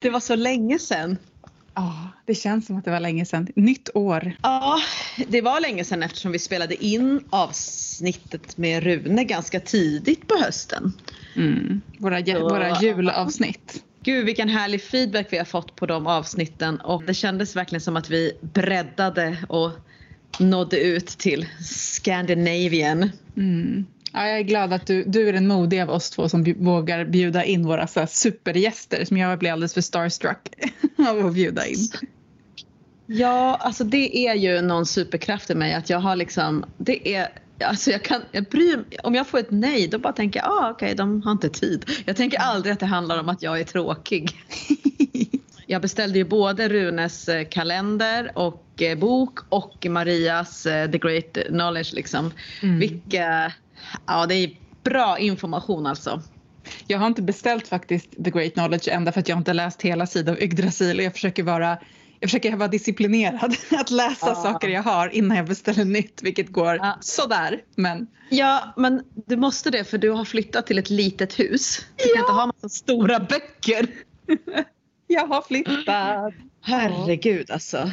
Det 0.00 0.10
var 0.10 0.20
så 0.20 0.34
länge 0.36 0.78
sedan. 0.78 1.16
Ja, 1.74 2.08
det 2.26 2.34
känns 2.34 2.66
som 2.66 2.76
att 2.78 2.84
det 2.84 2.90
var 2.90 3.00
länge 3.00 3.24
sedan. 3.26 3.48
Nytt 3.56 3.88
år. 3.94 4.32
Ja, 4.42 4.78
det 5.28 5.40
var 5.40 5.60
länge 5.60 5.84
sedan 5.84 6.02
eftersom 6.02 6.32
vi 6.32 6.38
spelade 6.38 6.84
in 6.84 7.20
avsnittet 7.30 8.56
med 8.56 8.82
Rune 8.82 9.24
ganska 9.24 9.60
tidigt 9.60 10.26
på 10.28 10.34
hösten. 10.44 10.92
Mm. 11.36 11.80
Våra, 11.98 12.24
Så- 12.24 12.40
våra 12.48 12.80
julavsnitt. 12.80 13.84
Gud 14.02 14.26
vilken 14.26 14.48
härlig 14.48 14.82
feedback 14.82 15.26
vi 15.30 15.38
har 15.38 15.44
fått 15.44 15.76
på 15.76 15.86
de 15.86 16.06
avsnitten 16.06 16.80
och 16.80 17.04
det 17.04 17.14
kändes 17.14 17.56
verkligen 17.56 17.80
som 17.80 17.96
att 17.96 18.10
vi 18.10 18.32
breddade 18.40 19.36
och 19.48 19.70
nådde 20.38 20.80
ut 20.80 21.06
till 21.06 21.46
Scandinavian. 21.64 23.10
Mm. 23.36 23.86
Ja, 24.12 24.26
jag 24.28 24.38
är 24.38 24.42
glad 24.42 24.72
att 24.72 24.86
du, 24.86 25.04
du 25.04 25.28
är 25.28 25.32
den 25.32 25.46
modiga 25.46 25.82
av 25.82 25.90
oss 25.90 26.10
två 26.10 26.28
som 26.28 26.44
bju- 26.44 26.64
vågar 26.64 27.04
bjuda 27.04 27.44
in 27.44 27.66
våra 27.66 27.86
så 27.86 28.06
supergäster 28.06 29.04
som 29.04 29.16
jag 29.16 29.38
blir 29.38 29.52
alldeles 29.52 29.74
för 29.74 29.80
starstruck 29.80 30.48
av 31.08 31.26
att 31.26 31.34
bjuda 31.34 31.66
in. 31.66 31.88
Ja, 33.06 33.56
alltså 33.56 33.84
det 33.84 34.26
är 34.28 34.34
ju 34.34 34.62
någon 34.62 34.86
superkraft 34.86 35.50
i 35.50 35.54
mig 35.54 35.74
att 35.74 35.90
jag 35.90 35.98
har 35.98 36.16
liksom, 36.16 36.64
det 36.78 37.14
är 37.14 37.28
Alltså 37.64 37.90
jag 37.90 38.02
kan, 38.02 38.22
jag 38.32 38.44
bryr, 38.44 38.84
om 39.02 39.14
jag 39.14 39.26
får 39.26 39.38
ett 39.38 39.50
nej 39.50 39.88
då 39.88 39.98
bara 39.98 40.12
tänker 40.12 40.40
jag 40.40 40.48
ah, 40.48 40.70
okej 40.70 40.94
de 40.94 41.22
har 41.22 41.32
inte 41.32 41.48
tid. 41.48 41.84
Jag 42.04 42.16
tänker 42.16 42.38
aldrig 42.38 42.72
att 42.72 42.80
det 42.80 42.86
handlar 42.86 43.20
om 43.20 43.28
att 43.28 43.42
jag 43.42 43.60
är 43.60 43.64
tråkig. 43.64 44.30
Jag 45.70 45.82
beställde 45.82 46.18
ju 46.18 46.24
både 46.24 46.68
Runes 46.68 47.28
eh, 47.28 47.48
kalender 47.48 48.32
och 48.34 48.82
eh, 48.82 48.98
bok 48.98 49.38
och 49.48 49.86
Marias 49.88 50.66
eh, 50.66 50.90
The 50.90 50.98
Great 50.98 51.38
Knowledge 51.48 51.92
liksom. 51.92 52.32
Mm. 52.62 52.78
Vilka, 52.78 53.52
ja 54.06 54.26
det 54.26 54.34
är 54.34 54.50
bra 54.84 55.18
information 55.18 55.86
alltså. 55.86 56.22
Jag 56.86 56.98
har 56.98 57.06
inte 57.06 57.22
beställt 57.22 57.68
faktiskt 57.68 58.24
The 58.24 58.30
Great 58.30 58.52
Knowledge 58.54 58.88
ända 58.88 59.12
för 59.12 59.20
att 59.20 59.28
jag 59.28 59.38
inte 59.38 59.52
läst 59.52 59.82
hela 59.82 60.06
sidan 60.06 60.34
av 60.34 60.42
Yggdrasil 60.42 60.98
och 60.98 61.04
jag 61.04 61.12
försöker 61.12 61.42
vara 61.42 61.78
jag 62.20 62.30
försöker 62.30 62.56
vara 62.56 62.68
disciplinerad 62.68 63.56
att 63.78 63.90
läsa 63.90 64.26
Ja. 64.28 64.34
saker 64.34 64.68
jag 64.68 64.82
har 64.82 65.08
innan 65.08 65.36
jag 65.36 65.46
beställer 65.46 65.84
nytt 65.84 66.22
vilket 66.22 66.48
går 66.52 66.76
Ja. 66.76 66.98
sådär. 67.00 67.60
Men 67.76 68.06
Ja 68.30 68.72
men 68.76 69.02
du 69.26 69.36
måste 69.36 69.70
det 69.70 69.84
för 69.84 69.98
du 69.98 70.10
har 70.10 70.24
flyttat 70.24 70.66
till 70.66 70.78
ett 70.78 70.90
litet 70.90 71.38
hus. 71.40 71.86
Du 71.96 72.14
kan 72.14 72.22
inte 72.22 72.32
ha 72.32 72.46
massa 72.46 72.68
stora 72.68 73.20
böcker. 73.20 73.86
jag 75.06 75.26
har 75.26 75.42
flyttat. 75.42 76.34
Herregud 76.62 77.50
alltså. 77.50 77.90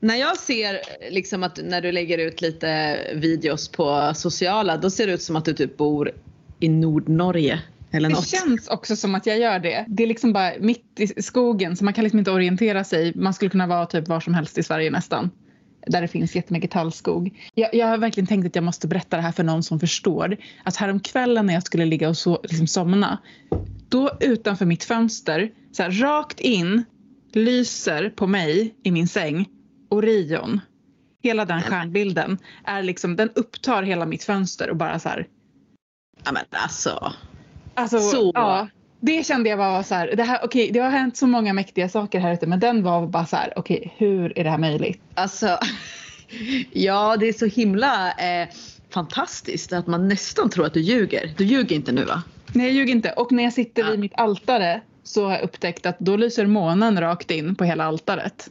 När 0.00 0.16
jag 0.16 0.38
ser 0.38 0.80
liksom 1.10 1.42
att 1.42 1.60
när 1.64 1.80
du 1.80 1.92
lägger 1.92 2.18
ut 2.18 2.40
lite 2.40 2.98
videos 3.14 3.68
på 3.68 4.12
sociala 4.14 4.76
då 4.76 4.90
ser 4.90 5.06
det 5.06 5.12
ut 5.12 5.22
som 5.22 5.36
att 5.36 5.44
du 5.44 5.54
typ 5.54 5.76
bor 5.76 6.10
i 6.60 6.68
Nordnorge 6.68 7.62
eller 7.90 8.08
Det 8.08 8.14
något. 8.14 8.28
känns 8.28 8.68
också 8.68 8.96
som 8.96 9.14
att 9.14 9.26
jag 9.26 9.38
gör 9.38 9.58
det. 9.58 9.84
Det 9.88 10.02
är 10.02 10.06
liksom 10.06 10.32
bara 10.32 10.52
mitt 10.60 11.00
i 11.00 11.22
skogen 11.22 11.76
så 11.76 11.84
man 11.84 11.94
kan 11.94 12.04
liksom 12.04 12.18
inte 12.18 12.30
orientera 12.30 12.84
sig. 12.84 13.12
Man 13.14 13.34
skulle 13.34 13.50
kunna 13.50 13.66
vara 13.66 13.86
typ 13.86 14.08
var 14.08 14.20
som 14.20 14.34
helst 14.34 14.58
i 14.58 14.62
Sverige 14.62 14.90
nästan. 14.90 15.30
Där 15.86 16.02
det 16.02 16.08
finns 16.08 16.36
jättemycket 16.36 16.70
tallskog. 16.70 17.40
Jag, 17.54 17.74
jag 17.74 17.86
har 17.86 17.98
verkligen 17.98 18.26
tänkt 18.26 18.46
att 18.46 18.54
jag 18.54 18.64
måste 18.64 18.88
berätta 18.88 19.16
det 19.16 19.22
här 19.22 19.32
för 19.32 19.44
någon 19.44 19.62
som 19.62 19.80
förstår. 19.80 20.36
Att 20.64 20.76
häromkvällen 20.76 21.46
när 21.46 21.54
jag 21.54 21.62
skulle 21.62 21.84
ligga 21.84 22.08
och 22.08 22.16
så, 22.16 22.40
liksom 22.42 22.66
somna. 22.66 23.18
Då 23.88 24.10
utanför 24.20 24.66
mitt 24.66 24.84
fönster, 24.84 25.50
så 25.72 25.82
här, 25.82 25.90
rakt 25.90 26.40
in, 26.40 26.84
lyser 27.32 28.10
på 28.10 28.26
mig 28.26 28.74
i 28.82 28.90
min 28.90 29.08
säng 29.08 29.46
Orion. 29.88 30.60
Hela 31.22 31.44
den 31.44 31.62
stjärnbilden 31.62 32.38
är 32.64 32.82
liksom, 32.82 33.16
den 33.16 33.30
upptar 33.34 33.82
hela 33.82 34.06
mitt 34.06 34.24
fönster 34.24 34.70
och 34.70 34.76
bara 34.76 34.98
så 34.98 35.08
här 35.08 35.26
Ja 36.24 36.32
men 36.32 36.44
alltså. 36.50 37.12
Alltså, 37.74 38.00
Så. 38.00 38.32
Ja, 38.34 38.68
det 39.00 39.26
kände 39.26 39.50
jag 39.50 39.56
var 39.56 39.82
så 39.82 39.94
här, 39.94 40.12
det, 40.16 40.22
här, 40.22 40.40
okej, 40.44 40.70
det 40.72 40.80
har 40.80 40.90
hänt 40.90 41.16
så 41.16 41.26
många 41.26 41.52
mäktiga 41.52 41.88
saker 41.88 42.20
här 42.20 42.32
ute 42.32 42.46
men 42.46 42.60
den 42.60 42.82
var 42.82 43.06
bara 43.06 43.26
så 43.26 43.36
här, 43.36 43.52
okej 43.56 43.94
hur 43.96 44.38
är 44.38 44.44
det 44.44 44.50
här 44.50 44.58
möjligt? 44.58 45.02
Alltså. 45.14 45.58
Ja 46.72 47.16
det 47.16 47.28
är 47.28 47.32
så 47.32 47.46
himla 47.46 48.12
eh, 48.12 48.48
fantastiskt 48.90 49.72
att 49.72 49.86
man 49.86 50.08
nästan 50.08 50.50
tror 50.50 50.66
att 50.66 50.74
du 50.74 50.80
ljuger. 50.80 51.34
Du 51.36 51.44
ljuger 51.44 51.76
inte 51.76 51.92
nu 51.92 52.04
va? 52.04 52.22
Nej 52.52 52.66
jag 52.66 52.74
ljuger 52.74 52.92
inte 52.92 53.12
och 53.12 53.32
när 53.32 53.44
jag 53.44 53.52
sitter 53.52 53.82
Ja. 53.82 53.90
vid 53.90 54.00
mitt 54.00 54.14
altare 54.14 54.80
så 55.02 55.24
har 55.24 55.32
jag 55.32 55.42
upptäckt 55.42 55.86
att 55.86 55.98
då 55.98 56.16
lyser 56.16 56.46
månen 56.46 57.00
rakt 57.00 57.30
in 57.30 57.54
på 57.54 57.64
hela 57.64 57.84
altaret. 57.84 58.50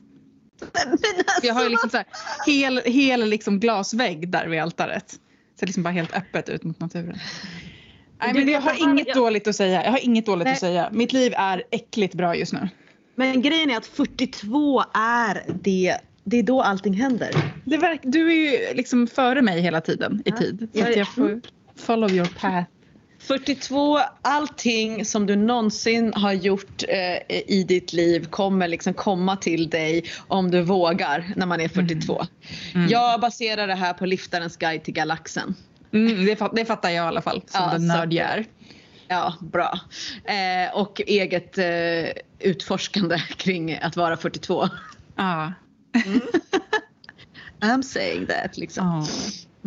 Alltså, 0.62 1.08
jag 1.44 1.54
har 1.54 1.64
ju 1.64 1.70
liksom 1.70 1.90
så 1.90 1.98
här, 1.98 2.06
hel, 2.46 2.82
hel 2.86 3.30
liksom 3.30 3.60
glasvägg 3.60 4.30
där 4.30 4.48
vid 4.48 4.60
altaret. 4.62 5.16
Så 5.60 5.66
liksom 5.66 5.84
bara 5.84 5.90
helt 5.94 6.16
öppet 6.16 6.50
ut 6.50 6.64
mot 6.64 6.80
naturen. 6.80 7.18
Nej 8.20 8.34
men 8.34 8.50
jag 8.50 8.62
har 8.62 8.82
inget 8.82 9.14
dåligt 9.14 9.48
att 9.48 9.56
säga. 9.56 9.84
Jag 9.84 9.92
har 9.92 10.06
inget 10.06 10.26
dåligt 10.26 10.46
Nej. 10.46 10.54
att 10.54 10.60
säga. 10.60 10.90
Mitt 10.92 11.14
liv 11.14 11.34
är 11.38 11.64
äckligt 11.72 12.14
bra 12.14 12.36
just 12.36 12.54
nu. 12.54 12.70
Men 13.16 13.42
grejen 13.42 13.72
är 13.72 13.78
att 13.78 13.86
42 13.86 14.84
är 14.94 15.44
det, 15.62 15.98
det 16.24 16.38
är 16.40 16.44
då 16.44 16.62
allting 16.62 16.94
händer. 16.94 17.32
Det 17.66 17.78
verk, 17.78 18.00
du 18.04 18.32
är 18.32 18.36
ju 18.70 18.74
liksom 18.76 19.08
före 19.08 19.42
mig 19.42 19.62
hela 19.62 19.82
tiden 19.82 20.22
i 20.26 20.30
Ja. 20.30 20.38
tid. 20.38 20.70
Så 20.74 20.80
Jag 20.80 20.98
jag 20.98 21.08
får 21.08 21.42
follow 21.76 22.12
your 22.12 22.28
path. 22.40 22.66
42, 23.28 24.00
allting 24.22 25.06
som 25.06 25.26
du 25.26 25.36
någonsin 25.36 26.14
har 26.14 26.34
gjort 26.34 26.84
eh, 26.88 27.42
i 27.48 27.66
ditt 27.68 27.94
liv 27.94 28.26
kommer 28.30 28.68
liksom 28.68 28.94
komma 28.94 29.36
till 29.36 29.70
dig 29.70 30.04
om 30.28 30.52
du 30.52 30.62
vågar 30.62 31.34
när 31.36 31.46
man 31.46 31.62
är 31.62 31.68
42. 31.68 32.26
Mm. 32.74 32.88
Jag 32.90 33.22
baserar 33.22 33.68
det 33.68 33.76
här 33.76 33.94
på 33.94 34.06
Liftarens 34.06 34.58
guide 34.58 34.84
till 34.84 34.94
galaxen. 34.94 35.56
Mm, 35.94 36.26
det, 36.26 36.36
fat, 36.36 36.52
det 36.56 36.66
fattar 36.66 36.90
jag 36.90 37.06
i 37.06 37.08
alla 37.08 37.22
fall, 37.22 37.42
som 37.48 37.62
Ja, 37.64 37.72
den 37.72 37.88
nörd 37.88 38.14
jag 38.14 38.28
är. 38.28 38.46
Ja, 39.08 39.34
bra. 39.40 39.80
Eh, 40.26 40.78
och 40.78 41.02
eget 41.08 41.58
eh, 41.58 42.22
utforskande 42.40 43.18
kring 43.38 43.74
att 43.74 43.96
vara 43.96 44.18
42. 44.18 44.70
Ja. 45.16 45.54
I'm 47.62 47.82
saying 47.82 48.26
that 48.26 48.58
liksom. 48.58 48.86
Ja. 48.88 49.08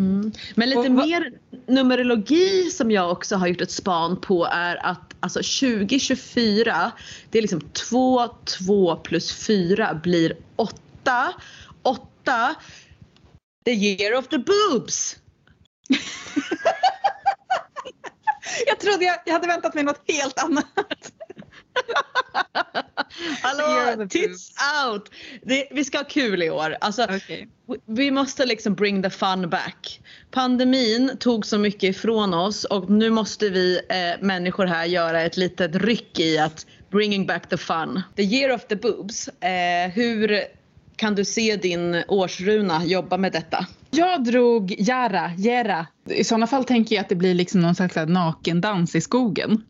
Mm. 0.00 0.32
Men 0.54 0.68
lite 0.68 0.80
Och 0.80 0.90
mer 0.90 1.32
numerologi 1.66 2.70
som 2.70 2.90
jag 2.90 3.10
också 3.10 3.36
har 3.36 3.46
gjort 3.46 3.60
ett 3.60 3.70
span 3.70 4.20
på 4.20 4.46
är 4.52 4.86
att 4.86 5.14
alltså 5.20 5.38
2024 5.38 6.92
det 7.30 7.38
är 7.38 7.42
liksom 7.42 7.60
2, 7.60 8.28
2 8.66 8.96
plus 8.96 9.32
4 9.46 9.94
blir 9.94 10.36
8. 10.56 11.32
8 11.82 12.54
the 13.64 13.72
year 13.72 14.18
of 14.18 14.28
the 14.28 14.38
boobs. 14.38 15.16
Jag 18.66 18.80
trodde 18.80 19.04
jag, 19.04 19.18
jag 19.26 19.32
hade 19.32 19.46
väntat 19.46 19.74
mig 19.74 19.84
något 19.84 20.02
helt 20.08 20.38
annat. 20.38 21.12
Hallå, 23.42 24.06
tits 24.08 24.52
out! 24.86 25.10
Det, 25.42 25.68
vi 25.70 25.84
ska 25.84 25.98
ha 25.98 26.04
kul 26.04 26.42
i 26.42 26.50
år. 26.50 26.76
Alltså, 26.80 27.02
Okay. 27.02 27.46
Vi 27.86 28.10
måste 28.10 28.46
liksom 28.46 28.74
bring 28.74 29.02
the 29.02 29.10
fun 29.10 29.50
back. 29.50 30.00
Pandemin 30.30 31.16
tog 31.20 31.46
så 31.46 31.58
mycket 31.58 31.82
ifrån 31.82 32.34
oss 32.34 32.64
och 32.64 32.90
nu 32.90 33.10
måste 33.10 33.48
vi 33.48 33.80
eh, 33.88 34.26
människor 34.26 34.66
här 34.66 34.84
göra 34.84 35.22
ett 35.22 35.36
litet 35.36 35.74
ryck 35.74 36.18
i 36.18 36.38
att 36.38 36.66
bringing 36.90 37.26
back 37.26 37.48
the 37.48 37.56
fun. 37.56 38.02
The 38.16 38.22
year 38.22 38.54
of 38.54 38.66
the 38.66 38.76
boobs. 38.76 39.28
Eh, 39.28 39.90
hur 39.90 40.40
kan 40.96 41.14
du 41.14 41.24
se 41.24 41.56
din 41.56 42.02
årsruna 42.08 42.84
jobba 42.84 43.16
med 43.16 43.32
detta? 43.32 43.66
Jag 43.90 44.24
drog 44.24 44.74
Jara, 44.78 45.32
Jera. 45.38 45.86
I 46.08 46.24
sådana 46.24 46.46
fall 46.46 46.64
tänker 46.64 46.94
jag 46.96 47.02
att 47.02 47.08
det 47.08 47.14
blir 47.14 47.34
liksom 47.34 47.60
någon 47.60 47.74
slags 47.74 47.96
nakendans 47.96 48.94
i 48.94 49.00
skogen. 49.00 49.64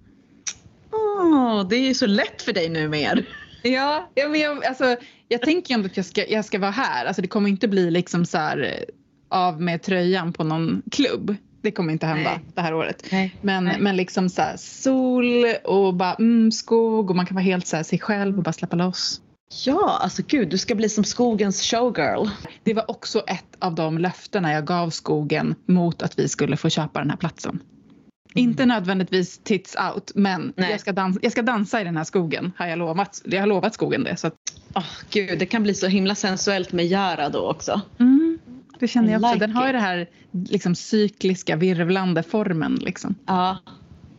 Det 1.68 1.76
är 1.76 1.88
ju 1.88 1.94
så 1.94 2.06
lätt 2.06 2.42
för 2.42 2.52
dig 2.52 2.68
nu 2.68 2.88
mer. 2.88 3.26
Ja, 3.62 4.10
ja 4.14 4.28
men 4.28 4.40
jag, 4.40 4.64
alltså, 4.64 4.96
jag 5.28 5.42
tänker 5.42 5.74
ändå 5.74 5.86
att 5.86 5.96
jag 5.96 6.06
ska, 6.06 6.26
jag 6.26 6.44
ska 6.44 6.58
vara 6.58 6.70
här. 6.70 7.06
Alltså, 7.06 7.22
det 7.22 7.28
kommer 7.28 7.48
inte 7.48 7.68
bli 7.68 7.90
liksom 7.90 8.24
så 8.26 8.38
här, 8.38 8.58
eh, 8.62 9.38
av 9.38 9.60
med 9.60 9.82
tröjan 9.82 10.32
på 10.32 10.44
någon 10.44 10.82
klubb. 10.90 11.36
Det 11.62 11.70
kommer 11.70 11.92
inte 11.92 12.06
hända 12.06 12.30
Nej. 12.30 12.44
det 12.54 12.60
här 12.60 12.74
året. 12.74 13.06
Nej. 13.12 13.36
Men, 13.40 13.64
Nej. 13.64 13.76
men 13.80 13.96
liksom 13.96 14.28
så 14.28 14.42
här, 14.42 14.56
sol 14.56 15.44
och 15.64 15.94
bara 15.94 16.14
mm, 16.14 16.52
skog 16.52 17.10
och 17.10 17.16
man 17.16 17.26
kan 17.26 17.34
vara 17.34 17.44
helt 17.44 17.66
så 17.66 17.76
här, 17.76 17.82
sig 17.82 17.98
själv 17.98 18.36
och 18.36 18.42
bara 18.42 18.52
släppa 18.52 18.76
loss. 18.76 19.20
Ja, 19.66 19.98
alltså 20.02 20.22
gud, 20.26 20.48
du 20.48 20.58
ska 20.58 20.74
bli 20.74 20.88
som 20.88 21.04
skogens 21.04 21.62
showgirl. 21.62 22.28
Det 22.64 22.74
var 22.74 22.90
också 22.90 23.20
ett 23.20 23.56
av 23.58 23.74
de 23.74 23.98
löftena 23.98 24.52
jag 24.52 24.64
gav 24.64 24.90
skogen 24.90 25.54
mot 25.66 26.02
att 26.02 26.18
vi 26.18 26.28
skulle 26.28 26.56
få 26.56 26.68
köpa 26.68 26.98
den 26.98 27.10
här 27.10 27.16
platsen. 27.16 27.62
Inte 28.34 28.66
nödvändigtvis 28.66 29.38
tits 29.38 29.76
out, 29.94 30.12
men 30.14 30.52
Nej. 30.56 30.70
jag 30.70 30.80
ska, 30.80 30.92
dansa, 30.92 31.20
jag 31.22 31.32
ska 31.32 31.42
dansa 31.42 31.80
i 31.80 31.84
den 31.84 31.96
här 31.96 32.04
skogen 32.04 32.52
har 32.56 32.66
jag 32.66 32.78
lovat. 32.78 33.22
Jag 33.24 33.40
har 33.40 33.46
lovat 33.46 33.74
skogen 33.74 34.04
det. 34.04 34.16
Så 34.16 34.26
att, 34.26 34.34
Åh 34.74 34.84
gud, 35.10 35.38
det 35.38 35.46
kan 35.46 35.62
bli 35.62 35.74
så 35.74 35.86
himla 35.86 36.14
sensuellt 36.14 36.72
med 36.72 36.86
Jara 36.86 37.28
då 37.28 37.50
också. 37.50 37.80
mm, 37.98 38.38
det 38.78 38.88
känner 38.88 39.12
jag 39.12 39.22
också. 39.22 39.34
Like 39.34 39.46
Den 39.46 39.56
har 39.56 39.66
ju 39.66 39.72
det 39.72 39.78
här 39.78 40.08
liksom, 40.32 40.74
cykliska 40.74 41.56
virvlande 41.56 42.22
formen. 42.22 42.74
Liksom. 42.74 43.14
Ja. 43.26 43.58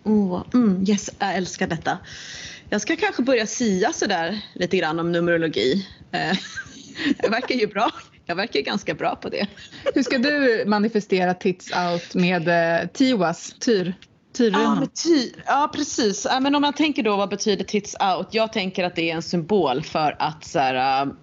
Oh, 0.04 0.44
mm, 0.54 0.86
yes, 0.88 1.10
jag 1.20 1.36
älskar 1.36 1.68
detta. 1.68 1.98
Jag 2.70 2.82
ska 2.82 2.96
kanske 2.96 3.24
börja 3.24 3.48
sia 3.48 3.94
sådär 3.94 4.42
lite 4.54 4.78
grann 4.78 5.00
om 5.00 5.12
numerologi. 5.12 5.88
Eh, 6.12 6.38
jag 7.18 7.30
verkar 7.30 7.56
ju 7.56 7.68
bra. 7.68 7.92
Jag 8.32 8.36
verkar 8.36 8.62
ganska 8.62 8.94
bra 8.94 9.16
på 9.16 9.30
det. 9.30 9.48
Hur 9.94 10.04
ska 10.04 10.18
du 10.18 10.64
manifestera 10.68 11.34
tits 11.34 11.72
out 11.72 12.16
med 12.16 12.48
eh, 12.82 12.88
Tiwas, 12.88 13.56
Tyr? 13.60 13.94
Ja, 14.38 14.76
men 14.76 14.88
ty, 14.88 15.32
ja 15.46 15.72
precis. 15.76 16.28
Ja, 16.30 16.40
men 16.40 16.56
om 16.56 16.62
man 16.62 16.74
tänker 16.74 17.04
då 17.04 17.18
vad 17.18 17.30
betyder 17.30 17.64
tits 17.64 17.96
out? 18.18 18.28
Jag 18.32 18.54
tänker 18.54 18.84
att 18.84 18.96
det 18.96 19.12
är 19.12 19.16
en 19.16 19.22
symbol 19.22 19.84
för 19.84 20.16
att 20.20 20.46
så 20.46 20.60
här, 20.60 21.06
äh, 21.06 21.14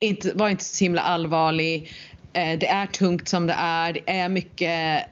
inte, 0.00 0.32
var 0.34 0.48
inte 0.48 0.64
så 0.64 0.84
himla 0.84 1.00
allvarlig. 1.00 1.92
Eh, 2.32 2.58
det 2.58 2.66
är 2.66 2.86
tungt 2.86 3.28
som 3.28 3.46
det 3.46 3.56
är. 3.58 3.92
Det 3.92 4.10
är 4.10 4.28
mycket 4.28 5.04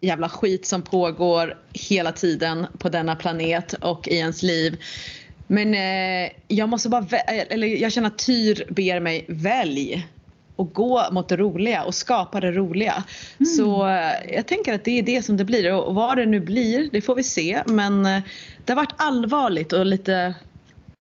jävla 0.00 0.28
skit 0.28 0.66
som 0.66 0.82
pågår 0.82 1.58
hela 1.72 2.12
tiden 2.12 2.66
på 2.78 2.88
denna 2.88 3.16
planet 3.16 3.72
och 3.72 4.08
i 4.08 4.16
ens 4.16 4.42
liv. 4.42 4.80
Men 5.46 5.74
eh, 5.74 6.32
jag 6.48 6.68
måste 6.68 6.88
bara, 6.88 7.06
eller 7.26 7.66
jag 7.66 7.92
känner 7.92 8.08
att 8.08 8.18
Tyr 8.18 8.64
ber 8.68 9.00
mig 9.00 9.24
välj 9.28 10.06
och 10.62 10.72
gå 10.72 11.06
mot 11.12 11.28
det 11.28 11.36
roliga 11.36 11.82
och 11.84 11.94
skapa 11.94 12.40
det 12.40 12.52
roliga. 12.52 13.04
Så 13.56 13.88
eh, 13.88 14.34
jag 14.34 14.46
tänker 14.46 14.74
att 14.74 14.84
det 14.84 14.98
är 14.98 15.02
det 15.02 15.22
som 15.22 15.36
det 15.36 15.44
blir 15.44 15.72
och 15.72 15.94
vad 15.94 16.16
det 16.16 16.26
nu 16.26 16.40
blir 16.40 16.88
det 16.92 17.00
får 17.00 17.14
vi 17.14 17.22
se 17.22 17.62
men 17.66 18.06
eh, 18.06 18.22
det 18.64 18.72
har 18.72 18.76
varit 18.76 18.94
allvarligt 18.96 19.72
och 19.72 19.86
lite, 19.86 20.34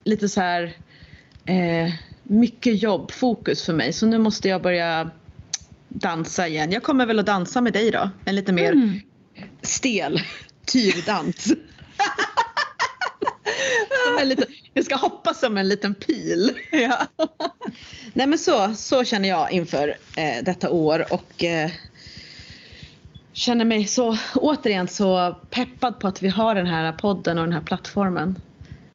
lite 0.04 0.28
så 0.28 0.40
här 0.40 0.62
eh, 1.44 1.92
mycket 2.22 2.82
jobb, 2.82 3.10
fokus 3.10 3.64
för 3.64 3.72
mig 3.72 3.92
så 3.92 4.06
nu 4.06 4.18
måste 4.18 4.48
jag 4.48 4.62
börja 4.62 5.10
dansa 5.88 6.48
igen. 6.48 6.72
Jag 6.72 6.82
kommer 6.82 7.06
väl 7.06 7.18
att 7.18 7.26
dansa 7.26 7.60
med 7.60 7.72
dig 7.72 7.90
då, 7.90 8.10
en 8.24 8.34
lite 8.34 8.52
mer 8.52 8.72
Mm. 8.72 9.00
stel 9.62 10.20
tyrdans. 10.66 11.52
Som 14.18 14.22
en 14.22 14.28
liten, 14.28 14.46
jag 14.74 14.84
ska 14.84 14.96
hoppa 14.96 15.34
som 15.34 15.58
en 15.58 15.68
liten 15.68 15.94
pil. 15.94 16.50
Ja. 16.72 17.06
Nej 18.12 18.26
men 18.26 18.38
så, 18.38 18.74
så 18.74 19.04
känner 19.04 19.28
jag 19.28 19.52
inför 19.52 19.88
eh, 20.16 20.44
detta 20.44 20.70
år 20.70 21.12
och 21.12 21.44
eh, 21.44 21.70
känner 23.32 23.64
mig 23.64 23.86
så 23.86 24.16
återigen 24.34 24.88
så 24.88 25.36
peppad 25.50 26.00
på 26.00 26.08
att 26.08 26.22
vi 26.22 26.28
har 26.28 26.54
den 26.54 26.66
här 26.66 26.92
podden 26.92 27.38
och 27.38 27.44
den 27.44 27.52
här 27.52 27.60
plattformen. 27.60 28.40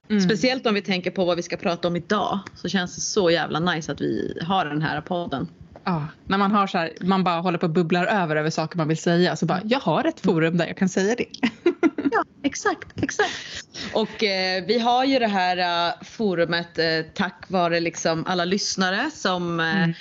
Mm. 0.10 0.22
Speciellt 0.22 0.66
om 0.66 0.74
vi 0.74 0.82
tänker 0.82 1.12
på 1.12 1.26
vad 1.26 1.38
vi 1.38 1.44
ska 1.44 1.58
prata 1.58 1.88
om 1.88 1.96
idag 1.96 2.40
så 2.56 2.70
känns 2.70 2.96
det 2.96 3.02
så 3.02 3.30
jävla 3.30 3.60
nice 3.60 3.92
att 3.92 4.02
vi 4.02 4.38
har 4.42 4.66
den 4.66 4.82
här 4.82 5.02
podden. 5.02 5.48
Ja, 5.84 6.08
när 6.28 6.38
man 6.38 6.52
har 6.52 6.68
så 6.68 6.78
här, 6.78 6.94
man 7.02 7.24
bara 7.24 7.40
håller 7.40 7.58
på 7.58 7.66
och 7.66 7.74
bubblar 7.74 8.06
över 8.06 8.36
över 8.36 8.50
saker 8.50 8.78
man 8.78 8.88
vill 8.88 8.98
säga 8.98 9.36
så 9.36 9.46
bara, 9.46 9.62
jag 9.64 9.80
har 9.80 10.06
ett 10.06 10.20
forum 10.20 10.58
där 10.58 10.68
jag 10.68 10.78
kan 10.78 10.90
säga 10.90 11.16
det. 11.16 11.26
Ja, 12.14 12.24
exakt, 12.44 13.04
exakt. 13.04 13.68
Och 13.94 14.24
eh, 14.24 14.64
vi 14.68 14.80
har 14.80 15.06
ju 15.06 15.20
det 15.20 15.28
här 15.28 15.88
eh, 15.88 15.94
forumet 16.04 16.80
eh, 16.80 16.86
tack 17.14 17.46
vare 17.48 17.80
liksom 17.80 18.26
alla 18.28 18.46
lyssnare 18.46 19.10
som 19.14 19.60
eh, 19.60 19.84
Mm. 19.84 19.94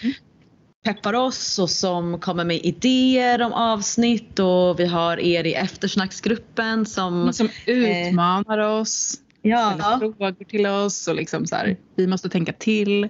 peppar 0.84 1.14
oss 1.14 1.58
och 1.58 1.70
som 1.70 2.20
kommer 2.20 2.44
med 2.44 2.56
idéer 2.64 3.42
om 3.42 3.52
avsnitt 3.52 4.38
och 4.38 4.80
vi 4.80 4.86
har 4.86 5.20
er 5.20 5.44
i 5.44 5.54
eftersnacksgruppen 5.54 6.86
som 6.86 7.32
Som 7.32 7.48
utmanar 7.66 8.58
oss, 8.58 8.90
ställer 9.38 9.78
ja, 9.78 9.96
frågor 9.98 10.44
till 10.44 10.66
oss 10.66 11.08
och 11.08 11.14
liksom 11.14 11.46
så 11.46 11.56
här, 11.56 11.76
vi 11.94 12.06
måste 12.06 12.28
tänka 12.28 12.52
till 12.52 13.08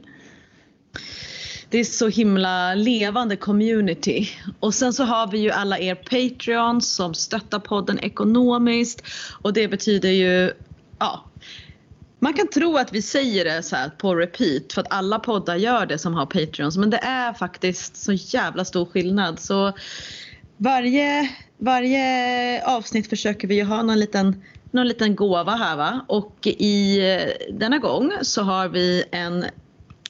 det 1.72 1.78
är 1.78 1.84
så 1.84 2.08
himla 2.08 2.74
levande 2.74 3.36
community. 3.36 4.28
Och 4.60 4.74
sen 4.74 4.92
så 4.92 5.04
har 5.04 5.26
vi 5.26 5.38
ju 5.38 5.50
alla 5.50 5.78
er 5.78 5.94
Patreons 5.94 6.94
som 6.94 7.14
stöttar 7.14 7.58
podden 7.58 7.98
ekonomiskt 7.98 9.02
och 9.42 9.52
det 9.52 9.68
betyder 9.68 10.08
ju 10.08 10.52
ja, 10.98 11.24
man 12.18 12.32
kan 12.32 12.48
tro 12.48 12.76
att 12.76 12.92
vi 12.92 13.02
säger 13.02 13.44
det 13.44 13.62
så 13.62 13.76
här 13.76 13.88
på 13.88 14.14
repeat 14.14 14.72
för 14.72 14.80
att 14.80 14.92
alla 14.92 15.18
poddar 15.18 15.56
gör 15.56 15.86
det 15.86 15.98
som 15.98 16.14
har 16.14 16.26
Patreons 16.26 16.76
men 16.76 16.90
det 16.90 17.00
är 17.02 17.32
faktiskt 17.32 17.96
så 17.96 18.12
jävla 18.12 18.64
stor 18.64 18.86
skillnad. 18.86 19.40
Så 19.40 19.72
varje, 20.56 21.30
varje 21.58 22.66
avsnitt 22.66 23.08
försöker 23.08 23.48
vi 23.48 23.54
ju 23.54 23.64
ha 23.64 23.82
någon 23.82 24.00
liten, 24.00 24.42
någon 24.70 24.88
liten 24.88 25.16
gåva 25.16 25.54
här 25.54 25.76
va 25.76 26.04
och 26.08 26.46
i 26.46 26.98
eh, 27.14 27.54
denna 27.54 27.78
gång 27.78 28.12
så 28.22 28.42
har 28.42 28.68
vi 28.68 29.04
en 29.10 29.44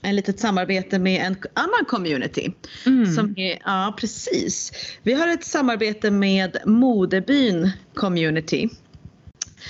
en 0.02 0.16
litet 0.16 0.40
samarbete 0.40 0.98
med 0.98 1.26
en 1.26 1.36
annan 1.54 1.84
community. 1.88 2.52
Mm. 2.86 3.06
Som 3.06 3.34
är, 3.36 3.58
ja 3.64 3.94
precis. 3.98 4.72
Vi 5.02 5.14
har 5.14 5.28
ett 5.28 5.44
samarbete 5.44 6.10
med 6.10 6.56
Modebyn 6.66 7.70
community. 7.94 8.68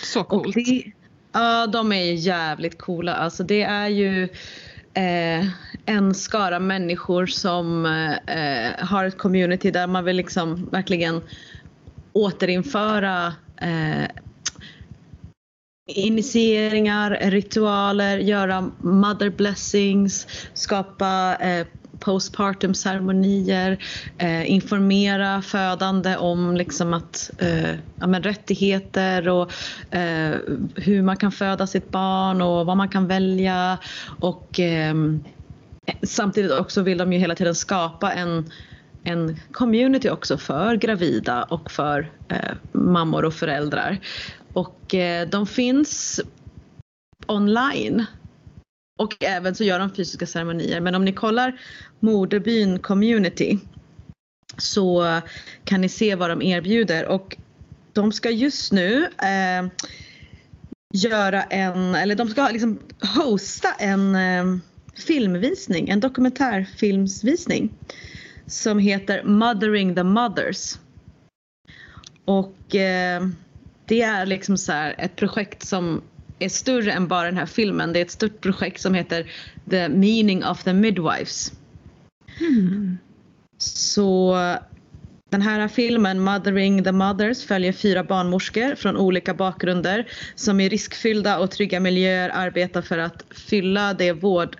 Så 0.03 0.25
coolt. 0.25 0.55
det, 0.55 0.93
ja, 1.33 1.67
de 1.67 1.93
är 1.93 2.13
jävligt 2.13 2.79
coola. 2.79 3.15
Alltså 3.15 3.43
det 3.43 3.63
är 3.63 3.89
ju 3.89 4.23
eh, 4.95 5.47
en 5.87 6.15
skara 6.15 6.59
människor 6.59 7.27
som 7.27 7.87
eh, 8.27 8.87
har 8.87 9.05
ett 9.05 9.19
community 9.19 9.71
där 9.71 9.87
man 9.87 10.05
vill 10.05 10.17
liksom 10.17 10.69
verkligen 10.73 11.21
återinföra 12.13 13.27
eh, 13.57 14.05
initieringar, 15.93 17.19
ritualer, 17.23 18.19
göra 18.19 18.71
mother 18.81 19.31
blessings, 19.31 20.27
skapa 20.55 21.37
eh, 21.41 21.67
postpartum 21.99 22.75
ceremonier, 22.75 23.85
eh, 24.19 24.51
informera 24.51 25.43
födande 25.43 26.17
om 26.17 26.57
liksom 26.57 26.95
att, 26.95 27.31
eh, 27.39 27.71
ja, 28.01 28.07
men 28.07 28.23
rättigheter 28.23 29.29
och 29.29 29.53
eh, 29.95 30.35
hur 30.77 31.03
man 31.03 31.17
kan 31.17 31.33
föda 31.33 31.67
sitt 31.67 31.91
barn 31.91 32.43
och 32.43 32.67
vad 32.67 32.77
man 32.77 32.89
kan 32.89 33.07
välja. 33.07 33.79
Och 34.21 34.61
ehm, 34.61 35.25
samtidigt 36.03 36.53
också 36.53 36.83
vill 36.83 36.99
de 36.99 37.13
ju 37.13 37.19
hela 37.19 37.35
tiden 37.35 37.55
skapa 37.55 38.13
en 38.13 38.51
en 39.05 39.37
community 39.53 40.11
också 40.11 40.39
för 40.39 40.77
gravida 40.77 41.43
och 41.43 41.71
för 41.71 42.13
eh, 42.29 42.53
mammor 42.73 43.25
och 43.25 43.35
föräldrar. 43.35 43.99
Och 44.53 44.95
eh, 44.95 45.29
de 45.29 45.47
finns 45.47 46.21
online. 47.27 48.05
Och 48.99 49.25
även 49.25 49.55
så 49.55 49.65
gör 49.65 49.79
de 49.79 49.95
fysiska 49.95 50.27
ceremonier. 50.27 50.81
Men 50.81 50.95
om 50.95 51.05
ni 51.05 51.13
kollar 51.13 51.61
Moderbyn 52.01 52.79
community 52.79 53.59
så 54.59 55.21
kan 55.65 55.81
ni 55.81 55.89
se 55.89 56.15
vad 56.15 56.31
de 56.31 56.43
erbjuder. 56.43 57.07
Och 57.07 57.37
de 57.93 58.13
ska 58.13 58.31
just 58.31 58.73
nu 58.73 59.05
eh, 59.05 59.71
göra 60.95 61.43
en, 61.43 61.95
eller 61.95 62.15
de 62.15 62.29
ska 62.29 62.49
liksom 62.49 62.79
hosta 63.17 63.69
en 63.79 64.15
eh, 64.15 64.57
filmvisning, 65.07 65.89
en 65.89 66.01
dokumentärfilmsvisning 66.01 67.71
som 68.47 68.79
heter 68.79 69.25
Mothering 69.25 69.95
the 69.95 70.03
Mothers. 70.03 70.79
Och 72.25 72.75
eh, 72.75 73.29
det 73.93 74.03
är 74.03 74.27
liksom 74.27 74.59
så 74.59 74.73
här 74.73 74.95
ett 74.99 75.17
projekt 75.17 75.67
som 75.67 76.03
är 76.39 76.49
större 76.49 76.93
än 76.93 77.09
bara 77.09 77.27
den 77.27 77.37
här 77.37 77.47
filmen. 77.47 77.93
Det 77.93 77.99
är 77.99 78.03
ett 78.03 78.11
stort 78.11 78.41
projekt 78.41 78.81
som 78.81 78.95
heter 78.95 79.31
The 79.71 79.89
Meaning 79.89 80.45
of 80.45 80.65
the 80.65 80.73
Midwives. 80.73 81.53
Mm. 82.41 82.99
Så 83.59 84.37
den 85.31 85.43
här 85.43 85.69
filmen 85.69 86.21
Mothering 86.21 86.85
the 86.85 86.93
Mothers 86.93 87.45
följer 87.45 87.73
fyra 87.73 88.05
barnmorskor 88.05 88.75
från 88.75 88.97
olika 88.97 89.35
bakgrunder 89.35 90.07
som 90.35 90.61
i 90.61 90.69
riskfyllda 90.69 91.39
och 91.39 91.51
trygga 91.51 91.81
miljöer 91.81 92.31
arbetar 92.35 92.83
för 92.83 92.99
att 92.99 93.25
fylla 93.31 93.95
det 93.95 94.13
vård 94.13 94.57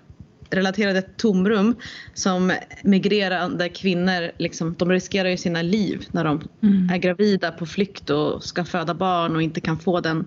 vårdrelaterade 0.53 1.01
tomrum 1.01 1.75
som 2.13 2.53
migrerande 2.83 3.69
kvinnor, 3.69 4.31
liksom, 4.37 4.75
de 4.77 4.89
riskerar 4.89 5.29
ju 5.29 5.37
sina 5.37 5.61
liv 5.61 6.05
när 6.11 6.23
de 6.23 6.41
Mm. 6.61 6.89
är 6.89 6.97
gravida 6.97 7.51
på 7.51 7.65
flykt 7.65 8.09
och 8.09 8.43
ska 8.43 8.65
föda 8.65 8.93
barn 8.93 9.35
och 9.35 9.41
inte 9.41 9.61
kan 9.61 9.79
få 9.79 9.99
den 9.99 10.25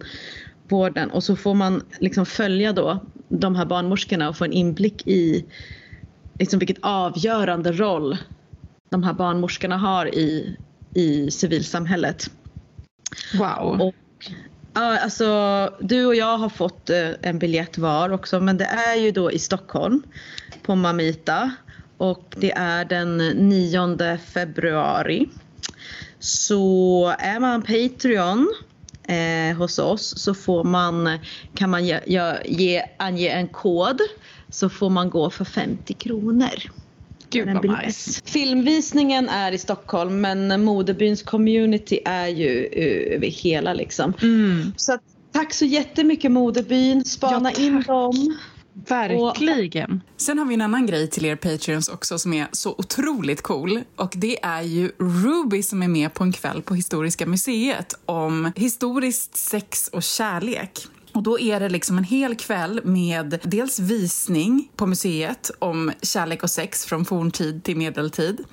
vården. 0.68 1.10
Och 1.10 1.24
så 1.24 1.36
får 1.36 1.54
man 1.54 1.82
liksom 2.00 2.26
följa 2.26 2.72
då 2.72 2.98
de 3.28 3.56
här 3.56 3.66
barnmorskorna 3.66 4.28
och 4.28 4.36
få 4.36 4.44
en 4.44 4.52
inblick 4.52 5.06
i 5.06 5.44
liksom 6.38 6.58
vilket 6.58 6.78
avgörande 6.82 7.72
roll 7.72 8.16
de 8.90 9.02
här 9.02 9.14
barnmorskorna 9.14 9.76
har 9.76 10.14
i, 10.14 10.56
i 10.94 11.30
civilsamhället. 11.30 12.30
Wow. 13.38 13.80
Och, 13.80 13.94
ja, 14.76 14.98
alltså, 14.98 15.72
du 15.80 16.06
och 16.06 16.14
jag 16.14 16.38
har 16.38 16.48
fått 16.48 16.90
eh, 16.90 17.10
en 17.22 17.38
biljett 17.38 17.78
var 17.78 18.10
också 18.10 18.40
men 18.40 18.56
det 18.58 18.64
är 18.64 18.94
ju 18.96 19.10
då 19.10 19.32
i 19.32 19.38
Stockholm 19.38 20.02
på 20.62 20.74
Mamita 20.74 21.50
och 21.98 22.34
det 22.36 22.52
är 22.52 22.84
den 22.84 23.16
9 23.18 24.18
februari. 24.18 25.28
Så 26.18 27.14
är 27.18 27.40
man 27.40 27.62
Patreon 27.62 28.54
eh, 29.08 29.56
hos 29.56 29.78
oss 29.78 30.22
så 30.22 30.34
får 30.34 30.64
man, 30.64 31.18
kan 31.54 31.70
man 31.70 31.84
ge, 31.84 32.00
ge, 32.44 32.82
ange 32.98 33.28
en 33.28 33.48
kod 33.48 34.00
så 34.48 34.68
får 34.68 34.90
man 34.90 35.10
gå 35.10 35.30
för 35.30 35.44
50 35.44 35.94
kronor. 35.94 36.54
Gud 37.44 37.54
vad 37.54 37.84
nice. 37.86 38.20
Filmvisningen 38.24 39.28
är 39.28 39.52
i 39.52 39.58
Stockholm 39.58 40.20
men 40.20 40.64
Modebyns 40.64 41.22
community 41.22 42.00
är 42.04 42.28
ju 42.28 42.66
eh, 42.66 43.14
över 43.14 43.26
hela 43.26 43.74
liksom. 43.74 44.12
Mm. 44.22 44.72
Så 44.76 44.92
att, 44.92 45.00
tack 45.32 45.54
så 45.54 45.64
jättemycket 45.64 46.30
Modebyn. 46.30 47.04
Spana 47.04 47.52
Ja, 47.56 47.60
in 47.60 47.82
dem. 47.82 48.36
Verkligen. 48.88 50.00
Sen 50.16 50.38
har 50.38 50.46
vi 50.46 50.54
en 50.54 50.60
annan 50.60 50.86
grej 50.86 51.10
till 51.10 51.24
er 51.24 51.36
Patreons 51.36 51.88
också 51.88 52.18
som 52.18 52.32
är 52.32 52.46
så 52.52 52.74
otroligt 52.78 53.42
cool. 53.42 53.80
Och 53.96 54.12
det 54.16 54.44
är 54.44 54.62
ju 54.62 54.92
Ruby 54.98 55.62
som 55.62 55.82
är 55.82 55.88
med 55.88 56.14
på 56.14 56.24
en 56.24 56.32
kväll 56.32 56.62
på 56.62 56.74
Historiska 56.74 57.26
museet 57.26 57.94
om 58.06 58.52
historiskt 58.56 59.36
sex 59.36 59.88
och 59.88 60.02
kärlek. 60.02 60.86
Och 61.16 61.22
då 61.22 61.40
är 61.40 61.60
det 61.60 61.68
liksom 61.68 61.98
en 61.98 62.04
hel 62.04 62.36
kväll 62.36 62.80
med 62.84 63.38
dels 63.42 63.78
visning 63.78 64.68
på 64.76 64.86
museet 64.86 65.50
om 65.58 65.92
kärlek 66.02 66.42
och 66.42 66.50
sex 66.50 66.84
från 66.84 67.04
forntid 67.04 67.64
till 67.64 67.76
medeltid. 67.76 68.44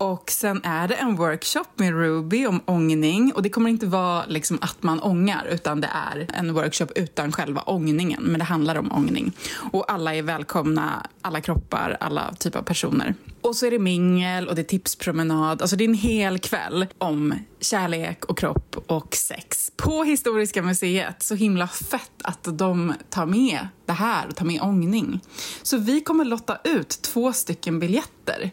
Och 0.00 0.30
sen 0.30 0.60
är 0.64 0.88
det 0.88 0.94
en 0.94 1.16
workshop 1.16 1.64
med 1.74 1.94
Ruby 1.94 2.46
om 2.46 2.60
ångning. 2.64 3.32
Och 3.34 3.42
det 3.42 3.48
kommer 3.48 3.70
inte 3.70 3.86
vara 3.86 4.26
liksom 4.26 4.58
att 4.60 4.82
man 4.82 5.00
ångar, 5.00 5.46
utan 5.50 5.80
det 5.80 5.90
är 5.94 6.26
en 6.34 6.54
workshop 6.54 6.86
utan 6.96 7.32
själva 7.32 7.60
ångningen. 7.60 8.22
Men 8.22 8.38
det 8.38 8.44
handlar 8.44 8.76
om 8.76 8.92
ångning. 8.92 9.32
Och 9.72 9.92
alla 9.92 10.14
är 10.14 10.22
välkomna, 10.22 11.06
alla 11.22 11.40
kroppar, 11.40 11.96
alla 12.00 12.34
typer 12.34 12.58
av 12.58 12.62
personer. 12.62 13.14
Och 13.40 13.56
så 13.56 13.66
är 13.66 13.70
det 13.70 13.78
mingel 13.78 14.48
och 14.48 14.54
det 14.54 14.60
är 14.60 14.64
tipspromenad. 14.64 15.62
Alltså 15.62 15.76
det 15.76 15.84
är 15.84 15.88
en 15.88 15.94
hel 15.94 16.38
kväll 16.38 16.86
om 16.98 17.34
kärlek 17.60 18.24
och 18.24 18.38
kropp 18.38 18.76
och 18.86 19.14
sex 19.14 19.72
på 19.76 20.04
Historiska 20.04 20.62
museet. 20.62 21.22
Så 21.22 21.34
himla 21.34 21.68
fett 21.68 22.12
att 22.22 22.58
de 22.58 22.94
tar 23.10 23.26
med 23.26 23.68
det 23.86 23.92
här 23.92 24.28
och 24.28 24.36
tar 24.36 24.46
med 24.46 24.62
ångning. 24.62 25.20
Så 25.62 25.76
vi 25.76 26.00
kommer 26.00 26.24
lotta 26.24 26.58
ut 26.64 26.88
två 26.88 27.32
stycken 27.32 27.80
biljetter 27.80 28.50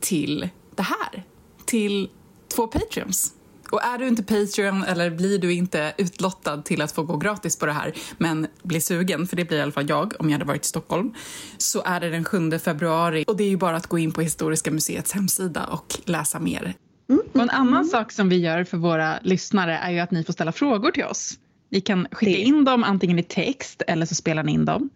till 0.00 0.48
det 0.76 0.82
här 0.82 1.24
till 1.64 2.08
två 2.54 2.66
Patreons. 2.66 3.32
Och 3.70 3.84
är 3.84 3.98
du 3.98 4.08
inte 4.08 4.22
Patreon 4.22 4.84
eller 4.84 5.10
blir 5.10 5.38
du 5.38 5.52
inte 5.52 5.94
utlottad 5.98 6.62
till 6.62 6.82
att 6.82 6.92
få 6.92 7.02
gå 7.02 7.16
gratis 7.16 7.58
på 7.58 7.66
det 7.66 7.72
här 7.72 7.92
men 8.18 8.46
blir 8.62 8.80
sugen, 8.80 9.26
för 9.26 9.36
det 9.36 9.44
blir 9.44 9.58
i 9.58 9.62
alla 9.62 9.72
fall 9.72 9.88
jag 9.88 10.14
om 10.18 10.30
jag 10.30 10.34
hade 10.34 10.44
varit 10.44 10.64
i 10.64 10.68
Stockholm, 10.68 11.14
så 11.58 11.82
är 11.82 12.00
det 12.00 12.10
den 12.10 12.24
7 12.24 12.58
februari 12.58 13.24
och 13.26 13.36
det 13.36 13.44
är 13.44 13.48
ju 13.48 13.56
bara 13.56 13.76
att 13.76 13.86
gå 13.86 13.98
in 13.98 14.12
på 14.12 14.20
Historiska 14.20 14.70
museets 14.70 15.12
hemsida 15.12 15.64
och 15.66 15.98
läsa 16.04 16.38
mer. 16.38 16.74
Mm. 17.08 17.22
Och 17.32 17.40
en 17.40 17.50
annan 17.50 17.84
sak 17.84 18.12
som 18.12 18.28
vi 18.28 18.36
gör 18.36 18.64
för 18.64 18.76
våra 18.76 19.18
lyssnare 19.22 19.78
är 19.78 19.90
ju 19.90 19.98
att 19.98 20.10
ni 20.10 20.24
får 20.24 20.32
ställa 20.32 20.52
frågor 20.52 20.90
till 20.90 21.04
oss. 21.04 21.38
Ni 21.70 21.80
kan 21.80 22.08
skicka 22.12 22.38
in 22.38 22.64
dem 22.64 22.84
antingen 22.84 23.18
i 23.18 23.22
text 23.22 23.82
eller 23.86 24.06
så 24.06 24.14
spelar 24.14 24.42
ni 24.42 24.52
in 24.52 24.64
dem 24.64 24.90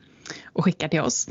och 0.53 0.65
skickar 0.65 0.89
till 0.89 1.01
oss. 1.01 1.29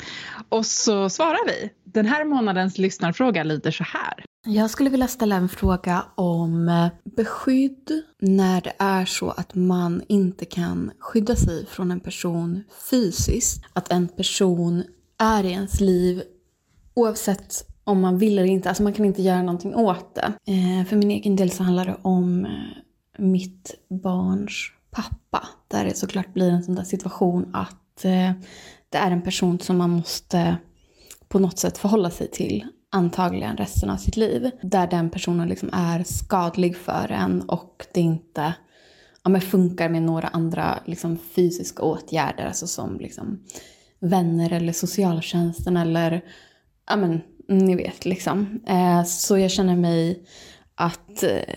Och 0.50 0.65
så 0.65 1.10
svarar 1.10 1.48
vi. 1.48 1.70
Den 1.84 2.06
här 2.06 2.25
månadens 2.25 2.77
lyssnarfråga 2.77 3.44
lyder 3.44 3.72
så 3.72 3.84
här. 3.84 4.25
Jag 4.46 4.69
skulle 4.69 4.89
vilja 4.89 5.08
ställa 5.08 5.36
en 5.36 5.50
fråga 5.50 6.05
om 6.15 6.69
eh, 6.69 6.88
beskydd 7.15 8.03
när 8.19 8.62
det 8.62 8.74
är 8.79 9.05
så 9.05 9.29
att 9.29 9.55
man 9.55 10.03
inte 10.08 10.46
kan 10.46 10.91
skydda 11.00 11.36
sig 11.36 11.65
från 11.65 11.91
en 11.91 12.00
person 12.00 12.63
fysiskt. 12.89 13.63
Att 13.74 13.91
en 13.91 14.08
person 14.08 14.84
är 15.17 15.43
i 15.43 15.51
ens 15.51 15.81
liv 15.81 16.24
oavsett 16.93 17.67
om 17.84 18.01
man 18.01 18.17
vill 18.17 18.39
eller 18.39 18.50
inte. 18.50 18.69
Alltså 18.69 18.84
man 18.84 18.93
kan 18.93 19.05
inte 19.05 19.22
göra 19.22 19.41
någonting 19.41 19.75
åt 19.75 20.15
det. 20.15 20.34
Eh, 20.51 20.86
för 20.86 20.96
min 20.96 21.12
egen 21.12 21.36
del 21.36 21.51
så 21.51 21.63
handlar 21.63 21.86
det 21.86 21.98
om 22.01 22.46
eh, 22.46 22.51
mitt 23.17 23.75
barns 24.03 24.72
pappa. 24.91 25.48
Där 25.67 25.86
det 25.86 25.98
såklart 25.98 26.34
blir 26.34 26.50
en 26.50 26.63
sån 26.63 26.75
där 26.75 26.84
situation 26.84 27.55
att 27.55 27.75
det 28.89 28.98
är 28.98 29.12
en 29.12 29.22
person 29.22 29.60
som 29.60 29.77
man 29.77 29.89
måste 29.89 30.58
på 31.27 31.39
något 31.39 31.60
sätt 31.60 31.77
förhålla 31.77 32.10
sig 32.10 32.31
till 32.31 32.65
antagligen 32.91 33.58
resten 33.58 33.89
av 33.89 33.98
sitt 33.98 34.17
liv. 34.17 34.51
Där 34.62 34.88
den 34.88 35.10
personen 35.10 35.48
liksom 35.48 35.69
är 35.74 36.03
skadlig 36.03 36.77
för 36.77 37.12
en 37.12 37.41
och 37.41 37.86
det 37.93 38.01
inte 38.01 38.53
ja, 39.24 39.29
men 39.29 39.41
funkar 39.41 39.89
med 39.89 40.01
några 40.01 40.27
andra 40.27 40.79
liksom, 40.86 41.17
fysiska 41.17 41.84
åtgärder, 41.84 42.46
alltså 42.46 42.67
som 42.67 43.00
liksom, 43.00 43.43
vänner 44.00 44.53
eller 44.53 44.74
socialtjänsten 44.74 45.77
eller 45.77 46.22
ja 46.89 46.96
men 46.96 47.22
ni 47.48 47.75
vet 47.75 48.05
liksom. 48.05 48.60
Eh, 48.67 49.03
så 49.03 49.38
jag 49.38 49.51
känner 49.51 49.75
mig 49.75 50.27
att 50.75 51.24
eh, 51.24 51.55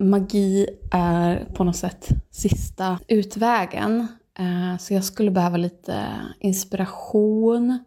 magi 0.00 0.66
är 0.92 1.44
på 1.54 1.64
något 1.64 1.76
sätt 1.76 2.08
sista 2.30 2.98
utvägen. 3.08 4.06
Eh, 4.38 4.78
så 4.78 4.94
jag 4.94 5.04
skulle 5.04 5.30
behöva 5.30 5.56
lite 5.56 6.06
inspiration 6.40 7.84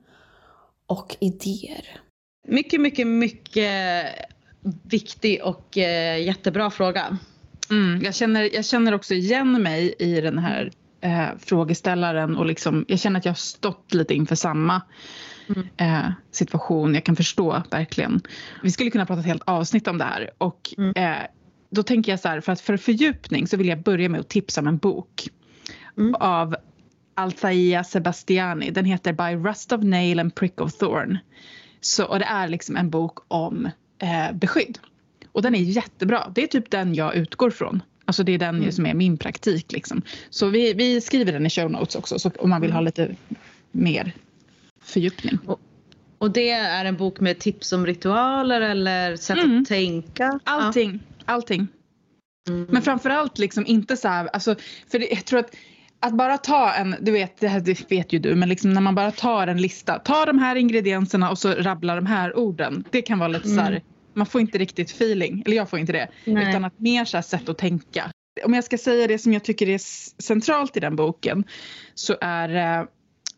och 0.88 1.18
idéer. 1.20 2.05
Mycket, 2.48 2.82
mycket, 2.82 3.08
mycket 3.08 4.06
viktig 4.84 5.44
och 5.44 5.78
eh, 5.78 6.24
jättebra 6.24 6.70
fråga. 6.70 7.18
Mm, 7.70 8.02
jag, 8.04 8.16
känner, 8.16 8.56
jag 8.56 8.66
känner 8.66 8.94
också 8.94 9.14
igen 9.14 9.62
mig 9.64 9.96
i 10.00 10.22
den 10.22 10.38
här 10.38 10.72
eh, 11.02 11.28
frågeställaren 11.40 12.38
och 12.38 12.46
liksom, 12.46 12.86
jag 12.88 13.00
känner 13.00 13.20
att 13.20 13.26
jag 13.26 13.32
har 13.32 13.36
stått 13.36 13.94
lite 13.94 14.14
inför 14.14 14.36
samma 14.36 14.82
mm. 15.48 15.68
eh, 15.78 16.12
situation. 16.32 16.94
Jag 16.94 17.04
kan 17.04 17.16
förstå 17.16 17.64
verkligen. 17.72 18.22
Vi 18.64 18.72
skulle 18.72 18.90
kunna 18.90 19.06
prata 19.06 19.20
ett 19.20 19.26
helt 19.26 19.44
avsnitt 19.46 19.88
om 19.88 19.98
det 19.98 20.04
här 20.04 20.30
och 20.38 20.74
mm. 20.78 20.94
eh, 20.96 21.28
då 21.70 21.84
tänker 21.84 22.12
jag 22.12 22.20
så 22.20 22.28
här, 22.28 22.42
för 22.42 22.52
att 22.52 22.62
för 22.62 22.78
fördjupning 22.78 23.48
så 23.48 23.58
vill 23.58 23.68
jag 23.68 23.84
börja 23.84 24.10
med 24.10 24.20
att 24.20 24.30
tipsa 24.30 24.62
om 24.62 24.68
en 24.68 24.78
bok 24.78 25.28
mm. 25.98 26.16
av 26.16 26.56
Altaia 27.16 27.84
Sebastiani. 27.84 28.72
Den 28.72 28.86
heter 28.86 29.14
By 29.14 29.50
Rust 29.50 29.72
of 29.72 29.84
Nail 29.84 30.20
and 30.20 30.36
Prick 30.36 30.62
of 30.62 30.78
Thorn. 30.78 31.18
Så, 31.86 32.06
och 32.06 32.20
det 32.20 32.26
är 32.26 32.48
liksom 32.48 32.78
en 32.78 32.90
bok 32.90 33.20
om 33.28 33.70
eh, 34.00 34.34
beskydd. 34.34 34.80
Och 35.32 35.42
den 35.42 35.56
är 35.56 35.60
jättebra. 35.60 36.32
Det 36.36 36.44
är 36.44 36.48
typ 36.48 36.72
den 36.72 36.96
jag 36.96 37.16
utgår 37.16 37.50
från. 37.50 37.82
Alltså 38.06 38.24
det 38.24 38.32
är 38.32 38.38
den 38.38 38.56
mm. 38.56 38.72
som 38.72 38.86
är 38.86 38.94
min 38.94 39.18
praktik. 39.18 39.72
Liksom. 39.72 40.02
Så 40.30 40.48
vi, 40.48 40.74
vi 40.74 41.02
skriver 41.02 41.34
den 41.34 41.46
i 41.46 41.50
show 41.50 41.72
notes 41.72 41.96
också 41.96 42.20
så 42.20 42.32
om 42.40 42.50
man 42.50 42.62
vill 42.62 42.72
ha 42.72 42.80
mm. 42.80 42.86
lite 42.86 43.16
mer 43.72 44.14
fördjupning. 44.82 45.40
Och, 45.46 45.60
och 46.18 46.32
det 46.32 46.50
är 46.50 46.86
en 46.86 46.98
bok 46.98 47.20
med 47.20 47.40
tips 47.40 47.74
om 47.74 47.86
ritualer 47.86 48.62
eller 48.62 49.16
sätt 49.16 49.38
mm. 49.38 49.62
att 49.62 49.68
tänka? 49.68 50.40
Allting. 50.44 51.00
Ja. 51.18 51.34
Allting. 51.34 51.68
Mm. 52.48 52.68
Men 52.70 52.82
framförallt 52.82 53.38
liksom 53.38 53.66
inte 53.66 53.98
så 53.98 54.08
här, 54.08 54.28
alltså, 54.28 54.56
för 54.92 55.14
jag 55.14 55.26
tror 55.26 55.40
att 55.40 55.56
att 56.00 56.14
bara 56.14 56.38
ta 56.38 56.74
en, 56.74 56.96
du 57.02 57.12
vet, 57.12 57.40
det, 57.40 57.48
här, 57.48 57.60
det 57.60 57.92
vet 57.92 58.14
ju 58.14 58.20
du, 58.20 58.36
men 58.36 58.50
liksom 58.50 58.74
när 58.74 58.82
man 58.82 58.96
bara 58.96 59.12
tar 59.12 59.48
en 59.48 59.62
lista. 59.62 60.00
Ta 60.00 60.26
de 60.26 60.40
här 60.40 60.56
ingredienserna 60.56 61.30
och 61.30 61.38
så 61.38 61.52
rabblar 61.52 61.96
de 61.96 62.06
här 62.06 62.38
orden. 62.38 62.84
Det 62.90 63.02
kan 63.02 63.20
vara 63.20 63.28
lite 63.28 63.48
mm. 63.48 63.58
så 63.58 63.62
här, 63.62 63.84
man 64.14 64.26
får 64.26 64.42
inte 64.42 64.58
riktigt 64.58 64.90
feeling, 64.90 65.44
eller 65.46 65.56
jag 65.56 65.70
får 65.70 65.80
inte 65.80 65.94
det. 65.94 66.08
Nej. 66.26 66.50
Utan 66.50 66.66
att 66.66 66.80
mer 66.80 67.06
så 67.06 67.18
här 67.18 67.22
sätt 67.22 67.50
att 67.50 67.58
tänka. 67.58 68.12
Om 68.46 68.54
jag 68.54 68.64
ska 68.64 68.78
säga 68.78 69.08
det 69.08 69.20
som 69.20 69.34
jag 69.34 69.44
tycker 69.44 69.70
är 69.70 69.80
centralt 70.22 70.78
i 70.78 70.80
den 70.80 70.96
boken 70.96 71.44
så 71.94 72.16
är 72.22 72.48
det 72.48 72.88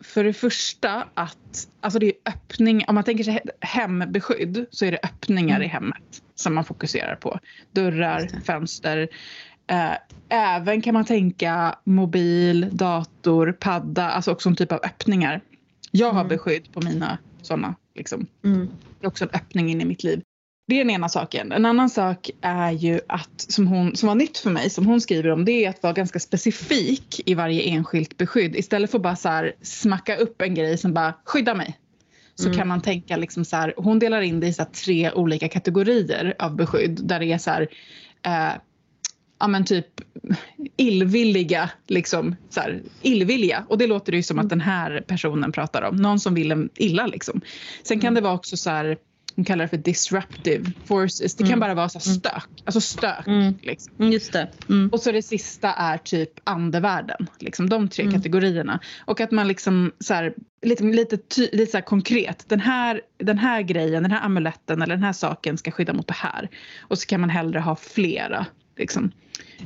för 0.04 0.24
det 0.24 0.34
första 0.34 1.08
att, 1.14 1.68
alltså 1.82 2.00
det 2.00 2.06
är 2.06 2.14
öppning, 2.26 2.86
om 2.88 2.96
man 2.96 3.04
tänker 3.04 3.24
sig 3.24 3.40
hembeskydd 3.62 4.66
så 4.72 4.86
är 4.86 4.92
det 4.92 5.00
öppningar 5.04 5.56
mm. 5.56 5.66
i 5.66 5.68
hemmet 5.68 6.22
som 6.36 6.56
man 6.56 6.66
fokuserar 6.66 7.16
på. 7.16 7.40
Dörrar, 7.72 8.30
fönster, 8.46 8.98
Eh, 8.98 9.08
även 10.30 10.82
kan 10.82 10.94
man 10.94 11.06
tänka 11.06 11.76
mobil, 11.84 12.70
dator, 12.72 13.52
padda, 13.52 14.10
alltså 14.10 14.32
också 14.32 14.50
en 14.50 14.56
typ 14.56 14.72
av 14.72 14.80
öppningar. 14.84 15.42
Jag 15.92 16.12
har 16.12 16.22
mm. 16.22 16.28
beskydd 16.28 16.74
på 16.74 16.82
mina 16.82 17.18
sådana. 17.42 17.76
Liksom. 17.96 18.28
Mm. 18.44 18.70
Det 19.00 19.06
är 19.06 19.08
också 19.08 19.26
en 19.26 19.32
öppning 19.34 19.70
in 19.72 19.82
i 19.82 19.86
mitt 19.86 20.04
liv. 20.04 20.22
Det 20.68 20.76
är 20.76 20.80
den 20.80 20.90
ena 20.90 21.10
saken. 21.10 21.52
En 21.52 21.66
annan 21.66 21.90
sak 21.90 22.30
är 22.42 22.72
ju 22.72 23.00
att, 23.08 23.42
som, 23.42 23.68
hon, 23.68 23.96
som 23.96 24.08
var 24.08 24.16
nytt 24.16 24.38
för 24.38 24.50
mig, 24.50 24.70
som 24.70 24.86
hon 24.86 25.02
skriver 25.02 25.30
om, 25.30 25.46
det 25.46 25.66
är 25.66 25.70
att 25.70 25.84
vara 25.84 25.94
ganska 25.94 26.20
specifik 26.20 27.22
i 27.26 27.34
varje 27.34 27.62
enskilt 27.62 28.18
beskydd. 28.18 28.56
Istället 28.56 28.92
för 28.92 28.98
att 28.98 29.04
bara 29.04 29.16
så 29.16 29.30
här, 29.30 29.54
smacka 29.62 30.16
upp 30.16 30.42
en 30.42 30.56
grej 30.56 30.78
som 30.78 30.94
bara 30.94 31.14
skydda 31.26 31.56
mig. 31.56 31.78
Så 32.36 32.46
mm. 32.46 32.58
kan 32.58 32.68
man 32.68 32.82
tänka 32.82 33.18
liksom 33.18 33.46
så 33.46 33.56
här, 33.56 33.74
hon 33.78 34.00
delar 34.00 34.22
in 34.22 34.40
det 34.40 34.48
i 34.48 34.54
så 34.54 34.66
tre 34.66 35.12
olika 35.12 35.48
kategorier 35.48 36.36
av 36.40 36.56
beskydd. 36.56 37.00
Där 37.04 37.20
det 37.20 37.26
är 37.26 37.38
så 37.38 37.52
här, 37.52 37.68
eh, 38.26 38.62
ja 39.39 39.48
men 39.48 39.65
typ 39.65 40.01
illvilliga, 40.77 41.70
liksom 41.88 42.36
så 42.50 42.60
här, 42.60 42.82
illvilja. 43.01 43.65
Och 43.70 43.77
det 43.77 43.88
låter 43.88 44.13
ju 44.13 44.24
som 44.24 44.39
att 44.39 44.44
mm. 44.44 44.50
den 44.50 44.62
här 44.62 45.03
personen 45.08 45.51
pratar 45.51 45.82
om. 45.82 45.96
Någon 45.96 46.20
som 46.20 46.34
vill 46.34 46.51
en 46.51 46.70
illa 46.75 47.08
liksom. 47.08 47.41
Sen 47.84 48.00
kan 48.00 48.08
mm. 48.08 48.15
det 48.15 48.22
vara 48.22 48.34
också 48.34 48.58
så 48.58 48.70
här, 48.70 48.98
de 49.38 49.46
kallar 49.46 49.63
det 49.65 49.70
för 49.70 49.77
disruptive 49.77 50.72
forces. 50.86 51.36
Det 51.36 51.44
kan 51.44 51.48
mm. 51.48 51.60
bara 51.60 51.74
vara 51.74 51.89
så 51.89 52.00
stök, 52.00 52.44
alltså 52.65 52.82
stök. 52.82 53.27
Mm. 53.27 53.53
Liksom. 53.62 54.12
Just 54.12 54.34
det. 54.34 54.48
Mm. 54.70 54.89
Och 54.89 55.00
så 55.00 55.12
det 55.12 55.22
sista 55.22 55.74
är 55.74 55.98
typ 55.98 56.29
andevärlden. 56.44 57.27
Liksom, 57.39 57.70
de 57.70 57.88
tre 57.88 58.12
kategorierna. 58.12 58.79
Och 59.06 59.22
att 59.22 59.32
man 59.32 59.48
liksom 59.48 59.91
så 60.00 60.13
här, 60.13 60.34
lite, 60.62 60.84
lite, 60.84 61.17
ty, 61.17 61.50
lite 61.51 61.72
så 61.72 61.82
konkret. 61.82 62.50
Den 62.50 62.60
här, 62.60 63.01
den 63.17 63.38
här 63.38 63.62
grejen, 63.62 64.03
den 64.03 64.12
här 64.12 64.25
amuletten 64.25 64.82
eller 64.82 64.96
den 64.96 65.03
här 65.03 65.13
saken 65.13 65.58
ska 65.58 65.72
skydda 65.72 65.94
mot 65.94 66.08
det 66.08 66.13
här. 66.13 66.50
Och 66.79 66.98
så 66.98 67.08
kan 67.08 67.22
man 67.22 67.29
hellre 67.29 67.60
ha 67.60 67.75
flera. 67.75 68.46
Liksom. 68.78 69.12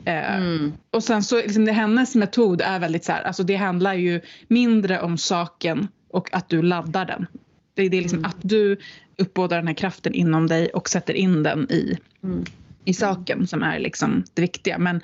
Eh, 0.05 0.35
mm. 0.35 0.73
Och 0.89 1.03
sen 1.03 1.23
så, 1.23 1.35
liksom, 1.35 1.65
det, 1.65 1.71
hennes 1.71 2.15
metod 2.15 2.61
är 2.61 2.79
väldigt 2.79 3.03
så 3.03 3.11
här, 3.11 3.23
alltså 3.23 3.43
det 3.43 3.55
handlar 3.55 3.93
ju 3.93 4.21
mindre 4.47 5.01
om 5.01 5.17
saken 5.17 5.87
och 6.09 6.33
att 6.33 6.49
du 6.49 6.61
laddar 6.61 7.05
den. 7.05 7.25
Det, 7.73 7.89
det 7.89 7.97
är 7.97 8.01
liksom 8.01 8.19
mm. 8.19 8.29
att 8.29 8.37
du 8.41 8.77
uppbådar 9.17 9.57
den 9.57 9.67
här 9.67 9.73
kraften 9.73 10.13
inom 10.13 10.47
dig 10.47 10.67
och 10.67 10.89
sätter 10.89 11.13
in 11.13 11.43
den 11.43 11.71
i, 11.71 11.97
mm. 12.23 12.45
i 12.85 12.93
saken 12.93 13.47
som 13.47 13.63
är 13.63 13.79
liksom 13.79 14.23
det 14.33 14.41
viktiga. 14.41 14.77
Men 14.77 15.01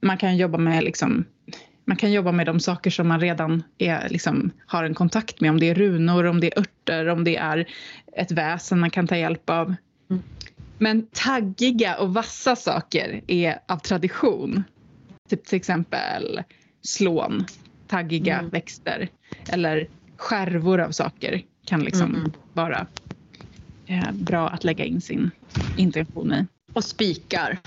man 0.00 0.18
kan 0.18 0.36
jobba 0.36 0.58
med 0.58 0.84
liksom 0.84 1.24
man 1.84 1.96
kan 1.96 2.12
jobba 2.12 2.32
med 2.32 2.46
de 2.46 2.60
saker 2.60 2.90
som 2.90 3.08
man 3.08 3.20
redan 3.20 3.62
är, 3.78 4.08
liksom, 4.08 4.50
har 4.66 4.84
en 4.84 4.94
kontakt 4.94 5.40
med. 5.40 5.50
Om 5.50 5.60
det 5.60 5.70
är 5.70 5.74
runor, 5.74 6.24
om 6.24 6.40
det 6.40 6.46
är 6.46 6.60
örter, 6.60 7.08
om 7.08 7.24
det 7.24 7.36
är 7.36 7.66
ett 8.16 8.32
väsen 8.32 8.80
man 8.80 8.90
kan 8.90 9.06
ta 9.06 9.16
hjälp 9.16 9.50
av. 9.50 9.74
Men 10.78 11.06
taggiga 11.12 11.96
och 11.98 12.14
vassa 12.14 12.56
saker 12.56 13.20
är 13.26 13.58
av 13.68 13.76
tradition. 13.78 14.64
Typ 15.30 15.44
till 15.44 15.56
exempel 15.56 16.42
slån, 16.86 17.44
taggiga 17.86 18.38
Mm. 18.38 18.50
växter. 18.50 19.08
Eller 19.48 19.88
skärvor 20.18 20.80
av 20.80 20.90
saker 20.90 21.42
kan 21.66 21.80
liksom 21.80 22.14
Mm. 22.14 22.32
vara 22.52 22.86
eh, 23.88 24.12
bra 24.12 24.48
att 24.48 24.64
lägga 24.64 24.84
in 24.84 25.00
sin 25.00 25.30
intention 25.76 26.32
i. 26.34 26.46
Och 26.74 26.84
spikar. 26.84 27.58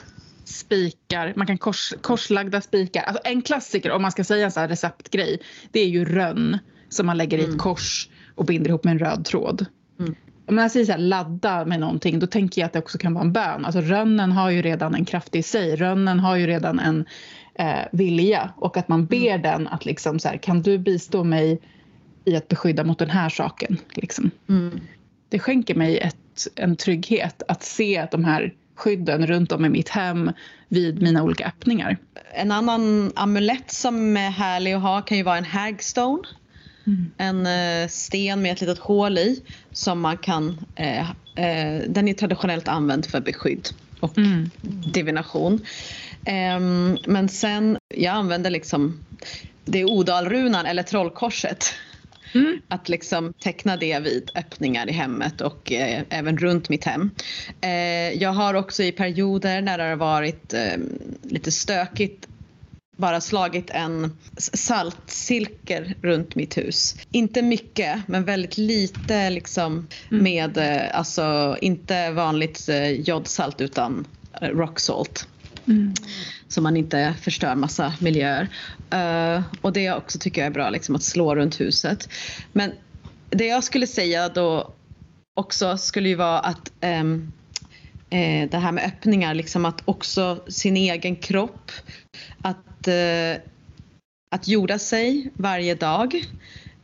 Spikar, 0.45 1.33
man 1.35 1.47
kan 1.47 1.57
kors, 1.57 1.93
korslagda 2.01 2.61
spikar. 2.61 3.03
Alltså 3.03 3.21
en 3.25 3.41
klassiker 3.41 3.91
om 3.91 4.01
man 4.01 4.11
ska 4.11 4.23
säga 4.23 4.45
en 4.45 4.59
här 4.59 4.67
receptgrej. 4.67 5.41
Det 5.71 5.79
är 5.79 5.87
ju 5.87 6.05
rönn 6.05 6.57
som 6.89 7.05
man 7.05 7.17
lägger 7.17 7.37
i 7.37 7.41
ett 7.41 7.47
Mm. 7.47 7.59
kors 7.59 8.09
och 8.35 8.45
binder 8.45 8.69
ihop 8.69 8.83
med 8.83 8.91
en 8.91 8.99
röd 8.99 9.25
tråd. 9.25 9.65
Mm. 9.99 10.15
Om 10.47 10.57
jag 10.57 10.71
säger 10.71 10.85
så 10.85 10.91
här, 10.91 10.99
ladda 10.99 11.65
med 11.65 11.79
någonting 11.79 12.19
då 12.19 12.27
tänker 12.27 12.61
jag 12.61 12.65
att 12.65 12.73
det 12.73 12.79
också 12.79 12.97
kan 12.97 13.13
vara 13.13 13.23
en 13.25 13.33
bön. 13.33 13.65
Alltså 13.65 13.81
rönnen 13.81 14.31
har 14.31 14.49
ju 14.49 14.61
redan 14.61 14.95
en 14.95 15.05
kraft 15.05 15.35
i 15.35 15.43
sig. 15.43 15.75
Rönnen 15.75 16.19
har 16.19 16.35
ju 16.35 16.47
redan 16.47 16.79
en 16.79 17.05
eh, 17.55 17.85
vilja 17.91 18.53
och 18.57 18.77
att 18.77 18.87
man 18.87 19.05
ber 19.05 19.37
den 19.37 19.67
att 19.67 19.85
liksom 19.85 20.19
så 20.19 20.27
här, 20.27 20.37
kan 20.37 20.61
du 20.61 20.77
bistå 20.77 21.23
mig 21.23 21.59
i 22.25 22.35
att 22.35 22.47
beskydda 22.47 22.83
mot 22.83 22.99
den 22.99 23.09
här 23.09 23.29
saken? 23.29 23.77
Liksom 23.93 24.31
Mm. 24.49 24.79
det 25.29 25.39
skänker 25.39 25.75
mig 25.75 25.97
ett, 25.97 26.47
en 26.55 26.75
trygghet 26.75 27.43
att 27.47 27.63
se 27.63 27.97
att 27.97 28.11
de 28.11 28.25
här 28.25 28.53
skydden 28.75 29.27
runt 29.27 29.51
om 29.51 29.65
i 29.65 29.69
mitt 29.69 29.89
hem 29.89 30.31
vid 30.67 31.01
mina 31.01 31.23
olika 31.23 31.45
öppningar. 31.45 31.97
En 32.33 32.51
annan 32.51 33.11
amulett 33.15 33.71
som 33.71 34.17
är 34.17 34.29
härlig 34.29 34.73
att 34.73 34.81
ha 34.81 35.01
kan 35.01 35.17
ju 35.17 35.23
vara 35.23 35.37
en 35.37 35.45
hagstone. 35.45 36.23
Mm. 36.87 37.11
En 37.17 37.45
eh, 37.45 37.87
sten 37.89 38.41
med 38.41 38.51
ett 38.51 38.61
litet 38.61 38.79
hål 38.79 39.17
i 39.17 39.43
som 39.71 39.99
man 39.99 40.17
kan... 40.17 40.65
Eh, 40.75 41.09
eh, 41.35 41.81
den 41.87 42.07
är 42.07 42.13
traditionellt 42.13 42.67
använd 42.67 43.05
för 43.05 43.19
beskydd 43.19 43.69
och 43.99 44.17
Mm. 44.17 44.49
divination. 44.93 45.65
Ehm, 46.25 46.97
men 47.05 47.29
sen, 47.29 47.77
jag 47.95 48.13
använder 48.13 48.49
liksom 48.49 49.03
det 49.65 49.79
är 49.79 49.85
Odalrunan 49.85 50.65
eller 50.65 50.83
trollkorset. 50.83 51.65
Mm. 52.33 52.61
Att 52.67 52.89
liksom 52.89 53.33
teckna 53.39 53.77
det 53.77 53.99
vid 53.99 54.31
öppningar 54.35 54.89
i 54.89 54.91
hemmet 54.91 55.41
och 55.41 55.71
eh, 55.71 56.03
även 56.09 56.37
runt 56.37 56.69
mitt 56.69 56.83
hem. 56.83 57.09
Eh, 57.61 58.13
jag 58.21 58.29
har 58.29 58.53
också 58.53 58.83
i 58.83 58.91
perioder 58.91 59.61
när 59.61 59.77
det 59.77 59.83
har 59.83 59.95
varit 59.95 60.53
eh, 60.53 60.77
lite 61.23 61.51
stökigt 61.51 62.27
bara 62.97 63.21
slagit 63.21 63.69
en 63.69 64.17
s- 64.37 64.57
saltcirkel 64.67 65.93
runt 66.01 66.35
mitt 66.35 66.57
hus. 66.57 66.95
Inte 67.11 67.41
mycket, 67.41 68.07
men 68.07 68.23
väldigt 68.23 68.57
lite 68.57 69.29
liksom 69.29 69.87
Mm. 70.11 70.23
med, 70.23 70.57
eh, 70.57 70.97
alltså 70.97 71.57
inte 71.61 72.11
vanligt 72.11 72.69
eh, 72.69 72.87
jodsalt 72.91 73.61
utan 73.61 74.05
eh, 74.41 74.47
rock 74.47 74.79
salt 74.79 75.27
Mm. 75.67 75.93
så 76.47 76.61
man 76.61 76.77
inte 76.77 77.13
förstör 77.21 77.55
massa 77.55 77.93
miljöer. 77.99 78.47
Eh, 78.91 79.41
och 79.61 79.73
det 79.73 79.91
också 79.91 80.19
tycker 80.19 80.41
jag 80.41 80.45
är 80.47 80.53
bra, 80.53 80.69
liksom, 80.69 80.95
att 80.95 81.03
slå 81.03 81.35
runt 81.35 81.59
huset. 81.59 82.09
Men 82.53 82.71
det 83.29 83.45
jag 83.45 83.63
skulle 83.63 83.87
säga 83.87 84.29
då 84.29 84.71
också 85.33 85.77
skulle 85.77 86.09
ju 86.09 86.15
vara 86.15 86.39
att 86.39 86.71
ehm, 86.81 87.31
eh, 88.09 88.49
det 88.49 88.57
här 88.57 88.71
med 88.71 88.83
öppningar, 88.85 89.33
liksom 89.33 89.65
att 89.65 89.81
också 89.85 90.43
sin 90.47 90.77
egen 90.77 91.15
kropp, 91.15 91.71
att, 92.87 93.37
eh, 93.37 93.41
att 94.29 94.47
jorda 94.47 94.79
sig 94.79 95.31
varje 95.33 95.75
dag 95.75 96.25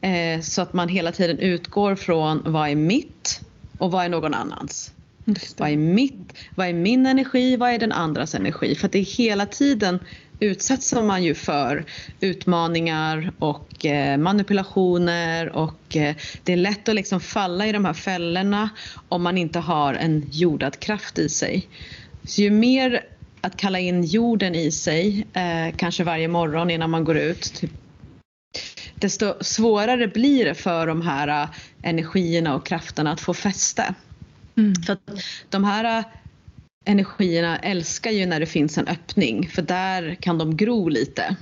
eh, 0.02 0.42
så 0.42 0.62
att 0.62 0.74
man 0.74 0.90
hela 0.90 1.12
tiden 1.12 1.40
utgår 1.40 1.96
från 1.96 2.42
vad 2.46 2.70
är 2.70 2.76
mitt 2.76 3.42
och 3.78 3.92
vad 3.92 4.06
är 4.06 4.10
någon 4.10 4.34
annans. 4.34 4.92
Just 5.26 5.60
Vad 5.60 5.70
är, 5.70 5.78
mitt, 5.78 6.34
vad 6.56 6.68
är 6.68 6.74
min 6.74 7.06
energi? 7.06 7.56
Vad 7.58 7.70
är 7.70 7.80
den 7.80 7.92
andras 7.92 8.36
energi? 8.36 8.76
För 8.76 8.86
att 8.86 8.92
det 8.92 9.00
är 9.00 9.18
hela 9.18 9.46
tiden 9.46 10.00
utsätts 10.40 10.94
man 10.94 11.24
ju 11.24 11.36
för 11.36 11.86
utmaningar 12.20 13.32
och 13.40 13.86
eh, 13.86 14.18
manipulationer 14.18 15.50
och 15.50 15.96
eh, 15.98 16.16
det 16.44 16.54
är 16.54 16.58
lätt 16.58 16.90
att 16.90 16.96
liksom 16.96 17.20
falla 17.20 17.68
i 17.68 17.72
de 17.72 17.86
här 17.86 17.94
fällorna 17.94 18.70
om 19.10 19.24
man 19.24 19.38
inte 19.38 19.60
har 19.60 19.94
en 19.94 20.28
jordad 20.32 20.80
kraft 20.80 21.20
i 21.20 21.30
sig. 21.30 21.68
Så 22.26 22.42
ju 22.42 22.50
mer 22.50 23.06
att 23.44 23.58
kalla 23.58 23.80
in 23.80 24.04
jorden 24.04 24.56
i 24.56 24.72
sig, 24.72 25.28
eh, 25.34 25.76
kanske 25.76 26.04
varje 26.04 26.28
morgon 26.28 26.70
innan 26.70 26.90
man 26.90 27.04
går 27.04 27.18
ut, 27.18 27.54
typ, 27.54 27.72
desto 28.96 29.34
svårare 29.42 30.08
blir 30.08 30.46
det 30.46 30.56
för 30.56 30.88
de 30.88 31.02
här 31.02 31.28
eh, 31.28 31.50
energierna 31.82 32.56
och 32.56 32.66
krafterna 32.66 33.12
att 33.12 33.22
få 33.22 33.34
fäste. 33.34 33.96
Mm. 34.58 34.76
För 34.76 34.98
de 35.50 35.64
här 35.64 36.00
äh, 36.00 36.06
energierna 36.86 37.58
älskar 37.58 38.12
ju 38.12 38.26
när 38.26 38.40
det 38.40 38.46
finns 38.46 38.78
en 38.78 38.88
öppning 38.88 39.50
för 39.50 39.62
där 39.62 40.16
kan 40.16 40.38
de 40.38 40.58
gro 40.58 40.90
lite. 40.90 41.36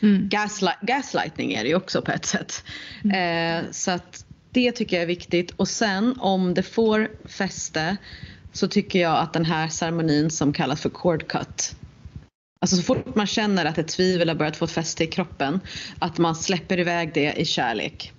Mm. 0.00 0.28
Gaslight, 0.28 0.80
gaslightning 0.80 1.52
är 1.52 1.62
det 1.62 1.68
ju 1.68 1.74
också 1.74 2.02
på 2.02 2.12
ett 2.12 2.24
sätt. 2.24 2.64
Eh, 3.04 3.70
så 3.70 3.90
att 3.90 4.24
det 4.50 4.72
tycker 4.72 4.96
jag 4.96 5.02
är 5.02 5.06
viktigt 5.06 5.50
och 5.50 5.68
sen 5.68 6.14
om 6.18 6.54
det 6.54 6.62
får 6.62 7.10
fäste 7.28 7.96
så 8.52 8.68
tycker 8.68 9.00
jag 9.00 9.18
att 9.18 9.32
den 9.32 9.44
här 9.44 9.68
ceremonin 9.68 10.30
som 10.30 10.52
kallas 10.52 10.80
för 10.80 10.90
cord 10.90 11.28
cut 11.28 11.76
Alltså 12.62 12.76
så 12.76 12.82
fort 12.82 13.14
man 13.14 13.26
känner 13.26 13.64
att 13.64 13.78
ett 13.78 13.88
tvivel 13.88 14.28
har 14.28 14.36
börjat 14.36 14.56
få 14.56 14.64
ett 14.64 14.70
fäste 14.70 15.04
i 15.04 15.06
kroppen 15.06 15.60
att 15.98 16.18
man 16.18 16.34
släpper 16.34 16.78
iväg 16.78 17.10
det 17.14 17.32
i 17.32 17.44
kärlek. 17.44 18.12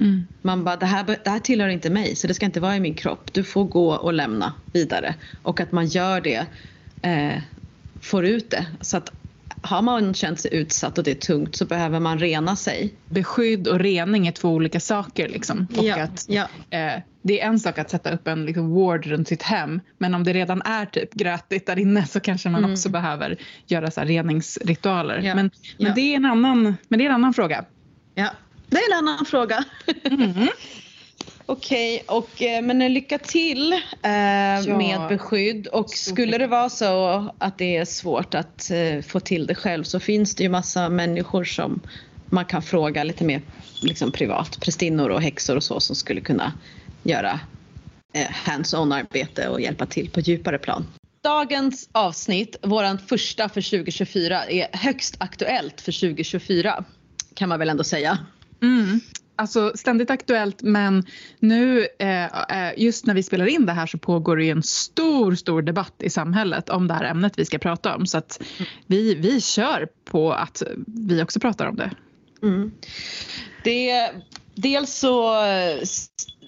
Mm. 0.00 0.26
Man 0.42 0.64
bara, 0.64 0.76
det 0.76 0.86
här, 0.86 1.18
det 1.24 1.30
här 1.30 1.38
tillhör 1.38 1.68
inte 1.68 1.90
mig 1.90 2.16
så 2.16 2.26
det 2.26 2.34
ska 2.34 2.46
inte 2.46 2.60
vara 2.60 2.76
i 2.76 2.80
min 2.80 2.94
kropp. 2.94 3.32
Du 3.32 3.44
får 3.44 3.64
gå 3.64 3.94
och 3.94 4.12
lämna 4.12 4.52
vidare. 4.72 5.14
Och 5.42 5.60
att 5.60 5.72
man 5.72 5.86
gör 5.86 6.20
det, 6.20 6.46
eh, 7.02 7.42
får 8.00 8.26
ut 8.26 8.50
det. 8.50 8.66
Så 8.80 8.96
att 8.96 9.12
har 9.62 9.82
man 9.82 10.14
känt 10.14 10.40
sig 10.40 10.54
utsatt 10.54 10.98
och 10.98 11.04
det 11.04 11.10
är 11.10 11.14
tungt 11.14 11.56
så 11.56 11.64
behöver 11.64 12.00
man 12.00 12.18
rena 12.18 12.56
sig. 12.56 12.94
Beskydd 13.08 13.68
och 13.68 13.78
rening 13.78 14.26
är 14.26 14.32
två 14.32 14.48
olika 14.48 14.80
saker. 14.80 15.28
Liksom. 15.28 15.66
Och 15.76 15.88
att, 15.88 16.26
ja. 16.28 16.48
eh, 16.70 17.00
det 17.26 17.40
är 17.40 17.46
en 17.46 17.60
sak 17.60 17.78
att 17.78 17.90
sätta 17.90 18.10
upp 18.10 18.28
en 18.28 18.46
liksom, 18.46 18.74
ward 18.74 19.06
runt 19.06 19.28
sitt 19.28 19.42
hem 19.42 19.80
men 19.98 20.14
om 20.14 20.24
det 20.24 20.32
redan 20.32 20.62
är 20.62 20.86
typ 20.86 21.14
grötigt 21.14 21.66
där 21.66 21.78
inne 21.78 22.06
så 22.06 22.20
kanske 22.20 22.48
man 22.48 22.58
Mm. 22.58 22.72
också 22.72 22.88
behöver 22.88 23.36
göra 23.66 23.90
så 23.90 24.00
reningsritualer. 24.00 25.20
Ja. 25.22 25.34
Men, 25.34 25.50
men, 25.78 25.86
Ja. 25.88 25.92
det 25.94 26.00
är 26.00 26.16
en 26.16 26.24
annan, 26.24 26.76
men 26.88 26.98
det 26.98 27.04
är 27.04 27.08
en 27.08 27.14
annan 27.14 27.34
fråga. 27.34 27.64
ja. 28.14 28.28
Det 28.68 28.76
är 28.76 28.92
en 28.92 28.98
annan 29.08 29.24
fråga. 29.26 29.64
Mm. 30.04 30.48
Okej, 31.46 32.02
och, 32.08 32.42
eh, 32.42 32.62
men 32.62 32.94
lycka 32.94 33.18
till 33.18 33.72
eh, 33.72 34.76
med 34.76 35.00
beskydd. 35.08 35.66
Och 35.66 35.90
skulle 35.90 36.38
det 36.38 36.46
vara 36.46 36.68
så 36.70 37.24
att 37.38 37.58
det 37.58 37.76
är 37.76 37.84
svårt 37.84 38.34
att 38.34 38.70
eh, 38.70 39.02
få 39.02 39.20
till 39.20 39.46
det 39.46 39.54
själv 39.54 39.84
så 39.84 40.00
finns 40.00 40.34
det 40.34 40.42
ju 40.42 40.48
massa 40.48 40.88
människor 40.88 41.44
som 41.44 41.80
man 42.30 42.44
kan 42.44 42.62
fråga 42.62 43.04
lite 43.04 43.24
mer 43.24 43.42
liksom, 43.82 44.12
privat. 44.12 44.60
Prästinnor 44.60 45.08
och 45.08 45.22
häxor 45.22 45.56
och 45.56 45.64
så 45.64 45.80
som 45.80 45.96
skulle 45.96 46.20
kunna 46.20 46.52
göra 47.08 47.40
eh, 48.12 48.30
hands-on 48.30 48.92
arbete 48.92 49.48
och 49.48 49.60
hjälpa 49.60 49.86
till 49.86 50.10
på 50.10 50.20
djupare 50.20 50.58
plan. 50.58 50.86
Dagens 51.22 51.88
avsnitt, 51.92 52.56
våran 52.62 52.98
första 52.98 53.48
för 53.48 53.70
2024, 53.70 54.44
är 54.44 54.76
högst 54.76 55.16
aktuellt 55.18 55.80
för 55.80 56.00
2024 56.00 56.84
kan 57.34 57.48
man 57.48 57.58
väl 57.58 57.68
ändå 57.68 57.84
säga. 57.84 58.18
Mm. 58.62 59.00
Alltså 59.36 59.72
ständigt 59.74 60.10
aktuellt 60.10 60.62
men 60.62 61.06
nu 61.38 61.86
eh, 61.98 62.24
eh, 62.24 62.72
just 62.76 63.06
när 63.06 63.14
vi 63.14 63.22
spelar 63.22 63.46
in 63.46 63.66
det 63.66 63.72
här 63.72 63.86
så 63.86 63.98
pågår 63.98 64.36
det 64.36 64.44
ju 64.44 64.50
en 64.50 64.62
stor 64.62 65.34
stor 65.34 65.62
debatt 65.62 65.94
i 65.98 66.10
samhället 66.10 66.68
om 66.68 66.88
det 66.88 66.94
här 66.94 67.04
ämnet 67.04 67.38
vi 67.38 67.44
ska 67.44 67.58
prata 67.58 67.96
om 67.96 68.06
så 68.06 68.18
att 68.18 68.42
vi, 68.86 69.14
vi 69.14 69.40
kör 69.40 69.88
på 70.04 70.32
att 70.32 70.62
vi 70.86 71.22
också 71.22 71.40
pratar 71.40 71.66
om 71.66 71.76
det. 71.76 71.90
Mm. 72.42 72.72
Det, 73.64 74.10
dels 74.56 74.94
så 74.94 75.44
eh, 75.46 75.82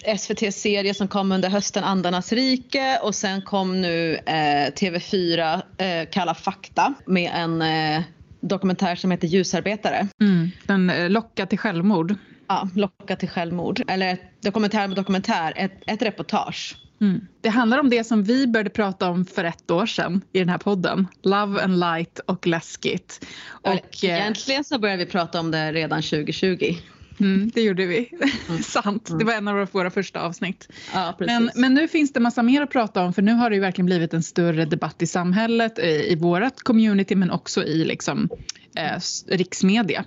SVTs 0.04 0.60
serie 0.60 0.94
som 0.94 1.08
kom 1.08 1.32
under 1.32 1.48
hösten 1.48 1.84
Andarnas 1.84 2.32
rike 2.32 2.98
och 3.02 3.14
sen 3.14 3.42
kom 3.42 3.80
nu 3.80 4.14
eh, 4.14 4.72
TV4 4.72 5.62
eh, 5.78 6.08
Kalla 6.10 6.34
fakta 6.34 6.94
med 7.06 7.30
en 7.34 7.62
eh, 7.62 8.02
dokumentär 8.40 8.96
som 8.96 9.10
heter 9.10 9.28
Ljusarbetare. 9.28 10.08
Mm. 10.20 10.50
Den 10.66 10.90
eh, 10.90 11.10
lockar 11.10 11.46
till 11.46 11.58
självmord. 11.58 12.14
Ja, 12.48 12.68
Locka 12.74 13.16
till 13.16 13.28
självmord. 13.28 13.82
Eller 13.88 14.12
ett 14.12 14.42
dokumentär 14.42 14.88
med 14.88 14.96
dokumentär, 14.96 15.52
ett, 15.56 15.72
ett 15.86 16.02
reportage. 16.02 16.76
Mm. 17.00 17.20
Det 17.40 17.48
handlar 17.48 17.78
om 17.78 17.90
det 17.90 18.04
som 18.04 18.24
vi 18.24 18.46
började 18.46 18.70
prata 18.70 19.08
om 19.08 19.24
för 19.24 19.44
ett 19.44 19.70
år 19.70 19.86
sedan 19.86 20.20
i 20.32 20.38
den 20.38 20.48
här 20.48 20.58
podden. 20.58 21.06
Love 21.22 21.62
and 21.62 21.80
light 21.80 22.18
och 22.18 22.46
läskigt. 22.46 23.26
Och, 23.48 23.70
Och, 23.70 24.04
eh, 24.04 24.20
Egentligen 24.20 24.64
så 24.64 24.78
började 24.78 25.04
vi 25.04 25.10
prata 25.10 25.40
om 25.40 25.50
det 25.50 25.72
redan 25.72 26.02
2020. 26.02 26.74
Mm, 27.20 27.50
det 27.54 27.62
gjorde 27.62 27.86
vi. 27.86 28.10
Sant, 28.62 29.18
det 29.18 29.24
var 29.24 29.32
en 29.32 29.48
av 29.48 29.68
våra 29.72 29.90
första 29.90 30.20
avsnitt. 30.20 30.68
Ja. 30.94 31.16
Men, 31.18 31.50
men 31.54 31.74
nu 31.74 31.88
finns 31.88 32.12
det 32.12 32.20
massa 32.20 32.42
mer 32.42 32.62
att 32.62 32.70
prata 32.70 33.04
om 33.04 33.12
för 33.12 33.22
nu 33.22 33.32
har 33.32 33.50
det 33.50 33.56
ju 33.56 33.60
verkligen 33.60 33.86
blivit 33.86 34.14
en 34.14 34.22
större 34.22 34.64
debatt 34.64 35.02
i 35.02 35.06
samhället, 35.06 35.78
i, 35.78 36.12
i 36.12 36.16
vårt 36.16 36.62
community 36.62 37.14
men 37.14 37.30
också 37.30 37.64
i 37.64 37.84
liksom, 37.84 38.28
eh, 38.76 39.00
riksmedia. 39.26 40.04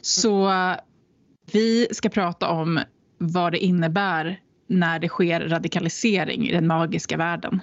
Så 0.00 0.52
vi 1.52 1.86
ska 1.90 2.08
prata 2.08 2.48
om 2.48 2.80
vad 3.18 3.52
det 3.52 3.58
innebär 3.58 4.40
när 4.66 4.98
det 4.98 5.08
sker 5.08 5.40
radikalisering 5.40 6.48
i 6.48 6.52
den 6.52 6.66
magiska 6.66 7.16
världen. 7.16 7.60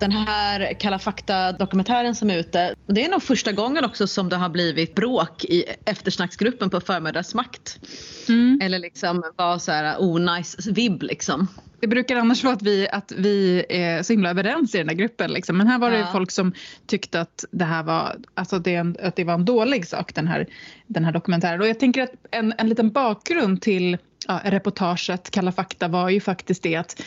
Den 0.00 0.12
här 0.12 0.74
Kalla 0.80 0.98
fakta-dokumentären 0.98 2.14
som 2.14 2.30
är 2.30 2.38
ute, 2.38 2.74
det 2.86 3.04
är 3.04 3.08
nog 3.08 3.22
första 3.22 3.52
gången 3.52 3.84
också 3.84 4.06
som 4.06 4.28
det 4.28 4.36
har 4.36 4.48
blivit 4.48 4.94
bråk 4.94 5.44
i 5.44 5.64
eftersnacksgruppen 5.84 6.70
på 6.70 6.80
Förmiddagsmakt. 6.80 7.78
Eller 8.62 8.78
liksom 8.78 9.22
var 9.36 9.58
så 9.58 9.72
här 9.72 9.96
onajs 10.02 10.66
vibb 10.66 11.02
liksom. 11.02 11.48
Det 11.80 11.86
brukar 11.86 12.16
annars 12.16 12.44
vara 12.44 12.54
att 12.54 12.62
vi, 12.62 12.88
att 12.88 13.12
vi 13.16 13.64
är 13.68 14.02
så 14.02 14.12
himla 14.12 14.30
överens 14.30 14.74
i 14.74 14.78
den 14.78 14.88
här 14.88 14.96
gruppen. 14.96 15.30
Liksom. 15.32 15.58
Men 15.58 15.66
här 15.66 15.78
var 15.78 15.90
det 15.90 15.98
Ja. 15.98 16.08
folk 16.12 16.30
som 16.30 16.52
tyckte 16.86 17.20
att 17.20 17.44
det 17.50 17.64
här 17.64 17.82
var, 17.82 18.16
alltså 18.34 18.58
det, 18.58 18.76
att 19.02 19.16
det 19.16 19.24
var 19.24 19.34
en 19.34 19.44
dålig 19.44 19.86
sak, 19.86 20.14
den 20.14 20.26
här, 20.26 20.46
den 20.86 21.04
här 21.04 21.12
dokumentären. 21.12 21.60
Och 21.60 21.68
jag 21.68 21.80
tänker 21.80 22.02
att 22.02 22.12
en, 22.30 22.54
en 22.58 22.68
liten 22.68 22.90
bakgrund 22.90 23.62
till 23.62 23.98
ja, 24.28 24.40
reportaget 24.44 25.30
Kalla 25.30 25.52
fakta 25.52 25.88
var 25.88 26.08
ju 26.08 26.20
faktiskt 26.20 26.62
det 26.62 26.76
att 26.76 27.02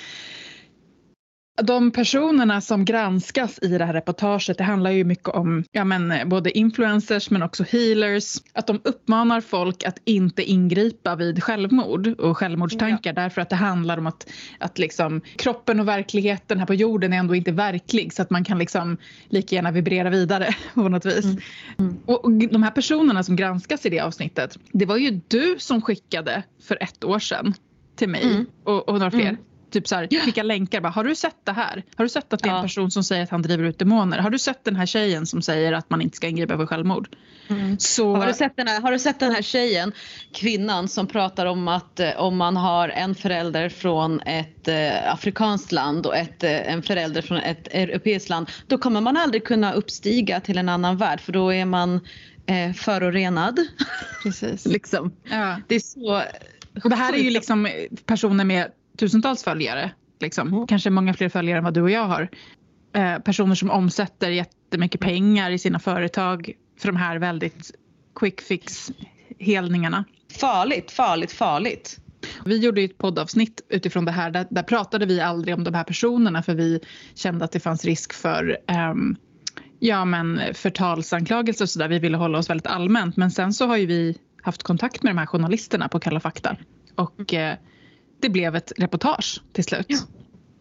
de 1.62 1.92
personerna 1.92 2.62
som 2.62 2.86
granskas 2.86 3.60
i 3.62 3.78
det 3.78 3.86
här 3.86 3.94
reportaget, 3.94 4.58
det 4.58 4.63
handlar 4.63 4.92
ju 4.92 5.04
mycket 5.04 5.28
om 5.28 5.63
ja, 5.72 5.84
men, 5.84 6.30
både 6.30 6.58
influencers 6.58 7.30
men 7.30 7.44
också 7.44 7.63
healers. 7.63 8.38
Att 8.54 8.68
de 8.68 8.82
uppmanar 8.84 9.42
folk 9.42 9.84
att 9.84 9.98
inte 10.06 10.44
ingripa 10.44 11.16
vid 11.16 11.44
självmord 11.44 12.08
och 12.20 12.38
självmordstankar 12.38 13.13
därför 13.13 13.42
att 13.42 13.50
det 13.50 13.56
handlar 13.56 13.98
om 13.98 14.08
att, 14.08 14.30
att 14.60 14.78
liksom, 14.78 15.22
kroppen 15.36 15.80
och 15.80 15.88
verkligheten 15.88 16.60
här 16.60 16.66
på 16.66 16.74
jorden 16.74 17.13
är 17.13 17.18
ändå 17.18 17.36
inte 17.36 17.52
verklig 17.52 18.13
så 18.13 18.22
att 18.22 18.30
man 18.30 18.44
kan 18.44 18.60
liksom 18.60 18.98
lika 19.30 19.56
gärna 19.56 19.72
vibrera 19.72 20.10
vidare 20.10 20.56
på 20.74 20.89
något 20.89 21.06
vis. 21.06 21.26
Mm. 21.26 21.98
Och, 22.06 22.26
och 22.26 22.32
de 22.32 22.63
här 22.63 22.72
personerna 22.72 23.24
som 23.24 23.36
granskas 23.36 23.86
i 23.86 23.89
det 23.89 24.00
avsnittet, 24.00 24.58
det 24.72 24.86
var 24.86 24.98
ju 24.98 25.22
du 25.28 25.56
som 25.60 25.82
skickade 25.82 26.44
för 26.63 26.84
ett 26.84 27.04
år 27.04 27.20
sedan 27.20 27.54
till 27.96 28.10
mig 28.10 28.24
Mm. 28.24 28.46
och, 28.63 28.89
och 28.89 29.00
några 29.00 29.12
fler. 29.12 29.38
Mm. 29.73 29.81
Typ 29.81 29.88
så 29.88 29.95
här, 29.95 30.25
skicka 30.25 30.43
länkar. 30.43 30.81
Bara, 30.81 30.89
har 30.89 31.03
du 31.03 31.15
sett 31.15 31.45
det 31.45 31.51
här? 31.51 31.83
Har 31.95 32.05
du 32.05 32.09
sett 32.09 32.33
att 32.33 32.43
det 32.43 32.49
är 32.49 32.55
en 32.55 32.62
person 32.62 32.91
som 32.91 33.03
säger 33.03 33.23
att 33.23 33.29
han 33.29 33.41
driver 33.41 33.63
ut 33.63 33.79
demoner? 33.79 34.19
Har 34.19 34.29
du 34.29 34.39
sett 34.39 34.63
den 34.63 34.75
här 34.75 34.86
tjejen 34.86 35.25
som 35.25 35.41
säger 35.41 35.73
att 35.73 35.89
man 35.89 36.01
inte 36.01 36.17
ska 36.17 36.27
ingripa 36.27 36.55
vid 36.55 36.69
självmord? 36.69 37.07
Så, 37.77 38.15
Har 38.15 38.27
du, 38.27 38.33
sett 38.33 38.55
den 38.55 38.67
här, 38.67 38.81
har 38.81 38.91
du 38.91 38.99
sett 38.99 39.19
den 39.19 39.31
här 39.31 39.41
tjejen, 39.41 39.91
kvinnan 40.33 40.88
som 40.88 41.07
pratar 41.07 41.45
om 41.45 41.67
att 41.67 41.99
eh, 41.99 42.09
om 42.17 42.38
man 42.38 42.57
har 42.57 42.89
en 42.89 43.15
förälder 43.15 43.69
från 43.69 44.21
ett 44.21 44.67
eh, 44.67 45.13
afrikanskt 45.13 45.71
land 45.71 46.05
och 46.05 46.17
ett, 46.17 46.43
eh, 46.43 46.73
en 46.73 46.83
förälder 46.83 47.21
från 47.21 47.38
ett 47.38 47.67
europeiskt 47.67 48.29
land 48.29 48.49
då 48.67 48.77
kommer 48.77 49.01
man 49.01 49.17
aldrig 49.17 49.43
kunna 49.43 49.73
uppstiga 49.73 50.39
till 50.39 50.57
en 50.57 50.69
annan 50.69 50.97
värld 50.97 51.21
för 51.21 51.31
då 51.31 51.53
är 51.53 51.65
man 51.65 51.99
eh, 52.45 52.73
förorenad. 52.73 53.59
Precis. 54.23 54.65
liksom. 54.73 55.13
Ja. 55.23 55.57
Det 55.67 55.75
är 55.75 55.79
så 55.79 56.21
Och 56.83 56.89
det 56.89 56.95
här 56.95 57.13
är 57.13 57.17
ju 57.17 57.29
liksom 57.29 57.69
personer 58.05 58.43
med 58.43 58.71
tusentals 58.97 59.43
följare. 59.43 59.91
Liksom. 60.19 60.47
Mm. 60.47 60.67
Kanske 60.67 60.89
många 60.89 61.13
fler 61.13 61.29
följare 61.29 61.58
än 61.58 61.63
vad 61.63 61.73
du 61.73 61.82
och 61.82 61.91
jag 61.91 62.06
har. 62.06 62.29
Eh, 62.93 63.19
personer 63.19 63.56
som 63.56 63.71
omsätter 63.71 64.29
jättemycket 64.29 65.01
pengar 65.01 65.51
i 65.51 65.60
sina 65.60 65.79
företag 65.79 66.51
för 66.79 66.88
de 66.88 66.95
här 66.95 67.17
väldigt 67.19 67.71
quick 68.15 68.41
fix 68.41 68.91
helningarna. 69.39 70.06
farligt, 70.39 70.91
farligt, 70.91 71.32
farligt. 71.32 71.99
Vi 72.45 72.58
gjorde 72.58 72.82
ett 72.82 72.97
poddavsnitt 72.97 73.62
utifrån 73.69 74.06
det 74.06 74.12
här. 74.12 74.32
Där, 74.32 74.47
där 74.49 74.63
pratade 74.63 75.06
vi 75.06 75.21
aldrig 75.21 75.56
om 75.56 75.63
de 75.63 75.73
här 75.73 75.84
personerna 75.84 76.43
för 76.43 76.56
vi 76.56 76.79
kände 77.15 77.45
att 77.45 77.51
det 77.51 77.60
fanns 77.60 77.86
risk 77.86 78.13
för 78.13 78.58
ehm, 78.67 79.15
ja, 79.79 80.06
men 80.06 80.41
förtalsanklagelser 80.53 81.65
och 81.65 81.69
sådär. 81.69 81.88
Vi 81.88 81.99
ville 81.99 82.17
hålla 82.17 82.38
oss 82.38 82.49
väldigt 82.49 82.67
allmänt. 82.67 83.17
Men 83.17 83.32
sen 83.32 83.53
så 83.53 83.67
har 83.67 83.77
ju 83.77 83.86
vi 83.86 84.17
haft 84.41 84.63
kontakt 84.63 85.03
med 85.03 85.15
de 85.15 85.17
här 85.17 85.25
journalisterna 85.25 85.88
på 85.88 85.99
Kalla 85.99 86.19
fakta. 86.19 86.58
Och 86.95 87.34
eh, 87.34 87.58
det 88.23 88.29
blev 88.29 88.55
ett 88.55 88.71
reportage 88.77 89.41
till 89.53 89.63
slut. 89.63 89.86
Ja. 89.89 89.97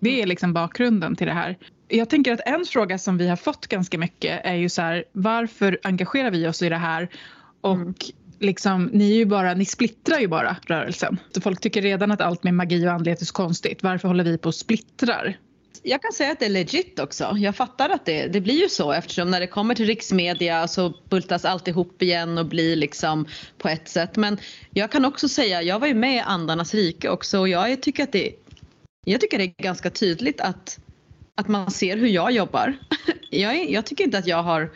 Det 0.01 0.23
är 0.23 0.27
liksom 0.27 0.53
bakgrunden 0.53 1.17
till 1.17 1.27
det 1.27 1.33
här. 1.33 1.59
Jag 1.89 2.09
tänker 2.11 2.33
att 2.33 2.41
en 2.47 2.65
fråga 2.65 2.99
som 2.99 3.19
vi 3.19 3.29
har 3.29 3.37
fått 3.37 3.67
ganska 3.67 3.99
mycket 3.99 4.41
är 4.45 4.55
ju 4.55 4.69
så 4.69 4.83
här, 4.83 5.05
varför 5.13 5.79
engagerar 5.83 6.31
vi 6.31 6.49
oss 6.49 6.63
i 6.63 6.69
det 6.69 6.77
här? 6.77 7.09
Och 7.61 7.75
Mm. 7.75 7.95
liksom, 8.39 8.85
ni, 8.93 9.13
är 9.13 9.17
ju 9.17 9.25
bara, 9.27 9.55
ni 9.55 9.65
splittrar 9.65 10.19
ju 10.19 10.29
bara 10.29 10.57
rörelsen. 10.67 11.19
Så 11.35 11.41
folk 11.41 11.61
tycker 11.61 11.83
redan 11.83 12.11
att 12.13 12.21
allt 12.21 12.43
med 12.45 12.55
magi 12.55 12.87
och 12.89 12.93
andlighet 12.93 13.21
är 13.21 13.25
så 13.27 13.33
konstigt. 13.33 13.83
Varför 13.83 14.09
håller 14.09 14.25
vi 14.25 14.39
på 14.39 14.49
och 14.49 14.55
splittrar? 14.55 15.37
Jag 15.83 16.03
kan 16.03 16.13
säga 16.13 16.33
att 16.33 16.39
det 16.39 16.47
är 16.47 16.51
legit 16.51 16.99
också. 16.99 17.35
Jag 17.39 17.57
fattar 17.57 17.91
att 17.91 18.07
det, 18.07 18.27
det 18.27 18.41
blir 18.41 18.61
ju 18.63 18.69
så 18.69 18.93
eftersom 18.93 19.31
när 19.31 19.41
det 19.41 19.47
kommer 19.47 19.75
till 19.75 19.87
riksmedia 19.87 20.69
så 20.69 20.95
bultas 21.09 21.45
allt 21.45 21.69
ihop 21.69 22.03
igen 22.03 22.39
och 22.39 22.47
blir 22.47 22.77
liksom 22.77 23.27
på 23.59 23.69
ett 23.69 23.89
sätt. 23.89 24.17
Men 24.17 24.39
jag 24.71 24.93
kan 24.93 25.05
också 25.05 25.29
säga, 25.29 25.63
jag 25.63 25.79
var 25.79 25.87
ju 25.87 25.95
med 25.95 26.17
i 26.17 26.21
Andarnas 26.21 26.75
rike 26.75 27.09
också 27.09 27.39
och 27.39 27.49
jag 27.49 27.83
tycker 27.83 28.03
att 28.03 28.13
det, 28.13 28.33
jag 29.05 29.21
tycker 29.21 29.39
det 29.39 29.45
är 29.45 29.63
ganska 29.63 29.91
tydligt 29.91 30.41
att, 30.41 30.79
att 31.35 31.49
man 31.49 31.71
ser 31.71 31.97
hur 31.97 32.09
jag 32.09 32.33
jobbar. 32.33 32.75
Jag, 33.35 33.71
jag 33.71 33.87
tycker 33.87 34.05
inte 34.05 34.19
att 34.19 34.27
jag 34.27 34.43
har 34.43 34.71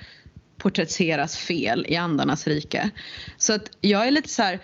porträtterats 0.59 1.37
fel 1.39 1.87
i 1.89 1.97
Andarnas 1.97 2.47
rike. 2.47 2.91
Så 3.37 3.53
att 3.53 3.71
jag 3.81 4.07
är 4.07 4.11
lite 4.11 4.29
så 4.29 4.43
här, 4.43 4.61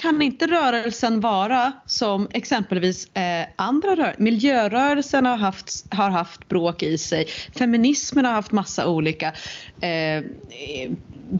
kan 0.00 0.22
inte 0.22 0.46
rörelsen 0.46 1.20
vara 1.20 1.72
som 1.86 2.28
exempelvis 2.30 3.16
eh, 3.16 3.46
andra 3.56 3.90
rörelser? 3.90 4.22
Miljörörelsen 4.22 5.26
har 5.26 5.36
haft, 5.36 5.94
har 5.94 6.10
haft 6.10 6.48
bråk 6.48 6.82
i 6.82 6.98
sig. 6.98 7.26
Feminismen 7.58 8.24
har 8.24 8.32
haft 8.32 8.52
massa 8.52 8.88
olika 8.88 9.32
eh, 9.80 10.24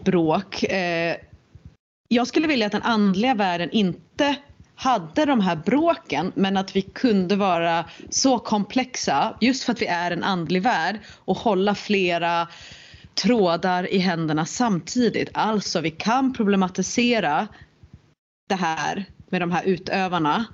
bråk. 0.05 0.63
Eh, 0.63 1.17
jag 2.09 2.27
skulle 2.27 2.47
vilja 2.49 2.67
att 2.67 2.73
den 2.73 2.83
andliga 2.83 3.35
världen 3.35 3.71
inte 3.71 4.37
hade 4.75 5.25
de 5.25 5.41
här 5.41 5.57
bråken 5.57 6.33
men 6.35 6.57
att 6.57 6.77
vi 6.77 6.83
kunde 6.83 7.37
vara 7.37 7.85
så 8.11 8.39
komplexa 8.39 9.37
just 9.41 9.65
för 9.65 9.73
att 9.73 9.83
vi 9.83 9.87
är 9.87 10.11
en 10.11 10.25
andlig 10.25 10.63
värld 10.63 11.01
och 11.25 11.37
hålla 11.37 11.75
flera 11.75 12.49
trådar 13.15 13.93
i 13.93 13.99
händerna 13.99 14.47
samtidigt. 14.47 15.29
Alltså 15.35 15.81
vi 15.81 15.91
kan 15.91 16.33
problematisera 16.33 17.49
det 18.51 18.57
här 18.57 19.05
med 19.31 19.43
de 19.43 19.51
här 19.51 19.65
utövarna 19.65 20.45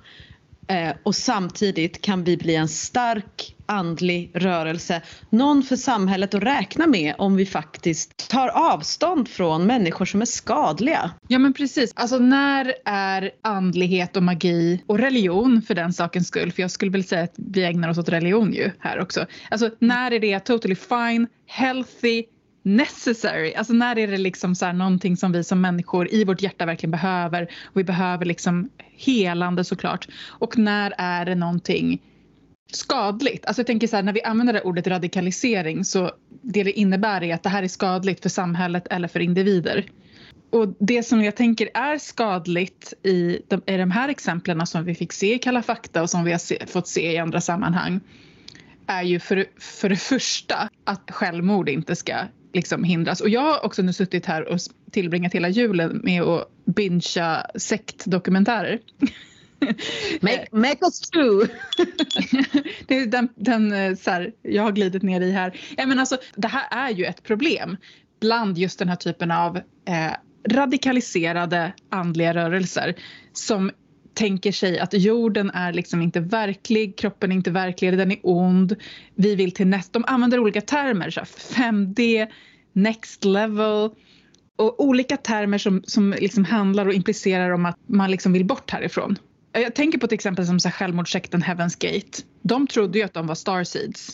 eh, 0.67 0.95
och 1.03 1.15
samtidigt 1.15 2.01
kan 2.01 2.23
vi 2.23 2.37
bli 2.37 2.55
en 2.55 2.67
stark 2.67 3.55
andlig 3.65 4.31
rörelse. 4.33 5.01
Någon 5.29 5.63
för 5.63 5.75
samhället 5.75 6.33
att 6.33 6.43
räkna 6.43 6.87
med 6.87 7.15
om 7.17 7.35
vi 7.35 7.45
faktiskt 7.45 8.29
tar 8.29 8.47
avstånd 8.47 9.27
från 9.27 9.65
människor 9.65 10.05
som 10.05 10.21
är 10.21 10.25
skadliga. 10.25 11.11
Ja 11.27 11.39
men 11.39 11.53
precis. 11.53 11.91
Alltså 11.95 12.17
när 12.17 12.73
är 12.85 13.31
andlighet 13.41 14.15
och 14.17 14.23
magi 14.23 14.83
och 14.87 14.99
religion 14.99 15.61
för 15.61 15.75
den 15.75 15.93
sakens 15.93 16.27
skull, 16.27 16.51
för 16.51 16.61
jag 16.61 16.71
skulle 16.71 16.91
väl 16.91 17.03
säga 17.03 17.23
att 17.23 17.35
vi 17.35 17.63
ägnar 17.63 17.89
oss 17.89 17.97
åt 17.97 18.09
religion 18.09 18.53
ju 18.53 18.71
här 18.79 18.99
också. 18.99 19.25
Alltså 19.49 19.69
när 19.79 20.13
är 20.13 20.19
det 20.19 20.39
totally 20.39 20.75
fine, 20.75 21.27
healthy, 21.45 22.23
necessary? 22.63 23.53
Alltså 23.53 23.73
när 23.73 23.97
är 23.97 24.07
det 24.07 24.17
liksom 24.17 24.55
så 24.55 24.65
här 24.65 24.73
någonting 24.73 25.17
som 25.17 25.31
vi 25.31 25.43
som 25.43 25.61
människor 25.61 26.13
i 26.13 26.23
vårt 26.23 26.41
hjärta 26.41 26.65
verkligen 26.65 26.91
behöver 26.91 27.43
och 27.65 27.79
vi 27.79 27.83
behöver 27.83 28.25
liksom 28.25 28.69
helande 28.79 29.63
såklart. 29.63 30.07
Och 30.27 30.57
när 30.57 30.93
är 30.97 31.25
det 31.25 31.35
någonting 31.35 32.01
skadligt. 32.71 33.45
Alltså 33.45 33.59
jag 33.59 33.67
tänker 33.67 33.87
så 33.87 33.95
här, 33.95 34.03
när 34.03 34.13
vi 34.13 34.23
använder 34.23 34.53
det 34.53 34.61
ordet 34.61 34.87
radikalisering 34.87 35.85
så 35.85 36.11
det 36.41 36.63
det 36.63 36.71
innebär 36.71 37.23
är 37.23 37.33
att 37.33 37.43
det 37.43 37.49
här 37.49 37.63
är 37.63 37.67
skadligt 37.67 38.21
för 38.21 38.29
samhället 38.29 38.87
eller 38.89 39.07
för 39.07 39.19
individer. 39.19 39.85
Och 40.49 40.75
det 40.79 41.03
som 41.03 41.23
jag 41.23 41.35
tänker 41.35 41.69
är 41.73 41.97
skadligt 41.97 42.93
i 43.03 43.39
de, 43.47 43.61
i 43.65 43.77
de 43.77 43.91
här 43.91 44.09
exemplen 44.09 44.67
som 44.67 44.85
vi 44.85 44.95
fick 44.95 45.13
se 45.13 45.35
i 45.35 45.39
Kalla 45.39 45.61
fakta 45.61 46.01
och 46.01 46.09
som 46.09 46.23
vi 46.23 46.31
har 46.31 46.39
se, 46.39 46.65
fått 46.67 46.87
se 46.87 47.11
i 47.11 47.17
andra 47.17 47.41
sammanhang 47.41 47.99
är 48.87 49.03
ju 49.03 49.19
för, 49.19 49.45
för 49.59 49.89
det 49.89 49.95
första 49.95 50.69
att 50.83 51.11
självmord 51.11 51.69
inte 51.69 51.95
ska 51.95 52.13
liksom 52.53 52.83
hindras. 52.83 53.21
Och 53.21 53.29
jag 53.29 53.41
har 53.41 53.65
också 53.65 53.81
nu 53.81 53.93
suttit 53.93 54.25
här 54.25 54.47
och 54.47 54.59
tillbringat 54.91 55.33
hela 55.33 55.49
julen 55.49 56.01
med 56.03 56.21
att 56.21 56.49
bingea 56.65 57.45
sektdokumentärer. 57.55 58.79
Make, 60.21 60.47
make 60.51 60.77
us 60.81 60.99
true! 60.99 61.47
det 62.87 62.97
är 62.97 63.05
den, 63.05 63.29
den 63.35 63.71
eh, 63.71 63.95
så 63.95 64.11
här, 64.11 64.31
jag 64.41 64.63
har 64.63 64.71
glidit 64.71 65.03
ner 65.03 65.21
i 65.21 65.31
här. 65.31 65.59
Ja, 65.77 65.85
men 65.85 65.99
alltså, 65.99 66.17
det 66.35 66.47
här 66.47 66.89
är 66.89 66.93
ju 66.93 67.05
ett 67.05 67.23
problem 67.23 67.77
bland 68.19 68.57
just 68.57 68.79
den 68.79 68.89
här 68.89 68.95
typen 68.95 69.31
av 69.31 69.57
eh, 69.57 70.13
radikaliserade 70.49 71.73
andliga 71.89 72.33
rörelser 72.33 72.95
som 73.33 73.71
tänker 74.17 74.51
sig 74.51 74.79
att 74.79 74.93
jorden 74.93 75.49
är 75.49 75.73
liksom 75.73 76.01
inte 76.01 76.19
verklig, 76.19 76.97
kroppen 76.97 77.31
är 77.31 77.35
inte 77.35 77.51
verklig, 77.51 77.97
den 77.97 78.11
är 78.11 78.19
ond. 78.23 78.75
Vi 79.15 79.35
vill 79.35 79.51
till 79.51 79.67
nästa, 79.67 79.99
de 79.99 80.05
använder 80.07 80.39
olika 80.39 80.61
termer, 80.61 81.09
så 81.09 81.21
5D, 81.21 82.27
next 82.73 83.25
level 83.25 83.89
och 84.55 84.83
olika 84.83 85.17
termer 85.17 85.57
som, 85.57 85.83
som 85.85 86.15
liksom 86.19 86.45
handlar 86.45 86.85
och 86.85 86.93
implicerar 86.93 87.51
om 87.51 87.65
att 87.65 87.77
man 87.85 88.11
liksom 88.11 88.33
vill 88.33 88.45
bort 88.45 88.71
härifrån. 88.71 89.17
Jag 89.51 89.75
tänker 89.75 89.97
på 89.97 90.07
till 90.07 90.15
exempel 90.15 90.45
som 90.45 90.59
så 90.59 90.69
självmordssekten 90.69 91.43
Heaven's 91.43 91.77
Gate. 91.79 92.23
De 92.41 92.67
trodde 92.67 92.99
ju 92.99 93.05
att 93.05 93.13
de 93.13 93.27
var 93.27 93.35
starseeds. 93.35 94.11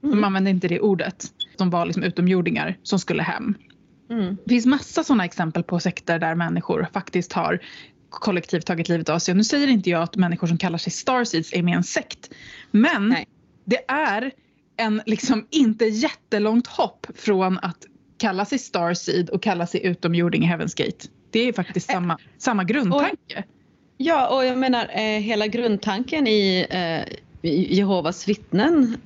De 0.00 0.12
mm. 0.12 0.24
använde 0.24 0.50
inte 0.50 0.68
det 0.68 0.80
ordet. 0.80 1.24
De 1.58 1.70
var 1.70 1.86
liksom 1.86 2.02
utomjordingar 2.02 2.78
som 2.82 2.98
skulle 2.98 3.22
hem. 3.22 3.54
Mm. 4.10 4.36
Det 4.44 4.50
finns 4.50 4.66
massa 4.66 5.04
sådana 5.04 5.24
exempel 5.24 5.62
på 5.62 5.80
sekter 5.80 6.18
där 6.18 6.34
människor 6.34 6.86
faktiskt 6.92 7.32
har 7.32 7.60
kollektivt 8.20 8.66
tagit 8.66 8.88
livet 8.88 9.08
av 9.08 9.18
sig. 9.18 9.32
Och 9.32 9.36
nu 9.36 9.44
säger 9.44 9.68
inte 9.68 9.90
jag 9.90 10.02
att 10.02 10.16
människor 10.16 10.46
som 10.46 10.58
kallar 10.58 10.78
sig 10.78 10.92
starseeds 10.92 11.52
är 11.52 11.62
med 11.62 11.72
i 11.72 11.76
en 11.76 11.84
sekt. 11.84 12.30
Men 12.70 13.08
Nej. 13.08 13.28
det 13.64 13.84
är 13.88 14.32
en 14.76 15.02
liksom 15.06 15.46
inte 15.50 15.84
jättelångt 15.84 16.66
hopp 16.66 17.06
från 17.14 17.58
att 17.58 17.86
kalla 18.18 18.44
sig 18.44 18.58
starseed 18.58 19.30
och 19.30 19.42
kalla 19.42 19.66
sig 19.66 19.86
utomjording 19.86 20.44
i 20.44 20.46
Heaven's 20.46 20.76
Gate. 20.76 21.08
Det 21.30 21.48
är 21.48 21.52
faktiskt 21.52 21.90
samma, 21.90 22.18
samma 22.38 22.64
grundtanke. 22.64 23.16
Och, 23.36 23.44
ja, 23.96 24.36
och 24.36 24.44
jag 24.44 24.58
menar 24.58 24.90
eh, 24.94 25.20
hela 25.20 25.46
grundtanken 25.46 26.26
i 26.26 26.66
eh, 26.70 27.14
Jehovas 27.50 28.28
vittnen 28.28 28.96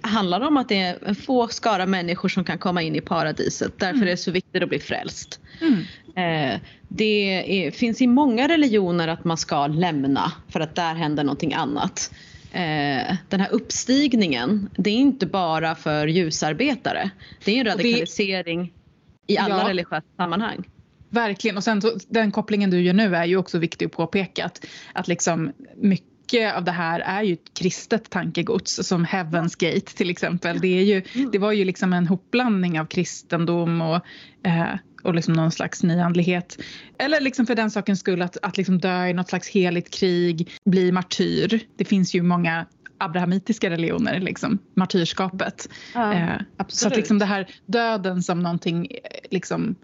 handlar 0.00 0.40
om 0.40 0.56
att 0.56 0.68
det 0.68 0.78
är 0.78 1.08
en 1.08 1.14
få 1.14 1.48
skara 1.48 1.86
människor 1.86 2.28
som 2.28 2.44
kan 2.44 2.58
komma 2.58 2.82
in 2.82 2.96
i 2.96 3.00
paradiset. 3.00 3.72
Därför 3.78 3.96
mm. 3.96 4.02
är 4.02 4.10
det 4.10 4.16
så 4.16 4.30
viktigt 4.30 4.62
att 4.62 4.68
bli 4.68 4.78
frälst. 4.78 5.40
Mm. 5.60 5.80
Eh, 6.16 6.60
det 6.88 7.64
är, 7.66 7.70
finns 7.70 8.00
i 8.00 8.06
många 8.06 8.48
religioner 8.48 9.08
att 9.08 9.24
man 9.24 9.36
ska 9.36 9.66
lämna 9.66 10.32
för 10.48 10.60
att 10.60 10.74
där 10.74 10.94
händer 10.94 11.24
någonting 11.24 11.54
annat. 11.54 12.14
Eh, 12.52 13.16
den 13.28 13.40
här 13.40 13.52
uppstigningen, 13.52 14.70
det 14.76 14.90
är 14.90 14.94
inte 14.94 15.26
bara 15.26 15.74
för 15.74 16.06
ljusarbetare. 16.06 17.10
Det 17.44 17.52
är 17.52 17.60
en 17.60 17.66
radikalisering 17.66 18.72
det, 19.26 19.32
i 19.32 19.38
alla 19.38 19.58
ja. 19.62 19.68
religiösa 19.68 20.06
sammanhang. 20.16 20.68
Verkligen 21.08 21.56
och 21.56 21.64
sen 21.64 21.82
den 22.08 22.32
kopplingen 22.32 22.70
du 22.70 22.80
gör 22.80 22.92
nu 22.94 23.16
är 23.16 23.24
ju 23.24 23.36
också 23.36 23.58
viktig 23.58 23.86
att 23.86 23.92
påpeka 23.92 24.44
att, 24.44 24.66
att 24.92 25.08
liksom 25.08 25.52
mycket 25.76 26.15
mycket 26.26 26.54
av 26.54 26.64
det 26.64 26.72
här 26.72 27.00
är 27.00 27.22
ju 27.22 27.36
kristet 27.54 28.10
tankegods 28.10 28.88
som 28.88 29.06
Heaven's 29.06 29.56
Gate 29.58 29.96
till 29.96 30.10
exempel. 30.10 30.60
Det, 30.60 30.78
är 30.78 30.82
ju, 30.82 31.02
mm. 31.14 31.30
det 31.30 31.38
var 31.38 31.52
ju 31.52 31.64
liksom 31.64 31.92
en 31.92 32.06
hopblandning 32.06 32.80
av 32.80 32.86
kristendom 32.86 33.80
och, 33.80 34.00
eh, 34.46 34.74
och 35.02 35.14
liksom 35.14 35.34
någon 35.34 35.52
slags 35.52 35.82
nyandlighet. 35.82 36.58
Eller 36.98 37.20
liksom 37.20 37.46
för 37.46 37.54
den 37.54 37.70
sakens 37.70 38.00
skull 38.00 38.22
att, 38.22 38.36
att 38.42 38.56
liksom 38.56 38.78
dö 38.78 39.06
i 39.06 39.12
något 39.12 39.28
slags 39.28 39.48
heligt 39.48 39.90
krig, 39.90 40.50
bli 40.64 40.92
martyr. 40.92 41.60
Det 41.76 41.84
finns 41.84 42.14
ju 42.14 42.22
många 42.22 42.66
abrahamitiska 42.98 43.70
religioner, 43.70 44.20
liksom, 44.20 44.58
martyrskapet. 44.74 45.68
Ja, 45.94 46.14
eh, 46.14 46.40
så 46.68 46.88
att 46.88 46.96
liksom 46.96 47.18
det 47.18 47.24
här 47.24 47.46
döden 47.66 48.22
som 48.22 48.40
någonting, 48.40 48.86
eh, 48.86 49.28
liksom, 49.30 49.74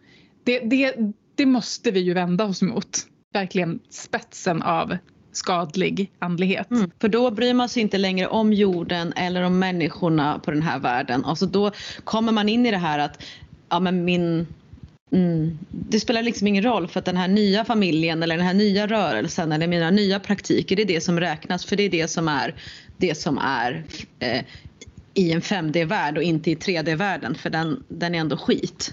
det, 0.45 0.59
det, 0.59 0.95
det 1.35 1.47
måste 1.47 1.91
vi 1.91 2.01
ju 2.01 2.15
vända 2.15 2.45
oss 2.45 2.63
mot. 2.63 3.07
Verkligen 3.33 3.81
spetsen 3.91 4.63
av 4.63 4.97
skadlig 5.33 6.11
andlighet. 6.19 6.71
Mm, 6.71 6.91
för 7.01 7.09
då 7.09 7.31
bryr 7.31 7.55
man 7.55 7.69
sig 7.69 7.83
inte 7.83 7.99
längre 7.99 8.27
om 8.27 8.53
jorden 8.53 9.13
eller 9.13 9.43
om 9.43 9.59
människorna 9.59 10.39
på 10.39 10.51
den 10.51 10.63
här 10.63 10.79
världen. 10.79 11.25
Alltså 11.25 11.47
då 11.47 11.71
kommer 12.05 12.33
man 12.33 12.49
in 12.49 12.67
i 12.67 12.71
det 12.71 12.77
här 12.77 12.99
att 12.99 13.23
ja, 13.69 13.81
men 13.81 14.05
min, 14.05 14.47
mm, 15.13 15.59
det 15.71 16.01
spelar 16.01 16.23
liksom 16.23 16.47
ingen 16.47 16.65
roll 16.65 16.89
för 16.89 16.99
att 16.99 17.05
den 17.05 17.17
här 17.17 17.29
nya 17.29 17.65
familjen 17.65 18.23
eller 18.23 18.37
den 18.37 18.47
här 18.47 18.55
nya 18.55 18.87
rörelsen 18.87 19.53
eller 19.53 19.67
mina 19.67 19.91
nya 19.91 20.21
praktiker 20.21 20.77
det 20.77 20.83
är 20.83 20.87
det 20.87 21.01
som 21.01 21.21
räknas 21.21 21.65
för 21.65 21.77
det 21.77 21.83
är 21.83 21.91
det 21.91 22.09
som 22.09 22.29
är 22.29 22.55
det 22.97 23.15
som 23.15 23.39
är 23.39 23.85
eh, 24.19 24.45
i 25.15 25.33
en 25.33 25.41
5D-värld 25.41 26.17
och 26.17 26.23
inte 26.23 26.51
i 26.51 26.55
3D-världen 26.55 27.35
för 27.35 27.51
den, 27.51 27.85
den 27.89 28.15
är 28.15 28.19
ändå 28.19 28.37
skit. 28.37 28.93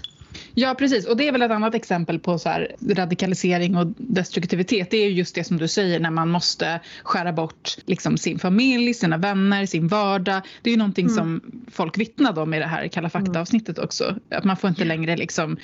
Ja 0.60 0.74
precis 0.74 1.06
och 1.06 1.16
det 1.16 1.28
är 1.28 1.32
väl 1.32 1.42
ett 1.42 1.50
annat 1.50 1.74
exempel 1.74 2.18
på 2.18 2.38
så 2.38 2.48
här, 2.48 2.76
radikalisering 2.88 3.76
och 3.76 3.86
destruktivitet. 3.96 4.90
Det 4.90 4.96
är 4.96 5.10
just 5.10 5.34
det 5.34 5.44
som 5.44 5.56
du 5.56 5.68
säger 5.68 6.00
när 6.00 6.10
man 6.10 6.28
måste 6.28 6.80
skära 7.02 7.32
bort 7.32 7.76
liksom, 7.86 8.18
sin 8.18 8.38
familj, 8.38 8.94
sina 8.94 9.16
vänner, 9.16 9.66
sin 9.66 9.88
vardag. 9.88 10.42
Det 10.62 10.70
är 10.70 10.72
ju 10.72 10.78
någonting 10.78 11.06
mm. 11.06 11.16
som 11.16 11.40
folk 11.70 11.98
vittnade 11.98 12.40
om 12.40 12.54
i 12.54 12.58
det 12.58 12.66
här 12.66 12.88
Kalla 12.88 13.10
fakta-avsnittet 13.10 13.78
också. 13.78 14.16
Att 14.30 14.44
man 14.44 14.56
får 14.56 14.70
inte 14.70 14.84
längre 14.84 15.16
liksom 15.16 15.56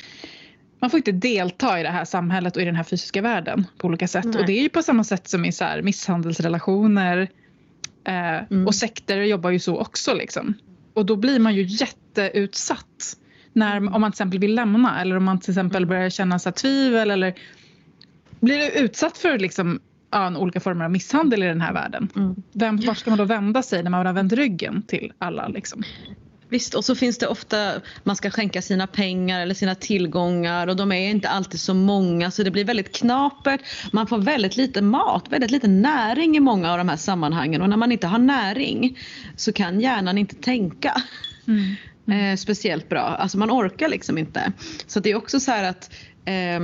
man 0.78 0.90
får 0.90 0.98
inte 0.98 1.12
delta 1.12 1.80
i 1.80 1.82
det 1.82 1.88
här 1.88 2.04
samhället 2.04 2.56
och 2.56 2.62
i 2.62 2.64
den 2.64 2.76
här 2.76 2.84
fysiska 2.84 3.22
världen 3.22 3.64
på 3.78 3.86
olika 3.86 4.08
sätt. 4.08 4.24
Nej. 4.24 4.40
Och 4.40 4.46
det 4.46 4.52
är 4.52 4.62
ju 4.62 4.68
på 4.68 4.82
samma 4.82 5.04
sätt 5.04 5.28
som 5.28 5.44
i 5.44 5.52
så 5.52 5.64
här, 5.64 5.82
misshandelsrelationer 5.82 7.28
eh, 8.04 8.52
mm. 8.52 8.66
och 8.66 8.74
sekter 8.74 9.16
jobbar 9.22 9.50
ju 9.50 9.58
så 9.58 9.78
också 9.78 10.14
liksom. 10.14 10.54
Och 10.94 11.06
då 11.06 11.16
blir 11.16 11.38
man 11.38 11.54
ju 11.54 11.62
jätteutsatt 11.62 13.16
när, 13.56 13.76
om 13.94 14.00
man 14.00 14.12
till 14.12 14.16
exempel 14.16 14.38
vill 14.40 14.54
lämna 14.54 15.00
eller 15.00 15.16
om 15.16 15.24
man 15.24 15.40
till 15.40 15.50
exempel 15.50 15.76
mm. 15.76 15.88
börjar 15.88 16.10
känna 16.10 16.38
så 16.38 16.52
tvivel 16.52 17.10
eller 17.10 17.34
blir 18.40 18.70
utsatt 18.78 19.18
för 19.18 19.38
liksom, 19.38 19.80
ja, 20.10 20.38
olika 20.38 20.60
former 20.60 20.84
av 20.84 20.90
misshandel 20.90 21.42
i 21.42 21.46
den 21.46 21.60
här 21.60 21.72
världen. 21.72 22.08
Mm. 22.16 22.34
Vem, 22.52 22.76
var 22.76 22.94
ska 22.94 23.10
man 23.10 23.18
då 23.18 23.24
vända 23.24 23.62
sig 23.62 23.82
när 23.82 23.90
man 23.90 24.06
har 24.06 24.12
vänt 24.12 24.32
ryggen 24.32 24.82
till 24.82 25.12
alla? 25.18 25.48
Liksom? 25.48 25.82
Visst, 26.48 26.74
och 26.74 26.84
så 26.84 26.94
finns 26.94 27.18
det 27.18 27.26
ofta, 27.26 27.72
man 28.02 28.16
ska 28.16 28.30
skänka 28.30 28.62
sina 28.62 28.86
pengar 28.86 29.40
eller 29.40 29.54
sina 29.54 29.74
tillgångar 29.74 30.66
och 30.66 30.76
de 30.76 30.92
är 30.92 31.10
inte 31.10 31.28
alltid 31.28 31.60
så 31.60 31.74
många 31.74 32.30
så 32.30 32.42
det 32.42 32.50
blir 32.50 32.64
väldigt 32.64 32.96
knapert. 32.96 33.60
Man 33.92 34.06
får 34.06 34.18
väldigt 34.18 34.56
lite 34.56 34.82
mat, 34.82 35.24
väldigt 35.28 35.50
lite 35.50 35.68
näring 35.68 36.36
i 36.36 36.40
många 36.40 36.72
av 36.72 36.78
de 36.78 36.88
här 36.88 36.96
sammanhangen 36.96 37.62
och 37.62 37.68
när 37.68 37.76
man 37.76 37.92
inte 37.92 38.06
har 38.06 38.18
näring 38.18 38.98
så 39.36 39.52
kan 39.52 39.80
hjärnan 39.80 40.18
inte 40.18 40.34
tänka. 40.34 41.02
Mm 41.46 41.76
Mm. 42.06 42.30
eh, 42.30 42.36
speciellt 42.36 42.88
bra. 42.88 43.00
Alltså 43.00 43.38
man 43.38 43.50
orkar 43.50 43.88
liksom 43.88 44.18
inte. 44.18 44.52
Så 44.86 45.00
det 45.00 45.10
är 45.10 45.14
också 45.14 45.40
så 45.40 45.50
här 45.50 45.64
att 45.64 45.90
eh, 46.24 46.56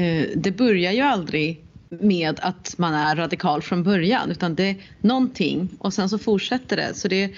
eh, 0.00 0.28
det 0.36 0.56
börjar 0.56 0.92
ju 0.92 1.00
aldrig 1.00 1.64
med 1.88 2.40
att 2.42 2.74
man 2.78 2.94
är 2.94 3.16
radikal 3.16 3.62
från 3.62 3.82
början 3.82 4.30
utan 4.30 4.54
det 4.54 4.64
är 4.64 4.76
någonting 5.00 5.68
och 5.78 5.94
sen 5.94 6.08
så 6.08 6.18
fortsätter 6.18 6.76
det. 6.76 6.94
Så 6.94 7.08
det, 7.08 7.34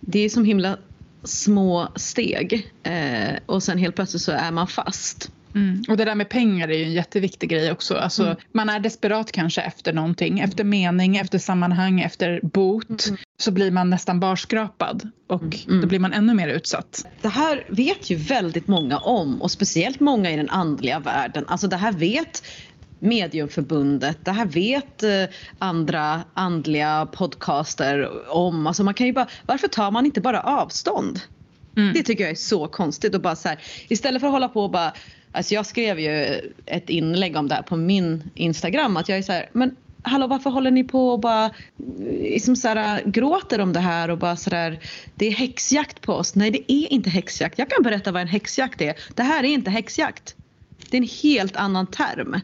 det 0.00 0.20
är 0.20 0.28
som 0.28 0.44
himla 0.44 0.76
små 1.24 1.88
steg 1.96 2.70
eh, 2.82 3.36
och 3.46 3.62
sen 3.62 3.78
helt 3.78 3.94
plötsligt 3.94 4.22
så 4.22 4.32
är 4.32 4.50
man 4.50 4.66
fast. 4.66 5.30
Mm. 5.54 5.84
Och 5.88 5.96
det 5.96 6.04
där 6.04 6.14
med 6.14 6.28
pengar 6.28 6.68
är 6.68 6.78
ju 6.78 6.84
en 6.84 6.92
jätteviktig 6.92 7.50
grej 7.50 7.72
också. 7.72 7.94
Alltså, 7.94 8.24
mm. 8.24 8.36
Man 8.52 8.68
är 8.68 8.80
desperat 8.80 9.32
kanske 9.32 9.60
efter 9.60 9.92
någonting, 9.92 10.40
efter 10.40 10.64
mening, 10.64 11.16
efter 11.16 11.38
sammanhang, 11.38 12.00
efter 12.00 12.40
bot. 12.42 13.06
Mm. 13.06 13.18
Så 13.40 13.50
blir 13.50 13.70
man 13.70 13.90
nästan 13.90 14.20
barskrapad 14.20 15.10
och 15.26 15.42
mm. 15.42 15.80
Då 15.80 15.86
blir 15.86 15.98
man 15.98 16.12
ännu 16.12 16.34
mer 16.34 16.48
utsatt. 16.48 17.06
Det 17.22 17.28
här 17.28 17.64
vet 17.68 18.10
ju 18.10 18.16
väldigt 18.16 18.68
många 18.68 18.98
om 18.98 19.42
och 19.42 19.50
speciellt 19.50 20.00
många 20.00 20.30
i 20.30 20.36
den 20.36 20.50
andliga 20.50 20.98
världen. 20.98 21.44
Alltså 21.48 21.68
det 21.68 21.76
här 21.76 21.92
vet 21.92 22.42
Mediumförbundet, 22.98 24.24
det 24.24 24.32
här 24.32 24.46
vet 24.46 25.02
eh, 25.02 25.24
andra 25.58 26.22
andliga 26.34 27.06
podcaster 27.12 28.10
om. 28.34 28.66
Alltså 28.66 28.84
man 28.84 28.94
kan 28.94 29.06
ju 29.06 29.12
bara, 29.12 29.28
varför 29.46 29.68
tar 29.68 29.90
man 29.90 30.06
inte 30.06 30.20
bara 30.20 30.40
avstånd? 30.40 31.20
Mm. 31.76 31.92
Det 31.92 32.02
tycker 32.02 32.24
jag 32.24 32.30
är 32.30 32.34
så 32.34 32.66
konstigt. 32.66 33.14
Och 33.14 33.20
bara 33.20 33.36
så 33.36 33.48
här, 33.48 33.58
istället 33.88 34.20
för 34.20 34.26
att 34.26 34.32
hålla 34.32 34.48
på 34.48 34.62
och 34.62 34.70
bara 34.70 34.92
Alltså 35.32 35.54
jag 35.54 35.66
skrev 35.66 36.00
ju 36.00 36.40
ett 36.66 36.90
inlägg 36.90 37.36
om 37.36 37.48
det 37.48 37.54
här 37.54 37.62
på 37.62 37.76
min 37.76 38.30
Instagram 38.34 38.96
att 38.96 39.08
jag 39.08 39.18
är 39.18 39.22
så 39.22 39.32
här, 39.32 39.48
men 39.52 39.76
hallå 40.02 40.26
varför 40.26 40.50
håller 40.50 40.70
ni 40.70 40.84
på 40.84 41.08
och 41.08 41.20
bara 41.20 41.50
liksom 42.22 42.56
så 42.56 42.68
här, 42.68 43.02
gråter 43.04 43.60
om 43.60 43.72
det 43.72 43.80
här 43.80 44.10
och 44.10 44.18
bara 44.18 44.36
sådär 44.36 44.80
det 45.14 45.26
är 45.26 45.32
häxjakt 45.32 46.00
på 46.00 46.12
oss. 46.12 46.34
Nej 46.34 46.50
det 46.50 46.72
är 46.72 46.92
inte 46.92 47.10
häxjakt. 47.10 47.58
Jag 47.58 47.70
kan 47.70 47.82
berätta 47.82 48.12
vad 48.12 48.22
en 48.22 48.28
häxjakt 48.28 48.80
är. 48.80 48.94
Det 49.14 49.22
här 49.22 49.44
är 49.44 49.48
inte 49.48 49.70
häxjakt. 49.70 50.36
Det 50.90 50.96
är 50.96 51.00
en 51.00 51.08
helt 51.22 51.56
annan 51.56 51.86
term. 51.86 52.40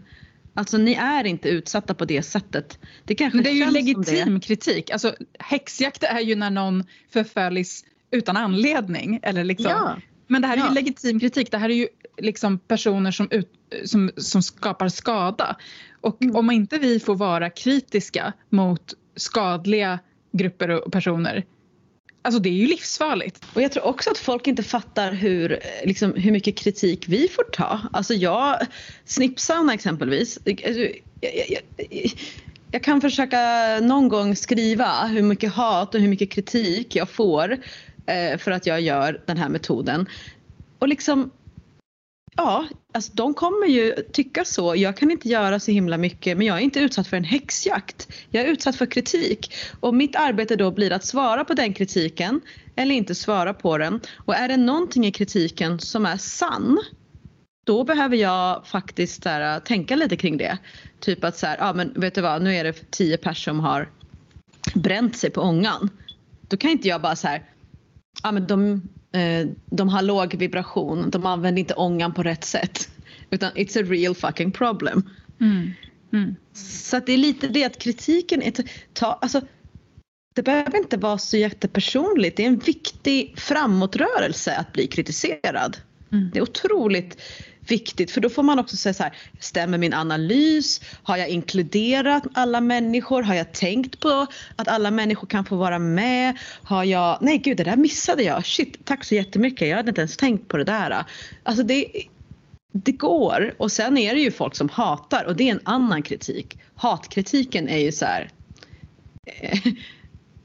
Alltså 0.54 0.78
ni 0.78 0.94
är 0.94 1.24
inte 1.24 1.48
utsatta 1.48 1.94
på 1.94 2.04
det 2.04 2.22
sättet. 2.22 2.78
Det 3.04 3.14
kanske 3.14 3.36
Men 3.36 3.44
det 3.44 3.50
är 3.50 3.54
ju 3.54 3.70
legitim 3.70 4.40
kritik. 4.40 4.90
Alltså 4.90 5.14
häxjakt 5.38 6.02
är 6.02 6.20
ju 6.20 6.34
när 6.34 6.50
någon 6.50 6.84
förföljs 7.12 7.84
utan 8.10 8.36
anledning. 8.36 9.20
Eller 9.22 9.44
liksom, 9.44 9.70
ja. 9.70 9.96
Men 10.26 10.42
det 10.42 10.48
här 10.48 10.56
är 10.56 10.68
ju 10.68 10.74
legitim 10.74 11.20
kritik. 11.20 11.50
Det 11.50 11.58
här 11.58 11.68
är 11.68 11.74
ju 11.74 11.88
liksom 12.18 12.58
personer 12.58 13.10
som, 13.10 13.28
ut, 13.30 13.52
som, 13.84 14.10
som 14.16 14.42
skapar 14.42 14.88
skada. 14.88 15.56
Och 16.00 16.22
mm. 16.22 16.36
om 16.36 16.50
inte 16.50 16.78
vi 16.78 17.00
får 17.00 17.14
vara 17.14 17.50
kritiska 17.50 18.32
mot 18.48 18.94
skadliga 19.16 19.98
grupper 20.32 20.68
och 20.68 20.92
personer 20.92 21.44
Alltså 22.26 22.40
det 22.40 22.48
är 22.48 22.52
ju 22.52 22.66
livsfarligt. 22.66 23.44
Och 23.54 23.62
jag 23.62 23.72
tror 23.72 23.86
också 23.86 24.10
att 24.10 24.18
folk 24.18 24.46
inte 24.46 24.62
fattar 24.62 25.12
hur, 25.12 25.58
liksom, 25.84 26.14
hur 26.14 26.32
mycket 26.32 26.56
kritik 26.56 27.08
vi 27.08 27.28
får 27.28 27.42
ta. 27.42 27.80
Alltså 27.92 28.14
jag, 28.14 28.58
Snipsauna 29.04 29.74
exempelvis. 29.74 30.38
Alltså, 30.46 30.80
jag, 31.20 31.32
jag, 31.48 32.12
jag 32.70 32.82
kan 32.82 33.00
försöka 33.00 33.38
någon 33.82 34.08
gång 34.08 34.36
skriva 34.36 35.06
hur 35.06 35.22
mycket 35.22 35.52
hat 35.52 35.94
och 35.94 36.00
hur 36.00 36.08
mycket 36.08 36.30
kritik 36.30 36.96
jag 36.96 37.08
får 37.08 37.58
eh, 38.06 38.38
för 38.38 38.50
att 38.50 38.66
jag 38.66 38.80
gör 38.80 39.22
den 39.26 39.36
här 39.36 39.48
metoden. 39.48 40.06
Och 40.78 40.88
liksom, 40.88 41.30
ja, 42.36 42.68
alltså 42.92 43.12
de 43.14 43.34
kommer 43.34 43.66
ju 43.66 43.94
tycka 44.12 44.44
så. 44.44 44.76
Jag 44.76 44.96
kan 44.96 45.10
inte 45.10 45.28
göra 45.28 45.60
så 45.60 45.70
himla 45.70 45.98
mycket 45.98 46.36
men 46.38 46.46
jag 46.46 46.56
är 46.56 46.60
inte 46.60 46.80
utsatt 46.80 47.06
för 47.06 47.16
en 47.16 47.24
häxjakt. 47.24 48.08
Jag 48.30 48.44
är 48.44 48.48
utsatt 48.48 48.76
för 48.76 48.86
kritik 48.86 49.54
och 49.80 49.94
mitt 49.94 50.16
arbete 50.16 50.56
då 50.56 50.70
blir 50.70 50.92
att 50.92 51.04
svara 51.04 51.44
på 51.44 51.54
den 51.54 51.74
kritiken 51.74 52.40
eller 52.76 52.94
inte 52.94 53.14
svara 53.14 53.54
på 53.54 53.78
den. 53.78 54.00
Och 54.16 54.34
är 54.34 54.48
det 54.48 54.56
någonting 54.56 55.06
i 55.06 55.12
kritiken 55.12 55.80
som 55.80 56.06
är 56.06 56.16
sann 56.16 56.78
då 57.64 57.84
behöver 57.84 58.16
jag 58.16 58.66
faktiskt 58.66 59.24
här, 59.24 59.54
äh, 59.54 59.62
tänka 59.62 59.96
lite 59.96 60.16
kring 60.16 60.36
det. 60.36 60.58
Typ 61.00 61.24
att 61.24 61.36
så 61.36 61.46
här, 61.46 61.56
ja 61.58 61.72
men 61.72 61.92
vet 61.96 62.14
du 62.14 62.20
vad, 62.20 62.42
nu 62.42 62.54
är 62.54 62.64
det 62.64 62.90
tio 62.90 63.16
personer 63.16 63.54
som 63.54 63.60
har 63.60 63.88
bränt 64.74 65.16
sig 65.16 65.30
på 65.30 65.40
ångan. 65.40 65.90
Då 66.48 66.56
kan 66.56 66.70
inte 66.70 66.88
jag 66.88 67.02
bara 67.02 67.16
så 67.16 67.28
här, 67.28 67.42
ja 68.22 68.32
men 68.32 68.46
de, 68.46 68.82
de 69.70 69.88
har 69.88 70.02
låg 70.02 70.34
vibration, 70.34 71.10
de 71.10 71.26
använder 71.26 71.60
inte 71.60 71.74
ångan 71.74 72.14
på 72.14 72.22
rätt 72.22 72.44
sätt. 72.44 72.88
Utan 73.30 73.52
it's 73.52 73.80
a 73.80 73.82
real 73.82 74.14
fucking 74.14 74.52
problem. 74.52 75.10
Mm. 75.40 75.70
Mm. 76.12 76.36
Så 76.52 77.00
det 77.06 77.12
är 77.12 77.18
lite 77.18 77.48
det 77.48 77.64
att 77.64 77.78
kritiken 77.78 78.42
är, 78.42 78.52
ta, 78.92 79.06
alltså, 79.06 79.40
det 80.34 80.42
behöver 80.42 80.78
inte 80.78 80.96
vara 80.96 81.18
så 81.18 81.36
jättepersonligt. 81.36 82.36
Det 82.36 82.42
är 82.42 82.46
en 82.46 82.58
viktig 82.58 83.34
framåtrörelse 83.38 84.56
att 84.56 84.72
bli 84.72 84.86
kritiserad. 84.86 85.76
Mm. 86.12 86.30
Det 86.32 86.38
är 86.38 86.42
otroligt 86.42 87.20
viktigt 87.66 88.10
för 88.10 88.20
då 88.20 88.30
får 88.30 88.42
man 88.42 88.58
också 88.58 88.76
säga 88.76 88.94
så 88.94 89.02
här, 89.02 89.16
stämmer 89.38 89.78
min 89.78 89.94
analys? 89.94 90.80
Har 91.02 91.16
jag 91.16 91.28
inkluderat 91.28 92.22
alla 92.34 92.60
människor? 92.60 93.22
Har 93.22 93.34
jag 93.34 93.52
tänkt 93.52 94.00
på 94.00 94.26
att 94.56 94.68
alla 94.68 94.90
människor 94.90 95.26
kan 95.26 95.44
få 95.44 95.56
vara 95.56 95.78
med? 95.78 96.38
Har 96.62 96.84
jag, 96.84 97.18
nej 97.20 97.38
gud 97.38 97.56
det 97.56 97.64
där 97.64 97.76
missade 97.76 98.22
jag, 98.22 98.46
shit 98.46 98.84
tack 98.84 99.04
så 99.04 99.14
jättemycket, 99.14 99.68
jag 99.68 99.76
hade 99.76 99.88
inte 99.88 100.00
ens 100.00 100.16
tänkt 100.16 100.48
på 100.48 100.56
det 100.56 100.64
där. 100.64 101.04
Alltså 101.42 101.62
det, 101.62 101.86
det 102.72 102.92
går 102.92 103.54
och 103.58 103.72
sen 103.72 103.98
är 103.98 104.14
det 104.14 104.20
ju 104.20 104.30
folk 104.30 104.56
som 104.56 104.68
hatar 104.68 105.24
och 105.24 105.36
det 105.36 105.48
är 105.48 105.52
en 105.52 105.60
annan 105.64 106.02
kritik. 106.02 106.58
Hatkritiken 106.74 107.68
är 107.68 107.78
ju 107.78 107.92
så 107.92 108.04
här 108.04 108.30
eh, 109.26 109.58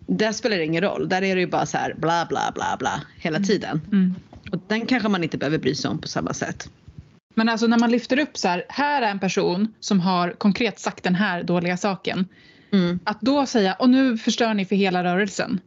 där 0.08 0.32
spelar 0.32 0.58
det 0.58 0.66
ingen 0.66 0.84
roll. 0.84 1.10
Där 1.10 1.22
är 1.22 1.36
det 1.36 1.42
ju 1.42 1.48
bara 1.48 1.66
så 1.66 1.78
här 1.78 1.94
bla 1.98 2.26
bla 2.30 2.52
bla 2.56 2.76
bla 2.80 3.02
hela 3.18 3.40
tiden. 3.40 3.82
Mm. 3.92 4.16
Och 4.52 4.60
den 4.68 4.86
kanske 4.86 5.10
man 5.10 5.24
inte 5.24 5.38
behöver 5.38 5.58
bry 5.58 5.76
sig 5.76 5.90
om 5.90 6.02
på 6.02 6.08
samma 6.08 6.34
sätt. 6.34 6.70
Men 7.40 7.50
alltså 7.50 7.68
när 7.68 7.80
man 7.80 7.92
lyfter 7.92 8.20
upp 8.20 8.38
så 8.38 8.48
här, 8.48 8.66
här 8.70 9.02
är 9.02 9.12
en 9.12 9.20
person 9.20 9.74
som 9.80 10.00
har 10.00 10.32
konkret 10.32 10.80
sagt 10.80 11.04
den 11.04 11.16
här 11.16 11.44
dåliga 11.44 11.78
saken. 11.78 12.28
Mm. 12.72 13.00
Att 13.04 13.22
då 13.22 13.46
säga, 13.46 13.74
och 13.74 13.90
nu 13.90 14.18
förstör 14.18 14.54
ni 14.54 14.66
för 14.66 14.76
hela 14.76 15.04
rörelsen. 15.04 15.60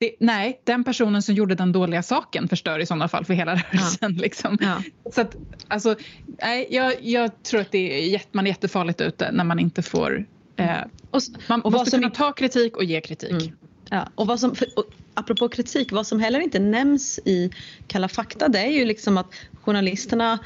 Det, 0.00 0.14
nej, 0.20 0.60
den 0.64 0.84
personen 0.84 1.22
som 1.22 1.34
gjorde 1.34 1.54
den 1.54 1.72
dåliga 1.72 2.02
saken 2.02 2.48
förstör 2.48 2.78
i 2.78 2.86
sådana 2.86 3.08
fall 3.08 3.24
för 3.24 3.34
hela 3.34 3.54
rörelsen. 3.72 4.12
Liksom. 4.14 4.58
Ja. 4.60 4.82
Så 5.12 5.20
att, 5.20 5.36
alltså, 5.68 5.96
nej, 6.42 6.66
jag, 6.70 6.94
jag 7.00 7.42
tror 7.42 7.60
att 7.60 7.72
det 7.72 8.04
är, 8.04 8.08
jätte- 8.10 8.28
man 8.32 8.46
är 8.46 8.50
jättefarligt 8.50 9.00
ute 9.00 9.32
när 9.32 9.44
man 9.44 9.58
inte 9.58 9.82
får... 9.82 10.26
Eh, 10.56 10.76
Och, 11.10 11.20
man 11.48 11.60
Och 11.60 11.72
måste 11.72 11.90
kunna 11.96 12.10
ta 12.10 12.32
kritik 12.32 12.76
och 12.76 12.84
ge 12.84 13.00
kritik. 13.00 13.30
Mm. 13.30 13.56
ja, 13.90 14.08
och 14.14 14.26
vad 14.26 14.40
som, 14.40 14.54
för, 14.54 14.78
och 14.78 14.84
apropå 15.14 15.48
kritik, 15.48 15.92
vad 15.92 16.06
som 16.06 16.20
heller 16.20 16.40
inte 16.40 16.58
nämns 16.58 17.18
i 17.24 17.50
Kalla 17.86 18.08
fakta 18.08 18.48
det 18.48 18.58
är 18.58 18.70
ju 18.70 18.84
liksom 18.84 19.18
att 19.18 19.34
journalisterna 19.62 20.38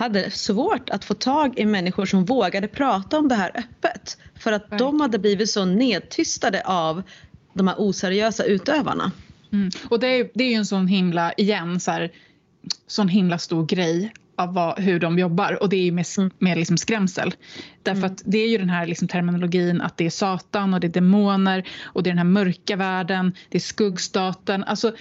hade 0.00 0.30
svårt 0.30 0.90
att 0.90 1.04
få 1.04 1.14
tag 1.14 1.58
i 1.58 1.66
människor 1.66 2.06
som 2.06 2.24
vågade 2.24 2.68
prata 2.68 3.18
om 3.18 3.28
det 3.28 3.34
här 3.34 3.50
öppet. 3.54 4.18
För 4.38 4.52
att 4.52 4.78
de 4.78 5.00
hade 5.00 5.18
blivit 5.18 5.50
så 5.50 5.64
nedtystade 5.64 6.62
av 6.64 7.02
de 7.54 7.68
här 7.68 7.74
oseriösa 7.78 8.44
utövarna. 8.44 9.12
Mm. 9.52 9.70
Och 9.88 10.00
det 10.00 10.06
är, 10.06 10.30
det 10.34 10.44
är 10.44 10.48
ju 10.48 10.54
en 10.54 10.66
sån 10.66 10.86
himla, 10.86 11.32
igen, 11.32 11.80
så 11.80 11.90
här, 11.90 12.12
sån 12.86 13.08
himla 13.08 13.38
stor 13.38 13.66
grej 13.66 14.12
av 14.36 14.54
vad, 14.54 14.78
hur 14.78 15.00
de 15.00 15.18
jobbar 15.18 15.62
och 15.62 15.68
det 15.68 15.76
är 15.76 15.84
ju 15.84 15.92
med, 15.92 16.06
Mm. 16.18 16.30
med 16.38 16.58
liksom 16.58 16.76
skrämsel. 16.76 17.34
Därför 17.82 18.06
att 18.06 18.22
det 18.24 18.38
är 18.38 18.48
ju 18.48 18.58
den 18.58 18.70
här 18.70 18.86
liksom 18.86 19.08
terminologin 19.08 19.80
att 19.80 19.96
det 19.96 20.06
är 20.06 20.10
Satan 20.10 20.74
och 20.74 20.80
det 20.80 20.86
är 20.86 20.92
demoner 20.92 21.68
och 21.82 22.02
det 22.02 22.10
är 22.10 22.12
den 22.12 22.18
här 22.18 22.24
mörka 22.24 22.76
världen, 22.76 23.34
det 23.48 23.58
är 23.58 23.62
skuggstaten. 23.62 24.64
Alltså, 24.64 24.92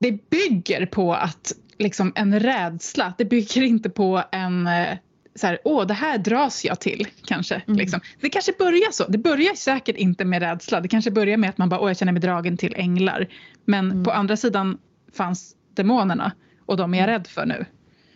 det 0.00 0.30
bygger 0.30 0.86
på 0.86 1.14
att 1.14 1.52
liksom 1.78 2.12
en 2.14 2.40
rädsla, 2.40 3.14
det 3.18 3.24
bygger 3.24 3.62
inte 3.62 3.90
på 3.90 4.22
en 4.32 4.66
eh, 4.66 4.98
så 5.34 5.46
här, 5.46 5.58
åh 5.64 5.86
det 5.86 5.94
här 5.94 6.18
dras 6.18 6.64
jag 6.64 6.80
till 6.80 7.06
kanske. 7.24 7.62
Mm. 7.66 7.78
Liksom. 7.78 8.00
Det 8.20 8.28
kanske 8.28 8.52
börjar 8.58 8.92
så. 8.92 9.04
Det 9.08 9.18
börjar 9.18 9.54
säkert 9.54 9.96
inte 9.96 10.24
med 10.24 10.42
rädsla. 10.42 10.80
Det 10.80 10.88
kanske 10.88 11.10
börjar 11.10 11.36
med 11.36 11.50
att 11.50 11.58
man 11.58 11.68
bara, 11.68 11.80
åh 11.80 11.88
jag 11.90 11.96
känner 11.96 12.12
mig 12.12 12.22
dragen 12.22 12.56
till 12.56 12.74
änglar. 12.76 13.28
Men 13.64 13.90
Mm. 13.90 14.04
på 14.04 14.10
andra 14.10 14.36
sidan 14.36 14.78
fanns 15.12 15.56
demonerna 15.74 16.32
och 16.66 16.76
de 16.76 16.94
är 16.94 16.98
jag 16.98 17.06
rädd 17.06 17.26
för 17.26 17.46
nu. 17.46 17.64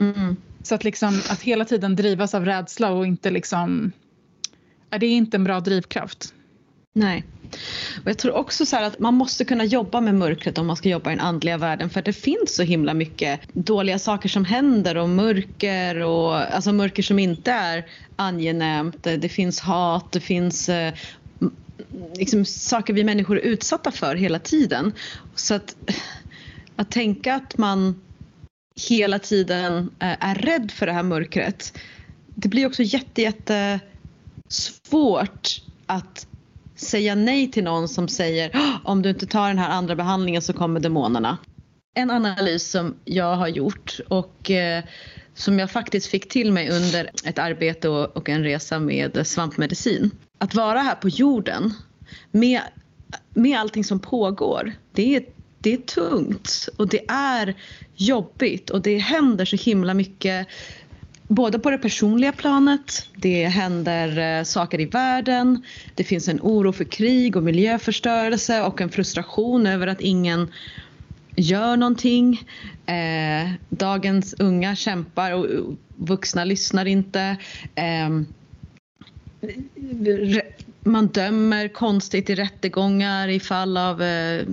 Mm. 0.01 0.37
Så 0.63 0.75
att, 0.75 0.85
liksom, 0.85 1.21
att 1.31 1.43
hela 1.43 1.65
tiden 1.65 1.97
drivas 1.97 2.35
av 2.35 2.45
rädsla 2.45 2.91
och 2.91 3.07
inte 3.07 3.31
liksom... 3.31 3.93
Ja, 4.91 4.99
det 4.99 5.07
är 5.07 5.11
inte 5.11 5.37
en 5.37 5.45
bra 5.45 5.61
drivkraft. 5.61 6.35
Nej. 6.95 7.25
Och 8.03 8.11
jag 8.11 8.19
tror 8.19 8.33
också 8.33 8.67
så 8.67 8.77
här 8.77 8.83
att 8.83 8.99
man 8.99 9.15
måste 9.15 9.45
kunna 9.45 9.65
jobba 9.65 10.01
med 10.01 10.15
mörkret 10.15 10.59
om 10.59 10.67
man 10.67 10.77
ska 10.77 10.89
jobba 10.89 11.13
i 11.13 11.15
den 11.15 11.25
andliga 11.25 11.57
världen 11.57 11.91
för 11.91 11.99
att 11.99 12.05
det 12.05 12.13
finns 12.13 12.55
så 12.55 12.63
himla 12.63 12.95
mycket 12.95 13.41
dåliga 13.53 13.99
saker 13.99 14.29
som 14.29 14.45
händer 14.45 14.97
och 14.97 15.09
mörker 15.09 16.03
och 16.03 16.55
alltså 16.55 16.73
mörker 16.73 17.03
som 17.03 17.19
inte 17.19 17.53
är 17.53 17.87
angenämt. 18.17 19.03
Det 19.03 19.29
finns 19.29 19.61
hat, 19.61 20.13
det 20.13 20.21
finns 20.21 20.69
eh, 20.69 20.95
liksom 22.15 22.45
saker 22.45 22.95
vi 22.95 23.05
människor 23.05 23.39
är 23.39 23.43
utsatta 23.43 23.91
för 23.91 24.15
hela 24.15 24.39
tiden. 24.39 24.93
Så 25.35 25.55
att, 25.55 25.77
att 26.77 26.91
tänka 26.91 27.35
att 27.35 27.59
man 27.59 28.03
hela 28.89 29.19
tiden 29.19 29.91
eh, 30.01 30.29
är 30.29 30.35
rädd 30.35 30.71
för 30.71 30.87
det 30.87 30.93
här 30.93 31.03
mörkret 31.03 31.73
det 32.41 32.49
blir 32.49 32.67
också 32.67 32.83
jätte, 32.83 33.23
jätte 33.23 33.81
svårt 34.49 35.63
att 35.87 36.28
säga 36.81 37.15
nej 37.15 37.51
till 37.51 37.65
någon 37.65 37.89
som 37.89 38.09
säger 38.09 38.51
om 38.85 39.03
du 39.03 39.11
inte 39.11 39.27
tar 39.27 39.49
den 39.49 39.59
här 39.59 39.71
andra 39.71 39.97
behandlingen 39.97 40.43
så 40.43 40.53
kommer 40.53 40.81
demonerna. 40.81 41.39
En 41.95 42.11
analys 42.11 42.71
som 42.71 42.95
jag 43.05 43.37
har 43.37 43.49
gjort 43.49 44.01
och 44.09 44.51
eh, 44.51 44.85
som 45.35 45.59
jag 45.59 45.71
faktiskt 45.71 46.07
fick 46.07 46.29
till 46.29 46.53
mig 46.53 46.71
under 46.71 47.11
ett 47.25 47.39
arbete 47.39 47.89
och, 47.89 48.17
och 48.17 48.29
en 48.29 48.45
resa 48.45 48.79
med 48.79 49.27
svampmedicin. 49.27 50.11
Att 50.39 50.55
vara 50.55 50.79
här 50.79 50.95
på 50.95 51.09
jorden 51.09 51.75
med, 52.31 52.61
med 53.35 53.59
allting 53.59 53.85
som 53.85 54.01
pågår, 54.01 54.73
det 54.93 55.17
är, 55.17 55.23
det 55.59 55.73
är 55.73 55.77
tungt 55.77 56.69
och 56.77 56.89
det 56.89 57.11
är 57.11 57.55
jobbigt 57.97 58.71
och 58.71 58.83
det 58.83 58.99
händer 58.99 59.45
så 59.45 59.57
himla 59.57 59.95
mycket 59.95 60.49
Både 61.29 61.59
på 61.59 61.71
det 61.71 61.79
personliga 61.79 62.33
planet, 62.33 63.09
det 63.17 63.45
händer 63.45 64.39
eh, 64.39 64.45
saker 64.45 64.81
i 64.81 64.85
världen, 64.85 65.63
det 65.95 66.05
finns 66.05 66.29
en 66.29 66.41
oro 66.43 66.73
för 66.73 66.85
krig 66.85 67.37
och 67.37 67.43
miljöförstörelse 67.43 68.63
och 68.63 68.81
en 68.81 68.91
frustration 68.91 69.67
över 69.67 69.87
att 69.87 70.01
ingen 70.01 70.53
gör 71.37 71.77
någonting. 71.77 72.49
Eh, 72.87 73.51
dagens 73.69 74.35
unga 74.39 74.77
kämpar 74.77 75.33
och 75.33 75.47
vuxna 75.97 76.45
lyssnar 76.45 76.85
inte. 76.85 77.37
Eh, 77.75 78.09
man 80.81 81.07
dömer 81.07 81.69
konstigt 81.69 82.31
i 82.31 82.35
rättegångar 82.35 83.29
i 83.29 83.41
fall 83.41 83.77
av 83.77 84.03
eh, 84.03 84.47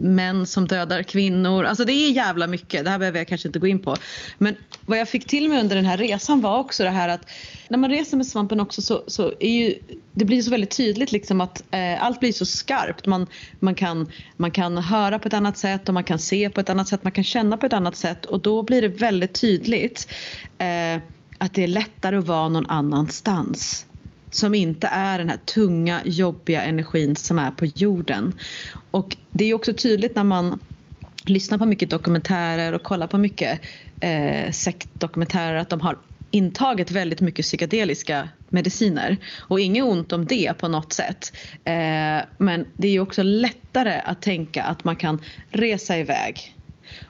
män 0.00 0.46
som 0.46 0.66
dödar 0.66 1.02
kvinnor. 1.02 1.64
Alltså 1.64 1.84
det 1.84 1.92
är 1.92 2.10
jävla 2.10 2.46
mycket. 2.46 2.84
Det 2.84 2.90
här 2.90 2.98
behöver 2.98 3.18
jag 3.18 3.28
kanske 3.28 3.48
inte 3.48 3.58
gå 3.58 3.66
in 3.66 3.78
på. 3.78 3.96
Men 4.38 4.56
vad 4.86 4.98
jag 4.98 5.08
fick 5.08 5.26
till 5.26 5.48
mig 5.48 5.60
under 5.60 5.76
den 5.76 5.84
här 5.84 5.96
resan 5.96 6.40
var 6.40 6.58
också 6.58 6.84
det 6.84 6.90
här 6.90 7.08
att 7.08 7.30
när 7.68 7.78
man 7.78 7.90
reser 7.90 8.16
med 8.16 8.26
svampen 8.26 8.60
också 8.60 8.82
så, 8.82 9.04
så 9.06 9.32
är 9.40 9.50
ju 9.50 9.74
det 10.12 10.24
blir 10.24 10.42
så 10.42 10.50
väldigt 10.50 10.76
tydligt 10.76 11.12
liksom 11.12 11.40
att 11.40 11.64
eh, 11.70 12.04
allt 12.04 12.20
blir 12.20 12.32
så 12.32 12.46
skarpt. 12.46 13.06
Man, 13.06 13.26
man, 13.58 13.74
kan, 13.74 14.10
man 14.36 14.50
kan 14.50 14.78
höra 14.78 15.18
på 15.18 15.28
ett 15.28 15.34
annat 15.34 15.58
sätt 15.58 15.88
och 15.88 15.94
man 15.94 16.04
kan 16.04 16.18
se 16.18 16.50
på 16.50 16.60
ett 16.60 16.70
annat 16.70 16.88
sätt. 16.88 17.04
Man 17.04 17.12
kan 17.12 17.24
känna 17.24 17.56
på 17.56 17.66
ett 17.66 17.72
annat 17.72 17.96
sätt 17.96 18.24
och 18.24 18.40
då 18.40 18.62
blir 18.62 18.82
det 18.82 18.88
väldigt 18.88 19.40
tydligt 19.40 20.08
eh, 20.58 21.02
att 21.38 21.54
det 21.54 21.62
är 21.62 21.68
lättare 21.68 22.16
att 22.16 22.26
vara 22.26 22.48
någon 22.48 22.66
annanstans 22.66 23.86
som 24.30 24.54
inte 24.54 24.86
är 24.86 25.18
den 25.18 25.28
här 25.28 25.36
tunga, 25.36 26.00
jobbiga 26.04 26.62
energin 26.62 27.16
som 27.16 27.38
är 27.38 27.50
på 27.50 27.66
jorden. 27.66 28.32
Och 28.90 29.16
det 29.32 29.44
är 29.44 29.54
också 29.54 29.74
tydligt 29.74 30.16
när 30.16 30.24
man 30.24 30.60
lyssnar 31.26 31.58
på 31.58 31.66
mycket 31.66 31.90
dokumentärer 31.90 32.72
och 32.72 32.82
kollar 32.82 33.06
på 33.06 33.18
mycket 33.18 33.60
eh, 34.00 34.50
sektdokumentärer 34.50 35.54
att 35.54 35.68
de 35.68 35.80
har 35.80 35.98
intagit 36.30 36.90
väldigt 36.90 37.20
mycket 37.20 37.44
psykedeliska 37.44 38.28
mediciner. 38.48 39.16
Och 39.38 39.60
inget 39.60 39.84
ont 39.84 40.12
om 40.12 40.26
det 40.26 40.58
på 40.58 40.68
något 40.68 40.92
sätt. 40.92 41.36
Eh, 41.64 42.20
men 42.38 42.66
det 42.76 42.88
är 42.88 42.92
ju 42.92 43.00
också 43.00 43.22
lättare 43.22 44.00
att 44.04 44.22
tänka 44.22 44.62
att 44.62 44.84
man 44.84 44.96
kan 44.96 45.22
resa 45.50 45.98
iväg. 45.98 46.56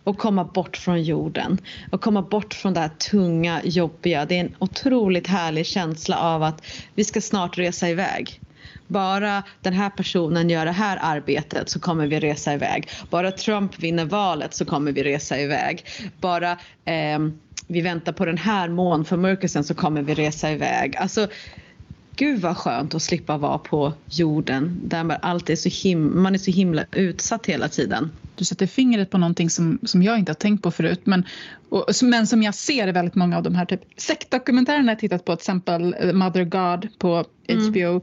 och 0.05 0.19
komma 0.19 0.45
bort 0.45 0.77
från 0.77 1.03
jorden 1.03 1.59
och 1.93 2.01
komma 2.01 2.23
bort 2.23 2.55
från 2.55 2.75
det 2.75 2.81
här 2.81 2.89
tunga, 2.89 3.61
jobbiga. 3.65 4.27
Det 4.27 4.37
är 4.37 4.41
en 4.41 4.55
otroligt 4.59 5.27
härlig 5.27 5.67
känsla 5.67 6.19
av 6.19 6.43
att 6.43 6.67
vi 6.95 7.05
ska 7.05 7.21
snart 7.21 7.59
resa 7.59 7.89
iväg. 7.89 8.41
Bara 8.91 9.43
den 9.61 9.73
här 9.73 9.91
personen 9.91 10.51
gör 10.51 10.65
det 10.65 10.73
här 10.73 10.99
arbetet 11.03 11.69
så 11.69 11.81
kommer 11.81 12.07
vi 12.07 12.21
resa 12.21 12.55
iväg. 12.55 12.89
Bara 13.11 13.33
Trump 13.33 13.79
vinner 13.79 14.05
valet 14.05 14.55
så 14.55 14.65
kommer 14.65 14.93
vi 14.93 15.03
resa 15.03 15.41
iväg. 15.41 15.85
Bara 16.21 16.51
eh, 16.85 17.19
vi 17.67 17.81
väntar 17.81 18.13
på 18.13 18.25
den 18.25 18.39
här 18.39 18.69
månförmörkelsen 18.69 19.65
så 19.65 19.75
kommer 19.75 20.03
vi 20.03 20.15
resa 20.15 20.51
iväg. 20.51 20.97
Alltså, 20.97 21.29
gud 22.21 22.41
vad 22.41 22.57
skönt 22.57 22.95
att 22.95 23.03
slippa 23.03 23.37
vara 23.37 23.59
på 23.59 23.93
jorden 24.11 24.81
där 24.85 25.05
man, 25.05 25.17
allt 25.23 25.51
är 25.51 25.57
så 25.57 25.69
him 25.69 26.23
man 26.23 26.35
är 26.35 26.39
så 26.39 26.51
himla 26.51 26.85
utsatt 26.93 27.47
hela 27.47 27.69
tiden. 27.69 28.11
Du 28.37 28.45
sätter 28.45 28.67
fingret 28.67 29.11
på 29.11 29.19
någonting 29.19 29.51
som, 29.51 29.79
som 29.83 30.03
jag 30.03 30.19
inte 30.19 30.31
har 30.31 30.35
tänkt 30.35 30.63
på 30.63 30.71
förut 30.71 31.01
men, 31.05 31.25
och, 31.69 31.85
men 32.03 32.27
som 32.27 32.43
jag 32.43 32.55
ser 32.55 32.89
i 32.89 32.93
väldigt 32.93 33.15
många 33.15 33.37
av 33.37 33.43
de 33.43 33.55
här 33.55 33.65
typ, 33.65 33.81
sektdokumentärerna 33.97 34.93
jag 34.93 34.99
tittat 34.99 35.25
på, 35.25 35.37
till 35.37 35.43
exempel 35.43 35.95
eh, 36.01 36.13
Mother 36.13 36.45
God 36.45 36.89
på 36.99 37.25
HBO 37.49 37.91
mm. 37.91 38.01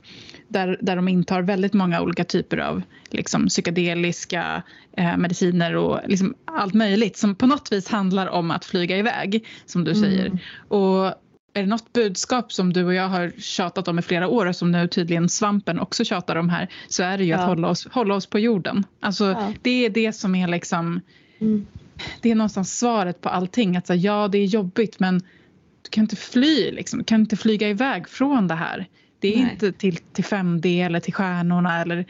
där, 0.48 0.78
där 0.82 0.96
de 0.96 1.08
intar 1.08 1.42
väldigt 1.42 1.74
många 1.74 2.02
olika 2.02 2.24
typer 2.24 2.58
av 2.58 2.82
liksom, 3.10 3.48
psykedeliska 3.48 4.64
eh, 4.98 5.18
mediciner 5.18 5.76
och 5.76 6.00
liksom 6.06 6.36
allt 6.46 6.74
möjligt 6.74 7.18
som 7.18 7.36
på 7.36 7.48
något 7.48 7.72
vis 7.72 7.88
handlar 7.88 8.28
om 8.28 8.52
att 8.52 8.66
flyga 8.66 8.98
iväg 8.98 9.46
som 9.66 9.84
du 9.84 9.96
säger. 9.96 10.26
Mm. 10.26 10.38
Och 10.68 11.14
är 11.54 11.62
det 11.62 11.68
något 11.68 11.94
budskap 11.94 12.54
som 12.54 12.74
du 12.74 12.86
och 12.86 12.94
jag 12.94 13.10
har 13.10 13.32
tjatat 13.38 13.88
om 13.88 14.00
i 14.00 14.02
flera 14.02 14.28
år 14.28 14.46
och 14.46 14.56
som 14.56 14.72
nu 14.72 14.88
tydligen 14.88 15.30
svampen 15.30 15.80
också 15.80 16.04
tjatar 16.04 16.36
om 16.36 16.50
här 16.50 16.68
så 16.88 17.04
är 17.04 17.18
det 17.18 17.24
ju 17.24 17.30
ja. 17.30 17.38
att 17.38 17.48
hålla 17.48 17.70
oss, 17.70 17.88
hålla 17.88 18.16
oss 18.16 18.26
på 18.26 18.40
jorden. 18.40 18.84
Alltså 19.00 19.26
ja. 19.26 19.54
det 19.62 19.86
är 19.86 19.90
det 19.90 20.14
som 20.14 20.36
är 20.36 20.48
liksom 20.48 21.02
mm. 21.40 21.68
det 22.22 22.32
är 22.32 22.36
någonstans 22.36 22.80
svaret 22.80 23.22
på 23.22 23.30
allting. 23.30 23.78
Att 23.78 23.88
säga, 23.88 24.00
ja 24.00 24.28
det 24.28 24.38
är 24.38 24.46
jobbigt 24.46 25.00
men 25.00 25.20
du 25.82 25.90
kan 25.90 26.04
inte 26.04 26.16
fly 26.16 26.72
liksom. 26.72 27.00
Du 27.00 27.06
kan 27.06 27.20
inte 27.20 27.38
flyga 27.38 27.70
iväg 27.70 28.10
från 28.10 28.48
det 28.48 28.56
här. 28.56 28.88
Det 29.20 29.34
är 29.34 29.44
Nej. 29.44 29.52
inte 29.52 29.72
till, 29.72 29.98
till 29.98 30.24
5D 30.24 30.86
eller 30.86 31.00
till 31.00 31.14
stjärnorna 31.14 31.82
eller 31.82 32.06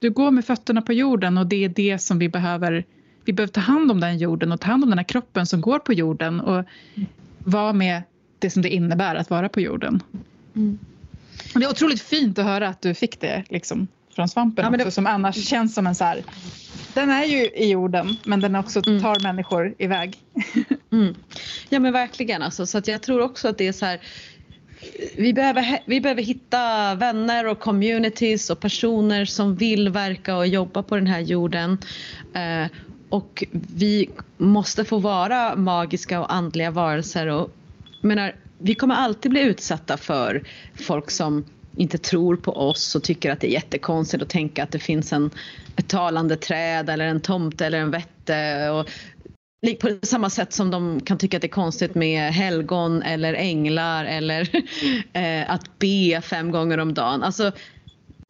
du 0.00 0.10
går 0.10 0.30
med 0.30 0.44
fötterna 0.44 0.82
på 0.82 0.92
jorden 0.92 1.38
och 1.38 1.46
det 1.46 1.64
är 1.64 1.68
det 1.68 1.98
som 1.98 2.18
vi 2.18 2.28
behöver 2.28 2.84
vi 3.24 3.32
behöver 3.32 3.52
ta 3.52 3.60
hand 3.60 3.90
om 3.90 4.00
den 4.00 4.18
jorden 4.18 4.52
och 4.52 4.60
ta 4.60 4.66
hand 4.66 4.84
om 4.84 4.90
den 4.90 4.98
här 4.98 5.04
kroppen 5.04 5.46
som 5.46 5.60
går 5.60 5.78
på 5.78 5.92
jorden 5.92 6.40
och 6.40 6.54
mm. 6.54 7.08
vara 7.38 7.72
med 7.72 8.02
det 8.44 8.50
som 8.50 8.62
det 8.62 8.68
innebär 8.68 9.14
att 9.14 9.30
vara 9.30 9.48
på 9.48 9.60
jorden. 9.60 10.02
Mm. 10.56 10.78
Och 11.54 11.60
det 11.60 11.66
är 11.66 11.70
otroligt 11.70 12.02
fint 12.02 12.38
att 12.38 12.44
höra 12.44 12.68
att 12.68 12.82
du 12.82 12.94
fick 12.94 13.20
det 13.20 13.44
liksom, 13.48 13.88
från 14.14 14.28
svampen 14.28 14.64
ja, 14.64 14.76
också, 14.76 14.90
som 14.90 15.06
annars 15.06 15.48
känns 15.48 15.74
som 15.74 15.86
en 15.86 15.94
så 15.94 16.04
här, 16.04 16.22
den 16.94 17.10
är 17.10 17.24
ju 17.24 17.46
i 17.46 17.70
jorden 17.70 18.16
men 18.24 18.40
den 18.40 18.56
också 18.56 18.82
mm. 18.86 19.02
tar 19.02 19.10
mm. 19.10 19.22
människor 19.22 19.74
iväg. 19.78 20.16
Mm. 20.92 21.14
Ja 21.68 21.80
men 21.80 21.92
verkligen 21.92 22.42
alltså, 22.42 22.66
så 22.66 22.78
att 22.78 22.88
jag 22.88 23.02
tror 23.02 23.20
också 23.20 23.48
att 23.48 23.58
det 23.58 23.68
är 23.68 23.72
så 23.72 23.86
här 23.86 24.00
vi 25.16 25.32
behöver, 25.32 25.78
vi 25.86 26.00
behöver 26.00 26.22
hitta 26.22 26.94
vänner 26.94 27.46
och 27.46 27.58
communities 27.58 28.50
och 28.50 28.60
personer 28.60 29.24
som 29.24 29.56
vill 29.56 29.88
verka 29.88 30.36
och 30.36 30.46
jobba 30.46 30.82
på 30.82 30.96
den 30.96 31.06
här 31.06 31.20
jorden. 31.20 31.78
Eh, 32.34 32.66
och 33.08 33.44
vi 33.50 34.10
måste 34.36 34.84
få 34.84 34.98
vara 34.98 35.56
magiska 35.56 36.20
och 36.20 36.34
andliga 36.34 36.70
varelser 36.70 37.26
och 37.26 37.50
menar, 38.04 38.34
vi 38.58 38.74
kommer 38.74 38.94
alltid 38.94 39.30
bli 39.30 39.40
utsatta 39.40 39.96
för 39.96 40.42
folk 40.74 41.10
som 41.10 41.44
inte 41.76 41.98
tror 41.98 42.36
på 42.36 42.52
oss 42.52 42.94
och 42.94 43.02
tycker 43.02 43.30
att 43.30 43.40
det 43.40 43.46
är 43.46 43.52
jättekonstigt 43.52 44.22
att 44.22 44.28
tänka 44.28 44.62
att 44.62 44.70
det 44.70 44.78
finns 44.78 45.12
en, 45.12 45.30
ett 45.76 45.88
talande 45.88 46.36
träd 46.36 46.90
eller 46.90 47.04
en 47.04 47.20
tomte 47.20 47.66
eller 47.66 47.78
en 47.78 47.90
vätte. 47.90 48.70
Och 48.70 48.90
på 49.80 50.06
samma 50.06 50.30
sätt 50.30 50.52
som 50.52 50.70
de 50.70 51.00
kan 51.00 51.18
tycka 51.18 51.36
att 51.36 51.40
det 51.40 51.46
är 51.46 51.48
konstigt 51.48 51.94
med 51.94 52.32
helgon 52.32 53.02
eller 53.02 53.34
änglar 53.34 54.04
eller 54.04 54.48
eh, 55.12 55.50
att 55.50 55.78
be 55.78 56.20
fem 56.20 56.50
gånger 56.50 56.78
om 56.78 56.94
dagen. 56.94 57.22
Alltså, 57.22 57.52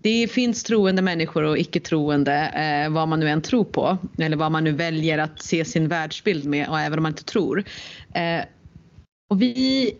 det 0.02 0.28
finns 0.28 0.62
troende 0.62 1.02
människor 1.02 1.42
och 1.42 1.58
icke-troende, 1.58 2.34
eh, 2.34 2.92
vad 2.92 3.08
man 3.08 3.20
nu 3.20 3.28
än 3.28 3.42
tror 3.42 3.64
på 3.64 3.98
eller 4.18 4.36
vad 4.36 4.52
man 4.52 4.64
nu 4.64 4.72
väljer 4.72 5.18
att 5.18 5.42
se 5.42 5.64
sin 5.64 5.88
världsbild 5.88 6.44
med 6.44 6.68
och 6.68 6.80
även 6.80 6.98
om 6.98 7.02
man 7.02 7.12
inte 7.12 7.24
tror. 7.24 7.64
Eh, 8.14 8.44
och 9.30 9.42
vi, 9.42 9.96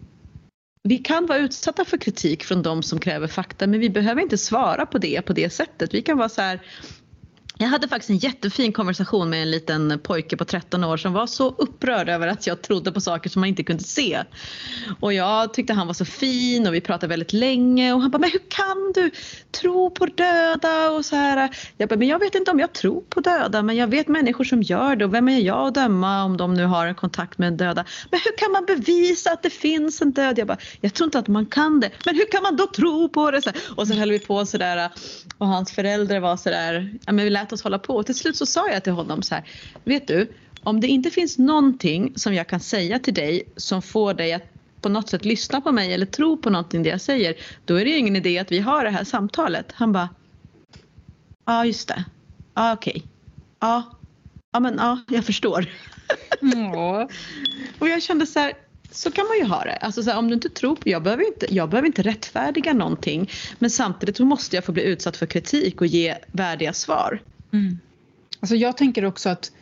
vi 0.82 0.98
kan 0.98 1.26
vara 1.26 1.38
utsatta 1.38 1.84
för 1.84 1.98
kritik 1.98 2.44
från 2.44 2.62
de 2.62 2.82
som 2.82 3.00
kräver 3.00 3.26
fakta 3.26 3.66
men 3.66 3.80
vi 3.80 3.90
behöver 3.90 4.22
inte 4.22 4.38
svara 4.38 4.86
på 4.86 4.98
det 4.98 5.22
på 5.22 5.32
det 5.32 5.50
sättet. 5.50 5.94
Vi 5.94 6.02
kan 6.02 6.18
vara 6.18 6.28
så 6.28 6.42
här, 6.42 6.60
jag 7.58 7.66
hade 7.66 7.88
faktiskt 7.88 8.10
en 8.10 8.16
jättefin 8.16 8.72
konversation 8.72 9.30
med 9.30 9.42
en 9.42 9.50
liten 9.50 10.00
pojke 10.02 10.36
på 10.36 10.44
13 10.44 10.84
år 10.84 10.96
som 10.96 11.12
var 11.12 11.26
så 11.26 11.48
upprörd 11.48 12.08
över 12.08 12.28
att 12.28 12.46
jag 12.46 12.62
trodde 12.62 12.92
på 12.92 13.00
saker 13.00 13.30
som 13.30 13.40
man 13.40 13.48
inte 13.48 13.62
kunde 13.62 13.82
se. 13.82 14.22
Och 15.00 15.12
jag 15.12 15.54
tyckte 15.54 15.72
han 15.72 15.86
var 15.86 15.94
så 15.94 16.04
fin 16.04 16.66
och 16.66 16.74
vi 16.74 16.80
pratade 16.80 17.06
väldigt 17.06 17.32
länge 17.32 17.92
och 17.92 18.00
han 18.00 18.10
bara, 18.10 18.18
men 18.18 18.30
hur 18.30 18.42
kan 18.48 18.92
du 18.94 19.10
tro 19.50 19.90
på 19.90 20.06
döda 20.06 20.90
och 20.90 21.04
så 21.04 21.16
här. 21.16 21.50
Jag 21.76 21.88
bara, 21.88 21.96
men 21.96 22.08
jag 22.08 22.18
vet 22.18 22.34
inte 22.34 22.50
om 22.50 22.60
jag 22.60 22.72
tror 22.72 23.00
på 23.00 23.20
döda 23.20 23.62
men 23.62 23.76
jag 23.76 23.86
vet 23.86 24.08
människor 24.08 24.44
som 24.44 24.62
gör 24.62 24.96
det 24.96 25.04
och 25.04 25.14
vem 25.14 25.28
är 25.28 25.40
jag 25.40 25.68
att 25.68 25.74
döma 25.74 26.24
om 26.24 26.36
de 26.36 26.54
nu 26.54 26.64
har 26.64 26.86
en 26.86 26.94
kontakt 26.94 27.38
med 27.38 27.48
en 27.48 27.56
döda. 27.56 27.84
Men 28.10 28.20
hur 28.24 28.36
kan 28.38 28.52
man 28.52 28.64
bevisa 28.64 29.32
att 29.32 29.42
det 29.42 29.50
finns 29.50 30.02
en 30.02 30.12
död? 30.12 30.38
Jag 30.38 30.46
bara, 30.46 30.58
jag 30.80 30.94
tror 30.94 31.04
inte 31.06 31.18
att 31.18 31.28
man 31.28 31.46
kan 31.46 31.80
det. 31.80 31.90
Men 32.06 32.14
hur 32.14 32.30
kan 32.30 32.42
man 32.42 32.56
då 32.56 32.66
tro 32.66 33.08
på 33.08 33.30
det? 33.30 33.52
Och 33.76 33.88
så 33.88 33.94
höll 33.94 34.10
vi 34.10 34.18
på 34.18 34.46
sådär 34.46 34.90
och 35.38 35.46
hans 35.46 35.72
föräldrar 35.72 36.20
var 36.20 36.36
sådär, 36.36 36.98
ja 37.06 37.12
men 37.12 37.24
vi 37.24 37.30
lät 37.44 37.52
oss 37.52 37.62
hålla 37.62 37.78
på 37.78 37.96
och 37.96 38.06
till 38.06 38.14
slut 38.14 38.36
så 38.36 38.46
sa 38.46 38.70
jag 38.70 38.84
till 38.84 38.92
honom 38.92 39.22
så 39.22 39.34
här, 39.34 39.44
vet 39.84 40.08
du, 40.08 40.32
om 40.62 40.80
det 40.80 40.86
inte 40.86 41.10
finns 41.10 41.38
någonting 41.38 42.12
som 42.16 42.34
jag 42.34 42.48
kan 42.48 42.60
säga 42.60 42.98
till 42.98 43.14
dig 43.14 43.42
som 43.56 43.82
får 43.82 44.14
dig 44.14 44.32
att 44.32 44.42
på 44.80 44.88
något 44.88 45.08
sätt 45.08 45.24
lyssna 45.24 45.60
på 45.60 45.72
mig 45.72 45.92
eller 45.92 46.06
tro 46.06 46.36
på 46.36 46.50
någonting 46.50 46.82
det 46.82 46.90
jag 46.90 47.00
säger, 47.00 47.34
då 47.64 47.74
är 47.74 47.84
det 47.84 47.90
ju 47.90 47.96
ingen 47.96 48.16
idé 48.16 48.38
att 48.38 48.52
vi 48.52 48.60
har 48.60 48.84
det 48.84 48.90
här 48.90 49.04
samtalet. 49.04 49.72
Han 49.72 49.92
bara, 49.92 50.08
ja 51.44 51.64
just 51.64 51.88
det, 51.88 52.04
ja 52.54 52.72
okej, 52.72 53.02
ja, 53.60 53.82
ja 54.52 54.60
men 54.60 54.74
ja, 54.78 55.00
jag 55.08 55.24
förstår. 55.24 55.66
Mm. 56.42 56.72
och 57.78 57.88
jag 57.88 58.02
kände 58.02 58.26
så 58.26 58.38
här, 58.38 58.52
så 58.90 59.10
kan 59.10 59.26
man 59.26 59.36
ju 59.38 59.44
ha 59.44 59.64
det. 59.64 59.76
Alltså 59.76 60.02
så 60.02 60.10
här, 60.10 60.18
om 60.18 60.28
du 60.28 60.34
inte 60.34 60.48
tror 60.48 60.76
på, 60.76 60.88
jag 60.88 61.02
behöver 61.02 61.26
inte, 61.26 61.54
jag 61.54 61.70
behöver 61.70 61.86
inte 61.86 62.02
rättfärdiga 62.02 62.72
någonting 62.72 63.30
men 63.58 63.70
samtidigt 63.70 64.16
så 64.16 64.24
måste 64.24 64.56
jag 64.56 64.64
få 64.64 64.72
bli 64.72 64.82
utsatt 64.82 65.16
för 65.16 65.26
kritik 65.26 65.80
och 65.80 65.86
ge 65.86 66.16
värdiga 66.32 66.72
svar. 66.72 67.20
Mm. 67.54 67.78
Alltså 68.40 68.56
jag 68.56 68.76
tänker 68.76 69.04
också 69.04 69.28
att 69.28 69.52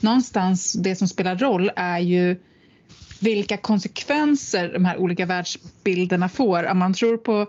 någonstans 0.00 0.72
det 0.72 0.96
som 0.96 1.08
spelar 1.08 1.36
roll 1.36 1.70
är 1.76 1.98
ju 1.98 2.40
vilka 3.20 3.56
konsekvenser 3.56 4.72
de 4.72 4.84
här 4.84 4.96
olika 4.96 5.26
världsbilderna 5.26 6.28
får. 6.28 6.70
Om 6.70 6.78
man 6.78 6.94
tror 6.94 7.16
på 7.16 7.46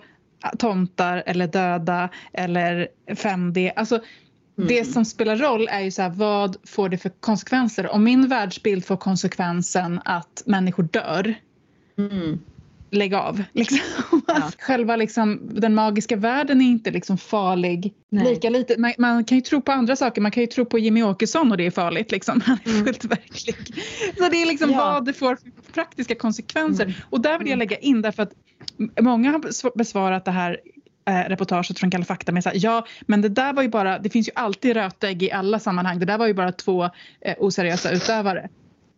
tomtar 0.58 1.24
eller 1.26 1.48
döda 1.48 2.10
eller 2.34 2.88
5D. 3.08 3.72
Alltså, 3.76 3.96
mm. 3.96 4.68
Det 4.68 4.86
som 4.86 5.06
spelar 5.06 5.36
roll 5.36 5.68
är 5.72 5.82
ju 5.82 5.92
så 5.92 6.02
här, 6.02 6.10
vad 6.10 6.58
får 6.64 6.90
det 6.90 6.98
för 6.98 7.10
konsekvenser? 7.10 7.88
Om 7.88 8.04
min 8.04 8.28
världsbild 8.28 8.86
får 8.86 8.98
konsekvensen 8.98 10.02
att 10.06 10.44
människor 10.46 10.84
dör 10.84 11.36
mm 11.98 12.40
lägg 12.94 13.14
av. 13.14 13.44
Liksom. 13.54 13.80
Ja. 14.28 14.52
Själva 14.60 14.96
liksom, 14.96 15.40
den 15.44 15.76
magiska 15.76 16.16
världen 16.16 16.62
är 16.62 16.66
inte 16.66 16.92
liksom 16.92 17.18
farlig 17.18 17.94
Nej. 18.10 18.24
lika 18.24 18.50
lite. 18.50 18.78
Man, 18.78 18.94
man, 18.98 19.26
kan 19.26 19.38
ju 19.38 19.42
tro 19.42 19.62
på 19.62 19.72
andra 19.72 19.96
saker. 19.96 20.22
Man 20.22 20.32
kan 20.32 20.42
ju 20.44 20.48
tro 20.48 20.66
på 20.66 20.80
Jimmy 20.80 21.04
Åkesson 21.04 21.52
och 21.52 21.58
det 21.58 21.66
är 21.66 21.72
farligt. 21.72 22.12
Liksom. 22.12 22.42
Han 22.42 22.58
är 22.64 22.72
mm. 22.72 22.86
fullt 22.86 23.06
verklig. 23.06 23.56
Så 24.18 24.30
det 24.30 24.42
är 24.42 24.46
liksom 24.46 24.72
ja. 24.72 24.78
vad 24.78 25.06
det 25.06 25.14
får 25.14 25.36
för 25.36 25.72
praktiska 25.74 26.16
konsekvenser. 26.16 26.84
Mm. 26.84 26.96
Och 27.10 27.22
där 27.22 27.40
vill 27.40 27.48
jag 27.48 27.56
mm. 27.56 27.60
lägga 27.60 27.78
in 27.78 28.02
därför 28.02 28.24
att 28.24 28.32
många 29.02 29.32
har 29.32 29.78
besvarat 29.78 30.26
det 30.26 30.32
här 30.32 30.60
eh, 31.08 31.30
reportaget 31.30 31.80
från 31.80 31.92
Kalla 31.92 32.06
fakta 32.06 32.32
med 32.32 32.44
så 32.44 32.50
här, 32.50 32.58
ja 32.62 32.86
men 33.02 33.22
det 33.22 33.30
där 33.30 33.54
var 33.54 33.64
ju 33.64 33.70
bara, 33.70 34.00
det 34.00 34.10
finns 34.10 34.28
ju 34.28 34.32
alltid 34.36 34.74
rötägg 34.74 35.24
i 35.24 35.32
alla 35.32 35.60
sammanhang. 35.60 36.00
Det 36.00 36.06
där 36.06 36.18
var 36.18 36.28
ju 36.28 36.34
bara 36.34 36.52
två 36.52 36.84
eh, 37.22 37.36
oseriösa 37.38 37.92
utövare. 37.92 38.50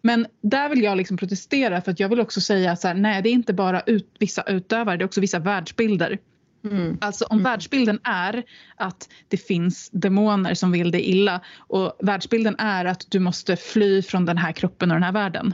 Men 0.06 0.28
där 0.42 0.70
vill 0.70 0.84
jag 0.84 0.98
liksom 0.98 1.18
protestera 1.18 1.82
för 1.82 1.92
att 1.92 2.00
jag 2.00 2.10
vill 2.10 2.20
också 2.20 2.42
säga 2.42 2.76
så 2.76 2.88
här, 2.88 2.96
nej 2.96 3.22
det 3.22 3.30
är 3.30 3.34
inte 3.34 3.54
bara 3.54 3.82
ut, 3.82 4.16
vissa 4.20 4.44
utövare, 4.44 4.98
det 4.98 5.04
är 5.04 5.06
också 5.06 5.22
vissa 5.22 5.40
världsbilder. 5.40 6.20
Mm. 6.64 6.98
Alltså 7.02 7.26
om 7.26 7.40
mm. 7.40 7.52
världsbilden 7.52 8.00
är 8.04 8.44
att 8.76 9.10
det 9.28 9.38
finns 9.38 9.90
demoner 9.94 10.54
som 10.54 10.72
vill 10.72 10.92
dig 10.92 11.02
illa 11.02 11.42
och 11.58 11.98
världsbilden 12.00 12.56
är 12.58 12.86
att 12.86 13.06
du 13.10 13.20
måste 13.20 13.56
fly 13.56 14.02
från 14.02 14.26
den 14.26 14.38
här 14.38 14.52
kroppen 14.52 14.92
och 14.92 14.96
den 14.96 15.04
här 15.04 15.12
världen. 15.12 15.54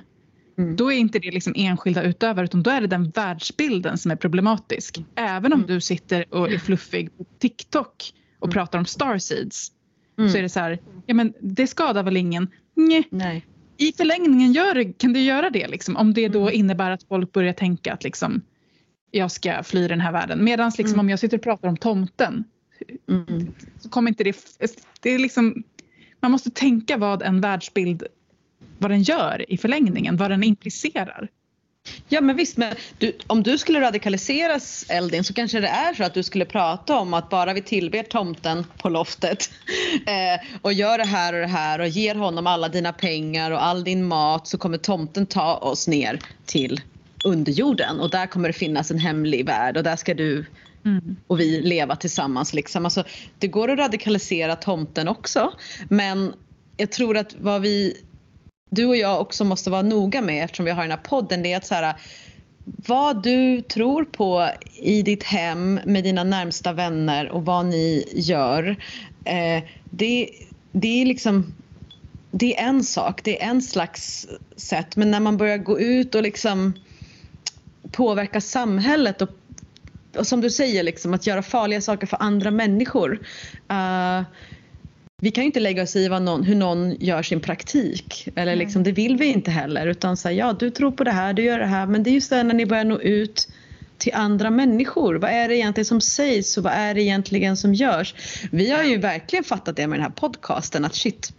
Mm. 0.58 0.76
Då 0.76 0.92
är 0.92 0.98
inte 0.98 1.20
det 1.20 1.32
liksom 1.32 1.54
enskilda 1.56 2.04
utövare 2.04 2.46
utan 2.46 2.64
då 2.64 2.72
är 2.72 2.82
det 2.82 2.88
den 2.88 3.10
världsbilden 3.10 3.98
som 3.98 4.12
är 4.12 4.16
problematisk. 4.16 5.04
Även 5.16 5.54
om 5.54 5.60
mm. 5.60 5.68
du 5.68 5.82
sitter 5.82 6.34
och 6.34 6.52
är 6.52 6.58
fluffig 6.58 7.18
på 7.18 7.26
TikTok 7.40 8.14
och 8.40 8.48
mm. 8.48 8.54
pratar 8.54 8.80
om 8.80 8.86
starseeds 8.86 9.72
så 10.16 10.22
mm. 10.22 10.36
är 10.36 10.42
det 10.42 10.50
så 10.50 10.60
här, 10.60 10.80
ja 11.06 11.14
men 11.14 11.34
det 11.42 11.68
skadar 11.68 12.04
väl 12.04 12.18
ingen? 12.18 12.48
Nej. 12.76 13.08
Nej 13.12 13.46
i 13.82 13.94
förlängningen 13.98 14.54
gör, 14.54 14.94
kan 14.98 15.14
det 15.14 15.20
göra 15.20 15.50
det 15.50 15.68
liksom, 15.68 15.98
om 15.98 16.14
det 16.14 16.28
då 16.28 16.42
mm. 16.42 16.54
innebär 16.54 16.92
att 16.92 17.04
folk 17.04 17.32
börjar 17.32 17.54
tänka 17.54 17.94
att 17.94 18.04
liksom, 18.04 18.42
jag 19.12 19.32
ska 19.32 19.64
fly 19.64 19.88
den 19.88 20.02
här 20.02 20.12
världen. 20.12 20.44
Medan 20.44 20.72
liksom, 20.78 20.94
mm. 20.94 21.00
om 21.00 21.10
jag 21.10 21.20
sitter 21.20 21.38
och 21.38 21.44
pratar 21.44 21.68
om 21.68 21.78
tomten 21.78 22.44
mm. 23.10 23.54
så 23.80 23.90
kommer 23.90 24.12
inte 24.12 24.24
det... 24.24 24.36
det 25.02 25.10
är 25.10 25.20
liksom, 25.20 25.64
man 26.20 26.32
måste 26.32 26.52
tänka 26.52 26.98
vad 26.98 27.22
en 27.22 27.42
världsbild 27.42 28.04
vad 28.78 28.92
den 28.92 29.02
gör 29.02 29.52
i 29.52 29.58
förlängningen, 29.58 30.18
vad 30.18 30.32
den 30.32 30.44
implicerar. 30.44 31.28
Ja 32.10 32.22
men 32.22 32.36
visst, 32.36 32.58
men 32.58 32.76
du, 32.98 33.18
om 33.28 33.44
du 33.44 33.58
skulle 33.58 33.82
radikaliseras 33.82 34.86
Eldin 34.90 35.24
så 35.24 35.34
kanske 35.34 35.60
det 35.60 35.68
är 35.68 35.94
så 35.94 36.04
att 36.04 36.14
du 36.14 36.24
skulle 36.24 36.46
prata 36.46 36.98
om 37.00 37.14
att 37.14 37.30
bara 37.30 37.54
vi 37.54 37.62
tillber 37.62 38.04
tomten 38.04 38.66
på 38.78 38.90
loftet 38.90 39.52
eh, 40.08 40.60
och 40.62 40.74
gör 40.74 40.98
det 40.98 41.06
här 41.06 41.34
och 41.34 41.40
det 41.40 41.48
här 41.48 41.80
och 41.80 41.88
ger 41.88 42.16
honom 42.16 42.48
alla 42.48 42.70
dina 42.70 42.94
pengar 42.94 43.52
och 43.52 43.64
all 43.64 43.84
din 43.84 44.08
mat 44.08 44.48
så 44.48 44.58
kommer 44.58 44.78
tomten 44.78 45.26
ta 45.26 45.56
oss 45.56 45.88
ner 45.88 46.20
till 46.46 46.82
underjorden 47.24 48.00
och 48.00 48.10
där 48.10 48.28
kommer 48.28 48.50
det 48.50 48.54
finnas 48.54 48.92
en 48.92 49.00
hemlig 49.00 49.46
värld 49.46 49.78
och 49.78 49.84
där 49.84 49.96
ska 49.96 50.14
du 50.14 50.46
mm. 50.86 51.16
och 51.28 51.40
vi 51.40 51.62
leva 51.62 51.96
tillsammans. 51.96 52.54
Liksom. 52.54 52.86
Alltså, 52.86 53.04
det 53.40 53.48
går 53.48 53.72
att 53.72 53.80
radikalisera 53.80 54.56
tomten 54.56 55.08
också 55.08 55.54
men 55.90 56.34
jag 56.78 56.92
tror 56.92 57.18
att 57.18 57.36
vad 57.40 57.62
vi 57.62 57.98
du 58.72 58.86
och 58.86 58.98
jag 58.98 59.22
också 59.22 59.44
måste 59.44 59.70
vara 59.70 59.82
noga 59.82 60.22
med 60.22 60.44
eftersom 60.44 60.66
vi 60.66 60.72
har 60.72 60.82
den 60.82 60.92
här 60.92 60.98
podden 60.98 61.44
det 61.44 61.54
är 61.54 61.58
att 61.58 61.66
så 61.66 61.76
här, 61.76 61.96
vad 62.66 63.24
du 63.24 63.62
tror 63.62 64.06
på 64.06 64.50
i 64.76 65.02
ditt 65.02 65.24
hem 65.24 65.80
med 65.86 66.04
dina 66.04 66.24
närmsta 66.24 66.74
vänner 66.74 67.30
och 67.30 67.46
vad 67.46 67.66
ni 67.66 68.06
gör. 68.14 68.76
Eh, 69.26 69.64
det, 69.90 70.30
det 70.72 71.02
är 71.02 71.06
liksom 71.06 71.54
det 72.32 72.58
är 72.58 72.68
en 72.68 72.84
sak, 72.84 73.24
det 73.24 73.44
är 73.44 73.50
en 73.50 73.62
slags 73.62 74.28
sätt 74.56 74.96
men 74.96 75.12
när 75.12 75.20
man 75.20 75.38
börjar 75.38 75.58
gå 75.58 75.80
ut 75.80 76.16
och 76.16 76.24
liksom 76.24 76.74
påverka 77.92 78.42
samhället 78.42 79.22
och, 79.22 79.30
och 80.18 80.28
som 80.28 80.42
du 80.42 80.50
säger 80.50 80.84
liksom 80.84 81.14
att 81.14 81.28
göra 81.28 81.42
farliga 81.42 81.82
saker 81.82 82.08
för 82.08 82.18
andra 82.20 82.52
människor. 82.52 83.20
Uh, 83.72 84.24
vi 85.24 85.32
kan 85.32 85.44
ju 85.44 85.46
inte 85.46 85.60
lägga 85.60 85.84
oss 85.84 85.96
i 85.96 86.10
någon, 86.10 86.44
hur 86.44 86.56
någon 86.56 86.96
gör 87.00 87.24
sin 87.24 87.40
praktik. 87.40 88.28
Eller 88.36 88.56
liksom, 88.56 88.84
det 88.84 88.92
vill 88.92 89.18
vi 89.18 89.26
inte 89.26 89.52
heller. 89.52 89.88
Utan 89.88 90.18
säga 90.18 90.48
ja 90.48 90.54
du 90.54 90.70
tror 90.70 90.92
på 90.92 91.04
det 91.04 91.12
här, 91.12 91.34
du 91.34 91.44
gör 91.44 91.60
det 91.60 91.66
här. 91.66 91.86
Men 91.86 92.04
det 92.04 92.10
är 92.10 92.12
just 92.12 92.30
det 92.30 92.44
när 92.44 92.54
ni 92.54 92.66
börjar 92.66 92.84
nå 92.84 93.00
ut 93.00 93.48
till 93.98 94.14
andra 94.14 94.50
människor. 94.50 95.16
Vad 95.16 95.32
är 95.32 95.48
det 95.48 95.56
egentligen 95.56 95.86
som 95.86 96.02
sägs 96.02 96.58
och 96.58 96.64
vad 96.64 96.74
är 96.74 96.94
det 96.94 97.02
egentligen 97.02 97.58
som 97.58 97.74
görs? 97.74 98.16
Vi 98.52 98.72
har 98.72 98.84
ju 98.84 98.98
verkligen 98.98 99.44
fattat 99.44 99.76
det 99.76 99.88
med 99.88 100.00
den 100.00 100.04
här 100.04 100.12
podcasten 100.12 100.86
att 100.86 100.96
shit, 100.96 101.34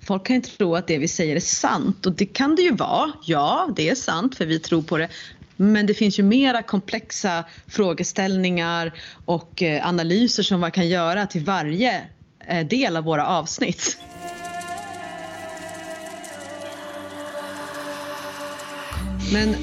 folk 0.00 0.26
kan 0.26 0.36
inte 0.36 0.56
tro 0.56 0.74
att 0.74 0.86
det 0.86 0.98
vi 0.98 1.08
säger 1.08 1.36
är 1.36 1.40
sant 1.40 2.06
och 2.06 2.12
det 2.12 2.26
kan 2.26 2.56
det 2.56 2.62
ju 2.62 2.74
vara. 2.74 3.12
Ja, 3.26 3.68
det 3.76 3.90
är 3.90 3.94
sant 3.94 4.36
för 4.36 4.46
vi 4.46 4.58
tror 4.58 4.82
på 4.82 4.98
det. 4.98 5.08
Men 5.56 5.86
det 5.86 5.94
finns 5.94 6.18
ju 6.18 6.22
mera 6.22 6.62
komplexa 6.62 7.44
frågeställningar 7.66 8.94
och 9.24 9.62
eh, 9.62 9.88
analyser 9.88 10.42
som 10.42 10.60
man 10.60 10.70
kan 10.70 10.88
göra 10.88 11.26
till 11.26 11.44
varje 11.44 12.02
del 12.68 12.96
av 12.96 13.04
våra 13.04 13.26
avsnitt. 13.26 13.98
Men 19.32 19.54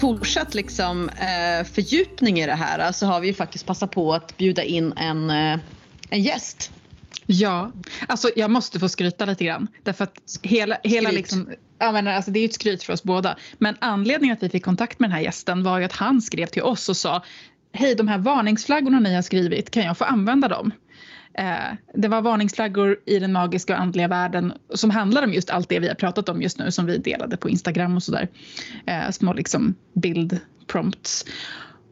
fortsatt 0.00 0.54
liksom, 0.54 1.08
eh, 1.08 1.66
fördjupning 1.66 2.40
i 2.40 2.46
det 2.46 2.54
här 2.54 2.78
så 2.78 2.84
alltså 2.84 3.06
har 3.06 3.20
vi 3.20 3.34
faktiskt 3.34 3.66
passat 3.66 3.90
på 3.90 4.14
att 4.14 4.36
bjuda 4.36 4.62
in 4.62 4.92
en, 4.96 5.30
eh, 5.30 5.58
en 6.10 6.22
gäst. 6.22 6.70
Ja, 7.26 7.72
alltså 8.08 8.30
jag 8.36 8.50
måste 8.50 8.80
få 8.80 8.88
skryta 8.88 9.24
lite 9.24 9.44
grann. 9.44 9.68
Därför 9.82 10.04
att 10.04 10.20
hela, 10.42 10.78
hela 10.82 11.10
liksom, 11.10 11.50
jag 11.78 11.92
menar, 11.92 12.12
alltså 12.12 12.30
det 12.30 12.38
är 12.38 12.40
ju 12.40 12.46
ett 12.46 12.54
skryt 12.54 12.82
för 12.82 12.92
oss 12.92 13.02
båda. 13.02 13.36
Men 13.58 13.76
anledningen 13.80 14.36
att 14.36 14.42
vi 14.42 14.48
fick 14.48 14.64
kontakt 14.64 15.00
med 15.00 15.10
den 15.10 15.14
här 15.14 15.22
gästen 15.22 15.62
var 15.62 15.78
ju 15.78 15.84
att 15.84 15.92
han 15.92 16.22
skrev 16.22 16.46
till 16.46 16.62
oss 16.62 16.88
och 16.88 16.96
sa 16.96 17.24
Hej, 17.72 17.94
de 17.94 18.08
här 18.08 18.18
varningsflaggorna 18.18 19.00
ni 19.00 19.14
har 19.14 19.22
skrivit, 19.22 19.70
kan 19.70 19.82
jag 19.82 19.98
få 19.98 20.04
använda 20.04 20.48
dem? 20.48 20.72
Eh, 21.38 21.76
det 21.94 22.08
var 22.08 22.22
varningsflaggor 22.22 22.96
i 23.06 23.18
den 23.18 23.32
magiska 23.32 23.74
och 23.74 23.80
andliga 23.80 24.08
världen 24.08 24.52
som 24.74 24.90
handlar 24.90 25.24
om 25.24 25.32
just 25.32 25.50
allt 25.50 25.68
det 25.68 25.78
vi 25.78 25.88
har 25.88 25.94
pratat 25.94 26.28
om 26.28 26.42
just 26.42 26.58
nu 26.58 26.70
som 26.70 26.86
vi 26.86 26.98
delade 26.98 27.36
på 27.36 27.48
Instagram 27.50 27.96
och 27.96 28.02
sådär. 28.02 28.28
Eh, 28.86 29.10
små 29.10 29.32
liksom 29.32 29.74
bildprompts. 29.94 31.24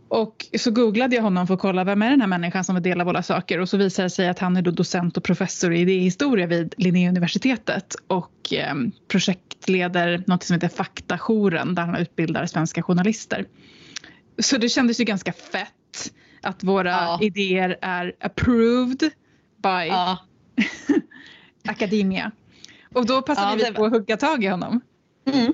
Och 0.08 0.46
så 0.58 0.70
googlade 0.70 1.16
jag 1.16 1.22
honom 1.22 1.46
för 1.46 1.54
att 1.54 1.60
kolla 1.60 1.84
vem 1.84 2.02
är 2.02 2.10
den 2.10 2.20
här 2.20 2.28
människan 2.28 2.64
som 2.64 2.74
vill 2.74 2.82
dela 2.82 3.04
våra 3.04 3.22
saker 3.22 3.60
och 3.60 3.68
så 3.68 3.76
visade 3.76 4.06
det 4.06 4.10
sig 4.10 4.28
att 4.28 4.38
han 4.38 4.56
är 4.56 4.62
då 4.62 4.70
docent 4.70 5.16
och 5.16 5.24
professor 5.24 5.72
i 5.72 5.80
idéhistoria 5.80 6.46
vid 6.46 6.74
Linnéuniversitetet 6.76 7.94
och 8.06 8.52
eh, 8.52 8.74
projektleder 9.08 10.24
något 10.26 10.42
som 10.42 10.54
heter 10.54 10.68
Faktajouren 10.68 11.74
där 11.74 11.82
han 11.82 11.96
utbildar 11.96 12.46
svenska 12.46 12.82
journalister. 12.82 13.44
Så 14.38 14.56
det 14.56 14.68
kändes 14.68 15.00
ju 15.00 15.04
ganska 15.04 15.32
fett 15.32 16.12
att 16.42 16.64
våra 16.64 16.90
ja. 16.90 17.18
idéer 17.22 17.78
är 17.82 18.12
approved 18.20 19.10
by 19.64 19.88
ja. 19.88 20.18
Academia. 21.68 22.30
Och 22.94 23.06
då 23.06 23.22
passade 23.22 23.50
ja, 23.50 23.56
vi 23.56 23.64
var... 23.64 23.72
på 23.72 23.84
att 23.84 23.92
hugga 23.92 24.16
tag 24.16 24.44
i 24.44 24.46
honom. 24.46 24.80
Mm. 25.26 25.52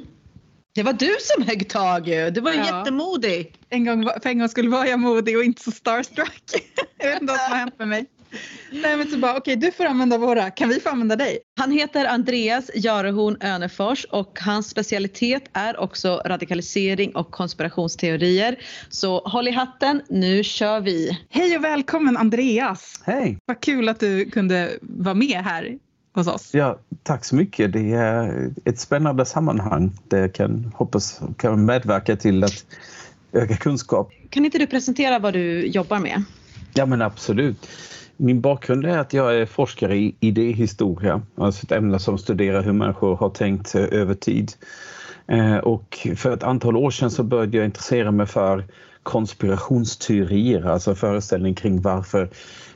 Det 0.75 0.83
var 0.83 0.93
du 0.93 1.17
som 1.21 1.43
högg 1.43 1.69
tag 1.69 2.09
ju. 2.09 2.31
Du 2.31 2.41
var 2.41 2.53
ja. 2.53 2.79
jättemodig. 2.79 3.55
En 3.69 3.85
gång, 3.85 4.05
för 4.23 4.31
en 4.31 4.39
gång 4.39 4.49
skulle 4.49 4.71
vara 4.71 4.89
jag 4.89 5.01
modig 5.01 5.37
och 5.37 5.45
inte 5.45 5.63
så 5.63 5.71
starstruck. 5.71 6.43
jag 6.99 7.11
vet 7.11 7.21
inte 7.23 7.33
vad 7.33 7.41
som 7.41 7.53
har 7.53 7.59
hänt 7.59 7.79
med 7.79 7.89
mig. 7.89 8.07
Nej 8.71 8.97
men 8.97 9.11
så 9.11 9.19
bara 9.19 9.37
okej 9.37 9.57
okay, 9.57 9.69
du 9.69 9.77
får 9.77 9.85
använda 9.85 10.19
våra, 10.19 10.51
kan 10.51 10.69
vi 10.69 10.81
få 10.81 10.89
använda 10.89 11.17
dig? 11.17 11.39
Han 11.59 11.73
heter 11.73 12.05
Andreas 12.05 12.71
Jarehorn 12.75 13.37
Önefors 13.41 14.05
och 14.05 14.39
hans 14.41 14.69
specialitet 14.69 15.43
är 15.53 15.81
också 15.81 16.23
radikalisering 16.27 17.17
och 17.17 17.31
konspirationsteorier. 17.31 18.57
Så 18.89 19.19
håll 19.19 19.49
i 19.49 19.51
hatten, 19.51 20.03
nu 20.09 20.45
kör 20.45 20.81
vi! 20.81 21.19
Hej 21.31 21.57
och 21.57 21.65
välkommen 21.65 22.17
Andreas! 22.17 23.03
Hej! 23.05 23.39
Vad 23.47 23.61
kul 23.61 23.89
att 23.89 24.01
du 24.01 24.31
kunde 24.31 24.79
vara 24.81 25.15
med 25.15 25.45
här 25.45 25.79
hos 26.15 26.27
oss. 26.27 26.55
Ja, 26.55 26.79
tack 27.03 27.25
så 27.25 27.37
mycket. 27.37 27.73
Det 27.73 27.93
är 27.93 28.51
ett 28.65 28.79
spännande 28.79 29.27
sammanhang. 29.27 29.93
Det 30.09 30.29
kan 30.29 30.73
hoppas 30.75 31.21
kan 31.37 31.65
medverka 31.65 32.17
till 32.17 32.45
att 32.45 32.65
öka 33.33 33.57
kunskap. 33.57 34.13
Kan 34.31 34.45
inte 34.45 34.59
du 34.59 34.67
presentera 34.67 35.19
vad 35.19 35.33
du 35.33 35.67
jobbar 35.67 35.99
med? 35.99 36.23
Ja 36.75 36.87
men 36.87 37.03
absolut. 37.03 37.69
Min 38.23 38.41
bakgrund 38.41 38.87
är 38.87 38.99
att 38.99 39.13
jag 39.13 39.37
är 39.37 39.47
forskare 39.47 39.97
i 39.97 40.17
idéhistoria, 40.21 41.23
alltså 41.37 41.65
ett 41.65 41.73
ämne 41.73 41.99
som 41.99 42.19
studerar 42.19 42.63
hur 42.63 42.73
människor 42.73 43.17
har 43.17 43.31
tänkt 43.31 43.75
över 43.75 44.15
tid. 44.15 44.53
Eh, 45.27 45.57
och 45.57 46.09
för 46.17 46.35
ett 46.35 46.43
antal 46.43 46.77
år 46.77 46.91
sedan 46.91 47.11
så 47.11 47.23
började 47.23 47.57
jag 47.57 47.67
intressera 47.67 48.11
mig 48.11 48.27
för 48.27 48.65
konspirationsteorier, 49.03 50.67
alltså 50.67 50.95
föreställning 50.95 51.55
kring 51.55 51.83
varför 51.83 52.31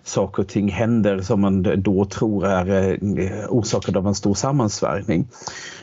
saker 0.05 0.43
och 0.43 0.49
ting 0.49 0.69
händer 0.69 1.21
som 1.21 1.41
man 1.41 1.83
då 1.83 2.05
tror 2.05 2.47
är 2.47 2.93
eh, 3.19 3.47
orsakade 3.49 3.99
av 3.99 4.07
en 4.07 4.15
stor 4.15 4.35
sammansvärjning. 4.35 5.29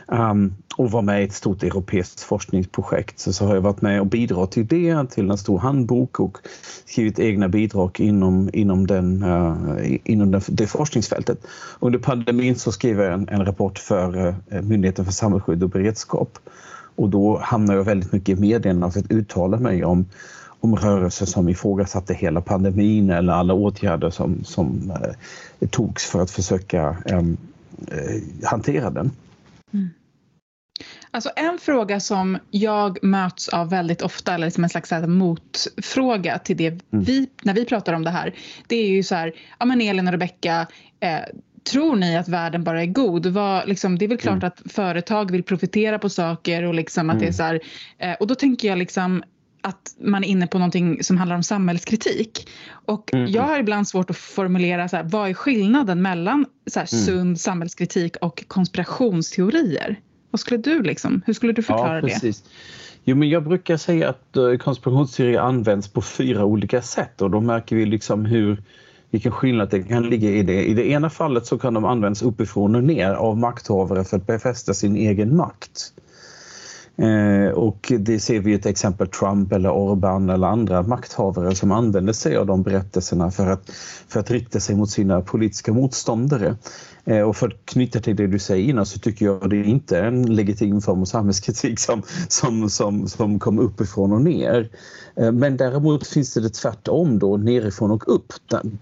Um, 0.07 0.55
och 0.77 0.91
var 0.91 1.01
med 1.01 1.21
i 1.21 1.25
ett 1.25 1.33
stort 1.33 1.63
europeiskt 1.63 2.21
forskningsprojekt. 2.21 3.19
Så, 3.19 3.33
så 3.33 3.45
har 3.45 3.55
jag 3.55 3.61
varit 3.61 3.81
med 3.81 4.01
och 4.01 4.07
bidragit 4.07 4.51
till 4.51 4.67
det, 4.67 5.11
till 5.11 5.29
en 5.29 5.37
stor 5.37 5.59
handbok 5.59 6.19
och 6.19 6.37
skrivit 6.85 7.19
egna 7.19 7.49
bidrag 7.49 7.99
inom, 7.99 8.49
inom, 8.53 8.87
den, 8.87 9.23
uh, 9.23 9.97
inom 10.03 10.31
den, 10.31 10.41
det 10.47 10.67
forskningsfältet. 10.67 11.47
Under 11.79 11.99
pandemin 11.99 12.55
så 12.55 12.71
skrev 12.71 12.99
jag 13.01 13.13
en, 13.13 13.29
en 13.29 13.45
rapport 13.45 13.79
för 13.79 14.27
uh, 14.27 14.61
Myndigheten 14.61 15.05
för 15.05 15.11
samhällsskydd 15.11 15.63
och 15.63 15.69
beredskap 15.69 16.39
och 16.95 17.09
då 17.09 17.39
hamnade 17.43 17.79
jag 17.79 17.85
väldigt 17.85 18.11
mycket 18.11 18.37
i 18.37 18.41
medierna 18.41 18.91
för 18.91 18.99
att 18.99 19.11
uttala 19.11 19.57
mig 19.57 19.85
om 19.85 20.05
om 20.61 20.75
rörelser 20.75 21.25
som 21.25 21.49
ifrågasatte 21.49 22.13
hela 22.13 22.41
pandemin 22.41 23.09
eller 23.09 23.33
alla 23.33 23.53
åtgärder 23.53 24.09
som, 24.09 24.43
som 24.43 24.91
eh, 25.59 25.67
togs 25.69 26.05
för 26.05 26.21
att 26.21 26.31
försöka 26.31 26.97
eh, 27.05 27.21
hantera 28.43 28.89
den. 28.89 29.11
Mm. 29.73 29.89
Alltså 31.11 31.29
en 31.35 31.57
fråga 31.57 31.99
som 31.99 32.37
jag 32.51 33.03
möts 33.03 33.49
av 33.49 33.69
väldigt 33.69 34.01
ofta, 34.01 34.33
eller 34.33 34.49
som 34.49 34.63
en 34.63 34.69
slags 34.69 34.91
här 34.91 35.07
motfråga 35.07 36.39
till 36.39 36.57
det 36.57 36.67
mm. 36.67 37.03
vi, 37.03 37.29
när 37.43 37.53
vi 37.53 37.65
pratar 37.65 37.93
om 37.93 38.03
det 38.03 38.09
här, 38.09 38.35
det 38.67 38.75
är 38.75 38.89
ju 38.89 39.03
så 39.03 39.15
här, 39.15 39.33
ja 39.59 39.65
men 39.65 39.81
Elin 39.81 40.07
och 40.07 40.11
Rebecka, 40.11 40.67
eh, 40.99 41.19
tror 41.71 41.95
ni 41.95 42.17
att 42.17 42.27
världen 42.27 42.63
bara 42.63 42.81
är 42.81 42.85
god? 42.85 43.25
Vad, 43.25 43.67
liksom, 43.67 43.97
det 43.97 44.05
är 44.05 44.09
väl 44.09 44.17
klart 44.17 44.43
mm. 44.43 44.47
att 44.47 44.71
företag 44.71 45.31
vill 45.31 45.43
profitera 45.43 45.99
på 45.99 46.09
saker 46.09 46.63
och 46.63 46.73
liksom 46.73 47.09
att 47.09 47.15
mm. 47.15 47.19
det 47.19 47.25
är 47.25 47.27
mm. 47.27 47.33
så 47.33 47.43
här, 47.43 48.11
eh, 48.11 48.17
och 48.19 48.27
då 48.27 48.35
tänker 48.35 48.67
jag 48.67 48.77
liksom 48.77 49.23
att 49.61 49.95
man 49.99 50.23
är 50.23 50.27
inne 50.27 50.47
på 50.47 50.57
någonting 50.57 51.03
som 51.03 51.17
handlar 51.17 51.35
om 51.35 51.43
samhällskritik. 51.43 52.49
Och 52.85 53.13
mm. 53.13 53.31
jag 53.31 53.43
har 53.43 53.59
ibland 53.59 53.87
svårt 53.87 54.09
att 54.09 54.17
formulera 54.17 54.89
så 54.89 54.95
här, 54.95 55.03
vad 55.03 55.29
är 55.29 55.33
skillnaden 55.33 56.01
mellan 56.01 56.45
så 56.67 56.79
här, 56.79 56.93
mm. 56.93 57.05
sund 57.05 57.39
samhällskritik 57.39 58.15
och 58.21 58.43
konspirationsteorier? 58.47 59.99
Vad 60.31 60.39
skulle 60.39 60.57
du 60.57 60.83
liksom, 60.83 61.21
hur 61.25 61.33
skulle 61.33 61.53
du 61.53 61.63
förklara 61.63 61.95
ja, 61.95 62.01
precis. 62.01 62.41
det? 62.41 62.49
Jo, 63.03 63.15
men 63.15 63.29
jag 63.29 63.43
brukar 63.43 63.77
säga 63.77 64.09
att 64.09 64.37
uh, 64.37 64.57
konspirationsteorier 64.57 65.39
används 65.39 65.87
på 65.87 66.01
fyra 66.01 66.45
olika 66.45 66.81
sätt 66.81 67.21
och 67.21 67.31
då 67.31 67.41
märker 67.41 67.75
vi 67.75 67.85
liksom 67.85 68.25
hur 68.25 68.63
vilken 69.11 69.31
skillnad 69.31 69.69
det 69.69 69.83
kan 69.83 70.09
ligga 70.09 70.29
i 70.29 70.43
det. 70.43 70.65
I 70.65 70.73
det 70.73 70.89
ena 70.89 71.09
fallet 71.09 71.45
så 71.45 71.57
kan 71.57 71.73
de 71.73 71.85
användas 71.85 72.21
uppifrån 72.21 72.75
och 72.75 72.83
ner 72.83 73.13
av 73.13 73.37
makthavare 73.37 74.03
för 74.03 74.17
att 74.17 74.27
befästa 74.27 74.73
sin 74.73 74.95
egen 74.95 75.35
makt. 75.35 75.93
Eh, 77.01 77.51
och 77.51 77.91
det 77.99 78.19
ser 78.19 78.39
vi 78.39 78.59
till 78.59 78.71
exempel 78.71 79.07
Trump 79.07 79.51
eller 79.51 79.69
Orbán 79.69 80.33
eller 80.33 80.47
andra 80.47 80.81
makthavare 80.81 81.55
som 81.55 81.71
använder 81.71 82.13
sig 82.13 82.37
av 82.37 82.45
de 82.45 82.63
berättelserna 82.63 83.31
för 83.31 83.47
att, 83.47 83.69
för 84.07 84.19
att 84.19 84.31
rikta 84.31 84.59
sig 84.59 84.75
mot 84.75 84.89
sina 84.89 85.21
politiska 85.21 85.73
motståndare. 85.73 86.55
Eh, 87.05 87.21
och 87.21 87.37
för 87.37 87.47
att 87.47 87.65
knyta 87.65 87.99
till 87.99 88.15
det 88.15 88.27
du 88.27 88.39
säger 88.39 88.69
innan 88.69 88.85
så 88.85 88.99
tycker 88.99 89.25
jag 89.25 89.49
det 89.49 89.57
är 89.57 89.63
inte 89.63 89.99
en 89.99 90.35
legitim 90.35 90.81
form 90.81 91.01
av 91.01 91.05
samhällskritik 91.05 91.79
som, 91.79 92.01
som, 92.27 92.69
som, 92.69 93.07
som 93.07 93.39
kom 93.39 93.59
uppifrån 93.59 94.11
och 94.11 94.21
ner. 94.21 94.69
Eh, 95.15 95.31
men 95.31 95.57
däremot 95.57 96.07
finns 96.07 96.33
det 96.33 96.41
det 96.41 96.49
tvärtom 96.49 97.19
då, 97.19 97.37
nerifrån 97.37 97.91
och 97.91 98.15
upp, 98.15 98.33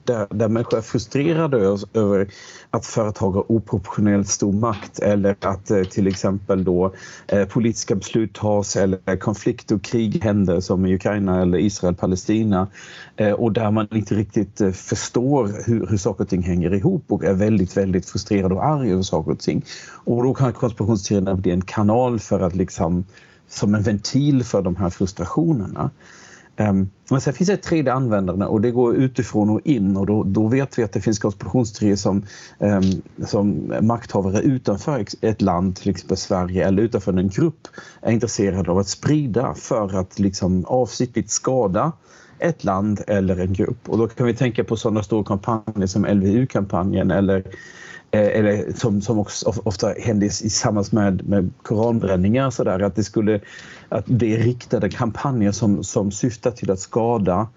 där, 0.03 0.27
där 0.29 0.47
människor 0.47 0.77
är 0.77 0.81
frustrerade 0.81 1.77
över 1.93 2.27
att 2.69 2.85
företag 2.85 3.31
har 3.31 3.51
oproportionellt 3.51 4.27
stor 4.27 4.53
makt 4.53 4.99
eller 4.99 5.35
att 5.41 5.71
eh, 5.71 5.83
till 5.83 6.07
exempel 6.07 6.63
då 6.63 6.93
politiska 7.49 7.95
beslut 7.95 8.33
tas 8.33 8.75
eller 8.75 9.17
konflikt 9.17 9.71
och 9.71 9.83
krig 9.83 10.23
händer 10.23 10.59
som 10.59 10.85
i 10.85 10.95
Ukraina 10.95 11.41
eller 11.41 11.57
Israel-Palestina 11.57 12.67
och 13.37 13.51
där 13.51 13.71
man 13.71 13.87
inte 13.91 14.15
riktigt 14.15 14.61
förstår 14.73 15.63
hur, 15.65 15.87
hur 15.87 15.97
saker 15.97 16.23
och 16.23 16.29
ting 16.29 16.43
hänger 16.43 16.73
ihop 16.73 17.05
och 17.07 17.23
är 17.23 17.33
väldigt, 17.33 17.77
väldigt 17.77 18.08
frustrerad 18.09 18.51
och 18.51 18.65
arg 18.65 18.91
över 18.91 19.03
saker 19.03 19.31
och 19.31 19.39
ting. 19.39 19.65
Och 20.03 20.23
då 20.23 20.33
kan 20.33 20.53
konspirationsteorierna 20.53 21.35
bli 21.35 21.51
en 21.51 21.61
kanal 21.61 22.19
för 22.19 22.39
att 22.39 22.55
liksom 22.55 23.05
som 23.47 23.75
en 23.75 23.81
ventil 23.81 24.43
för 24.43 24.61
de 24.61 24.75
här 24.75 24.89
frustrationerna. 24.89 25.89
Ehm, 26.59 26.89
men 27.09 27.21
sen 27.21 27.33
finns 27.33 27.47
det 27.47 27.53
ett 27.53 27.63
tredje 27.63 27.93
användande 27.93 28.45
och 28.45 28.61
det 28.61 28.71
går 28.71 28.95
utifrån 28.95 29.49
och 29.49 29.61
in 29.63 29.97
och 29.97 30.05
då, 30.05 30.23
då 30.23 30.47
vet 30.47 30.79
vi 30.79 30.83
att 30.83 30.91
det 30.91 31.01
finns 31.01 31.19
konspirationsteorier 31.19 31.95
som, 31.95 32.25
ehm, 32.59 33.01
som 33.25 33.73
makthavare 33.81 34.41
utanför 34.41 35.05
ett 35.21 35.41
land, 35.41 35.75
till 35.75 35.89
exempel 35.89 36.17
Sverige 36.17 36.67
eller 36.67 36.83
utanför 36.83 37.13
en 37.13 37.29
grupp 37.29 37.67
är 38.01 38.11
intresserade 38.11 38.71
av 38.71 38.77
att 38.77 38.87
sprida 38.87 39.53
för 39.53 39.99
att 39.99 40.19
liksom 40.19 40.65
avsiktligt 40.65 41.29
skada 41.29 41.91
ett 42.39 42.63
land 42.63 43.01
eller 43.07 43.39
en 43.39 43.53
grupp. 43.53 43.89
Och 43.89 43.97
då 43.97 44.07
kan 44.07 44.25
vi 44.25 44.33
tänka 44.33 44.63
på 44.63 44.77
sådana 44.77 45.03
stora 45.03 45.23
kampanjer 45.23 45.87
som 45.87 46.05
LVU-kampanjen 46.05 47.11
eller 47.11 47.43
Eh, 48.11 48.39
eller 48.39 48.73
som, 48.73 49.01
som 49.01 49.19
också 49.19 49.53
ofta 49.63 49.93
händer 49.99 50.27
i 50.27 50.49
samband 50.49 50.93
med, 50.93 51.27
med 51.27 51.49
koranbränningar 51.61 52.49
så 52.49 52.63
där, 52.63 52.79
att 52.79 52.95
det 52.95 53.03
skulle 53.03 53.41
att 53.89 54.03
det 54.07 54.33
är 54.33 54.37
riktade 54.37 54.89
kampanjer 54.89 55.51
som, 55.51 55.83
som 55.83 56.11
syftar 56.11 56.51
till 56.51 56.71
att 56.71 56.79
skada 56.79 57.47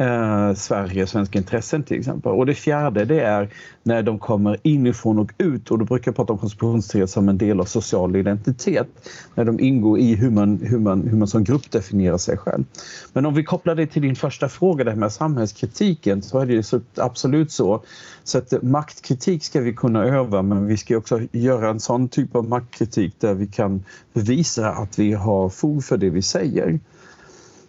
eh, 0.00 0.54
Sverige, 0.54 1.06
svenska 1.06 1.38
intressen 1.38 1.82
till 1.82 1.98
exempel. 1.98 2.32
Och 2.32 2.46
det 2.46 2.54
fjärde 2.54 3.04
det 3.04 3.20
är 3.20 3.48
när 3.82 4.02
de 4.02 4.18
kommer 4.18 4.56
inifrån 4.62 5.18
och 5.18 5.32
ut 5.38 5.70
och 5.70 5.78
då 5.78 5.84
brukar 5.84 6.08
jag 6.08 6.16
prata 6.16 6.32
om 6.32 6.38
konspirationsteorier 6.38 7.06
som 7.06 7.28
en 7.28 7.38
del 7.38 7.60
av 7.60 7.64
social 7.64 8.16
identitet. 8.16 8.88
När 9.34 9.44
de 9.44 9.60
ingår 9.60 9.98
i 9.98 10.14
hur 10.14 10.30
man, 10.30 10.58
hur 10.62 10.78
man, 10.78 11.08
hur 11.08 11.16
man 11.16 11.28
som 11.28 11.44
grupp 11.44 11.70
definierar 11.70 12.18
sig 12.18 12.36
själv. 12.36 12.64
Men 13.12 13.26
om 13.26 13.34
vi 13.34 13.44
kopplar 13.44 13.74
det 13.74 13.86
till 13.86 14.02
din 14.02 14.16
första 14.16 14.48
fråga, 14.48 14.84
det 14.84 14.90
här 14.90 14.98
med 14.98 15.12
samhällskritiken, 15.12 16.22
så 16.22 16.38
är 16.38 16.46
det 16.46 16.62
så, 16.62 16.80
absolut 16.96 17.52
så. 17.52 17.82
Så 18.24 18.38
att 18.38 18.62
maktkritik 18.62 19.44
ska 19.44 19.60
vi 19.60 19.72
kunna 19.72 20.04
öva 20.04 20.42
men 20.42 20.66
vi 20.66 20.76
ska 20.76 20.96
också 20.96 21.20
göra 21.32 21.70
en 21.70 21.80
sån 21.80 22.08
typ 22.08 22.36
av 22.36 22.48
maktkritik 22.48 23.14
där 23.18 23.34
vi 23.34 23.46
kan 23.46 23.84
bevisa 24.12 24.70
att 24.70 24.98
vi 24.98 25.12
har 25.12 25.48
fog 25.48 25.84
för 25.84 25.96
det 25.96 26.10
vi 26.10 26.22
säger. 26.22 26.78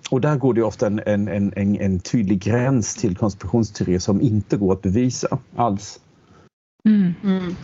Och 0.09 0.21
där 0.21 0.35
går 0.35 0.53
det 0.53 0.63
ofta 0.63 0.87
en, 0.87 0.99
en, 1.05 1.27
en, 1.27 1.81
en 1.81 1.99
tydlig 1.99 2.39
gräns 2.39 2.95
till 2.95 3.17
konspirationsteorier 3.17 3.99
som 3.99 4.21
inte 4.21 4.57
går 4.57 4.73
att 4.73 4.81
bevisa 4.81 5.37
alls. 5.55 5.99
Mm. 6.85 7.13
Mm. 7.23 7.55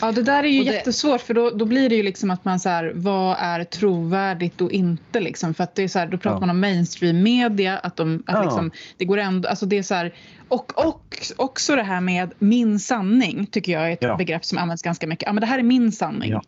Ja 0.00 0.12
det 0.12 0.22
där 0.22 0.42
är 0.42 0.48
ju 0.48 0.64
det... 0.64 0.72
jättesvårt 0.72 1.20
för 1.20 1.34
då, 1.34 1.50
då 1.50 1.64
blir 1.64 1.88
det 1.88 1.94
ju 1.94 2.02
liksom 2.02 2.30
att 2.30 2.44
man 2.44 2.60
så 2.60 2.68
här, 2.68 2.92
vad 2.94 3.36
är 3.38 3.64
trovärdigt 3.64 4.60
och 4.60 4.72
inte 4.72 5.20
liksom 5.20 5.54
för 5.54 5.64
att 5.64 5.74
det 5.74 5.82
är 5.82 5.88
så 5.88 5.98
här, 5.98 6.06
då 6.06 6.18
pratar 6.18 6.36
ja. 6.36 6.40
man 6.40 6.50
om 6.50 6.60
mainstream 6.60 7.22
media 7.22 7.78
att, 7.78 7.96
de, 7.96 8.22
att 8.26 8.34
ja. 8.34 8.42
liksom, 8.42 8.70
det 8.96 9.04
går 9.04 9.18
ändå, 9.18 9.48
alltså 9.48 9.66
det 9.66 9.78
är 9.78 9.82
så 9.82 9.94
här, 9.94 10.14
och, 10.48 10.86
och 10.86 11.16
också 11.36 11.76
det 11.76 11.82
här 11.82 12.00
med 12.00 12.32
min 12.38 12.80
sanning 12.80 13.46
tycker 13.46 13.72
jag 13.72 13.88
är 13.88 13.92
ett 13.92 14.02
ja. 14.02 14.16
begrepp 14.16 14.44
som 14.44 14.58
används 14.58 14.82
ganska 14.82 15.06
mycket. 15.06 15.26
Ja 15.26 15.32
men 15.32 15.40
det 15.40 15.46
här 15.46 15.58
är 15.58 15.62
min 15.62 15.92
sanning. 15.92 16.40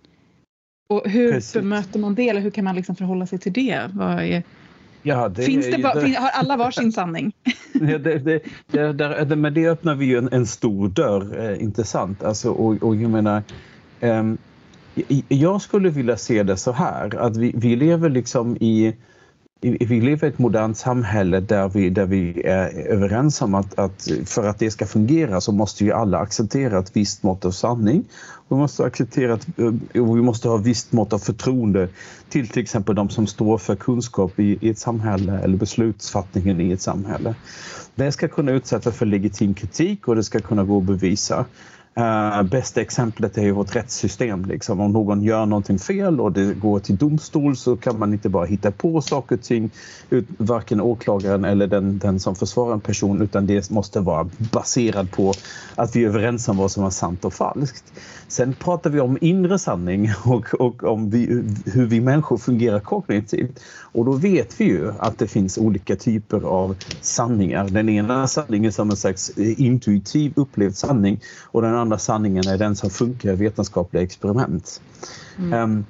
Och 0.90 1.02
hur 1.10 1.32
Precis. 1.32 1.54
bemöter 1.54 1.98
man 1.98 2.14
det 2.14 2.28
eller 2.28 2.40
hur 2.40 2.50
kan 2.50 2.64
man 2.64 2.76
liksom 2.76 2.96
förhålla 2.96 3.26
sig 3.26 3.38
till 3.38 3.52
det? 3.52 3.70
Är... 3.70 4.42
Ja, 5.02 5.28
det 5.28 5.42
Finns 5.42 5.66
det, 5.66 5.76
det, 5.76 6.14
har 6.18 6.28
alla 6.28 6.56
var 6.56 6.70
sin 6.70 6.92
sanning? 6.92 7.32
ja, 7.72 7.98
det, 7.98 8.18
det, 8.18 8.42
det, 8.66 8.92
där, 8.92 9.36
men 9.36 9.54
det 9.54 9.68
öppnar 9.68 9.94
vi 9.94 10.06
ju 10.06 10.18
en, 10.18 10.28
en 10.32 10.46
stor 10.46 10.88
dörr, 10.88 11.50
eh, 11.50 11.62
intressant. 11.62 12.22
Alltså, 12.22 12.50
och, 12.50 12.82
och 12.82 12.96
jag 12.96 13.10
menar, 13.10 13.42
eh, 14.00 14.24
jag 15.28 15.62
skulle 15.62 15.90
vilja 15.90 16.16
se 16.16 16.42
det 16.42 16.56
så 16.56 16.72
här 16.72 17.16
att 17.16 17.36
vi, 17.36 17.52
vi 17.56 17.76
lever 17.76 18.08
liksom 18.08 18.56
i 18.56 18.94
vi 19.60 20.00
lever 20.00 20.24
i 20.24 20.30
ett 20.30 20.38
modernt 20.38 20.78
samhälle 20.78 21.40
där 21.40 21.68
vi, 21.68 21.90
där 21.90 22.06
vi 22.06 22.42
är 22.42 22.68
överens 22.86 23.42
om 23.42 23.54
att, 23.54 23.78
att 23.78 24.08
för 24.26 24.48
att 24.48 24.58
det 24.58 24.70
ska 24.70 24.86
fungera 24.86 25.40
så 25.40 25.52
måste 25.52 25.84
ju 25.84 25.92
alla 25.92 26.18
acceptera 26.18 26.78
ett 26.78 26.96
visst 26.96 27.22
mått 27.22 27.44
av 27.44 27.50
sanning. 27.50 28.04
Vi 28.48 28.56
måste 28.56 28.84
acceptera 28.84 29.34
att, 29.34 29.46
eh, 29.58 30.02
och 30.02 30.16
vi 30.16 30.22
måste 30.22 30.48
ha 30.48 30.58
ett 30.58 30.66
visst 30.66 30.92
mått 30.92 31.12
av 31.12 31.18
förtroende 31.18 31.88
till 32.28 32.48
till 32.48 32.62
exempel 32.62 32.94
de 32.94 33.08
som 33.08 33.26
står 33.26 33.58
för 33.58 33.76
kunskap 33.76 34.40
i, 34.40 34.58
i 34.60 34.70
ett 34.70 34.78
samhälle 34.78 35.40
eller 35.40 35.56
beslutsfattningen 35.56 36.60
i 36.60 36.72
ett 36.72 36.82
samhälle. 36.82 37.34
Det 37.94 38.12
ska 38.12 38.28
kunna 38.28 38.52
utsättas 38.52 38.96
för 38.96 39.06
legitim 39.06 39.54
kritik 39.54 40.08
och 40.08 40.16
det 40.16 40.24
ska 40.24 40.40
kunna 40.40 40.64
gå 40.64 40.78
att 40.78 40.84
bevisa. 40.84 41.44
Uh, 41.98 42.42
bästa 42.42 42.80
exemplet 42.80 43.38
är 43.38 43.42
ju 43.42 43.52
vårt 43.52 43.76
rättssystem. 43.76 44.44
Liksom. 44.44 44.80
Om 44.80 44.92
någon 44.92 45.22
gör 45.22 45.46
någonting 45.46 45.78
fel 45.78 46.20
och 46.20 46.32
det 46.32 46.54
går 46.54 46.80
till 46.80 46.96
domstol 46.96 47.56
så 47.56 47.76
kan 47.76 47.98
man 47.98 48.12
inte 48.12 48.28
bara 48.28 48.46
hitta 48.46 48.70
på 48.70 49.00
saker 49.00 49.36
och 49.36 49.42
ting, 49.42 49.70
ut, 50.10 50.26
varken 50.38 50.80
åklagaren 50.80 51.44
eller 51.44 51.66
den, 51.66 51.98
den 51.98 52.20
som 52.20 52.36
försvarar 52.36 52.72
en 52.72 52.80
person, 52.80 53.22
utan 53.22 53.46
det 53.46 53.70
måste 53.70 54.00
vara 54.00 54.28
baserat 54.38 55.10
på 55.10 55.32
att 55.74 55.96
vi 55.96 56.04
är 56.04 56.08
överens 56.08 56.48
om 56.48 56.56
vad 56.56 56.70
som 56.70 56.84
är 56.84 56.90
sant 56.90 57.24
och 57.24 57.34
falskt. 57.34 57.84
Sen 58.28 58.54
pratar 58.54 58.90
vi 58.90 59.00
om 59.00 59.18
inre 59.20 59.58
sanning 59.58 60.10
och, 60.24 60.54
och 60.60 60.84
om 60.84 61.10
vi, 61.10 61.26
hur 61.66 61.86
vi 61.86 62.00
människor 62.00 62.38
fungerar 62.38 62.80
kognitivt. 62.80 63.60
Och 63.92 64.04
då 64.04 64.12
vet 64.12 64.60
vi 64.60 64.64
ju 64.64 64.92
att 64.98 65.18
det 65.18 65.26
finns 65.26 65.58
olika 65.58 65.96
typer 65.96 66.40
av 66.40 66.76
sanningar. 67.00 67.68
Den 67.68 67.88
ena 67.88 68.26
sanningen 68.26 68.72
som 68.72 68.90
en 68.90 68.96
slags 68.96 69.38
intuitiv 69.38 70.32
upplevd 70.36 70.76
sanning 70.76 71.20
och 71.44 71.62
den 71.62 71.74
andra 71.74 71.98
sanningen 71.98 72.48
är 72.48 72.58
den 72.58 72.76
som 72.76 72.90
funkar 72.90 73.32
i 73.32 73.36
vetenskapliga 73.36 74.02
experiment. 74.02 74.80
Mm. 75.38 75.62
Um, 75.62 75.84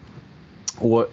och 0.78 1.06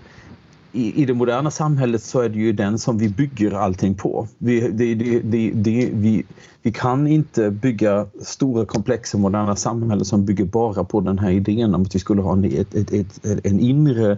i, 0.75 1.01
i 1.01 1.05
det 1.05 1.13
moderna 1.13 1.51
samhället 1.51 2.03
så 2.03 2.19
är 2.19 2.29
det 2.29 2.39
ju 2.39 2.53
den 2.53 2.79
som 2.79 2.97
vi 2.97 3.09
bygger 3.09 3.51
allting 3.51 3.95
på. 3.95 4.27
Vi, 4.37 4.59
det, 4.59 4.95
det, 4.95 5.51
det, 5.53 5.89
vi, 5.93 6.25
vi 6.61 6.71
kan 6.71 7.07
inte 7.07 7.51
bygga 7.51 8.07
stora 8.21 8.65
komplexa 8.65 9.17
moderna 9.17 9.55
samhällen 9.55 10.05
som 10.05 10.25
bygger 10.25 10.45
bara 10.45 10.83
på 10.83 11.01
den 11.01 11.19
här 11.19 11.31
idén 11.31 11.75
om 11.75 11.81
att 11.81 11.95
vi 11.95 11.99
skulle 11.99 12.21
ha 12.21 12.33
en, 12.33 12.43
ett, 12.43 12.75
ett, 12.75 12.93
ett, 12.93 13.45
en 13.45 13.59
inre 13.59 14.17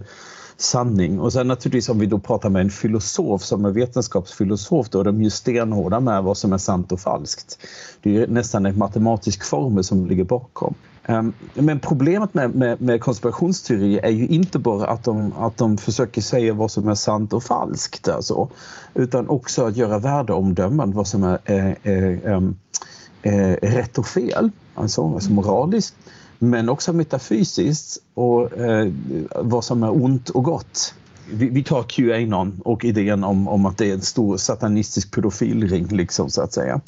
sanning. 0.57 1.19
Och 1.19 1.33
sen 1.33 1.47
naturligtvis 1.47 1.89
om 1.89 1.99
vi 1.99 2.05
då 2.05 2.19
pratar 2.19 2.49
med 2.49 2.61
en 2.61 2.69
filosof 2.69 3.43
som 3.43 3.65
är 3.65 3.71
vetenskapsfilosof 3.71 4.89
då 4.89 4.99
är 4.99 5.03
de 5.03 5.21
ju 5.23 5.29
stenhårda 5.29 5.99
med 5.99 6.23
vad 6.23 6.37
som 6.37 6.53
är 6.53 6.57
sant 6.57 6.91
och 6.91 6.99
falskt. 6.99 7.59
Det 8.01 8.17
är 8.17 8.27
nästan 8.27 8.65
en 8.65 8.77
matematisk 8.77 9.43
formel 9.43 9.83
som 9.83 10.05
ligger 10.05 10.23
bakom. 10.23 10.73
Ehm, 11.09 11.33
men 11.53 11.79
problemet 11.79 12.33
med, 12.33 12.55
med, 12.55 12.81
med 12.81 13.01
konspirationsteorier 13.01 14.05
är 14.05 14.11
ju 14.11 14.27
inte 14.27 14.59
bara 14.59 14.87
att 14.87 15.03
de, 15.03 15.33
att 15.37 15.57
de 15.57 15.77
försöker 15.77 16.21
säga 16.21 16.53
vad 16.53 16.71
som 16.71 16.87
är 16.87 16.95
sant 16.95 17.33
och 17.33 17.43
falskt 17.43 18.07
alltså, 18.07 18.49
utan 18.93 19.29
också 19.29 19.65
att 19.65 19.77
göra 19.77 19.99
värdeomdömen 19.99 20.91
vad 20.91 21.07
som 21.07 21.23
är 21.23 21.39
är, 21.45 21.77
är, 21.83 22.27
ehm, 22.27 22.55
är 23.21 23.55
rätt 23.55 23.97
och 23.97 24.07
fel, 24.07 24.51
alltså, 24.75 25.13
alltså 25.13 25.31
moraliskt 25.31 25.95
men 26.39 26.69
också 26.69 26.93
metafysiskt 26.93 27.97
och 28.13 28.57
eh, 28.57 28.91
vad 29.35 29.63
som 29.63 29.83
är 29.83 30.03
ont 30.03 30.29
och 30.29 30.43
gott. 30.43 30.93
Vi, 31.31 31.49
vi 31.49 31.63
tar 31.63 31.83
Qanon 31.83 32.61
och 32.65 32.85
idén 32.85 33.23
om, 33.23 33.47
om 33.47 33.65
att 33.65 33.77
det 33.77 33.89
är 33.89 33.93
en 33.93 34.01
stor 34.01 34.37
satanistisk 34.37 35.15
pedofilring 35.15 35.87
liksom 35.87 36.29
så 36.29 36.41
att 36.41 36.53
säga. 36.53 36.81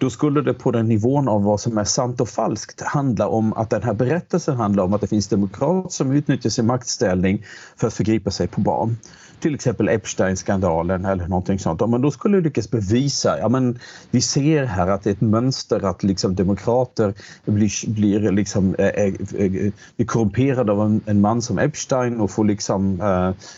Då 0.00 0.10
skulle 0.10 0.42
det 0.42 0.54
på 0.54 0.70
den 0.70 0.88
nivån 0.88 1.28
av 1.28 1.42
vad 1.42 1.60
som 1.60 1.78
är 1.78 1.84
sant 1.84 2.20
och 2.20 2.28
falskt 2.28 2.80
handla 2.80 3.28
om 3.28 3.52
att 3.52 3.70
den 3.70 3.82
här 3.82 3.94
berättelsen 3.94 4.56
handlar 4.56 4.84
om 4.84 4.94
att 4.94 5.00
det 5.00 5.06
finns 5.06 5.28
demokrater 5.28 5.90
som 5.90 6.12
utnyttjar 6.12 6.50
sin 6.50 6.66
maktställning 6.66 7.44
för 7.76 7.86
att 7.86 7.94
förgripa 7.94 8.30
sig 8.30 8.48
på 8.48 8.60
barn 8.60 8.96
till 9.40 9.54
exempel 9.54 9.88
Epstein-skandalen 9.88 11.04
eller 11.04 11.28
någonting 11.28 11.58
sånt, 11.58 11.88
men 11.88 12.02
då 12.02 12.10
skulle 12.10 12.36
du 12.36 12.42
lyckas 12.42 12.70
bevisa, 12.70 13.38
ja 13.38 13.48
men 13.48 13.78
vi 14.10 14.20
ser 14.20 14.64
här 14.64 14.86
att 14.86 15.02
det 15.02 15.10
är 15.10 15.14
ett 15.14 15.20
mönster 15.20 15.84
att 15.84 16.02
liksom 16.02 16.34
demokrater 16.34 17.14
blir, 17.44 17.90
blir 17.90 18.32
liksom, 18.32 18.74
äh, 18.74 18.86
äh, 18.86 19.72
korrumperade 20.06 20.72
av 20.72 20.80
en, 20.80 21.00
en, 21.06 21.20
man 21.20 21.42
som 21.42 21.58
Epstein 21.58 22.20
och 22.20 22.30
får 22.30 22.44
liksom 22.44 22.80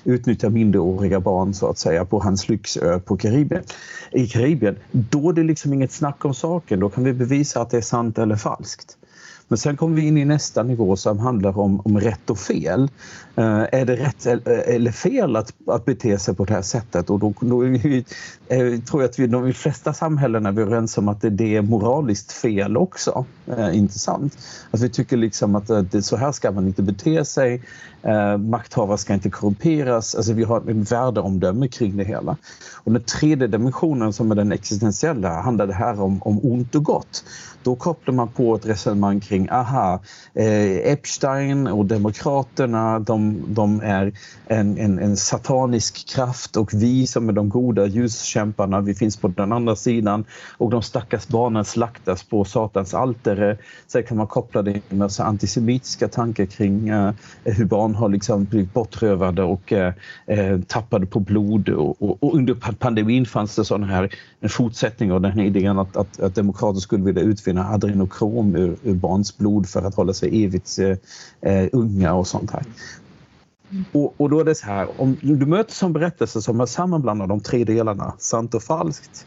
utnyttja 0.05 0.51
minderåriga 0.51 1.21
barn 1.21 1.55
så 1.55 1.71
att 1.71 1.79
säga 1.79 2.05
på 2.05 2.21
hans 2.21 2.49
lyxö 2.49 2.99
på 2.99 3.17
Karibien, 3.17 3.63
i 4.13 4.27
Karibien. 4.27 4.77
Då 4.91 5.29
är 5.29 5.33
det 5.33 5.43
liksom 5.43 5.73
inget 5.73 5.93
snack 5.93 6.25
om 6.25 6.32
saken, 6.33 6.81
då 6.81 6.89
kan 6.89 7.05
vi 7.05 7.13
bevisa 7.13 7.61
att 7.61 7.71
det 7.71 7.77
är 7.77 7.83
sant 7.83 8.19
eller 8.19 8.37
falskt. 8.37 8.99
Men 9.53 9.59
sen 9.59 9.77
kommer 9.77 9.97
vi 9.97 10.07
in 10.07 10.19
i 10.19 10.25
nästa 10.25 10.63
nivå 10.63 10.97
som 10.97 11.19
handlar 11.19 11.59
om, 11.59 11.81
om 11.85 12.01
rätt 12.01 12.31
och 12.31 12.39
fel. 12.39 12.83
Uh, 13.39 13.65
är 13.73 13.85
det 13.85 13.97
rätt 13.97 14.27
eller 14.47 14.93
fel 14.93 15.37
att, 15.37 15.53
att 15.67 15.85
bete 15.85 16.19
sig 16.19 16.35
på 16.35 16.45
det 16.45 16.55
här 16.55 16.63
sättet? 16.63 17.11
Och 17.11 17.19
då, 17.19 17.35
då 17.41 17.59
vi, 17.59 18.05
uh, 18.53 18.81
tror 18.81 19.03
jag 19.03 19.09
att 19.09 19.19
vi, 19.19 19.27
de 19.27 19.53
flesta 19.53 19.93
samhällen 19.93 20.47
är 20.47 20.61
överens 20.61 20.99
om 20.99 21.09
att 21.09 21.21
det, 21.21 21.31
det 21.31 21.57
är 21.57 21.63
moraliskt 21.63 22.33
fel 22.33 22.77
också. 22.77 23.25
Uh, 23.49 23.77
intressant. 23.77 24.39
Att 24.71 24.81
vi 24.81 24.89
tycker 24.89 25.17
liksom 25.17 25.55
att 25.55 25.67
det, 25.91 26.03
så 26.03 26.17
här 26.17 26.33
ska 26.33 26.51
man 26.51 26.67
inte 26.67 26.83
bete 26.83 27.25
sig. 27.25 27.63
Eh, 28.03 28.39
makthavare 28.39 28.99
ska 28.99 29.15
inte 29.15 29.31
korrumperas. 29.31 30.15
Alltså 30.15 30.33
vi 30.33 30.45
har 30.45 30.71
en 30.71 30.83
värdeomdöme 30.83 31.69
kring 31.69 31.97
det 31.97 32.05
hela. 32.05 32.37
Och 32.85 32.93
den 32.93 33.03
tredje 33.03 33.47
dimensionen 33.47 34.13
som 34.13 34.31
är 34.31 34.35
den 34.35 34.53
existentiella 34.53 35.41
handlar 35.41 35.67
det 35.67 35.75
här 35.75 36.01
om, 36.01 36.23
om 36.23 36.41
ont 36.43 36.75
och 36.75 36.85
gott. 36.85 37.25
Då 37.63 37.77
kopplar 37.77 38.15
man 38.15 38.29
på 38.29 38.55
ett 38.55 38.67
resonemang 38.67 39.21
kring, 39.21 39.49
aha, 39.51 40.01
eh, 40.35 40.93
Epstein 40.93 41.67
och 41.67 41.87
Demokraterna, 41.87 42.99
de, 42.99 43.43
de 43.49 43.81
är 43.81 44.13
en, 44.47 44.79
en, 44.79 44.99
en, 44.99 45.17
satanisk 45.17 46.09
kraft 46.09 46.57
och 46.57 46.75
vi 46.75 47.07
som 47.07 47.29
är 47.29 47.33
de 47.33 47.49
goda 47.49 47.87
ljuskämparna, 47.87 48.81
vi 48.81 48.95
finns 48.95 49.17
på 49.17 49.29
den 49.29 49.53
andra 49.53 49.77
sidan 49.77 50.25
och 50.59 50.71
de 50.71 50.83
stackars 50.83 51.29
barnen 51.29 51.65
slaktas 51.65 52.23
på 52.23 52.45
Satans 52.45 52.95
altare. 52.95 53.59
Sen 53.87 54.03
kan 54.03 54.17
man 54.17 54.27
koppla 54.27 54.63
det 54.63 54.81
med 54.89 55.13
så 55.13 55.23
antisemitiska 55.23 56.09
tankar 56.09 56.47
kring 56.47 56.89
eh, 56.89 57.13
hur 57.45 57.65
barn 57.65 57.92
har 57.95 58.09
liksom 58.09 58.45
blivit 58.45 58.73
bortrövade 58.73 59.43
och 59.43 59.73
eh, 59.73 59.95
eh 60.27 60.61
tappade 60.61 61.07
på 61.07 61.21
blod 61.21 61.69
och, 61.69 62.03
och, 62.03 62.23
och 62.23 62.35
under 62.35 62.55
pandemin 62.55 63.27
fanns 63.27 63.57
det 63.57 63.65
sån 63.65 63.83
här 63.83 64.15
en 64.41 64.49
fortsättning 64.49 65.13
av 65.13 65.21
den 65.21 65.33
här 65.33 65.43
idén 65.43 65.79
att, 65.79 65.97
att, 65.97 66.21
att 66.21 66.35
demokrater 66.35 66.81
skulle 66.81 67.05
vilja 67.05 67.23
utvinna 67.23 67.69
adrenokrom 67.69 68.57
ur, 68.57 68.77
ur 68.83 68.95
barns 68.95 69.39
blod 69.39 69.69
för 69.69 69.83
att 69.83 69.95
hålla 69.95 70.13
sig 70.13 70.45
evigt 70.45 70.79
eh, 70.79 71.53
eh 71.53 71.69
unga 71.73 72.15
och 72.15 72.27
sånt 72.27 72.51
här. 72.51 72.63
Och, 73.93 74.15
och, 74.17 74.31
då 74.31 74.41
är 74.41 74.45
det 74.45 74.55
så 74.55 74.67
här, 74.67 74.89
om 74.97 75.17
du 75.21 75.47
möter 75.47 75.73
som 75.73 75.93
berättelse 75.93 76.43
som 76.43 76.61
är 76.61 76.67
sammanblandad 76.67 77.29
de 77.29 77.41
tre 77.41 77.65
delarna, 77.65 78.15
sant 78.19 78.55
och 78.55 78.63
falskt, 78.63 79.27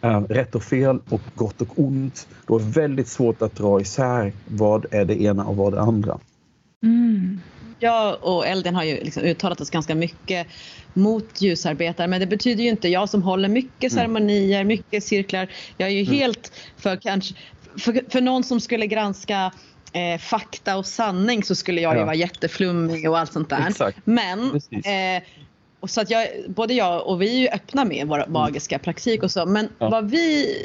äh, 0.00 0.20
rätt 0.20 0.54
och 0.54 0.62
fel 0.62 0.98
och 1.08 1.20
gott 1.34 1.60
och 1.60 1.68
ont, 1.76 2.28
då 2.46 2.56
är 2.56 2.60
det 2.60 2.80
väldigt 2.80 3.08
svårt 3.08 3.42
att 3.42 3.56
dra 3.56 3.80
isär 3.80 4.32
vad 4.48 4.86
är 4.90 5.04
det 5.04 5.22
ena 5.22 5.44
och 5.44 5.56
vad 5.56 5.72
är 5.72 5.76
det 5.76 5.82
andra. 5.82 6.18
Mm. 6.82 7.40
Jag 7.82 8.24
och 8.24 8.46
Elden 8.46 8.74
har 8.74 8.84
ju 8.84 9.04
liksom 9.04 9.22
uttalat 9.22 9.60
oss 9.60 9.70
ganska 9.70 9.94
mycket 9.94 10.46
mot 10.94 11.42
ljusarbetare 11.42 12.08
men 12.08 12.20
det 12.20 12.26
betyder 12.26 12.62
ju 12.62 12.68
inte, 12.68 12.88
jag 12.88 13.08
som 13.08 13.22
håller 13.22 13.48
mycket 13.48 13.92
mm. 13.92 14.00
ceremonier, 14.00 14.64
mycket 14.64 15.04
cirklar, 15.04 15.48
jag 15.76 15.88
är 15.88 15.92
ju 15.92 16.02
mm. 16.02 16.14
helt 16.14 16.52
för 16.76 16.96
kanske, 16.96 17.34
för, 17.78 18.10
för 18.10 18.20
någon 18.20 18.44
som 18.44 18.60
skulle 18.60 18.86
granska 18.86 19.52
eh, 19.92 20.18
fakta 20.18 20.76
och 20.76 20.86
sanning 20.86 21.44
så 21.44 21.54
skulle 21.54 21.80
jag 21.80 21.94
ja. 21.94 21.98
ju 21.98 22.04
vara 22.04 22.14
jätteflummig 22.14 23.10
och 23.10 23.18
allt 23.18 23.32
sånt 23.32 23.50
där. 23.50 23.68
Exakt. 23.68 23.98
Men 24.04 24.54
eh, 24.70 25.22
och 25.80 25.90
så 25.90 26.00
att 26.00 26.10
jag, 26.10 26.28
både 26.48 26.74
jag 26.74 27.06
och 27.06 27.22
vi 27.22 27.36
är 27.36 27.40
ju 27.40 27.48
öppna 27.48 27.84
med 27.84 28.06
vår 28.06 28.18
mm. 28.18 28.32
magiska 28.32 28.78
praktik 28.78 29.22
och 29.22 29.30
så 29.30 29.46
men 29.46 29.68
ja. 29.78 29.88
vad 29.88 30.10
vi 30.10 30.56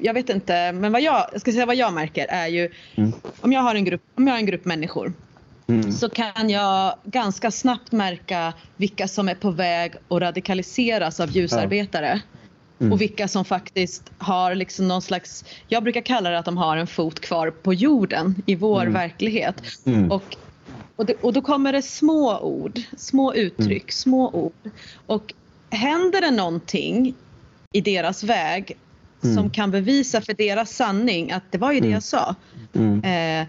jag 0.00 0.14
vet 0.14 0.30
inte, 0.30 0.72
men 0.72 0.92
vad 0.92 1.02
jag, 1.02 1.28
jag 1.32 1.40
ska 1.40 1.52
säga 1.52 1.66
vad 1.66 1.76
jag 1.76 1.92
märker 1.92 2.26
är 2.28 2.46
ju 2.46 2.70
mm. 2.94 3.12
om 3.40 3.52
jag 3.52 3.60
har 3.60 3.74
en 3.74 3.84
grupp, 3.84 4.02
om 4.14 4.26
jag 4.26 4.34
har 4.34 4.38
en 4.38 4.46
grupp 4.46 4.64
människor 4.64 5.12
Mm. 5.68 5.92
så 5.92 6.08
kan 6.08 6.50
jag 6.50 6.94
ganska 7.04 7.50
snabbt 7.50 7.92
märka 7.92 8.52
vilka 8.76 9.08
som 9.08 9.28
är 9.28 9.34
på 9.34 9.50
väg 9.50 9.92
att 10.08 10.20
radikaliseras 10.20 11.20
av 11.20 11.30
ljusarbetare. 11.30 12.20
Mm. 12.80 12.92
Och 12.92 13.00
vilka 13.00 13.28
som 13.28 13.44
faktiskt 13.44 14.10
har 14.18 14.54
liksom 14.54 14.88
någon 14.88 15.02
slags, 15.02 15.44
jag 15.68 15.82
brukar 15.82 16.00
kalla 16.00 16.30
det 16.30 16.38
att 16.38 16.44
de 16.44 16.56
har 16.56 16.76
en 16.76 16.86
fot 16.86 17.20
kvar 17.20 17.50
på 17.50 17.74
jorden 17.74 18.42
i 18.46 18.54
vår 18.54 18.80
mm. 18.80 18.92
verklighet. 18.92 19.62
Mm. 19.86 20.10
Och, 20.10 20.36
och, 20.96 21.06
det, 21.06 21.14
och 21.20 21.32
då 21.32 21.42
kommer 21.42 21.72
det 21.72 21.82
små 21.82 22.38
ord, 22.38 22.80
små 22.96 23.34
uttryck, 23.34 23.82
mm. 23.82 23.90
små 23.90 24.30
ord. 24.30 24.70
Och 25.06 25.34
händer 25.70 26.20
det 26.20 26.30
någonting 26.30 27.14
i 27.72 27.80
deras 27.80 28.24
väg 28.24 28.76
som 29.20 29.30
mm. 29.30 29.50
kan 29.50 29.70
bevisa 29.70 30.20
för 30.20 30.34
deras 30.34 30.70
sanning 30.70 31.32
att 31.32 31.42
det 31.50 31.58
var 31.58 31.72
ju 31.72 31.80
det 31.80 31.88
jag 31.88 32.02
sa. 32.02 32.34
Eh, 33.02 33.46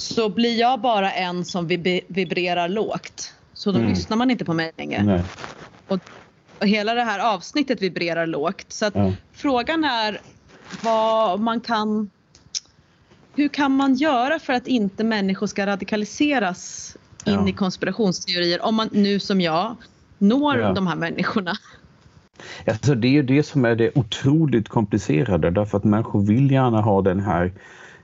så 0.00 0.28
blir 0.28 0.58
jag 0.58 0.80
bara 0.80 1.12
en 1.12 1.44
som 1.44 1.66
vibrerar 2.08 2.68
lågt. 2.68 3.34
Så 3.52 3.72
då 3.72 3.78
mm. 3.78 3.90
lyssnar 3.90 4.16
man 4.16 4.30
inte 4.30 4.44
på 4.44 4.54
mig 4.54 4.72
längre. 4.76 5.24
Och, 5.88 6.00
och, 6.58 6.66
hela 6.66 6.94
det 6.94 7.02
här 7.02 7.34
avsnittet 7.34 7.82
vibrerar 7.82 8.26
lågt. 8.26 8.64
Så 8.68 8.86
att 8.86 8.94
ja. 8.94 9.12
frågan 9.32 9.84
är 9.84 10.20
vad 10.82 11.40
man 11.40 11.60
kan... 11.60 12.10
Hur 13.34 13.48
kan 13.48 13.72
man 13.72 13.94
göra 13.94 14.38
för 14.38 14.52
att 14.52 14.66
inte 14.66 15.04
människor 15.04 15.46
ska 15.46 15.66
radikaliseras 15.66 16.96
ja. 17.24 17.32
in 17.32 17.48
i 17.48 17.52
konspirationsteorier 17.52 18.64
om 18.64 18.74
man 18.74 18.88
nu 18.92 19.20
som 19.20 19.40
jag 19.40 19.76
når 20.18 20.58
ja. 20.58 20.72
de 20.72 20.86
här 20.86 20.96
människorna? 20.96 21.52
Alltså 22.66 22.94
det 22.94 23.08
är 23.08 23.12
ju 23.12 23.22
det 23.22 23.42
som 23.42 23.64
är 23.64 23.74
det 23.74 23.90
otroligt 23.94 24.68
komplicerade 24.68 25.50
därför 25.50 25.78
att 25.78 25.84
människor 25.84 26.22
vill 26.22 26.50
gärna 26.50 26.80
ha 26.80 27.02
den 27.02 27.20
här 27.20 27.52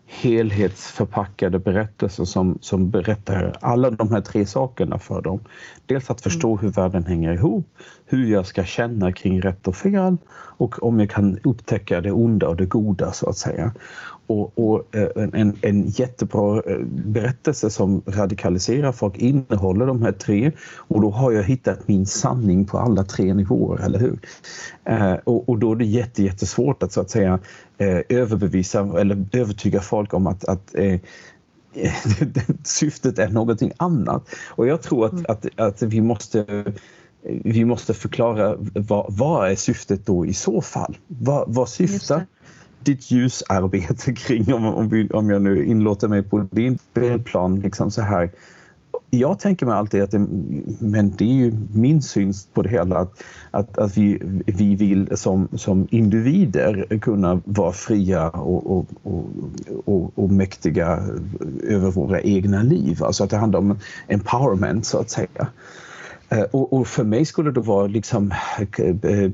helhetsförpackade 0.06 1.58
berättelser 1.58 2.24
som, 2.24 2.58
som 2.60 2.90
berättar 2.90 3.56
alla 3.60 3.90
de 3.90 4.12
här 4.12 4.20
tre 4.20 4.46
sakerna 4.46 4.98
för 4.98 5.22
dem. 5.22 5.40
Dels 5.86 6.10
att 6.10 6.20
förstå 6.20 6.52
mm. 6.52 6.58
hur 6.58 6.68
världen 6.68 7.04
hänger 7.04 7.32
ihop, 7.32 7.66
hur 8.04 8.32
jag 8.32 8.46
ska 8.46 8.64
känna 8.64 9.12
kring 9.12 9.40
rätt 9.40 9.68
och 9.68 9.76
fel 9.76 10.16
och 10.58 10.82
om 10.82 11.00
jag 11.00 11.10
kan 11.10 11.38
upptäcka 11.44 12.00
det 12.00 12.12
onda 12.12 12.48
och 12.48 12.56
det 12.56 12.66
goda 12.66 13.12
så 13.12 13.28
att 13.28 13.38
säga. 13.38 13.72
Och, 14.26 14.58
och 14.58 14.94
eh, 14.94 15.08
en, 15.16 15.56
en 15.62 15.88
jättebra 15.88 16.62
eh, 16.66 16.78
berättelse 16.88 17.70
som 17.70 18.02
radikaliserar 18.06 18.92
folk 18.92 19.18
innehåller 19.18 19.86
de 19.86 20.02
här 20.02 20.12
tre 20.12 20.52
och 20.76 21.00
då 21.00 21.10
har 21.10 21.32
jag 21.32 21.42
hittat 21.42 21.88
min 21.88 22.06
sanning 22.06 22.64
på 22.64 22.78
alla 22.78 23.04
tre 23.04 23.34
nivåer, 23.34 23.84
eller 23.84 23.98
hur? 23.98 24.18
Eh, 24.84 25.14
och, 25.24 25.48
och, 25.48 25.58
då 25.58 25.72
är 25.72 25.76
det 25.76 25.84
jätte, 25.84 26.22
jättesvårt 26.22 26.82
att 26.82 26.92
så 26.92 27.00
att 27.00 27.10
säga 27.10 27.38
överbevisa 28.08 29.00
eller 29.00 29.26
övertyga 29.32 29.80
folk 29.80 30.14
om 30.14 30.26
att, 30.26 30.44
att 30.44 30.74
syftet 32.64 33.18
är 33.18 33.28
någonting 33.28 33.72
annat. 33.76 34.28
Och 34.50 34.66
jag 34.66 34.82
tror 34.82 35.06
att, 35.06 35.12
mm. 35.12 35.24
att, 35.28 35.46
att 35.56 35.82
vi 35.82 36.00
måste 36.00 36.64
vi 37.28 37.64
måste 37.64 37.94
förklara 37.94 38.56
vad, 38.74 39.06
vad 39.08 39.50
är 39.50 39.54
syftet 39.54 40.06
då 40.06 40.26
i 40.26 40.34
så 40.34 40.60
fall? 40.60 40.96
Vad, 41.06 41.54
vad 41.54 41.68
syftar 41.68 42.26
ditt 42.82 43.10
ljusarbete 43.10 44.12
kring, 44.16 44.54
om, 44.54 44.64
om, 44.64 44.88
vi, 44.88 45.08
om 45.08 45.30
jag 45.30 45.42
nu 45.42 45.64
inlåter 45.64 46.08
mig 46.08 46.22
på 46.22 46.48
din 46.50 46.78
spelplan, 46.78 47.60
liksom 47.60 47.90
så 47.90 48.02
här. 48.02 48.30
Jag 49.10 49.38
tänker 49.38 49.66
mig 49.66 49.74
alltid 49.74 50.02
att 50.02 50.10
det, 50.10 50.26
men 50.78 51.12
det 51.16 51.24
är 51.24 51.34
ju 51.34 51.52
min 51.72 52.02
syn 52.02 52.32
på 52.54 52.62
det 52.62 52.68
hela, 52.68 52.98
att, 52.98 53.22
att, 53.50 53.78
att 53.78 53.96
vi, 53.96 54.18
vi 54.46 54.74
vill 54.74 55.16
som, 55.16 55.48
som 55.54 55.88
individer 55.90 56.98
kunna 57.00 57.40
vara 57.44 57.72
fria 57.72 58.30
och, 58.30 58.76
och, 58.76 58.86
och, 59.02 59.24
och, 59.84 60.18
och 60.18 60.30
mäktiga 60.30 61.02
över 61.62 61.90
våra 61.90 62.20
egna 62.20 62.62
liv. 62.62 63.04
Alltså 63.04 63.24
att 63.24 63.30
det 63.30 63.36
handlar 63.36 63.58
om 63.58 63.78
empowerment 64.08 64.86
så 64.86 64.98
att 64.98 65.10
säga. 65.10 65.48
Eh, 66.28 66.42
och, 66.42 66.72
och 66.72 66.86
för 66.86 67.04
mig 67.04 67.24
skulle 67.24 67.50
det 67.50 67.60
vara 67.60 67.86
liksom 67.86 68.32
eh, 68.58 69.12
eh, 69.12 69.30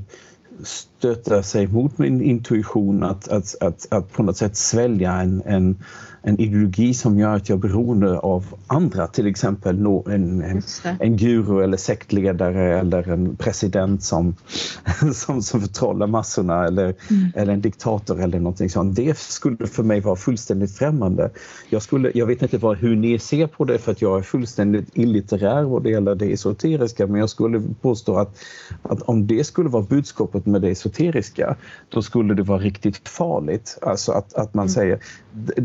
stöta 0.62 1.42
sig 1.42 1.66
mot 1.66 1.98
min 1.98 2.22
intuition 2.22 3.04
att, 3.04 3.28
att, 3.28 3.54
att, 3.60 3.86
att 3.90 4.12
på 4.12 4.22
något 4.22 4.36
sätt 4.36 4.56
svälja 4.56 5.12
en, 5.12 5.42
en, 5.46 5.84
en 6.22 6.40
ideologi 6.40 6.94
som 6.94 7.18
gör 7.18 7.36
att 7.36 7.48
jag 7.48 7.56
är 7.56 7.68
beroende 7.68 8.18
av 8.18 8.44
andra, 8.66 9.06
till 9.06 9.26
exempel 9.26 9.86
en, 9.86 10.42
en, 10.42 10.62
en 11.00 11.16
guru 11.16 11.64
eller 11.64 11.76
sektledare 11.76 12.78
eller 12.78 13.08
en 13.08 13.36
president 13.36 14.02
som, 14.02 14.34
som, 15.14 15.42
som 15.42 15.60
förtrollar 15.60 16.06
massorna 16.06 16.64
eller, 16.64 16.94
mm. 17.10 17.32
eller 17.34 17.52
en 17.52 17.60
diktator 17.60 18.20
eller 18.20 18.38
någonting 18.38 18.70
sånt. 18.70 18.96
Det 18.96 19.18
skulle 19.18 19.66
för 19.66 19.82
mig 19.82 20.00
vara 20.00 20.16
fullständigt 20.16 20.76
främmande. 20.76 21.30
Jag, 21.70 21.82
skulle, 21.82 22.12
jag 22.14 22.26
vet 22.26 22.42
inte 22.42 22.58
vad, 22.58 22.76
hur 22.76 22.96
ni 22.96 23.18
ser 23.18 23.46
på 23.46 23.64
det 23.64 23.78
för 23.78 23.92
att 23.92 24.02
jag 24.02 24.18
är 24.18 24.22
fullständigt 24.22 24.88
illitterär 24.94 25.62
vad 25.62 25.82
det 25.82 25.90
gäller 25.90 26.14
det 26.14 26.32
esoteriska 26.32 27.06
men 27.06 27.20
jag 27.20 27.30
skulle 27.30 27.62
påstå 27.80 28.16
att, 28.16 28.36
att 28.82 29.02
om 29.02 29.26
det 29.26 29.44
skulle 29.44 29.68
vara 29.68 29.82
budskapet 29.82 30.46
med 30.46 30.62
det 30.62 30.68
esoteriska 30.68 31.56
då 31.88 32.02
skulle 32.02 32.34
det 32.34 32.42
vara 32.42 32.58
riktigt 32.58 33.08
farligt. 33.08 33.78
Alltså 33.82 34.12
att, 34.12 34.34
att 34.34 34.54
man 34.54 34.62
mm. 34.62 34.68
säger 34.68 34.98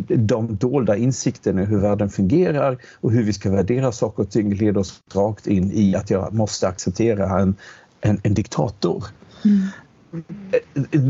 de 0.08 0.56
dolda 0.56 0.96
insikten 0.96 1.60
i 1.60 1.66
hur 1.66 1.78
världen 1.78 2.10
fungerar 2.10 2.78
och 3.02 3.12
hur 3.12 3.24
vi 3.24 3.34
ska 3.34 3.52
värdera 3.52 3.92
saker 3.92 4.24
och 4.24 4.30
ting 4.32 4.54
leder 4.54 4.80
oss 4.80 5.02
rakt 5.14 5.48
in 5.48 5.72
i 5.74 5.96
att 5.96 6.10
jag 6.10 6.34
måste 6.34 6.68
acceptera 6.68 7.40
en, 7.40 7.56
en, 8.02 8.20
en 8.24 8.34
diktator. 8.34 9.04
Mm. 9.46 9.68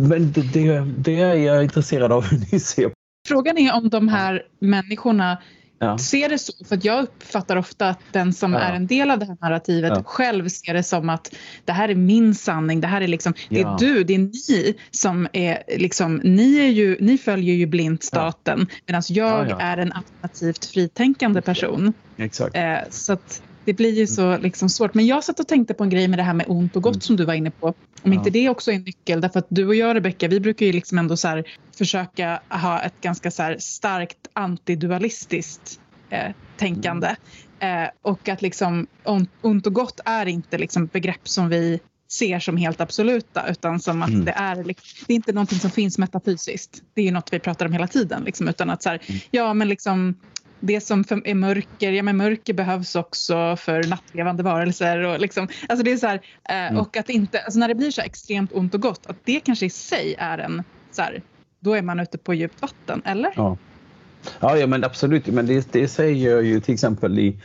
Men 0.09 0.31
det, 0.31 0.41
det, 0.53 0.93
det, 0.97 1.21
är 1.21 1.35
jag 1.35 1.63
intresserad 1.63 2.11
av 2.11 2.23
hur 2.23 2.39
ni 2.51 2.59
ser 2.59 2.91
Frågan 3.27 3.57
är 3.57 3.75
om 3.75 3.89
de 3.89 4.07
här 4.07 4.43
människorna 4.59 5.37
Ja. 5.79 5.97
ser 5.97 6.29
det 6.29 6.37
så. 6.37 6.53
För 6.65 6.75
att 6.75 6.85
jag 6.85 7.03
uppfattar 7.03 7.55
ofta 7.55 7.89
att 7.89 7.99
den 8.11 8.33
som 8.33 8.53
Ja. 8.53 8.59
är 8.59 8.73
en 8.75 8.87
del 8.87 9.11
av 9.11 9.19
det 9.19 9.25
här 9.25 9.37
narrativet 9.41 9.91
Ja. 9.95 10.03
själv 10.03 10.49
ser 10.49 10.73
det 10.73 10.83
som 10.83 11.09
att 11.09 11.35
det 11.65 11.71
här 11.71 11.89
är 11.89 11.95
min 11.95 12.35
sanning. 12.35 12.81
Det 12.81 12.87
här 12.87 13.01
är 13.01 13.07
liksom, 13.07 13.33
det 13.49 13.61
är 13.61 13.77
du, 13.79 14.03
det 14.03 14.13
är 14.15 14.17
ni 14.19 14.75
som 14.91 15.27
är 15.33 15.63
liksom, 15.77 16.21
ni, 16.23 16.57
är 16.59 16.67
ju, 16.69 16.97
ni 16.99 17.17
följer 17.17 17.55
ju 17.55 17.65
blint 17.65 18.03
staten 18.03 18.67
medan 18.85 19.01
jag 19.09 19.27
Ja, 19.27 19.45
ja. 19.49 19.59
är 19.59 19.77
en 19.77 19.91
alternativt 19.93 20.65
fritänkande 20.65 21.41
person. 21.41 21.93
Exakt. 22.17 22.55
Eh, 22.55 22.77
så 22.89 23.13
att 23.13 23.41
det 23.67 23.73
blir 23.73 23.93
ju 23.93 24.07
så 24.07 24.37
liksom 24.37 24.69
svårt. 24.69 24.93
Men 24.93 25.05
jag 25.07 25.23
satt 25.23 25.39
och 25.39 25.47
tänkte 25.47 25.73
på 25.73 25.83
en 25.83 25.89
grej 25.89 26.07
med 26.07 26.19
det 26.19 26.23
här 26.23 26.33
med 26.33 26.45
ont 26.49 26.75
och 26.75 26.83
gott 26.83 26.93
Mm. 26.95 27.01
som 27.01 27.15
du 27.15 27.25
var 27.25 27.33
inne 27.33 27.51
på. 27.51 27.67
Om 27.67 27.73
Ja. 28.03 28.13
inte 28.13 28.29
det 28.29 28.49
också 28.49 28.71
är 28.71 28.75
en 28.75 28.81
nyckel. 28.81 29.21
Därför 29.21 29.39
att 29.39 29.45
du 29.49 29.67
och 29.67 29.75
jag 29.75 29.95
Rebecka, 29.95 30.27
vi 30.27 30.39
brukar 30.39 30.65
ju 30.65 30.71
liksom 30.71 30.97
ändå 30.97 31.17
så 31.17 31.43
försöka 31.77 32.39
ha 32.49 32.81
ett 32.81 33.01
ganska 33.01 33.31
så 33.31 33.55
starkt 33.59 34.17
antidualistiskt 34.33 35.79
eh, 36.09 36.31
tänkande. 36.57 37.15
Eh, 37.59 37.89
och 38.01 38.29
att 38.29 38.41
liksom 38.41 38.87
ont, 39.03 39.29
ont 39.41 39.67
och 39.67 39.73
gott 39.73 39.99
är 40.05 40.25
inte 40.25 40.57
liksom 40.57 40.85
begrepp 40.85 41.27
som 41.27 41.49
vi 41.49 41.79
ser 42.09 42.39
som 42.39 42.57
helt 42.57 42.81
absoluta 42.81 43.47
utan 43.49 43.79
som 43.79 44.01
att 44.03 44.09
Mm. 44.09 44.25
det 44.25 44.31
är 44.31 44.55
det 44.55 45.13
är 45.13 45.15
inte 45.15 45.33
någonting 45.33 45.59
som 45.59 45.71
finns 45.71 45.97
metafysiskt. 45.97 46.81
Det 46.93 47.01
är 47.01 47.05
ju 47.05 47.11
något 47.11 47.33
vi 47.33 47.39
pratar 47.39 47.65
om 47.65 47.73
hela 47.73 47.87
tiden. 47.87 48.23
Liksom, 48.23 48.47
utan 48.47 48.69
att 48.69 48.83
så 48.83 48.89
här, 48.89 49.01
Mm. 49.07 49.21
ja 49.31 49.53
men 49.53 49.67
liksom 49.69 50.15
det 50.59 50.81
som 50.81 51.03
är 51.25 51.35
mörker, 51.35 51.91
ja 51.91 52.03
men 52.03 52.17
mörker 52.17 52.53
behövs 52.53 52.95
också 52.95 53.55
för 53.55 53.83
nattlevande 53.83 54.43
varelser. 54.43 54.99
Och, 54.99 55.19
liksom, 55.19 55.47
alltså 55.69 55.83
det 55.83 55.91
är 55.91 55.97
så 55.97 56.07
här, 56.07 56.21
eh, 56.49 56.67
Mm. 56.67 56.77
och 56.77 56.97
att 56.97 57.09
inte, 57.09 57.39
alltså 57.39 57.59
när 57.59 57.67
det 57.67 57.75
blir 57.75 57.91
så 57.91 58.01
extremt 58.01 58.51
ont 58.51 58.73
och 58.73 58.81
gott, 58.81 59.05
att 59.05 59.17
det 59.23 59.39
kanske 59.39 59.65
i 59.65 59.69
sig 59.69 60.15
är 60.17 60.37
en, 60.37 60.63
så 60.91 61.01
här, 61.01 61.21
då 61.59 61.73
är 61.73 61.81
man 61.81 61.99
ute 61.99 62.17
på 62.17 62.33
djupt 62.33 62.61
vatten, 62.61 63.01
eller? 63.05 63.33
Ja. 63.35 63.57
Ja, 64.39 64.57
ja 64.57 64.67
men 64.67 64.83
absolut. 64.83 65.27
Men 65.27 65.45
det, 65.47 65.71
det 65.71 65.87
säger 65.87 66.31
jag 66.31 66.43
ju 66.43 66.59
till 66.59 66.73
exempel 66.73 67.19
i, 67.19 67.39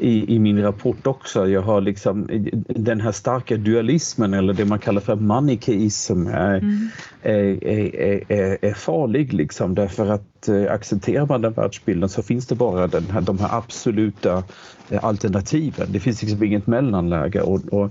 i, 0.00 0.34
i 0.34 0.38
min 0.38 0.62
rapport 0.62 1.06
också. 1.06 1.48
Jag 1.48 1.62
har 1.62 1.80
liksom 1.80 2.28
den 2.68 3.00
här 3.00 3.12
starka 3.12 3.56
dualismen 3.56 4.34
eller 4.34 4.52
det 4.52 4.64
man 4.64 4.78
kallar 4.78 5.00
för 5.00 5.16
manikeism 5.16 6.26
är, 6.26 6.58
Mm. 6.58 6.88
är, 7.22 7.64
är, 7.64 8.32
är, 8.32 8.58
är 8.62 8.74
farlig 8.74 9.32
liksom 9.32 9.74
därför 9.74 10.06
att 10.06 10.48
eh, 10.48 10.72
accepterar 10.72 11.26
man 11.26 11.42
den 11.42 11.52
världsbilden 11.52 12.08
så 12.08 12.22
finns 12.22 12.46
det 12.46 12.54
bara 12.54 12.86
den 12.86 13.04
här, 13.10 13.20
de 13.20 13.38
här 13.38 13.58
absoluta 13.58 14.42
eh, 14.90 15.04
alternativen. 15.04 15.86
Det 15.92 16.00
finns 16.00 16.22
liksom 16.22 16.42
inget 16.42 16.66
mellanläge 16.66 17.40
och, 17.40 17.60
och, 17.72 17.90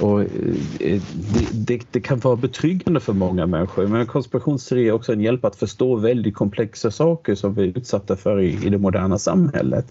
och 0.00 0.20
eh, 0.20 0.28
det, 0.80 1.48
det, 1.52 1.80
det 1.90 2.00
kan 2.00 2.18
vara 2.18 2.36
betryggande 2.36 3.00
för 3.00 3.12
många 3.12 3.46
människor. 3.46 3.86
Men 3.86 4.06
konspirationsteori 4.06 4.88
är 4.88 4.92
också 4.92 5.12
en 5.12 5.20
hjälp 5.20 5.44
att 5.44 5.56
förstå 5.56 5.96
väldigt 5.96 6.34
komplexa 6.34 6.90
saker 6.90 7.34
som 7.34 7.54
vi 7.54 7.62
är 7.62 7.78
utsatta 7.78 8.16
för 8.16 8.40
i, 8.40 8.66
i 8.66 8.70
det 8.70 8.78
moderna 8.78 9.18
samhället. 9.18 9.86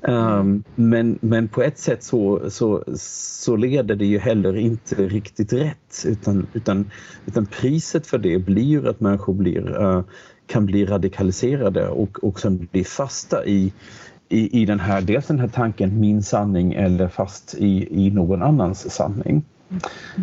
Um, 0.00 0.64
men, 0.74 1.18
men 1.20 1.48
på 1.48 1.62
ett 1.62 1.78
sätt 1.78 2.02
så, 2.02 2.50
så, 2.50 2.84
så 2.96 3.56
leder 3.56 3.96
det 3.96 4.06
ju 4.06 4.18
heller 4.18 4.56
inte 4.56 4.94
riktigt 4.94 5.52
rätt 5.52 6.04
utan, 6.06 6.46
utan, 6.52 6.90
utan 7.26 7.46
priset 7.46 8.06
för 8.06 8.18
det 8.18 8.38
blir 8.38 8.62
ju 8.62 8.88
att 8.88 9.00
människor 9.00 9.34
blir, 9.34 9.82
uh, 9.82 10.02
kan 10.46 10.66
bli 10.66 10.86
radikaliserade 10.86 11.88
och, 11.88 12.24
och 12.24 12.40
sen 12.40 12.68
bli 12.72 12.84
fasta 12.84 13.46
i, 13.46 13.72
i, 14.28 14.62
i 14.62 14.66
den 14.66 14.80
här, 14.80 15.00
dels 15.00 15.26
den 15.26 15.38
här 15.38 15.48
tanken 15.48 16.00
min 16.00 16.22
sanning 16.22 16.72
eller 16.72 17.08
fast 17.08 17.54
i, 17.54 18.06
i 18.06 18.10
någon 18.10 18.42
annans 18.42 18.94
sanning. 18.94 19.44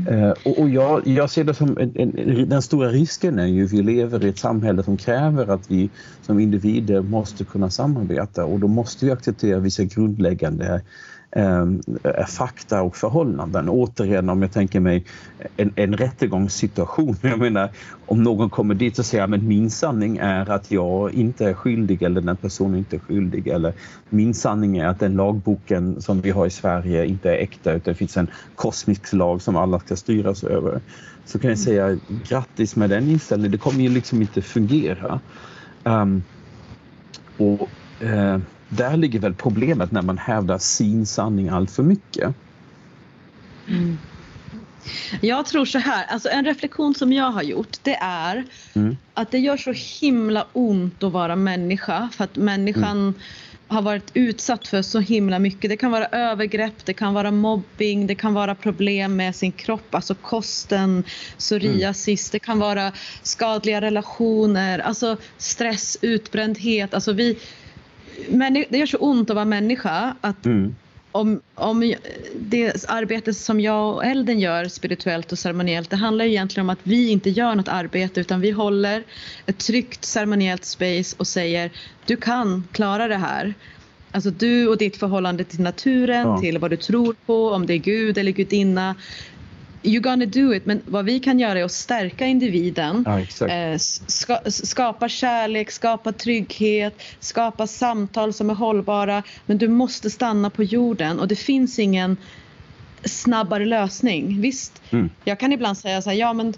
Eh, 0.10 0.30
och 0.30 0.60
och 0.60 0.70
jag, 0.70 1.08
jag 1.08 1.30
ser 1.30 1.44
det 1.44 1.54
som 1.54 1.78
en, 1.78 1.92
en, 1.96 2.50
den 2.50 2.62
stora 2.62 2.90
risken 2.90 3.40
är 3.40 3.46
ju 3.46 3.66
att 3.66 3.72
vi 3.72 3.82
lever 3.82 4.26
i 4.26 4.30
ett 4.30 4.38
samhälle 4.38 4.84
som 4.84 4.98
kräver 4.98 5.48
att 5.48 5.72
vi 5.72 5.90
som 6.22 6.40
individer 6.40 7.02
måste 7.02 7.44
kunna 7.44 7.70
samarbeta. 7.70 8.46
Och 8.46 8.60
då 8.60 8.68
måste 8.68 9.06
vi 9.06 9.12
acceptera 9.12 9.60
vissa 9.60 9.84
grundläggande 9.84 10.82
eh, 11.36 12.26
fakta 12.28 12.82
och 12.82 12.96
förhållanden. 12.96 13.70
Återigen 13.70 14.30
om 14.30 14.42
jag 14.42 14.52
tänker 14.52 14.80
mig 14.80 15.06
en, 15.58 15.74
en 15.76 15.98
rättegångssituation. 15.98 17.16
Jag 17.22 17.40
menar 17.40 17.70
om 18.06 18.24
någon 18.24 18.50
kommer 18.50 18.76
dit 18.76 19.00
och 19.00 19.06
säger 19.06 19.24
att 19.24 19.44
min 19.44 19.72
sanning 19.72 20.18
är 20.18 20.50
att 20.50 20.72
jag 20.72 21.14
inte 21.14 21.46
är 21.46 21.54
skyldig 21.54 22.02
eller 22.02 22.22
den 22.22 22.38
personen 22.38 22.78
inte 22.78 22.96
är 22.96 23.00
skyldig 23.00 23.48
eller 23.48 23.74
min 24.10 24.34
sanning 24.34 24.78
är 24.78 24.88
att 24.88 25.00
den 25.00 25.16
lagboken 25.16 26.02
som 26.02 26.22
vi 26.22 26.32
har 26.32 26.46
i 26.46 26.50
Sverige 26.50 27.06
inte 27.06 27.30
är 27.32 27.38
äkta 27.38 27.72
utan 27.72 27.94
det 27.94 27.98
finns 27.98 28.18
en 28.18 28.28
kosmisk 28.56 29.14
lag 29.14 29.42
som 29.42 29.56
alla 29.56 29.80
ska 29.80 29.96
styras 29.96 30.44
över. 30.44 30.82
Så 31.26 31.40
kan 31.40 31.50
jag 31.50 31.60
säga 31.60 31.98
grattis 32.30 32.76
med 32.76 32.90
den 32.90 33.10
inställningen. 33.10 33.52
Det 33.52 33.58
kommer 33.58 33.82
ju 33.82 33.90
liksom 33.90 34.22
inte 34.22 34.42
fungera. 34.42 35.20
Um, 35.84 36.24
och 37.38 37.70
eh, 38.06 38.40
där 38.70 38.98
ligger 38.98 39.20
väl 39.20 39.34
problemet 39.34 39.92
när 39.92 40.02
man 40.02 40.18
hävdar 40.18 40.58
sin 40.58 41.06
sanning 41.06 41.50
allt 41.50 41.72
för 41.72 41.84
mycket. 41.84 42.34
Mm. 43.68 43.98
Jag 45.22 45.46
tror 45.46 45.66
så 45.66 45.80
här, 45.80 46.06
alltså 46.06 46.30
en 46.30 46.46
reflektion 46.46 46.96
som 46.96 47.14
jag 47.14 47.32
har 47.32 47.44
gjort 47.44 47.78
det 47.84 47.96
är 48.02 48.44
Mm. 48.74 48.98
att 49.14 49.32
det 49.32 49.40
gör 49.40 49.58
så 49.58 49.74
himla 50.02 50.48
ont 50.54 51.04
att 51.04 51.12
vara 51.12 51.36
människa 51.36 52.10
för 52.12 52.24
att 52.24 52.36
människan 52.36 52.98
Mm. 52.98 53.14
har 53.68 53.82
varit 53.82 54.12
utsatt 54.14 54.68
för 54.68 54.82
så 54.82 55.00
himla 55.00 55.40
mycket. 55.40 55.70
Det 55.70 55.78
kan 55.78 55.92
vara 55.92 56.06
övergrepp, 56.06 56.86
det 56.86 56.94
kan 56.94 57.14
vara 57.14 57.32
mobbing, 57.32 58.08
det 58.08 58.16
kan 58.16 58.34
vara 58.34 58.56
problem 58.56 59.16
med 59.16 59.36
sin 59.36 59.52
kropp, 59.52 59.96
alltså 59.96 60.16
kosten, 60.16 61.04
psoriasis, 61.38 62.30
det 62.30 62.40
kan 62.40 62.60
vara 62.60 62.92
skadliga 63.24 63.82
relationer, 63.82 64.80
alltså 64.80 65.18
stress, 65.38 65.98
utbrändhet. 66.02 66.94
Alltså 66.94 67.14
vi, 67.14 67.40
men 68.30 68.54
det 68.54 68.78
gör 68.78 68.86
så 68.86 68.98
ont 68.98 69.30
att 69.30 69.36
vara 69.36 69.46
människa 69.46 70.16
att 70.22 70.46
Mm. 70.46 70.76
om, 71.12 71.42
om 71.56 71.94
det 72.40 72.86
arbete 72.90 73.34
som 73.34 73.60
jag 73.60 73.94
och 73.96 74.06
elden 74.06 74.40
gör 74.40 74.68
spirituellt 74.68 75.32
och 75.32 75.40
ceremoniellt 75.40 75.90
det 75.90 75.96
handlar 75.96 76.26
egentligen 76.26 76.66
om 76.66 76.70
att 76.70 76.80
vi 76.84 77.10
inte 77.10 77.30
gör 77.30 77.56
något 77.56 77.68
arbete 77.68 78.22
utan 78.22 78.42
vi 78.42 78.52
håller 78.52 79.04
ett 79.46 79.58
tryggt 79.58 80.06
ceremoniellt 80.06 80.66
space 80.66 81.16
och 81.20 81.28
säger 81.28 81.72
du 82.06 82.16
kan 82.18 82.68
klara 82.72 83.08
det 83.08 83.18
här. 83.18 83.54
Alltså 84.12 84.30
du 84.30 84.68
och 84.68 84.78
ditt 84.78 84.98
förhållande 84.98 85.44
till 85.44 85.62
naturen, 85.62 86.28
Ja. 86.28 86.38
till 86.38 86.58
vad 86.58 86.72
du 86.72 86.78
tror 86.78 87.16
på, 87.26 87.50
om 87.50 87.66
det 87.66 87.74
är 87.74 87.78
Gud 87.78 88.18
eller 88.18 88.32
gudinna. 88.32 88.96
You're 89.86 90.00
gonna 90.00 90.26
do 90.26 90.54
it. 90.56 90.66
Men 90.66 90.82
vad 90.86 91.06
vi 91.06 91.20
kan 91.20 91.40
göra 91.40 91.60
är 91.60 91.64
att 91.64 91.72
stärka 91.72 92.26
individen. 92.26 93.06
Ja. 93.40 93.48
Eh, 93.48 93.78
ska, 93.78 94.40
skapa 94.46 95.10
kärlek, 95.10 95.72
skapa 95.72 96.12
trygghet, 96.12 97.02
skapa 97.20 97.68
samtal 97.68 98.34
som 98.34 98.50
är 98.50 98.54
hållbara. 98.54 99.24
Men 99.46 99.58
du 99.58 99.68
måste 99.68 100.10
stanna 100.10 100.50
på 100.50 100.64
jorden 100.64 101.20
och 101.20 101.28
det 101.28 101.36
finns 101.36 101.80
ingen 101.80 102.18
snabbare 103.04 103.66
lösning. 103.66 104.42
Visst, 104.42 104.82
Mm. 104.90 105.10
jag 105.24 105.40
kan 105.40 105.52
ibland 105.54 105.78
säga 105.78 106.02
så 106.02 106.10
här, 106.10 106.18
ja 106.18 106.34
men 106.34 106.54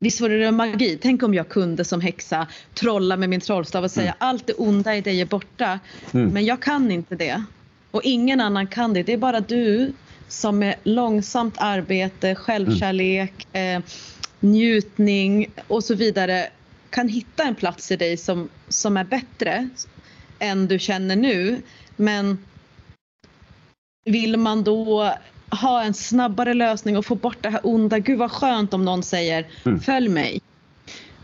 Visst 0.00 0.20
vore 0.20 0.38
det 0.38 0.52
magi? 0.52 0.98
Tänk 1.02 1.22
om 1.22 1.34
jag 1.34 1.48
kunde 1.48 1.84
som 1.84 2.00
häxa 2.00 2.46
trolla 2.74 3.16
med 3.16 3.30
min 3.30 3.40
trollstav 3.40 3.84
och 3.84 3.90
säga 3.90 4.14
allt 4.18 4.46
det 4.46 4.52
onda 4.52 4.96
i 4.96 5.00
dig 5.00 5.20
är 5.20 5.26
borta. 5.26 5.80
Mm. 6.12 6.28
Men 6.28 6.44
jag 6.44 6.62
kan 6.62 6.90
inte 6.90 7.14
det. 7.14 7.44
Och 7.90 8.00
ingen 8.04 8.40
annan 8.40 8.66
kan 8.66 8.92
det. 8.92 9.02
Det 9.02 9.12
är 9.12 9.16
bara 9.16 9.40
du 9.40 9.92
som 10.28 10.58
med 10.58 10.74
långsamt 10.82 11.54
arbete, 11.58 12.34
självkärlek, 12.34 13.56
eh, 13.56 13.80
njutning 14.40 15.46
och 15.68 15.84
så 15.84 15.94
vidare 15.94 16.48
kan 16.90 17.08
hitta 17.08 17.42
en 17.42 17.54
plats 17.54 17.90
i 17.92 17.96
dig 17.96 18.16
som, 18.16 18.48
som 18.68 18.96
är 18.96 19.04
bättre 19.04 19.68
än 20.38 20.66
du 20.68 20.78
känner 20.78 21.16
nu. 21.16 21.62
Men 21.96 22.38
vill 24.04 24.36
man 24.36 24.64
då 24.64 25.14
ha 25.50 25.82
en 25.82 25.94
snabbare 25.94 26.54
lösning 26.54 26.96
och 26.96 27.06
få 27.06 27.14
bort 27.14 27.38
det 27.40 27.50
här 27.50 27.60
onda, 27.62 27.98
gud 27.98 28.18
vad 28.18 28.30
skönt 28.32 28.74
om 28.74 28.84
någon 28.84 29.02
säger 29.02 29.46
Mm. 29.66 29.80
följ 29.80 30.08
mig. 30.08 30.40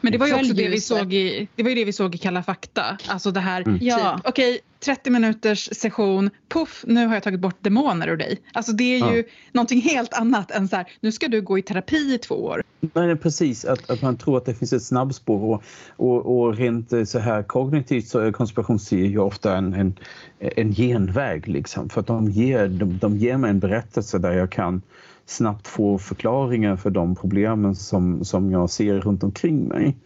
Men 0.01 0.13
det 0.13 0.19
var 0.19 0.27
ju 0.27 0.35
också 0.35 0.55
det 0.55 0.69
vi, 0.69 0.81
såg 0.81 1.13
i, 1.13 1.49
det 1.57 1.63
var 1.63 1.71
ju 1.71 1.77
det 1.77 1.85
vi 1.85 1.93
såg 1.93 2.15
i 2.15 2.19
Kalla 2.19 2.43
fakta. 2.43 2.99
Alltså 3.07 3.31
det 3.31 3.41
här, 3.41 3.61
Mm. 3.63 3.79
Ja. 3.83 4.17
typ, 4.17 4.29
okej 4.29 4.61
30 4.81 5.11
minuters 5.11 5.69
session, 5.73 6.31
puff, 6.49 6.85
nu 6.87 7.07
har 7.07 7.15
jag 7.15 7.23
tagit 7.23 7.41
bort 7.41 7.57
demoner 7.61 8.09
ur 8.09 8.17
dig. 8.17 8.39
Alltså 8.53 8.73
det 8.73 8.85
är 9.01 9.15
ju 9.15 9.25
någonting 9.53 9.81
helt 9.81 10.15
annat 10.15 10.51
än 10.51 10.69
så 10.69 10.77
här, 10.77 10.87
nu 11.01 11.13
ska 11.13 11.29
du 11.29 11.43
gå 11.43 11.59
i 11.59 11.63
terapi 11.63 12.15
i 12.15 12.19
två 12.19 12.35
år. 12.35 12.63
Nej, 12.81 13.17
precis, 13.17 13.65
att, 13.65 13.91
att 13.91 14.03
man 14.03 14.17
tror 14.17 14.37
att 14.37 14.45
det 14.45 14.55
finns 14.55 14.73
ett 14.73 14.83
snabbspår 14.83 15.55
och, 15.55 15.63
och, 15.97 16.41
och 16.41 16.57
rent 16.57 16.93
eh, 16.93 17.05
så 17.05 17.19
här 17.19 17.43
kognitivt 17.43 18.09
så 18.09 18.19
är 18.19 18.33
konspirationsteori 18.33 19.07
ju 19.07 19.19
ofta 19.19 19.57
en, 19.57 19.75
en, 19.75 19.99
en 20.39 20.73
genväg 20.73 21.49
liksom 21.49 21.89
för 21.89 22.01
att 22.01 22.07
de 22.07 22.31
ger, 22.31 22.69
de, 22.69 22.99
de 22.99 23.17
ger 23.17 23.37
mig 23.37 23.51
en 23.51 23.61
berättelse 23.61 24.19
där 24.19 24.33
jag 24.33 24.51
kan 24.53 24.83
snabbt 25.31 25.69
få 25.69 25.99
förklaringar 25.99 26.77
för 26.77 26.91
de 26.91 27.15
problemen 27.15 27.75
som, 27.75 28.25
som 28.25 28.51
jag 28.51 28.71
ser 28.71 29.01
runt 29.01 29.23
omkring 29.23 29.69
mig. 29.69 29.97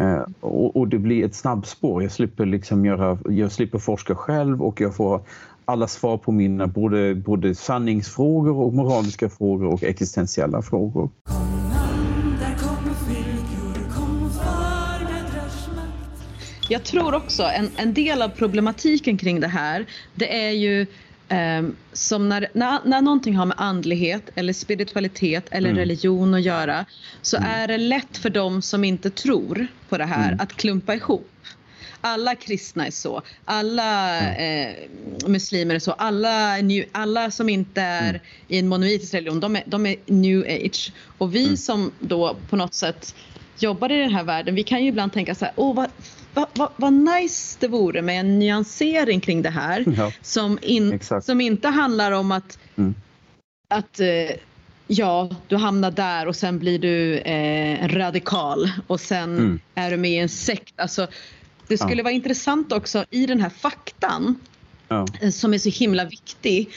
Eh, 0.00 0.22
och, 0.40 0.76
och 0.76 0.88
det 0.88 0.98
blir 0.98 1.24
ett 1.24 1.34
snabbspår. 1.34 2.02
Jag 2.02 2.12
slipper, 2.12 2.46
liksom 2.46 2.84
göra, 2.84 3.18
jag 3.28 3.52
slipper 3.52 3.78
forska 3.78 4.14
själv 4.14 4.62
och 4.62 4.80
jag 4.80 4.96
får 4.96 5.20
alla 5.64 5.86
svar 5.86 6.18
på 6.18 6.32
mina 6.32 6.66
både, 6.66 7.14
både 7.14 7.54
sanningsfrågor 7.54 8.56
och 8.56 8.74
moraliska 8.74 9.28
frågor 9.28 9.66
och 9.66 9.84
existentiella 9.84 10.62
frågor. 10.62 11.10
jag 16.68 16.84
tror 16.84 17.14
också 17.14 17.42
en, 17.42 17.70
en 17.76 17.94
del 17.94 18.22
av 18.22 18.28
problematiken 18.28 19.18
kring 19.18 19.40
det 19.40 19.48
här 19.48 19.86
det 20.14 20.46
är 20.46 20.50
ju 20.50 20.86
som 21.92 22.28
när, 22.28 22.48
när, 22.52 22.80
när 22.84 23.02
någonting 23.02 23.36
har 23.36 23.46
med 23.46 23.56
andlighet 23.58 24.30
eller 24.34 24.52
spiritualitet 24.52 25.46
eller 25.50 25.68
mm. 25.68 25.78
religion 25.78 26.34
att 26.34 26.42
göra 26.42 26.84
så 27.22 27.36
mm. 27.36 27.50
är 27.50 27.68
det 27.68 27.78
lätt 27.78 28.16
för 28.16 28.30
dem 28.30 28.62
som 28.62 28.84
inte 28.84 29.10
tror 29.10 29.66
på 29.88 29.98
det 29.98 30.04
här 30.04 30.28
mm. 30.28 30.40
att 30.40 30.52
klumpa 30.52 30.94
ihop. 30.94 31.30
Alla 32.00 32.34
kristna 32.34 32.86
är 32.86 32.90
så, 32.90 33.22
alla 33.44 34.20
eh, 34.34 34.74
muslimer 35.26 35.74
är 35.74 35.78
så, 35.78 35.92
alla, 35.92 36.56
new, 36.56 36.84
alla 36.92 37.30
som 37.30 37.48
inte 37.48 37.80
är 37.80 38.08
mm. 38.08 38.20
i 38.48 38.58
en 38.58 38.68
monolitisk 38.68 39.14
religion 39.14 39.40
de 39.40 39.56
är, 39.56 39.62
de 39.66 39.86
är 39.86 39.96
new 40.06 40.40
age. 40.40 40.92
Och 41.18 41.34
vi 41.34 41.44
mm. 41.44 41.56
som 41.56 41.92
då 42.00 42.36
på 42.50 42.56
något 42.56 42.74
sätt 42.74 43.14
jobbar 43.58 43.92
i 43.92 43.96
den 43.96 44.10
här 44.10 44.24
världen, 44.24 44.54
vi 44.54 44.62
kan 44.62 44.82
ju 44.82 44.88
ibland 44.88 45.12
tänka 45.12 45.34
så 45.34 45.44
här, 45.44 45.54
åh 45.56 45.74
vad 45.74 45.90
vad, 46.34 46.70
vad 46.76 46.92
nice 46.92 47.56
det 47.60 47.68
vore 47.68 48.02
med 48.02 48.20
en 48.20 48.38
nyansering 48.38 49.20
kring 49.20 49.42
det 49.42 49.50
här 49.50 49.84
ja, 49.96 50.12
som, 50.22 50.58
in, 50.62 51.00
som 51.22 51.40
inte 51.40 51.68
handlar 51.68 52.12
om 52.12 52.32
att, 52.32 52.58
mm. 52.76 52.94
att 53.68 54.00
eh, 54.00 54.36
ja, 54.86 55.30
du 55.48 55.56
hamnar 55.56 55.90
där 55.90 56.28
och 56.28 56.36
sen 56.36 56.58
blir 56.58 56.78
du 56.78 57.18
eh, 57.18 57.88
radikal 57.88 58.70
och 58.86 59.00
sen 59.00 59.38
mm. 59.38 59.60
är 59.74 59.90
du 59.90 59.96
med 59.96 60.10
i 60.10 60.18
en 60.18 60.28
sekt. 60.28 60.80
Alltså, 60.80 61.06
det 61.68 61.78
skulle 61.78 61.96
ja. 61.96 62.04
vara 62.04 62.14
intressant 62.14 62.72
också 62.72 63.04
i 63.10 63.26
den 63.26 63.40
här 63.40 63.50
faktan 63.50 64.38
ja. 64.88 65.06
Eh, 65.20 65.30
som 65.30 65.54
är 65.54 65.58
så 65.58 65.68
himla 65.68 66.04
viktig 66.04 66.70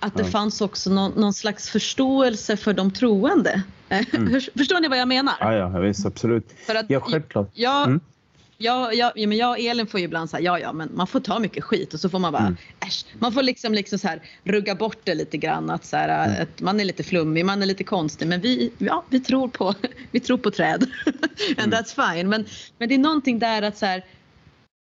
att 0.00 0.16
det 0.16 0.24
fanns 0.24 0.60
också 0.60 0.90
någon, 0.90 1.12
någon, 1.12 1.32
slags 1.32 1.70
förståelse 1.70 2.56
för 2.56 2.72
de 2.72 2.90
troende. 2.90 3.62
Mm. 3.88 4.40
Förstår 4.56 4.80
ni 4.80 4.88
vad 4.88 4.98
jag 4.98 5.08
menar? 5.08 5.34
Ja, 5.40 5.54
ja 5.54 5.68
visst, 5.68 6.06
absolut. 6.06 6.54
För 6.66 6.74
att, 6.74 6.86
ja, 6.88 7.00
självklart. 7.00 7.50
Jag, 7.54 8.00
mm. 8.60 8.66
Ja, 8.66 8.92
ja, 8.92 9.12
ja, 9.14 9.28
men 9.28 9.38
jag 9.38 9.50
och 9.50 9.58
Elin 9.58 9.86
får 9.86 10.00
ju 10.00 10.04
ibland 10.04 10.30
säga 10.30 10.40
ja, 10.40 10.58
ja, 10.58 10.72
men 10.72 10.90
man 10.94 11.06
får 11.06 11.20
ta 11.20 11.38
mycket 11.38 11.64
skit 11.64 11.94
och 11.94 12.00
så 12.00 12.08
får 12.08 12.18
man 12.18 12.32
bara, 12.32 12.42
mm. 12.42 12.56
äsch, 12.80 13.04
man 13.18 13.32
får 13.32 13.42
liksom, 13.42 13.74
liksom 13.74 13.98
så 13.98 14.08
här 14.08 14.22
rugga 14.44 14.74
bort 14.74 14.98
det 15.04 15.14
lite 15.14 15.36
grann 15.36 15.70
att, 15.70 15.84
så 15.84 15.96
här, 15.96 16.28
mm. 16.28 16.42
att 16.42 16.60
man 16.60 16.80
är 16.80 16.84
lite 16.84 17.02
flummig, 17.02 17.44
man 17.44 17.62
är 17.62 17.66
lite 17.66 17.84
konstig, 17.84 18.28
men 18.28 18.40
vi, 18.40 18.72
ja, 18.78 19.04
vi 19.08 19.20
tror 19.20 19.48
på, 19.48 19.74
vi 20.10 20.20
tror 20.20 20.38
på 20.38 20.50
träd. 20.50 20.86
And 21.56 21.58
mm. 21.58 21.70
that's 21.70 22.14
fine. 22.14 22.28
Men, 22.28 22.46
men 22.78 22.88
det 22.88 22.94
är 22.94 22.98
någonting 22.98 23.38
där 23.38 23.62
att 23.62 23.78
så 23.78 23.86
här, 23.86 24.04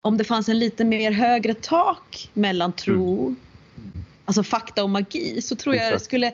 om 0.03 0.17
det 0.17 0.25
fanns 0.25 0.49
en 0.49 0.59
lite 0.59 0.85
mer 0.85 1.13
högre 1.13 1.55
tak 1.55 2.31
mellan 2.33 2.73
tro, 2.73 3.27
mm. 3.27 3.37
alltså 4.25 4.43
fakta 4.43 4.85
och 4.85 4.91
magi, 4.91 5.43
så 5.43 5.57
tror 5.57 5.75
jag 5.75 5.93
det 5.93 6.01
skulle 6.01 6.33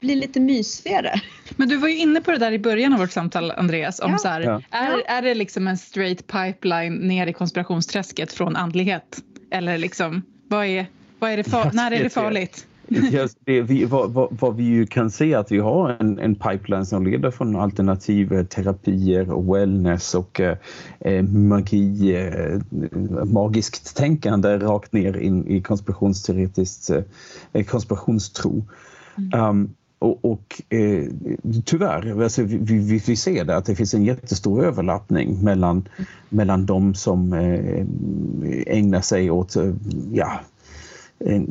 bli 0.00 0.14
lite 0.14 0.40
mysigare. 0.40 1.20
Men 1.56 1.68
du 1.68 1.76
var 1.76 1.88
ju 1.88 1.96
inne 1.96 2.20
på 2.20 2.30
det 2.30 2.38
där 2.38 2.52
i 2.52 2.58
början 2.58 2.92
av 2.92 2.98
vårt 2.98 3.12
samtal 3.12 3.50
Andreas. 3.50 4.00
Om 4.00 4.10
ja. 4.10 4.18
så 4.18 4.28
här, 4.28 4.40
ja. 4.40 4.62
är, 4.70 5.02
är 5.06 5.22
det 5.22 5.34
liksom 5.34 5.68
en 5.68 5.78
straight 5.78 6.26
pipeline 6.26 6.94
ner 6.94 7.26
i 7.26 7.32
konspirationsträsket 7.32 8.32
från 8.32 8.56
andlighet? 8.56 9.22
Eller 9.50 9.78
liksom, 9.78 10.22
vad 10.48 10.66
är, 10.66 10.86
vad 11.18 11.30
är 11.30 11.36
det 11.36 11.44
far, 11.44 11.70
när 11.72 11.90
är 11.90 12.02
det 12.02 12.10
farligt? 12.10 12.66
Yes, 13.12 13.36
det, 13.44 13.62
vi, 13.62 13.84
vad, 13.84 14.10
vad, 14.10 14.28
vad, 14.40 14.56
vi 14.56 14.64
ju 14.64 14.86
kan 14.86 15.10
se 15.10 15.34
att 15.34 15.52
vi 15.52 15.58
har 15.58 15.96
en, 16.00 16.18
en 16.18 16.34
pipeline 16.34 16.86
som 16.86 17.06
leder 17.06 17.30
från 17.30 17.56
alternativa 17.56 18.44
terapier 18.44 19.30
och 19.30 19.56
wellness 19.56 20.14
och 20.14 20.40
eh, 20.40 21.22
magi, 21.22 22.16
eh, 22.16 22.60
magiskt 23.24 23.96
tänkande 23.96 24.58
rakt 24.58 24.92
ner 24.92 25.16
in 25.16 25.48
i 25.48 25.62
konspirationsteoretiskt 25.62 26.90
eh, 27.52 27.64
konspirationstro. 27.64 28.64
Mm. 29.16 29.40
Um, 29.40 29.74
och, 30.00 30.24
och 30.24 30.62
eh, 30.68 31.04
tyvärr, 31.64 32.22
alltså, 32.22 32.42
vi, 32.42 32.56
vi, 32.56 33.02
vi, 33.06 33.16
ser 33.16 33.44
det 33.44 33.56
att 33.56 33.64
det 33.64 33.74
finns 33.74 33.94
en 33.94 34.04
jättestor 34.04 34.64
överlappning 34.64 35.44
mellan, 35.44 35.88
mellan 36.28 36.66
de 36.66 36.94
som 36.94 37.32
eh, 37.32 37.86
ägnar 38.76 39.00
sig 39.00 39.30
åt 39.30 39.56
eh, 39.56 39.72
ja, 40.12 40.40
eh, 41.24 41.42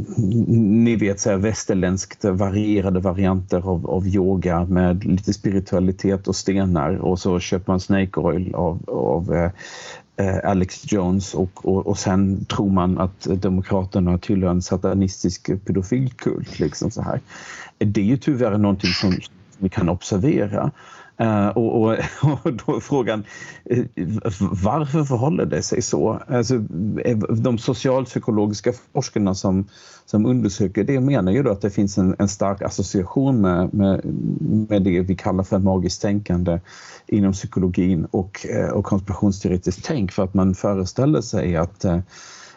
ni 0.48 0.96
vet 0.96 1.20
så 1.20 1.30
här 1.30 1.38
västerländskt 1.38 2.24
varierade 2.24 3.00
varianter 3.00 3.70
av, 3.70 3.90
av 3.90 4.08
yoga 4.08 4.66
med 4.66 5.06
lite 5.06 5.34
spiritualitet 5.34 6.28
och 6.28 6.36
stenar. 6.36 6.96
Och 6.96 7.20
så 7.20 7.40
köper 7.40 7.72
man 7.72 7.80
Snake 7.80 8.20
Oil 8.20 8.56
av, 8.56 8.80
av 8.88 9.34
eh, 9.34 9.52
Eh, 10.20 10.50
Alex 10.50 10.92
Jones 10.92 11.34
och, 11.34 11.66
och, 11.66 11.88
och 11.88 11.98
sen 11.98 12.46
tror 12.46 12.70
man 12.70 12.98
att 12.98 13.28
Demokraterna 13.42 14.18
tillhör 14.18 14.52
en 14.52 14.62
satanistisk 14.62 15.66
pedofilkult. 15.66 16.60
Liksom 16.60 16.92
så 16.92 17.02
här 17.02 17.22
det 17.78 18.02
är 18.02 18.06
ju 18.06 18.18
tyvärr 18.18 18.58
någonting 18.58 18.90
som 18.90 19.20
vi 19.58 19.70
kan 19.70 19.90
observera. 19.90 20.72
Uh, 21.22 21.48
och, 21.48 21.82
och, 21.82 21.98
och, 22.44 22.54
då 22.54 22.76
är 22.76 22.80
frågan 22.80 23.24
eh, 23.66 23.84
varför 24.64 25.04
förhåller 25.04 25.46
det 25.46 25.62
sig 25.62 25.82
så? 25.82 26.22
Alltså, 26.28 26.56
eh, 27.06 27.18
de 27.18 27.58
socialpsykologiska 27.58 28.74
forskarna 28.94 29.36
som, 29.36 29.68
som 30.06 30.26
undersöker 30.26 30.84
det 30.84 31.00
menar 31.00 31.32
ju 31.32 31.44
då 31.44 31.52
att 31.52 31.62
det 31.62 31.70
finns 31.70 31.98
en, 31.98 32.16
en 32.20 32.28
stark 32.28 32.62
association 32.62 33.42
med, 33.42 33.74
med, 33.74 34.06
med, 34.70 34.84
det 34.84 35.02
vi 35.02 35.16
kallar 35.16 35.44
för 35.44 35.60
magiskt 35.60 36.02
tänkande 36.02 36.60
inom 37.08 37.34
psykologin 37.34 38.06
och, 38.12 38.46
och 38.74 38.86
konspirationsteoretiskt 38.86 39.86
tänk 39.86 40.12
för 40.12 40.24
att 40.24 40.34
man 40.34 40.56
föreställer 40.56 41.22
sig 41.22 41.56
att 41.56 41.86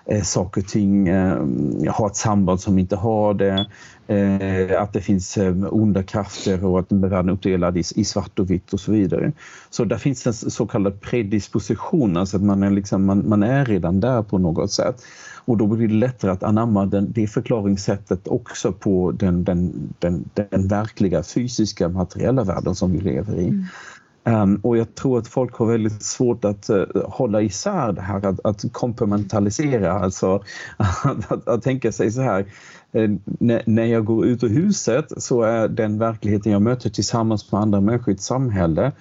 eh, 0.07 0.23
saker 0.23 0.61
och 0.61 0.69
ting 0.69 1.09
eh, 1.09 1.47
har 1.89 2.07
ett 2.07 2.17
samband 2.17 2.61
som 2.61 2.79
inte 2.79 2.97
har 2.97 3.35
det. 3.35 3.67
Eh, 4.07 4.83
att 4.83 4.93
det 4.93 5.01
finns 5.01 5.37
eh, 5.37 5.55
onda 5.71 6.03
krafter 6.03 6.65
och 6.65 6.81
att 6.81 6.93
världen 6.93 7.29
är 7.29 7.33
uppdelad 7.33 7.77
i, 7.77 7.83
i, 7.95 8.05
svart 8.05 8.39
och 8.39 8.51
vitt 8.51 8.73
och 8.73 8.81
så 8.81 8.93
vidare. 8.93 9.33
Så 9.71 9.85
där 9.85 9.97
finns 9.97 10.27
en 10.27 10.33
så 10.35 10.67
kallad 10.67 11.01
predisposition, 11.01 12.17
alltså 12.17 12.37
att 12.37 12.43
man 12.43 12.63
är, 12.63 12.71
liksom, 12.71 13.05
man, 13.05 13.29
man 13.29 13.43
är 13.43 13.65
redan 13.65 14.01
där 14.01 14.23
på 14.23 14.39
något 14.39 14.73
sätt. 14.73 15.03
Och 15.45 15.57
då 15.57 15.67
blir 15.67 15.89
det 15.89 15.95
lättare 15.95 16.31
att 16.31 16.43
anamma 16.43 16.87
den, 16.87 17.13
det 17.13 17.27
förklaringssättet 17.27 18.29
också 18.29 18.73
på 18.73 19.13
den, 19.13 19.45
den, 19.45 19.73
den, 19.99 20.25
den 20.35 20.69
verkliga 20.69 21.23
fysiska 21.23 21.89
materiella 21.89 22.45
världen 22.45 22.75
som 22.75 22.93
vi 22.93 23.01
lever 23.01 23.35
i. 23.35 23.49
Mm. 23.49 23.65
Um, 24.25 24.57
och 24.57 24.77
jag 24.77 24.95
tror 24.95 25.19
att 25.19 25.29
folk 25.29 25.55
har 25.55 25.67
väldigt 25.67 26.03
svårt 26.03 26.45
att 26.45 26.71
uh, 26.71 26.85
hålla 27.05 27.43
isär 27.43 27.93
det 27.93 28.01
här, 28.01 28.27
att, 28.27 28.41
att 28.45 28.73
komplementalisera, 28.73 29.93
alltså 29.93 30.43
att, 30.77 31.05
att, 31.33 31.49
att, 31.49 31.63
tänka 31.63 31.93
sig 31.93 32.11
så 32.11 32.21
här. 32.21 32.47
Uh, 32.97 33.17
när 33.67 33.85
jag 33.85 34.05
går 34.05 34.27
ut 34.27 34.45
ur 34.45 34.49
huset 34.49 35.23
så 35.23 35.43
är 35.43 35.69
den 35.69 35.99
verkligheten 35.99 36.53
jag 36.53 36.63
möter 36.63 36.91
tillsammans 36.91 37.53
med 37.53 37.61
andra 37.61 37.81
människor 37.81 38.11
i 38.11 38.15
ett 38.15 38.21
samhälle 38.21 38.93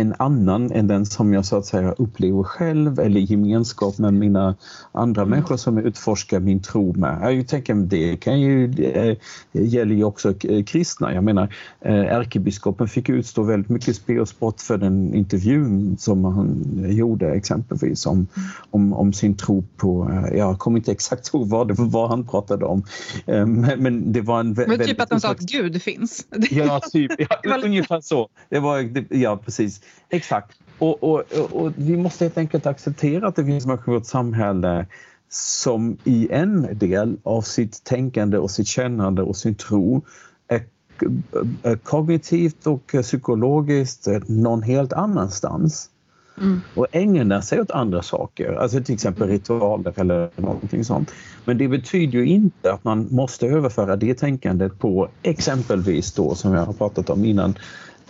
en 0.00 0.14
annan 0.18 0.72
än 0.72 0.86
den 0.86 1.06
som 1.06 1.32
jag 1.32 1.44
så 1.44 1.56
att 1.56 1.66
säga 1.66 1.92
upplever 1.92 2.42
själv 2.42 2.98
eller 2.98 3.20
i 3.20 3.24
gemenskap 3.24 3.98
med 3.98 4.14
mina 4.14 4.54
andra 4.92 5.22
mm. 5.22 5.30
människor 5.30 5.56
som 5.56 5.78
utforskar 5.78 6.40
min 6.40 6.62
tro 6.62 6.92
med. 6.92 7.38
Jag 7.38 7.48
tänker 7.48 7.74
det 7.74 8.16
kan 8.16 8.40
ju, 8.40 8.68
det 8.68 9.18
gäller 9.52 9.94
ju 9.94 10.04
också 10.04 10.34
kristna. 10.66 11.14
Jag 11.14 11.24
menar 11.24 11.54
eh, 11.80 11.94
ärkebiskopen 11.94 12.88
fick 12.88 13.08
utstå 13.08 13.42
väldigt 13.42 13.70
mycket 13.70 13.96
spel 13.96 14.20
och 14.20 14.28
spott 14.28 14.62
för 14.62 14.78
den 14.78 15.14
intervjun 15.14 15.96
som 15.98 16.24
han 16.24 16.64
gjorde 16.88 17.30
exempelvis 17.30 18.06
om, 18.06 18.26
om, 18.70 18.92
om 18.92 19.12
sin 19.12 19.36
tro 19.36 19.64
på, 19.76 20.10
eh, 20.10 20.38
jag 20.38 20.58
kommer 20.58 20.78
inte 20.78 20.92
exakt 20.92 21.34
ihåg 21.34 21.48
vad 21.48 21.68
det 21.68 21.74
var 21.76 22.08
han 22.08 22.26
pratade 22.26 22.64
om. 22.64 22.84
Eh, 23.26 23.46
men, 23.46 23.82
men 23.82 24.12
det 24.12 24.20
var 24.20 24.40
en 24.40 24.52
men 24.52 24.78
typ 24.78 25.00
att 25.00 25.10
han 25.10 25.20
sa 25.20 25.30
att 25.30 25.40
Gud 25.40 25.82
finns? 25.82 26.26
Ja, 26.50 26.80
typ, 26.92 27.12
ja, 27.42 27.60
ungefär 27.64 28.00
så. 28.00 28.28
Det 28.48 28.60
var, 28.60 28.90
ja 29.10 29.36
precis. 29.36 29.80
Exakt. 30.08 30.58
Och, 30.78 31.02
och, 31.02 31.22
och, 31.52 31.72
vi 31.76 31.96
måste 31.96 32.24
helt 32.24 32.38
enkelt 32.38 32.66
acceptera 32.66 33.28
att 33.28 33.36
det 33.36 33.44
finns 33.44 33.66
människor 33.66 33.94
i 33.94 33.98
vårt 33.98 34.06
samhälle 34.06 34.86
som 35.28 35.96
i 36.04 36.28
en 36.30 36.78
del 36.78 37.16
av 37.22 37.42
sitt 37.42 37.84
tänkande 37.84 38.38
och 38.38 38.50
sitt 38.50 38.66
kännande 38.66 39.22
och 39.22 39.36
sin 39.36 39.54
tro 39.54 40.02
är 40.48 41.76
kognitivt 41.76 42.66
och 42.66 42.94
psykologiskt 43.02 44.08
någon 44.26 44.62
helt 44.62 44.92
annanstans. 44.92 45.90
Mm. 46.38 46.60
Och 46.74 46.86
ägnar 46.92 47.40
sig 47.40 47.60
åt 47.60 47.70
andra 47.70 48.02
saker, 48.02 48.52
alltså 48.52 48.82
till 48.82 48.94
exempel 48.94 49.28
ritualer 49.28 49.92
eller 49.96 50.30
någonting 50.36 50.84
sånt. 50.84 51.10
Men 51.44 51.58
det 51.58 51.68
betyder 51.68 52.18
ju 52.18 52.26
inte 52.26 52.72
att 52.72 52.84
man 52.84 53.08
måste 53.10 53.46
överföra 53.46 53.96
det 53.96 54.14
tänkandet 54.14 54.78
på 54.78 55.08
exempelvis 55.22 56.12
då 56.12 56.34
som 56.34 56.52
jag 56.52 56.66
har 56.66 56.72
pratat 56.72 57.10
om 57.10 57.24
innan 57.24 57.54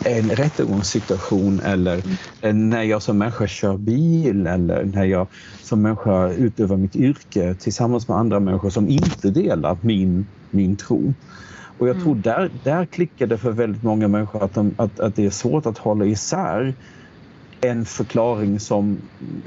en 0.04 0.30
rättegångssituation 0.30 1.60
eller 1.60 2.02
när 2.52 2.82
jag 2.82 3.02
som 3.02 3.18
människa 3.18 3.46
kör 3.46 3.76
bil 3.76 4.46
eller 4.46 4.84
när 4.84 5.04
jag 5.04 5.26
som 5.62 5.82
människa 5.82 6.28
utövar 6.28 6.76
mitt 6.76 6.96
yrke 6.96 7.54
tillsammans 7.54 8.08
med 8.08 8.16
andra 8.16 8.40
människor 8.40 8.70
som 8.70 8.88
inte 8.88 9.30
delar 9.30 9.78
min, 9.80 10.26
min 10.50 10.76
tro. 10.76 11.14
Och 11.78 11.88
jag 11.88 11.96
tror 11.96 12.12
mm. 12.12 12.22
där, 12.22 12.50
där 12.64 12.86
klickar 12.86 13.26
det 13.26 13.38
för 13.38 13.50
väldigt 13.50 13.82
många 13.82 14.08
människor 14.08 14.44
att, 14.44 14.54
de, 14.54 14.74
att, 14.76 15.00
att 15.00 15.16
det 15.16 15.24
är 15.24 15.30
svårt 15.30 15.66
att 15.66 15.78
hålla 15.78 16.04
isär 16.04 16.74
en 17.60 17.84
förklaring 17.84 18.60
som 18.60 18.98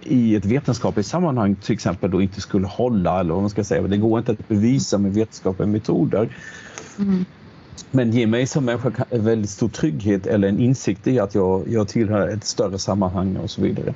i 0.03 0.35
ett 0.35 0.45
vetenskapligt 0.45 1.07
sammanhang 1.07 1.55
till 1.55 1.73
exempel 1.73 2.11
då 2.11 2.21
inte 2.21 2.41
skulle 2.41 2.67
hålla 2.67 3.19
eller 3.19 3.33
vad 3.33 3.43
man 3.43 3.49
ska 3.49 3.63
säga. 3.63 3.81
Det 3.81 3.97
går 3.97 4.19
inte 4.19 4.31
att 4.31 4.47
bevisa 4.47 4.97
med 4.97 5.13
vetenskapliga 5.13 5.67
metoder. 5.67 6.29
Mm. 6.99 7.25
Men 7.91 8.11
ger 8.11 8.27
mig 8.27 8.47
som 8.47 8.65
människa 8.65 8.91
en 9.09 9.25
väldigt 9.25 9.49
stor 9.49 9.69
trygghet 9.69 10.27
eller 10.27 10.47
en 10.47 10.59
insikt 10.59 11.07
i 11.07 11.19
att 11.19 11.35
jag, 11.35 11.63
jag 11.69 11.87
tillhör 11.87 12.27
ett 12.27 12.45
större 12.45 12.79
sammanhang 12.79 13.37
och 13.37 13.49
så 13.49 13.61
vidare. 13.61 13.93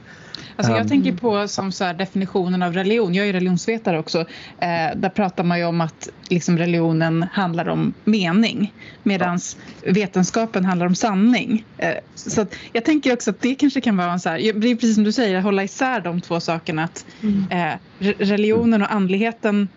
Alltså 0.56 0.74
jag 0.74 0.82
Um, 0.82 0.88
tänker 0.88 1.14
på 1.14 1.48
som 1.48 1.72
så 1.72 1.84
här 1.84 1.94
definitionen 1.94 2.62
av 2.64 2.74
religion. 2.74 3.14
Jag 3.14 3.28
är 3.28 3.34
religionsvetare 3.34 4.00
också. 4.00 4.20
Eh, 4.60 4.96
där 4.96 5.10
pratar 5.10 5.44
man 5.44 5.60
ju 5.60 5.66
om 5.66 5.82
att 5.82 6.10
liksom 6.30 6.58
religionen 6.58 7.26
handlar 7.32 7.70
om 7.70 7.94
mening 8.04 8.74
medan 9.04 9.40
vetenskapen 9.86 10.66
handlar 10.66 10.86
om 10.86 10.96
sanning. 10.96 11.66
Eh, 11.78 11.94
så 12.16 12.42
att 12.42 12.56
jag 12.74 12.86
tänker 12.86 13.14
också 13.14 13.30
att 13.30 13.42
det 13.42 13.56
kanske 13.56 13.82
kan 13.82 13.98
vara 13.98 14.12
en 14.12 14.20
så 14.20 14.30
här, 14.30 14.38
det 14.38 14.72
är 14.72 14.76
precis 14.76 14.96
som 14.96 15.04
du 15.04 15.12
säger, 15.12 15.42
hålla 15.42 15.64
isär 15.64 16.02
de 16.02 16.22
två 16.22 16.40
sakerna. 16.40 16.84
Att 16.84 17.06
eh, 17.50 17.56
re- 18.00 18.16
religionen 18.20 18.82
och 18.82 18.94
andligheten, 18.94 19.68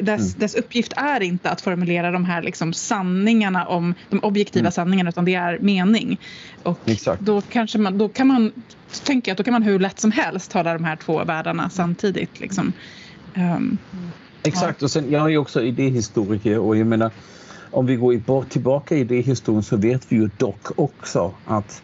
dess, 0.00 0.34
dess 0.34 0.54
uppgift 0.54 0.92
är 0.96 1.22
inte 1.22 1.50
att 1.50 1.60
formulera 1.60 2.10
de 2.10 2.24
här 2.24 2.42
liksom 2.42 2.72
sanningarna 2.72 3.66
om 3.66 3.94
de 4.10 4.18
objektiva 4.18 4.60
Mm. 4.60 4.72
sanningarna 4.72 5.10
utan 5.10 5.24
det 5.24 5.34
är 5.34 5.58
mening. 5.58 6.20
Och 6.62 6.78
Exakt. 6.84 7.20
då 7.22 7.40
kanske 7.40 7.78
man, 7.78 7.98
då 7.98 8.08
kan 8.08 8.26
man, 8.26 8.52
tänker 9.04 9.30
jag 9.30 9.34
att 9.34 9.38
då 9.38 9.44
kan 9.44 9.52
man 9.52 9.62
hur 9.62 9.78
lätt 9.78 10.00
som 10.00 10.12
helst 10.12 10.52
hålla 10.52 10.72
de 10.72 10.84
här 10.84 10.96
två 10.96 11.24
världarna 11.24 11.70
samtidigt. 11.70 12.40
Liksom. 12.40 12.72
Ehm, 13.34 13.78
Exakt, 14.42 14.82
och 14.82 14.90
sen 14.90 15.10
jag 15.10 15.24
är 15.24 15.28
ju 15.28 15.38
också 15.38 15.62
idéhistoriker 15.62 16.58
och 16.58 16.76
jag 16.76 16.86
menar 16.86 17.10
om 17.70 17.86
vi 17.86 17.96
går 17.96 18.16
bort- 18.16 18.50
tillbaka 18.50 18.94
i 18.96 19.00
idéhistorien 19.00 19.62
så 19.62 19.76
vet 19.76 20.12
vi 20.12 20.16
ju 20.16 20.30
dock 20.36 20.78
också 20.78 21.34
att, 21.44 21.82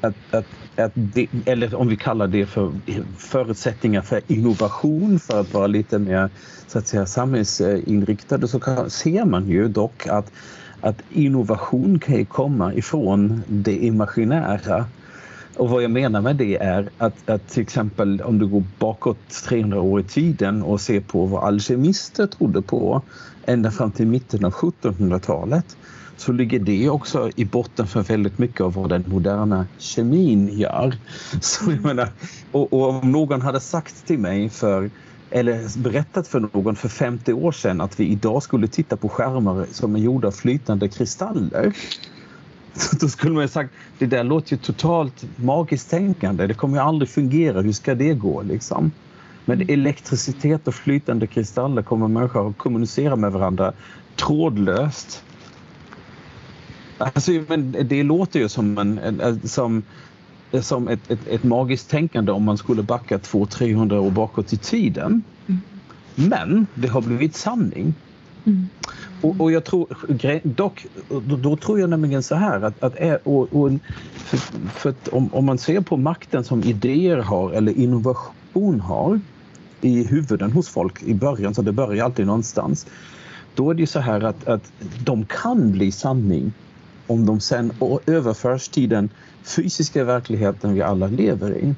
att, 0.00 0.34
att, 0.34 0.46
att 0.76 0.92
det, 0.94 1.26
eller 1.44 1.74
om 1.74 1.88
vi 1.88 1.96
kallar 1.96 2.26
det 2.26 2.46
för 2.46 2.72
förutsättningar 3.18 4.02
för 4.02 4.20
innovation 4.26 5.18
för 5.18 5.40
att 5.40 5.54
vara 5.54 5.66
lite 5.66 5.98
mer 5.98 6.30
så 6.66 6.78
att 6.78 6.86
säga 6.86 7.06
samhällsinriktade 7.06 8.48
så 8.48 8.60
kan, 8.60 8.90
ser 8.90 9.24
man 9.24 9.48
ju 9.48 9.68
dock 9.68 10.06
att, 10.06 10.32
att 10.80 11.02
innovation 11.10 11.98
kan 11.98 12.14
ju 12.14 12.24
komma 12.24 12.74
ifrån 12.74 13.42
det 13.48 13.84
imaginära. 13.84 14.84
Och 15.56 15.68
vad 15.68 15.82
jag 15.82 15.90
menar 15.90 16.20
med 16.20 16.36
det 16.36 16.56
är 16.56 16.88
att, 16.98 17.30
att 17.30 17.48
till 17.48 17.62
exempel 17.62 18.20
om 18.20 18.38
du 18.38 18.46
går 18.46 18.64
bakåt 18.78 19.18
300 19.48 19.80
år 19.80 20.00
i 20.00 20.04
tiden 20.04 20.62
och 20.62 20.80
ser 20.80 21.00
på 21.00 21.26
vad 21.26 21.44
alkemister 21.44 22.26
trodde 22.26 22.62
på 22.62 23.02
ända 23.46 23.70
fram 23.70 23.90
till 23.90 24.06
mitten 24.06 24.44
av 24.44 24.52
1700-talet 24.52 25.76
så 26.16 26.32
ligger 26.32 26.58
det 26.58 26.88
också 26.88 27.30
i 27.36 27.44
botten 27.44 27.86
för 27.86 28.02
väldigt 28.02 28.38
mycket 28.38 28.60
av 28.60 28.74
vad 28.74 28.88
den 28.88 29.04
moderna 29.06 29.66
kemin 29.78 30.58
gör. 30.58 30.94
Så 31.40 31.70
jag 31.70 31.84
menar, 31.84 32.08
och, 32.52 32.72
och 32.72 32.88
om 32.88 33.12
någon 33.12 33.42
hade 33.42 33.60
sagt 33.60 34.06
till 34.06 34.18
mig 34.18 34.48
för 34.48 34.90
eller 35.30 35.78
berättat 35.78 36.28
för 36.28 36.40
någon 36.40 36.76
för 36.76 36.88
50 36.88 37.32
år 37.32 37.52
sedan 37.52 37.80
att 37.80 38.00
vi 38.00 38.06
idag 38.06 38.42
skulle 38.42 38.68
titta 38.68 38.96
på 38.96 39.08
skärmar 39.08 39.66
som 39.72 39.94
är 39.94 39.98
gjorda 40.00 40.28
av 40.28 40.32
flytande 40.32 40.88
kristaller 40.88 41.72
så 42.76 42.96
då 43.00 43.08
skulle 43.08 43.34
man 43.34 43.42
ju 43.42 43.48
sagt, 43.48 43.74
det 43.98 44.06
där 44.06 44.24
låter 44.24 44.52
ju 44.52 44.58
totalt 44.58 45.24
magiskt 45.36 45.90
tänkande. 45.90 46.46
Det 46.46 46.54
kommer 46.54 46.76
ju 46.76 46.82
aldrig 46.82 47.08
fungera. 47.08 47.60
Hur 47.60 47.72
ska 47.72 47.94
det 47.94 48.14
gå 48.14 48.42
liksom? 48.42 48.92
Men 49.44 49.70
elektricitet 49.70 50.68
och 50.68 50.74
flytande 50.74 51.26
kristaller 51.26 51.82
kommer 51.82 52.08
människor 52.08 52.50
att 52.50 52.58
kommunicera 52.58 53.16
med 53.16 53.32
varandra 53.32 53.72
trådlöst. 54.16 55.22
Alltså, 56.98 57.30
men 57.48 57.76
det 57.84 58.02
låter 58.02 58.40
ju 58.40 58.48
som, 58.48 58.78
en, 58.78 58.98
en, 58.98 59.48
som, 59.48 59.82
som 60.60 60.88
ett, 60.88 61.10
ett, 61.10 61.28
ett 61.28 61.44
magiskt 61.44 61.90
tänkande 61.90 62.32
om 62.32 62.44
man 62.44 62.58
skulle 62.58 62.82
backa 62.82 63.18
200-300 63.18 63.98
år 63.98 64.10
bakåt 64.10 64.52
i 64.52 64.56
tiden. 64.56 65.22
Men 66.14 66.66
det 66.74 66.88
har 66.88 67.00
blivit 67.00 67.36
sanning. 67.36 67.94
Och, 69.20 69.40
och 69.40 69.52
jag 69.52 69.64
tror, 69.64 69.86
dock, 70.42 70.86
då, 71.08 71.36
då 71.36 71.56
tror 71.56 71.80
jag 71.80 71.90
nämligen 71.90 72.22
så 72.22 72.34
här 72.34 72.60
att, 72.60 72.82
att 72.82 73.20
och, 73.24 73.52
och, 73.52 73.72
för, 74.14 74.36
för 74.68 74.90
att 74.90 75.08
om, 75.08 75.34
om 75.34 75.44
man 75.44 75.58
ser 75.58 75.80
på 75.80 75.96
makten 75.96 76.44
som 76.44 76.62
idéer 76.62 77.16
har 77.16 77.52
eller 77.52 77.72
innovation 77.72 78.80
har 78.80 79.20
i 79.80 80.04
huvuden 80.04 80.52
hos 80.52 80.68
folk 80.68 81.02
i 81.02 81.14
början, 81.14 81.54
så 81.54 81.62
det 81.62 81.72
börjar 81.72 82.04
alltid 82.04 82.26
någonstans. 82.26 82.86
Då 83.54 83.70
är 83.70 83.74
det 83.74 83.80
ju 83.80 83.86
så 83.86 84.00
här 84.00 84.20
att, 84.20 84.48
att 84.48 84.72
de 85.04 85.24
kan 85.24 85.72
bli 85.72 85.92
sanning 85.92 86.52
om 87.06 87.26
de 87.26 87.40
sen 87.40 87.72
överförs 88.06 88.68
till 88.68 88.88
den 88.88 89.08
fysiska 89.44 90.04
verkligheten 90.04 90.74
vi 90.74 90.82
alla 90.82 91.06
lever 91.06 91.56
i. 91.56 91.74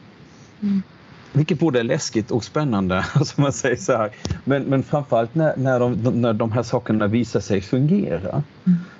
Vilket 1.32 1.58
både 1.58 1.80
är 1.80 1.84
läskigt 1.84 2.30
och 2.30 2.44
spännande, 2.44 3.04
alltså 3.14 3.40
man 3.40 3.52
säger 3.52 3.76
så 3.76 3.96
här. 3.96 4.10
Men, 4.44 4.62
men 4.62 4.82
framförallt 4.82 5.34
när, 5.34 5.56
när, 5.56 5.80
de, 5.80 5.92
när 6.20 6.32
de 6.32 6.52
här 6.52 6.62
sakerna 6.62 7.06
visar 7.06 7.40
sig 7.40 7.60
fungera. 7.60 8.42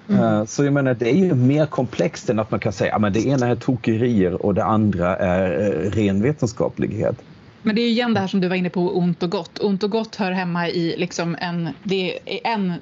Eh, 0.08 0.44
Så 0.44 0.64
jag 0.64 0.72
menar, 0.72 0.94
det 0.94 1.10
är 1.10 1.16
ju 1.16 1.34
mer 1.34 1.66
komplext 1.66 2.30
än 2.30 2.38
att 2.38 2.50
man 2.50 2.60
kan 2.60 2.72
säga 2.72 2.96
att 2.96 3.14
det 3.14 3.26
ena 3.26 3.46
är 3.46 3.56
tokerier 3.56 4.46
och 4.46 4.54
det 4.54 4.64
andra 4.64 5.16
är 5.16 5.60
eh, 5.60 5.90
ren 5.90 6.22
vetenskaplighet. 6.22 7.16
Men 7.62 7.74
det 7.74 7.80
är 7.80 7.82
ju 7.82 7.90
igen 7.90 8.14
det 8.14 8.20
här 8.20 8.26
som 8.26 8.40
du 8.40 8.48
var 8.48 8.56
inne 8.56 8.70
på, 8.70 8.98
ont 8.98 9.22
och 9.22 9.30
gott. 9.30 9.58
Ont 9.58 9.82
och 9.82 9.90
gott 9.90 10.16
hör 10.16 10.32
hemma 10.32 10.68
i 10.68 10.94
liksom 10.98 11.36
en, 11.40 11.68
det 11.82 12.18
är 12.24 12.40
en 12.54 12.72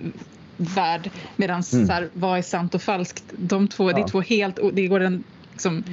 värld 0.57 1.11
medan 1.37 1.63
Mm. 1.73 1.87
så 1.87 1.93
här, 1.93 2.09
vad 2.15 2.39
är 2.39 2.43
sant 2.43 2.75
och 2.75 2.83
falskt? 2.83 3.25
De 3.37 3.69
två, 3.69 3.93
Det 3.93 4.01
Ja. 4.01 4.05
är 4.05 4.09
två 4.09 4.21
helt... 4.21 4.59
Det, 4.73 4.87
går 4.87 5.01
en, 5.01 5.25
liksom, 5.53 5.85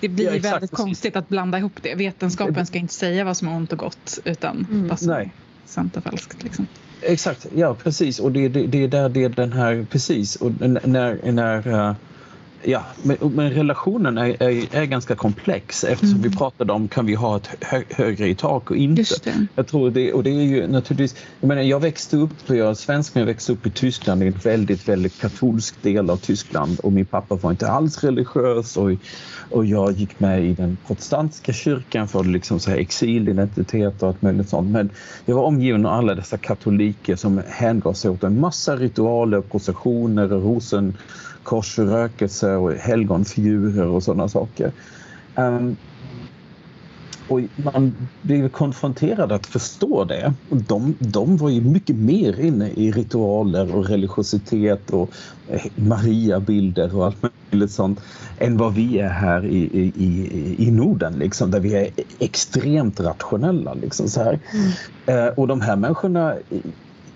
det 0.00 0.08
blir 0.08 0.24
Ja, 0.24 0.30
exakt, 0.30 0.54
väldigt 0.54 0.70
precis. 0.70 0.84
konstigt 0.84 1.16
att 1.16 1.28
blanda 1.28 1.58
ihop 1.58 1.78
det. 1.82 1.94
Vetenskapen 1.94 2.66
ska 2.66 2.78
inte 2.78 2.94
säga 2.94 3.24
vad 3.24 3.36
som 3.36 3.48
är 3.48 3.54
ont 3.56 3.72
och 3.72 3.78
gott 3.78 4.18
utan 4.24 4.66
Mm. 4.70 4.88
vad 4.88 4.98
som 4.98 5.08
Nej. 5.08 5.24
är 5.24 5.30
sant 5.68 5.96
och 5.96 6.02
falskt. 6.02 6.42
Liksom. 6.42 6.66
Exakt, 7.00 7.46
ja 7.56 7.74
precis. 7.74 8.18
Och 8.18 8.32
det, 8.32 8.48
det, 8.48 8.66
det 8.66 8.84
är 8.84 8.88
där 8.88 9.08
det 9.08 9.24
är 9.24 9.28
den 9.28 9.52
här, 9.52 9.86
precis. 9.90 10.36
Och 10.36 10.52
när, 10.60 11.32
när 11.32 11.68
eh, 11.68 11.94
ja, 12.64 12.84
men, 13.02 13.16
men 13.20 13.50
relationen 13.50 14.18
är, 14.18 14.42
är, 14.42 14.76
är 14.76 14.84
ganska 14.84 15.14
komplex. 15.14 15.84
Eftersom 15.84 16.22
vi 16.22 16.30
pratade 16.30 16.72
om 16.72 16.88
kan 16.88 17.06
vi 17.06 17.14
ha 17.14 17.36
ett 17.36 17.48
hö, 17.60 17.82
högre 17.90 18.28
i 18.28 18.34
tak 18.34 18.70
och 18.70 18.76
inte. 18.76 19.04
Jag 19.54 19.66
tror 19.66 19.90
det, 19.90 20.12
och 20.12 20.22
det 20.22 20.30
är 20.30 20.42
ju 20.42 20.66
naturligtvis, 20.66 21.16
jag 21.40 21.48
menar 21.48 21.62
jag 21.62 21.80
växte 21.80 22.16
upp, 22.16 22.30
jag 22.46 22.58
är 22.58 22.74
svensk 22.74 23.14
men 23.14 23.20
jag 23.20 23.26
växte 23.26 23.52
upp 23.52 23.66
i 23.66 23.70
Tyskland, 23.70 24.22
i 24.22 24.26
en 24.26 24.32
väldigt, 24.32 24.88
väldigt 24.88 25.20
katolsk 25.20 25.82
del 25.82 26.10
av 26.10 26.16
Tyskland. 26.16 26.80
Och 26.80 26.92
min 26.92 27.06
pappa 27.06 27.34
var 27.34 27.50
inte 27.50 27.68
alls 27.68 28.04
religiös. 28.04 28.76
Och, 28.76 28.90
och 29.50 29.66
jag 29.66 29.92
gick 29.92 30.20
med 30.20 30.44
i 30.44 30.52
den 30.52 30.76
protestantiska 30.86 31.52
kyrkan 31.52 32.08
för 32.08 32.24
liksom 32.24 32.60
så 32.60 32.70
här 32.70 32.78
exilidentitet 32.78 34.02
och 34.02 34.08
allt 34.08 34.22
möjligt 34.22 34.48
sånt. 34.48 34.70
Men 34.70 34.90
jag 35.24 35.34
var 35.34 35.42
omgiven 35.42 35.86
av 35.86 35.92
alla 35.92 36.14
dessa 36.14 36.38
katoliker 36.38 37.16
som 37.16 37.42
hängav 37.48 37.92
sig 37.92 38.10
åt 38.10 38.24
en 38.24 38.40
massa 38.40 38.76
ritualer, 38.76 39.40
processioner, 39.40 40.28
rosenkorsrökelse 41.42 42.54
och 42.54 42.72
helgonfigurer 42.72 43.86
och 43.86 44.02
sådana 44.02 44.28
saker. 44.28 44.72
Ehm, 45.34 45.76
och 47.28 47.40
man 47.56 47.94
blev 48.22 48.48
konfronterad 48.48 49.32
att 49.32 49.46
förstå 49.46 50.04
det. 50.04 50.34
Och 50.50 50.56
de, 50.56 50.94
de 50.98 51.36
var 51.36 51.50
ju 51.50 51.60
mycket 51.60 51.96
mer 51.96 52.40
inne 52.40 52.70
i 52.70 52.92
ritualer 52.92 53.74
och 53.74 53.88
religiositet 53.88 54.90
och 54.90 55.10
eh, 55.48 55.62
Maria-bilder 55.74 56.96
och 56.96 57.06
allt 57.06 57.16
möjligt 57.50 57.70
sånt 57.70 58.00
än 58.38 58.56
vad 58.56 58.74
vi 58.74 58.98
är 58.98 59.08
här 59.08 59.46
i, 59.46 59.92
i, 59.96 60.54
i, 60.58 60.70
Norden, 60.70 61.12
liksom, 61.12 61.50
där 61.50 61.60
vi 61.60 61.74
är 61.74 61.90
extremt 62.18 63.00
rationella. 63.00 63.74
Liksom, 63.74 64.08
så 64.08 64.22
här. 64.22 64.38
Eh, 65.06 65.26
och 65.26 65.48
de 65.48 65.60
här 65.60 65.76
människorna 65.76 66.34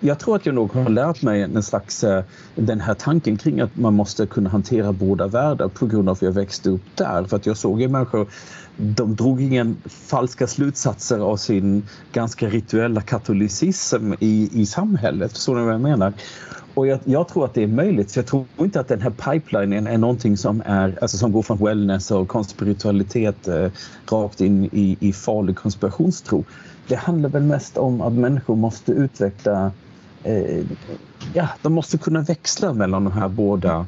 jag 0.07 0.18
tror 0.18 0.36
att 0.36 0.46
jag 0.46 0.54
nog 0.54 0.72
har 0.72 0.90
lärt 0.90 1.22
mig 1.22 1.42
en 1.42 1.62
slags, 1.62 2.04
eh, 2.04 2.24
den 2.54 2.80
här 2.80 2.94
tanken 2.94 3.36
kring 3.36 3.61
att 3.61 3.76
man 3.76 3.94
måste 3.94 4.26
kunna 4.26 4.50
hantera 4.50 4.92
båda 4.92 5.26
världar 5.26 5.68
på 5.68 5.86
grund 5.86 6.09
av 6.09 6.12
att 6.12 6.22
jag 6.22 6.32
växte 6.32 6.70
upp 6.70 6.82
där. 6.94 7.24
För 7.24 7.36
att 7.36 7.46
jag 7.46 7.57
såg 7.57 7.80
ju 7.80 7.88
människor, 7.88 8.26
de 8.76 9.16
drog 9.16 9.42
ingen 9.42 9.76
falska 9.84 10.46
slutsatser 10.46 11.18
av 11.18 11.36
sin 11.36 11.88
ganska 12.12 12.48
rituella 12.48 13.00
katolicism 13.00 14.12
i, 14.20 14.50
i 14.52 14.66
samhället. 14.66 15.32
Förstår 15.32 15.57
ni 15.57 15.64
vad 15.64 15.74
jag 15.74 15.80
menar? 15.80 16.12
Och 16.74 16.86
jag, 16.86 17.00
jag 17.04 17.28
tror 17.28 17.44
att 17.44 17.54
det 17.54 17.62
är 17.62 17.66
möjligt. 17.66 18.11
Så 18.11 18.18
jag 18.18 18.26
tror 18.26 18.44
inte 18.59 18.80
att 18.80 18.88
den 18.88 19.00
här 19.00 19.11
pipelinen 19.11 19.86
är 19.86 19.98
någonting 19.98 20.36
som, 20.36 20.62
är, 20.66 20.98
alltså 21.00 21.16
som 21.16 21.32
går 21.32 21.42
från 21.42 21.64
wellness 21.64 22.11
och 22.11 22.28
konspiritualitet 22.28 23.48
eh, 23.48 23.70
rakt 24.11 24.40
in 24.40 24.64
i, 24.64 24.96
i 25.00 25.12
farlig 25.12 25.57
konspirationstro. 25.57 26.44
Det 26.88 26.96
handlar 26.96 27.28
väl 27.28 27.42
mest 27.42 27.78
om 27.78 28.00
att 28.00 28.12
människor 28.12 28.57
måste 28.57 28.92
utveckla 28.92 29.72
eh, 30.27 30.64
ja, 31.35 31.49
de 31.62 31.72
måste 31.72 31.99
kunna 31.99 32.20
växla 32.20 32.72
mellan 32.72 33.05
de 33.05 33.12
här 33.12 33.29
båda, 33.29 33.87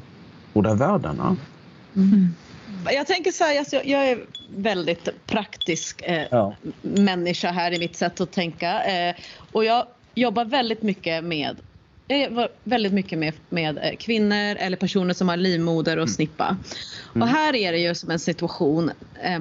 båda 0.53 0.73
världarna. 0.73 1.37
Jag 2.85 3.07
tänker 3.07 3.31
så 3.31 3.43
här, 3.43 3.59
alltså, 3.59 3.75
jag, 3.75 4.09
är 4.09 4.25
väldigt 4.55 5.09
praktisk 5.25 6.01
eh, 6.01 6.27
Ja. 6.31 6.55
människa 6.81 7.51
här 7.51 7.71
i 7.71 7.79
mitt 7.79 7.95
sätt 7.95 8.21
att 8.21 8.31
tänka. 8.31 8.83
Eh, 8.83 9.15
och 9.51 9.65
jag 9.65 9.87
jobbar 10.15 10.45
väldigt 10.45 10.81
mycket 10.81 11.23
med 11.23 11.55
jag 12.07 12.47
väldigt 12.63 12.93
mycket 12.93 13.19
med, 13.19 13.33
med 13.49 13.77
eh, 13.77 13.95
kvinnor 13.97 14.55
eller 14.55 14.77
personer 14.77 15.13
som 15.13 15.29
har 15.29 15.37
livmoder 15.37 15.97
och 15.97 16.09
snippa. 16.09 16.57
Och 17.21 17.27
här 17.27 17.55
är 17.55 17.71
det 17.71 17.77
ju 17.77 17.95
som 17.95 18.11
en 18.11 18.19
situation 18.19 18.91
eh, 19.23 19.39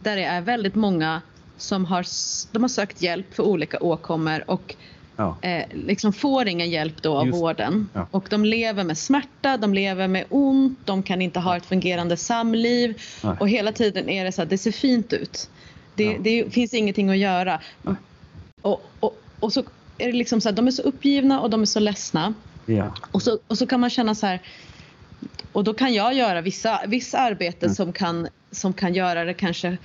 där 0.00 0.16
det 0.16 0.24
är 0.24 0.40
väldigt 0.40 0.74
många 0.74 1.22
som 1.56 1.84
har, 1.84 2.06
de 2.52 2.62
har 2.62 2.68
sökt 2.68 3.02
hjälp 3.02 3.34
för 3.34 3.42
olika 3.42 3.78
åkommor 3.80 4.50
och 4.50 4.76
Ja. 5.20 5.36
eh, 5.42 5.64
liksom 5.74 6.12
får 6.12 6.48
ingen 6.48 6.70
hjälp 6.70 7.02
då 7.02 7.16
av 7.16 7.26
Just 7.26 7.38
vården. 7.38 7.88
Ja. 7.92 8.06
Och 8.10 8.26
de 8.30 8.44
lever 8.44 8.84
med 8.84 8.98
smärta, 8.98 9.56
de 9.56 9.74
lever 9.74 10.08
med 10.08 10.24
ont, 10.28 10.78
de 10.84 11.02
kan 11.02 11.22
inte 11.22 11.40
ha 11.40 11.56
ett 11.56 11.66
fungerande 11.66 12.16
samliv. 12.16 13.00
Nej. 13.24 13.36
Och 13.40 13.48
hela 13.48 13.72
tiden 13.72 14.08
är 14.08 14.24
det 14.24 14.32
så 14.32 14.42
att 14.42 14.50
det 14.50 14.58
ser 14.58 14.72
fint 14.72 15.12
ut. 15.12 15.50
Det, 15.94 16.04
Ja. 16.04 16.18
det 16.20 16.50
finns 16.54 16.74
ingenting 16.74 17.10
att 17.10 17.16
göra. 17.18 17.60
Och, 18.62 18.82
och, 19.00 19.18
och 19.40 19.52
så 19.52 19.62
är 19.98 20.06
det 20.06 20.12
liksom 20.18 20.40
så 20.40 20.48
att 20.48 20.56
de 20.56 20.66
är 20.66 20.70
så 20.70 20.82
uppgivna 20.82 21.40
och 21.40 21.50
de 21.50 21.62
är 21.62 21.66
så 21.66 21.80
ledsna. 21.80 22.34
Och 23.10 23.22
så, 23.22 23.38
och 23.46 23.58
så 23.58 23.66
kan 23.66 23.80
man 23.80 23.90
känna 23.90 24.14
så 24.14 24.26
här. 24.26 24.40
Och 25.52 25.64
då 25.64 25.74
kan 25.74 25.94
jag 25.94 26.14
göra 26.14 26.40
vissa, 26.40 26.80
vissa 26.86 27.18
arbeten 27.18 27.66
Mm. 27.66 27.74
som, 27.74 27.92
kan, 27.92 28.28
som 28.50 28.72
kan 28.72 28.94
göra 28.94 29.24
det 29.24 29.34
kanske 29.34 29.76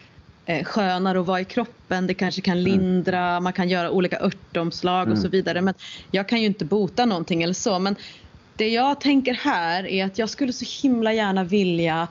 skönare 0.64 1.20
att 1.20 1.26
vara 1.26 1.42
i 1.42 1.46
kroppen. 1.46 2.08
Det 2.08 2.14
kanske 2.14 2.42
kan 2.42 2.64
lindra, 2.64 3.40
man 3.40 3.54
kan 3.54 3.70
göra 3.70 3.92
olika 3.92 4.20
örtomslag 4.20 5.12
och 5.12 5.18
så 5.18 5.22
Mm. 5.24 5.32
vidare. 5.32 5.62
Men 5.62 5.74
jag 6.12 6.28
kan 6.28 6.40
ju 6.42 6.46
inte 6.46 6.66
bota 6.66 7.06
någonting 7.06 7.44
eller 7.44 7.54
så. 7.54 7.80
Men 7.80 7.96
det 8.56 8.70
jag 8.70 9.02
tänker 9.02 9.34
här 9.34 9.88
är 9.88 10.06
att 10.06 10.18
jag 10.18 10.30
skulle 10.30 10.54
så 10.54 10.66
himla 10.88 11.14
gärna 11.14 11.44
vilja 11.44 12.08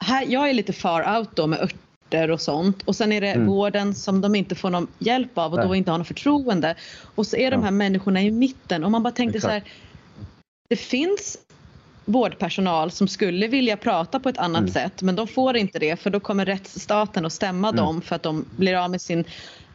här, 0.00 0.26
jag 0.28 0.50
är 0.50 0.54
lite 0.54 0.72
far 0.72 1.18
out 1.18 1.36
då 1.36 1.46
med 1.46 1.58
örter 1.60 2.30
och 2.30 2.40
sånt 2.40 2.82
och 2.82 2.96
sen 2.96 3.12
är 3.12 3.20
det 3.20 3.32
Mm. 3.32 3.46
vården 3.46 3.94
som 3.94 4.20
de 4.20 4.34
inte 4.34 4.54
får 4.54 4.70
någon 4.70 4.86
hjälp 4.98 5.38
av 5.38 5.52
och 5.52 5.60
då 5.62 5.68
Nej. 5.68 5.78
inte 5.78 5.90
har 5.90 5.98
något 5.98 6.06
förtroende. 6.08 6.74
Och 7.14 7.26
så 7.26 7.36
är 7.36 7.50
de 7.50 7.60
Ja. 7.60 7.64
här 7.64 7.70
människorna 7.70 8.22
i 8.22 8.30
mitten 8.30 8.84
och 8.84 8.90
man 8.90 9.02
bara 9.02 9.12
tänkte 9.12 9.40
så 9.40 9.48
här. 9.48 9.56
Exakt. 9.56 9.74
Det 10.68 10.76
finns 10.76 11.38
vårdpersonal 12.06 12.90
som 12.90 13.08
skulle 13.08 13.46
vilja 13.48 13.76
prata 13.76 14.20
på 14.20 14.28
ett 14.28 14.38
annat 14.38 14.60
Mm. 14.60 14.72
sätt 14.72 15.02
men 15.02 15.16
de 15.16 15.28
får 15.28 15.56
inte 15.56 15.78
det 15.78 16.00
för 16.00 16.10
då 16.10 16.20
kommer 16.20 16.44
rättsstaten 16.44 17.26
att 17.26 17.32
stämma 17.32 17.68
Mm. 17.68 17.76
dem 17.76 18.02
för 18.02 18.16
att 18.16 18.22
de 18.22 18.44
blir 18.56 18.74
av 18.74 18.90
med 18.90 19.00
sin 19.00 19.24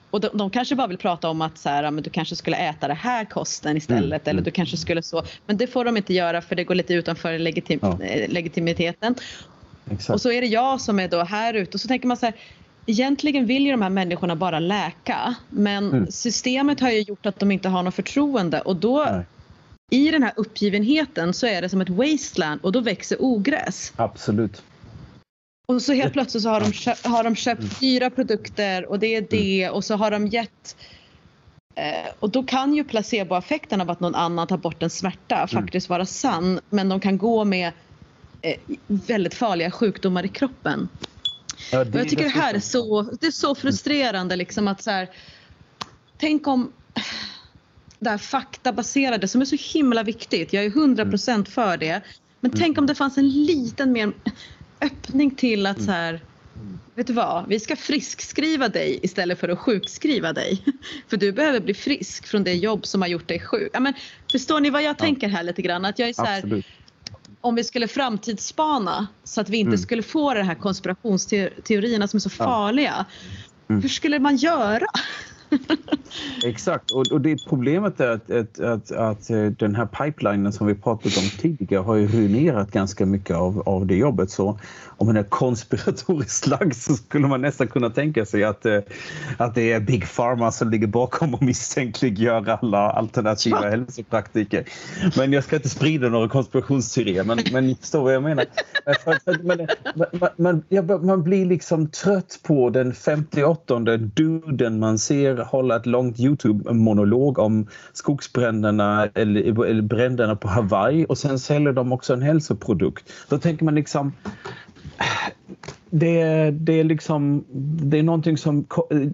och 0.10 0.22
de, 0.22 0.30
de 0.38 0.50
kanske 0.50 0.76
bara 0.76 0.88
vill 0.88 0.98
prata 0.98 1.30
om 1.30 1.42
att 1.42 1.58
så 1.58 1.70
här, 1.70 1.92
men 1.92 2.04
du 2.04 2.10
kanske 2.10 2.36
skulle 2.36 2.58
äta 2.58 2.88
det 2.88 2.94
här 2.94 3.26
kosten 3.26 3.78
istället 3.78 4.04
Mm, 4.04 4.22
eller 4.24 4.32
mm. 4.32 4.44
du 4.44 4.52
kanske 4.52 4.78
skulle 4.78 5.04
så. 5.04 5.24
Men 5.48 5.58
det 5.58 5.68
får 5.68 5.86
de 5.86 5.98
inte 5.98 6.14
göra 6.14 6.42
för 6.42 6.56
det 6.56 6.64
går 6.64 6.76
lite 6.76 6.94
utanför 6.94 7.40
legitim, 7.40 7.80
Ja. 7.82 8.02
eh, 8.04 8.30
legitimiteten. 8.30 9.16
Exakt. 9.92 10.10
Och 10.10 10.22
så 10.22 10.32
är 10.32 10.42
det 10.42 10.48
jag 10.48 10.82
som 10.82 11.00
är 11.00 11.08
då 11.08 11.24
här 11.24 11.54
ute 11.54 11.72
och 11.74 11.82
så 11.82 11.88
tänker 11.88 12.08
man 12.08 12.18
så 12.18 12.26
här 12.26 12.36
Egentligen 12.86 13.46
vill 13.46 13.66
ju 13.66 13.72
de 13.72 13.82
här 13.82 13.90
människorna 13.90 14.36
bara 14.36 14.60
läka 14.60 15.36
men 15.50 15.92
Mm. 15.92 16.08
systemet 16.12 16.80
har 16.80 16.90
ju 16.92 17.02
gjort 17.02 17.26
att 17.26 17.40
de 17.40 17.52
inte 17.52 17.70
har 17.70 17.84
något 17.84 17.96
förtroende 17.96 18.62
och 18.62 18.76
då 18.76 19.06
Nej. 19.12 19.26
I 19.92 20.12
den 20.12 20.24
här 20.24 20.34
uppgivenheten 20.36 21.34
så 21.34 21.48
är 21.48 21.62
det 21.62 21.70
som 21.70 21.82
ett 21.82 21.90
wasteland 21.90 22.62
och 22.64 22.72
då 22.72 22.80
växer 22.80 23.18
ogräs. 23.20 23.94
Absolut. 23.96 24.64
Och 25.68 25.82
så 25.82 25.94
helt 25.94 26.14
plötsligt 26.14 26.44
så 26.44 26.50
har 26.50 26.62
de, 26.62 26.74
köpt, 26.74 27.06
har 27.06 27.24
de 27.24 27.36
köpt 27.36 27.80
fyra 27.80 28.10
produkter 28.10 28.86
och 28.86 29.00
det 29.00 29.16
är 29.16 29.28
det 29.30 29.70
och 29.70 29.84
så 29.84 29.96
har 29.96 30.12
de 30.12 30.28
gett 30.28 30.76
eh, 31.76 32.12
och 32.20 32.30
då 32.30 32.44
kan 32.44 32.74
ju 32.74 32.84
placeboeffekten 32.84 33.82
av 33.82 33.90
att 33.90 34.00
någon 34.00 34.16
annan 34.16 34.48
tar 34.48 34.58
bort 34.58 34.84
en 34.84 34.90
smärta 34.90 35.48
faktiskt 35.48 35.90
vara 35.90 36.06
sann 36.06 36.60
men 36.70 36.90
de 36.90 37.00
kan 37.00 37.18
gå 37.18 37.46
med 37.46 37.72
eh, 38.42 38.58
väldigt 38.88 39.34
farliga 39.34 39.72
sjukdomar 39.72 40.26
i 40.26 40.30
kroppen. 40.30 40.90
Ja, 41.72 41.86
jag 41.94 42.10
tycker 42.10 42.24
det 42.24 42.30
här 42.30 42.54
är 42.54 42.60
så, 42.60 43.02
det 43.02 43.28
är 43.28 43.32
så 43.32 43.56
frustrerande 43.56 44.36
liksom 44.36 44.68
att 44.68 44.84
så 44.84 44.92
här, 44.92 45.10
tänk 46.18 46.48
om 46.48 46.72
det 48.02 48.10
här 48.10 48.18
faktabaserade 48.18 49.28
som 49.28 49.42
är 49.42 49.46
så 49.46 49.56
himla 49.74 50.04
viktigt. 50.04 50.54
Jag 50.54 50.66
är 50.66 50.70
100% 50.70 51.46
för 51.50 51.78
det. 51.78 52.02
Men 52.40 52.52
tänk 52.52 52.78
om 52.78 52.86
det 52.86 52.96
fanns 52.96 53.18
en 53.18 53.30
liten 53.30 53.92
mer 53.92 54.14
öppning 54.82 55.36
till 55.36 55.66
att 55.66 55.84
så 55.84 55.92
här, 55.92 56.20
vet 56.96 57.08
du 57.08 57.14
vad, 57.14 57.48
vi 57.48 57.60
ska 57.60 57.76
friskskriva 57.76 58.68
dig 58.70 59.00
istället 59.04 59.40
för 59.40 59.50
att 59.50 59.60
sjukskriva 59.60 60.34
dig. 60.34 60.64
För 61.10 61.18
du 61.18 61.32
behöver 61.32 61.60
bli 61.60 61.74
frisk 61.74 62.28
från 62.28 62.44
det 62.44 62.54
jobb 62.54 62.86
som 62.86 63.02
har 63.02 63.10
gjort 63.10 63.28
dig 63.28 63.40
sjuk. 63.40 63.70
Ja, 63.74 63.80
men, 63.80 63.94
förstår 64.32 64.60
ni 64.60 64.70
vad 64.70 64.84
jag 64.84 64.98
tänker 64.98 65.28
här 65.28 65.44
lite 65.44 65.62
grann? 65.62 65.86
Att 65.86 66.00
jag 66.00 66.10
är 66.10 66.14
så 66.14 66.26
här, 66.26 66.64
om 67.42 67.56
vi 67.56 67.64
skulle 67.64 67.88
framtidsspana 67.88 69.08
så 69.24 69.42
att 69.42 69.50
vi 69.50 69.58
inte 69.58 69.70
Mm. 69.70 69.78
skulle 69.82 70.04
få 70.04 70.34
de 70.34 70.42
här 70.44 70.56
konspirationsteorierna 70.56 72.08
som 72.08 72.18
är 72.18 72.22
så 72.22 72.30
Ja. 72.40 72.46
farliga. 72.46 73.06
Mm. 73.70 73.82
Hur 73.82 73.90
skulle 73.90 74.20
man 74.20 74.36
göra? 74.36 74.86
Exakt, 76.44 76.92
och, 76.92 77.12
och 77.12 77.22
det 77.22 77.46
problemet 77.48 78.00
är 78.00 78.10
att, 78.10 78.32
att, 78.32 78.60
att, 78.60 78.92
att 78.92 79.30
eh, 79.30 79.46
den 79.46 79.76
här 79.76 79.86
pipelinen 79.86 80.54
som 80.54 80.68
vi 80.68 80.76
pratat 80.76 81.18
om 81.18 81.24
tidigare 81.40 81.82
har 81.82 81.96
ju 81.96 82.08
ruinerat 82.08 82.72
ganska 82.72 83.06
mycket 83.06 83.36
av, 83.36 83.64
av 83.66 83.86
det 83.86 83.96
jobbet. 83.96 84.32
Så 84.32 84.60
om 84.98 85.08
man 85.08 85.18
är 85.18 85.24
konspiratoriskt 85.24 86.48
lagd 86.48 86.76
så 86.76 86.94
skulle 86.94 87.28
man 87.28 87.42
nästan 87.42 87.68
kunna 87.68 87.90
tänka 87.90 88.26
sig 88.26 88.44
att, 88.44 88.66
eh, 88.66 88.80
att 89.38 89.56
det 89.56 89.72
är 89.72 89.80
Big 89.80 90.08
Pharma 90.16 90.52
som 90.52 90.70
ligger 90.70 90.88
bakom 90.88 91.34
och 91.34 91.42
misstänkliggör 91.42 92.50
alla 92.62 92.92
alternativa 92.92 93.60
hälsopraktiker. 93.70 94.66
Men 95.18 95.34
jag 95.34 95.44
ska 95.44 95.56
inte 95.56 95.70
sprida 95.70 96.10
några 96.10 96.30
konspirationsteorier, 96.30 97.24
men, 97.24 97.40
men 97.52 97.68
ni 97.68 97.76
förstår 97.76 98.02
vad 98.02 98.14
jag 98.14 98.24
menar. 98.24 98.46
Men, 99.44 99.68
man, 100.38 100.64
man, 100.88 101.06
man 101.06 101.24
blir 101.24 101.46
liksom 101.46 101.88
trött 101.88 102.40
på 102.44 102.70
den 102.70 102.94
58 102.94 103.80
duden 103.98 104.80
man 104.80 105.00
ser 105.00 105.41
hålla 105.44 105.76
ett 105.76 105.86
långt 105.86 106.20
Youtube-monolog 106.20 107.40
om 107.40 107.68
skogsbränderna 107.94 109.10
eller, 109.16 109.66
eller 109.66 109.82
bränderna 109.82 110.36
på 110.36 110.48
Hawaii 110.48 111.06
och 111.10 111.18
sen 111.18 111.40
säljer 111.40 111.74
de 111.74 111.92
också 111.92 112.14
en 112.14 112.22
hälsoprodukt. 112.22 113.14
Då 113.30 113.38
tänker 113.38 113.66
man 113.66 113.76
liksom 113.76 114.14
det, 115.90 116.52
det 116.52 116.80
är 116.80 116.84
liksom 116.84 117.44
det 117.90 118.00
är 118.00 118.04
någonting 118.04 118.38
som 118.38 118.66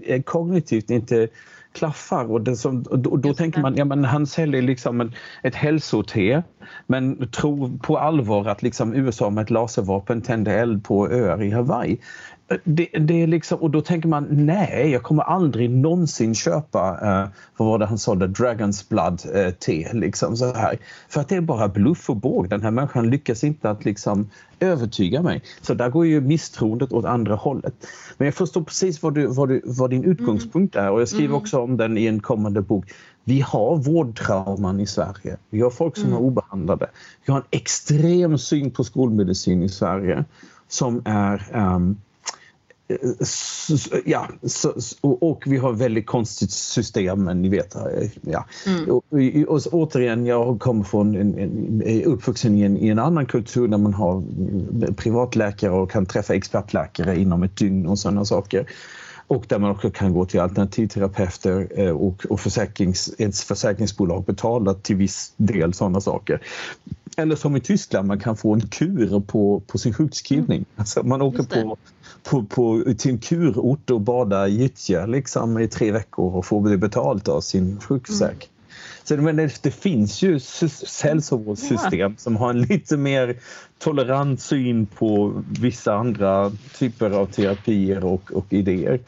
eh, 0.05 0.21
kognitivt 0.21 0.89
inte 0.89 1.27
klaffar 1.71 2.31
och, 2.31 2.41
det 2.41 2.55
som, 2.55 2.81
och 2.81 2.99
då, 2.99 3.17
då 3.17 3.33
tänker 3.33 3.61
man 3.61 3.75
ja 3.75 3.85
men 3.85 4.05
han 4.05 4.27
säljer 4.27 4.61
liksom 4.61 5.01
en, 5.01 5.11
ett 5.43 5.55
hälsote 5.55 6.43
men 6.87 7.27
tror 7.27 7.77
på 7.77 7.97
allvar 7.97 8.45
att 8.45 8.61
liksom 8.61 8.93
USA 8.93 9.29
med 9.29 9.43
ett 9.43 9.49
laservapen 9.49 10.21
tände 10.21 10.53
eld 10.53 10.83
på 10.83 11.09
öar 11.09 11.43
i 11.43 11.51
Hawaii. 11.51 11.99
Det, 12.63 12.87
det 12.99 13.23
är 13.23 13.27
liksom, 13.27 13.59
och 13.59 13.71
då 13.71 13.81
tänker 13.81 14.07
man 14.09 14.27
nej, 14.29 14.89
jag 14.91 15.03
kommer 15.03 15.23
aldrig 15.23 15.69
någonsin 15.69 16.35
köpa, 16.35 16.89
eh, 17.01 17.29
vad 17.57 17.67
var 17.67 17.79
det 17.79 17.85
han 17.85 17.97
sa, 17.97 18.13
The 18.15 18.25
Dragon's 18.25 18.89
Blood 18.89 19.21
eh, 19.45 19.53
te. 19.53 19.93
Liksom 19.93 20.37
så 20.37 20.53
här. 20.53 20.77
För 21.09 21.21
att 21.21 21.29
det 21.29 21.35
är 21.35 21.41
bara 21.41 21.67
bluff 21.67 22.09
och 22.09 22.15
båg. 22.15 22.49
Den 22.49 22.61
här 22.61 22.71
människan 22.71 23.09
lyckas 23.09 23.43
inte 23.43 23.69
att 23.69 23.85
liksom 23.85 24.29
övertyga 24.59 25.21
mig. 25.21 25.41
Så 25.61 25.73
där 25.73 25.89
går 25.89 26.05
ju 26.05 26.21
misstroendet 26.21 26.91
åt 26.91 27.05
andra 27.05 27.35
hållet. 27.35 27.73
Men 28.17 28.25
jag 28.25 28.35
förstår 28.35 28.61
precis 28.61 29.01
vad, 29.03 29.13
du, 29.15 29.27
vad, 29.27 29.49
du, 29.49 29.61
vad 29.65 29.89
din 29.89 30.03
utgångspunkt 30.03 30.75
är 30.75 30.91
och 30.91 31.01
jag 31.01 31.07
skriver 31.07 31.35
också 31.35 31.59
om 31.61 31.77
den 31.77 31.97
i 31.97 32.05
en 32.05 32.19
kommande 32.19 32.61
bok. 32.61 32.85
Vi 33.23 33.41
har 33.41 33.77
vårdtrauman 33.77 34.79
i 34.79 34.87
Sverige. 34.87 35.37
Vi 35.49 35.61
har 35.61 35.69
folk 35.69 35.97
som 35.97 36.13
är 36.13 36.17
obehandlade. 36.19 36.89
Vi 37.25 37.31
har 37.33 37.39
en 37.39 37.45
extrem 37.49 38.37
syn 38.37 38.71
på 38.71 38.83
skolmedicin 38.83 39.63
i 39.63 39.69
Sverige 39.69 40.25
som 40.67 41.01
är 41.05 41.35
s- 41.35 41.97
Ja, 44.05 44.27
så, 44.43 44.73
s- 44.77 44.95
och, 45.01 45.43
vi 45.45 45.57
har 45.57 45.73
väldigt 45.73 46.05
konstigt 46.05 46.51
system, 46.51 47.23
men 47.23 47.41
ni 47.41 47.49
vet. 47.49 47.75
eh, 47.75 47.81
Ja. 48.21 48.45
Och, 48.87 49.03
och, 49.47 49.47
och, 49.47 49.61
återigen, 49.73 50.25
jag 50.25 50.59
kommer 50.59 50.83
från 50.83 51.15
en, 51.15 51.37
en, 51.37 52.03
uppvuxen 52.03 52.55
i 52.55 52.61
en, 52.61 52.77
i 52.77 52.87
en 52.87 52.99
annan 52.99 53.25
kultur 53.25 53.67
där 53.67 53.77
man 53.77 53.93
har 53.93 54.13
mm, 54.17 54.93
privatläkare 54.95 55.71
och 55.71 55.91
kan 55.91 56.05
träffa 56.05 56.33
expertläkare 56.35 57.19
inom 57.19 57.43
ett 57.43 57.55
dygn 57.57 57.87
och 57.87 57.99
sådana 57.99 58.25
saker. 58.25 58.69
Och 59.29 59.45
där 59.47 59.59
man 59.59 59.71
också 59.71 59.89
kan 59.89 60.13
gå 60.13 60.25
till 60.25 60.39
alternativterapeuter 60.39 61.67
eh, 61.75 61.89
och, 61.89 62.25
och 62.29 62.39
försäkrings, 62.39 63.09
ett 63.17 63.37
försäkringsbolag 63.37 64.23
betalar 64.25 64.73
till 64.73 64.95
viss 64.95 65.33
del 65.37 65.73
sådana 65.73 66.01
saker. 66.01 66.41
Eller 67.17 67.35
som 67.35 67.55
i 67.55 67.59
Tyskland, 67.59 68.07
man 68.07 68.19
kan 68.19 68.37
få 68.37 68.53
en 68.53 68.61
kur 68.61 69.19
på, 69.19 69.61
på 69.67 69.77
sin 69.77 69.93
sjukskrivning. 69.93 70.65
Alltså 70.75 71.03
man 71.03 71.21
åker 71.21 71.43
på, 71.43 71.77
på, 72.29 72.43
på, 72.43 72.83
till 72.97 73.11
en 73.11 73.17
kurort 73.17 73.89
och 73.89 74.01
badar 74.01 74.47
i 74.47 74.51
gyttja 74.51 75.05
liksom, 75.05 75.59
i 75.59 75.67
tre 75.67 75.91
veckor 75.91 76.35
och 76.35 76.45
får 76.45 76.69
det 76.69 76.77
betalt 76.77 77.27
av 77.27 77.41
sin 77.41 77.79
sjukförsäkring. 77.79 78.49
Så 79.03 79.17
men 79.17 79.35
det, 79.35 79.63
det 79.63 79.71
finns 79.71 80.21
ju 80.21 80.35
sys- 80.37 81.03
hälsovårdssystem 81.03 82.17
som 82.17 82.35
har 82.35 82.49
en 82.49 82.61
lite 82.61 82.97
mer 82.97 83.37
tolerant 83.77 84.41
syn 84.41 84.87
på 84.87 85.43
vissa 85.59 85.93
andra 85.93 86.51
typer 86.79 87.09
av 87.09 87.25
terapier 87.25 88.05
och, 88.05 88.31
och 88.31 88.53
idéer. 88.53 88.99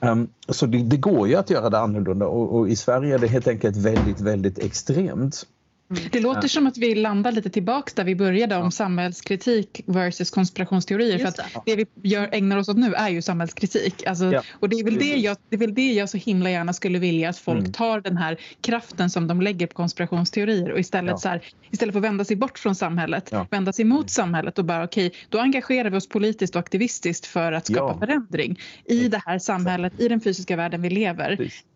Um, 0.00 0.28
så 0.48 0.66
det, 0.66 0.78
det 0.78 0.96
går 0.96 1.28
ju 1.28 1.34
att 1.34 1.50
göra 1.50 1.70
det 1.70 1.78
annorlunda 1.78 2.26
och, 2.26 2.58
och 2.58 2.68
i 2.68 2.76
Sverige 2.76 3.14
är 3.14 3.18
det 3.18 3.26
helt 3.26 3.48
enkelt 3.48 3.76
väldigt, 3.76 4.20
väldigt 4.20 4.58
extremt. 4.58 5.46
Det 6.12 6.20
låter 6.20 6.48
som 6.48 6.66
att 6.66 6.76
vi 6.78 6.94
landar 6.94 7.32
lite 7.32 7.50
tillbaks 7.50 7.94
där 7.94 8.04
vi 8.04 8.14
började 8.16 8.56
om 8.56 8.70
samhällskritik 8.72 9.80
versus 9.86 10.30
konspirationsteorier. 10.30 11.18
För 11.18 11.26
att 11.28 11.40
det 11.66 11.76
vi 11.76 11.86
gör, 12.02 12.28
ägnar 12.32 12.56
oss 12.56 12.68
åt 12.68 12.76
nu 12.76 12.94
är 12.94 13.08
ju 13.08 13.22
samhällskritik. 13.22 14.06
Alltså, 14.06 14.24
Ja. 14.32 14.42
Och 14.60 14.68
det 14.68 14.76
är, 14.76 14.84
väl 14.84 14.98
det, 14.98 15.16
jag, 15.16 15.36
det 15.48 15.56
är 15.56 15.60
väl 15.60 15.74
det 15.74 15.92
jag 15.92 16.08
så 16.08 16.16
himla 16.18 16.50
gärna 16.50 16.72
skulle 16.72 16.98
vilja 16.98 17.28
att 17.28 17.38
folk 17.38 17.58
Mm. 17.60 17.72
tar 17.72 18.00
den 18.00 18.16
här 18.16 18.36
kraften 18.60 19.10
som 19.10 19.26
de 19.26 19.40
lägger 19.42 19.66
på 19.66 19.74
konspirationsteorier 19.74 20.72
och 20.72 20.78
istället, 20.80 21.10
Ja. 21.10 21.16
så 21.18 21.28
här, 21.28 21.42
istället 21.70 21.92
för 21.92 21.98
att 22.00 22.04
vända 22.04 22.24
sig 22.24 22.36
bort 22.36 22.58
från 22.58 22.74
samhället, 22.74 23.28
Ja. 23.32 23.46
vända 23.50 23.72
sig 23.72 23.84
mot 23.84 24.10
samhället 24.10 24.58
och 24.58 24.64
bara 24.64 24.84
okej, 24.84 25.12
då 25.28 25.38
engagerar 25.38 25.90
vi 25.90 25.96
oss 25.96 26.08
politiskt 26.08 26.56
och 26.56 26.60
aktivistiskt 26.60 27.26
för 27.26 27.52
att 27.52 27.66
skapa 27.66 27.92
Ja. 27.94 27.98
förändring 28.06 28.58
i 28.84 29.08
det 29.08 29.22
här 29.26 29.38
samhället, 29.38 29.92
i 30.00 30.08
den 30.08 30.20
fysiska 30.20 30.56
världen 30.56 30.82
vi 30.82 30.90
lever. 30.90 31.32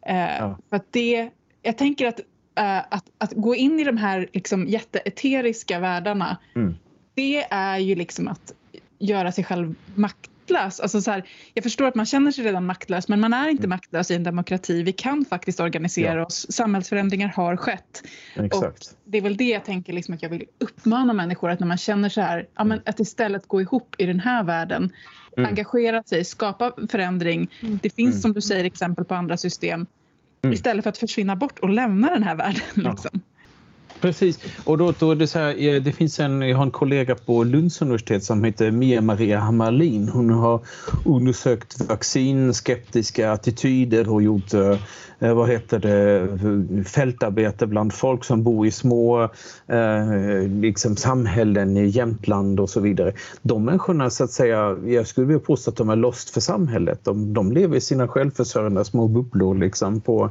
Eh, 0.06 0.16
Ja. 0.16 0.59
För 0.70 0.76
att 0.76 0.86
det 0.93 1.30
jag 1.62 1.78
tänker 1.78 2.06
att, 2.06 2.20
att, 2.62 3.04
att 3.18 3.32
gå 3.32 3.54
in 3.54 3.80
i 3.80 3.84
de 3.84 3.96
här 3.96 4.28
liksom 4.32 4.66
jätteeteriska 4.68 5.78
världarna, 5.80 6.36
Mm. 6.56 6.74
det 7.14 7.42
är 7.50 7.78
ju 7.78 7.94
liksom 7.94 8.28
att 8.28 8.52
göra 8.98 9.32
sig 9.32 9.44
själv 9.44 9.74
maktlös. 9.94 10.80
Alltså 10.80 11.00
så 11.00 11.10
här, 11.10 11.28
jag 11.54 11.62
förstår 11.64 11.86
att 11.88 11.94
man 11.94 12.06
känner 12.06 12.32
sig 12.32 12.44
redan 12.44 12.66
maktlös 12.66 13.08
men 13.08 13.20
man 13.20 13.32
är 13.34 13.48
inte 13.48 13.68
maktlös 13.68 14.10
i 14.10 14.14
en 14.14 14.22
demokrati. 14.24 14.82
Vi 14.82 14.92
kan 14.92 15.24
faktiskt 15.24 15.60
organisera 15.60 16.10
Mm. 16.10 16.18
Ja. 16.18 16.26
oss. 16.26 16.46
Samhällsförändringar 16.50 17.28
har 17.28 17.56
skett. 17.56 18.02
Exakt. 18.36 18.96
Det 19.04 19.18
är 19.18 19.22
väl 19.22 19.36
det 19.36 19.44
jag 19.44 19.64
tänker 19.64 19.92
liksom 19.92 20.14
att 20.14 20.22
jag 20.22 20.30
vill 20.30 20.44
uppmana 20.58 21.12
människor 21.12 21.50
att 21.50 21.60
när 21.60 21.66
man 21.66 21.78
känner 21.78 22.08
så 22.08 22.20
här, 22.20 22.46
ja, 22.56 22.64
men 22.64 22.80
att 22.84 23.00
istället 23.00 23.46
gå 23.46 23.60
ihop 23.60 23.94
i 23.98 24.06
den 24.06 24.20
här 24.20 24.44
världen, 24.44 24.92
Mm. 25.38 25.48
engagera 25.48 26.02
sig, 26.02 26.24
skapa 26.24 26.72
förändring. 26.90 27.48
Det 27.82 27.90
finns 27.90 28.14
Mm. 28.14 28.20
som 28.22 28.32
du 28.32 28.40
säger 28.40 28.64
exempel 28.64 29.04
på 29.04 29.14
andra 29.14 29.36
system. 29.36 29.86
Mm. 30.42 30.54
Istället 30.54 30.82
för 30.82 30.88
att 30.90 30.98
försvinna 30.98 31.36
bort 31.36 31.58
och 31.58 31.70
lämna 31.70 32.10
den 32.10 32.22
här 32.22 32.34
världen. 32.34 32.62
Ja. 32.74 32.90
Liksom. 32.90 33.20
Precis. 34.01 34.39
Och 34.64 34.78
då, 34.78 34.93
då 34.98 35.10
är 35.10 35.16
det 35.16 35.27
så 35.27 35.39
här, 35.39 35.74
eh, 35.74 35.82
det 35.82 35.93
finns 35.93 36.20
en, 36.20 36.43
jag 36.43 36.56
har 36.56 36.64
en 36.64 36.70
kollega 36.70 37.14
på 37.14 37.44
Lunds 37.44 37.82
universitet 37.82 38.24
som 38.24 38.44
heter 38.44 38.70
Mia 38.70 39.01
Maria 39.01 39.39
Hammarlin. 39.39 40.09
Hon 40.09 40.31
har 40.31 40.60
undersökt 41.05 41.81
vaccinskeptiska 41.89 43.32
attityder 43.32 44.12
och 44.12 44.23
gjort 44.23 44.55
eh, 44.55 44.78
eh, 45.18 45.35
vad 45.35 45.51
heter 45.51 45.78
det, 45.78 46.85
fältarbete 46.85 47.66
bland 47.66 47.94
folk 47.94 48.24
som 48.24 48.43
bor 48.43 48.66
i 48.66 48.70
små 48.70 49.23
eh, 49.66 50.48
liksom 50.48 50.97
samhällen 50.97 51.77
i 51.77 51.86
Jämtland 51.86 52.60
och 52.60 52.70
så 52.70 52.81
vidare. 52.81 53.12
De 53.43 53.64
människorna 53.64 54.10
så 54.10 54.24
att 54.24 54.31
säga, 54.31 54.77
jag 54.86 55.06
skulle 55.06 55.27
vilja 55.27 55.40
påstå 55.40 55.70
att 55.70 55.77
de 55.77 55.90
är 55.90 55.97
lost 55.97 56.31
för 56.31 56.40
samhället. 56.40 57.01
De, 57.02 57.35
de 57.35 57.52
lever 57.52 57.77
i 57.77 57.81
sina 57.81 58.09
självförsörjande 58.09 58.85
små 58.85 59.09
bubblor 59.09 59.55
liksom 59.55 60.01
på 60.01 60.31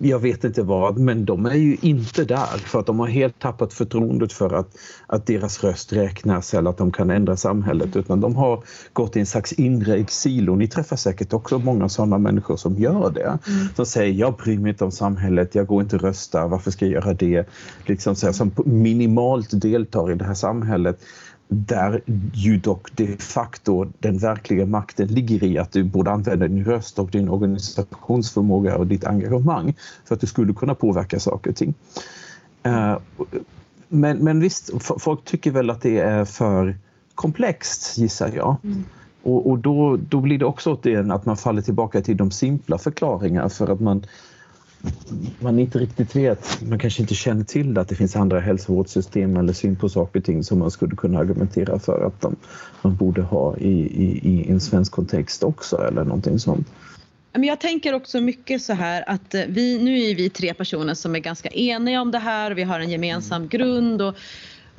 jag 0.00 0.18
vet 0.18 0.44
inte 0.44 0.62
vad, 0.62 0.98
men 0.98 1.24
de 1.24 1.46
är 1.46 1.54
ju 1.54 1.76
inte 1.80 2.24
där 2.24 2.58
för 2.58 2.80
att 2.80 2.86
de 2.86 3.00
har 3.00 3.06
helt 3.06 3.38
tappat 3.38 3.72
förtroendet 3.72 4.32
för 4.32 4.54
att, 4.54 4.76
att 5.06 5.26
deras 5.26 5.64
röst 5.64 5.92
räknas 5.92 6.54
eller 6.54 6.70
att 6.70 6.78
de 6.78 6.92
kan 6.92 7.10
ändra 7.10 7.36
samhället 7.36 7.96
utan 7.96 8.20
de 8.20 8.36
har 8.36 8.62
gått 8.92 9.16
i 9.16 9.20
en 9.20 9.26
slags 9.26 9.52
inre 9.52 9.96
exil 9.96 10.50
och 10.50 10.58
ni 10.58 10.68
träffar 10.68 10.96
säkert 10.96 11.32
också 11.32 11.58
många 11.58 11.88
sådana 11.88 12.18
människor 12.18 12.56
som 12.56 12.78
gör 12.78 13.10
det. 13.10 13.38
Som 13.76 13.86
säger 13.86 14.14
jag 14.14 14.36
bryr 14.36 14.58
mig 14.58 14.70
inte 14.70 14.84
om 14.84 14.92
samhället, 14.92 15.54
jag 15.54 15.66
går 15.66 15.82
inte 15.82 15.96
och 15.96 16.02
röstar, 16.02 16.48
varför 16.48 16.70
ska 16.70 16.86
jag 16.86 16.92
göra 16.92 17.14
det? 17.14 17.48
Liksom 17.86 18.14
så 18.14 18.26
här, 18.26 18.32
som 18.32 18.50
minimalt 18.64 19.48
deltar 19.60 20.12
i 20.12 20.14
det 20.14 20.24
här 20.24 20.34
samhället 20.34 21.00
där 21.52 22.00
ju 22.34 22.56
dock 22.56 22.96
de 22.96 23.16
facto 23.16 23.86
den 23.98 24.18
verkliga 24.18 24.66
makten 24.66 25.08
ligger 25.08 25.44
i 25.44 25.58
att 25.58 25.72
du 25.72 25.84
borde 25.84 26.10
använda 26.10 26.48
din 26.48 26.64
röst 26.64 26.98
och 26.98 27.10
din 27.10 27.28
organisationsförmåga 27.28 28.76
och 28.76 28.86
ditt 28.86 29.04
engagemang 29.04 29.74
för 30.04 30.14
att 30.14 30.20
du 30.20 30.26
skulle 30.26 30.52
kunna 30.52 30.74
påverka 30.74 31.20
saker 31.20 31.50
och 31.50 31.56
ting. 31.56 31.74
Eh, 32.62 32.98
Men, 33.94 34.18
men 34.18 34.40
visst, 34.40 34.70
folk 34.98 35.24
tycker 35.24 35.50
väl 35.50 35.70
att 35.70 35.82
det 35.82 35.98
är 35.98 36.24
för 36.24 36.76
komplext 37.14 37.98
gissar 37.98 38.32
jag. 38.36 38.56
Och, 39.22 39.50
och 39.50 39.58
då, 39.58 39.96
då 39.96 40.20
blir 40.20 40.38
det 40.38 40.44
också 40.44 40.72
åt 40.72 40.82
det 40.82 41.12
att 41.12 41.26
man 41.26 41.36
faller 41.36 41.62
tillbaka 41.62 42.00
till 42.00 42.16
de 42.16 42.30
simpla 42.30 42.78
förklaringar 42.78 43.48
för 43.48 43.68
att 43.72 43.80
man 43.80 44.06
man 45.40 45.58
inte 45.58 45.78
riktigt 45.78 46.16
vet, 46.16 46.62
man 46.62 46.78
kanske 46.78 47.02
inte 47.02 47.14
känner 47.14 47.44
till 47.44 47.78
att 47.78 47.88
det 47.88 47.94
finns 47.94 48.16
andra 48.16 48.40
hälsovårdssystem 48.40 49.36
eller 49.36 49.52
syn 49.52 49.76
på 49.76 49.88
saker 49.88 50.18
och 50.20 50.24
ting 50.24 50.44
som 50.44 50.58
man 50.58 50.70
skulle 50.70 50.96
kunna 50.96 51.18
argumentera 51.18 51.78
för 51.78 52.06
att 52.06 52.20
de, 52.20 52.36
man 52.82 52.96
borde 52.96 53.22
ha 53.22 53.56
i, 53.56 53.70
i, 53.80 54.20
i 54.22 54.50
en 54.50 54.60
svensk 54.60 54.92
kontext 54.92 55.42
också 55.42 55.76
eller 55.76 56.04
någonting 56.04 56.38
sånt. 56.38 56.66
Men 57.32 57.44
jag 57.44 57.60
tänker 57.60 57.94
också 57.94 58.20
mycket 58.20 58.62
så 58.62 58.72
här 58.72 59.04
att 59.06 59.34
eh, 59.34 59.42
vi, 59.48 59.78
nu 59.78 60.00
är 60.00 60.14
vi 60.14 60.30
tre 60.30 60.54
personer 60.54 60.94
som 60.94 61.14
är 61.14 61.18
ganska 61.18 61.48
eniga 61.48 62.00
om 62.00 62.10
det 62.10 62.18
här 62.18 62.50
vi 62.50 62.62
har 62.62 62.80
en 62.80 62.90
gemensam 62.90 63.48
grund. 63.48 64.02
Och, 64.02 64.16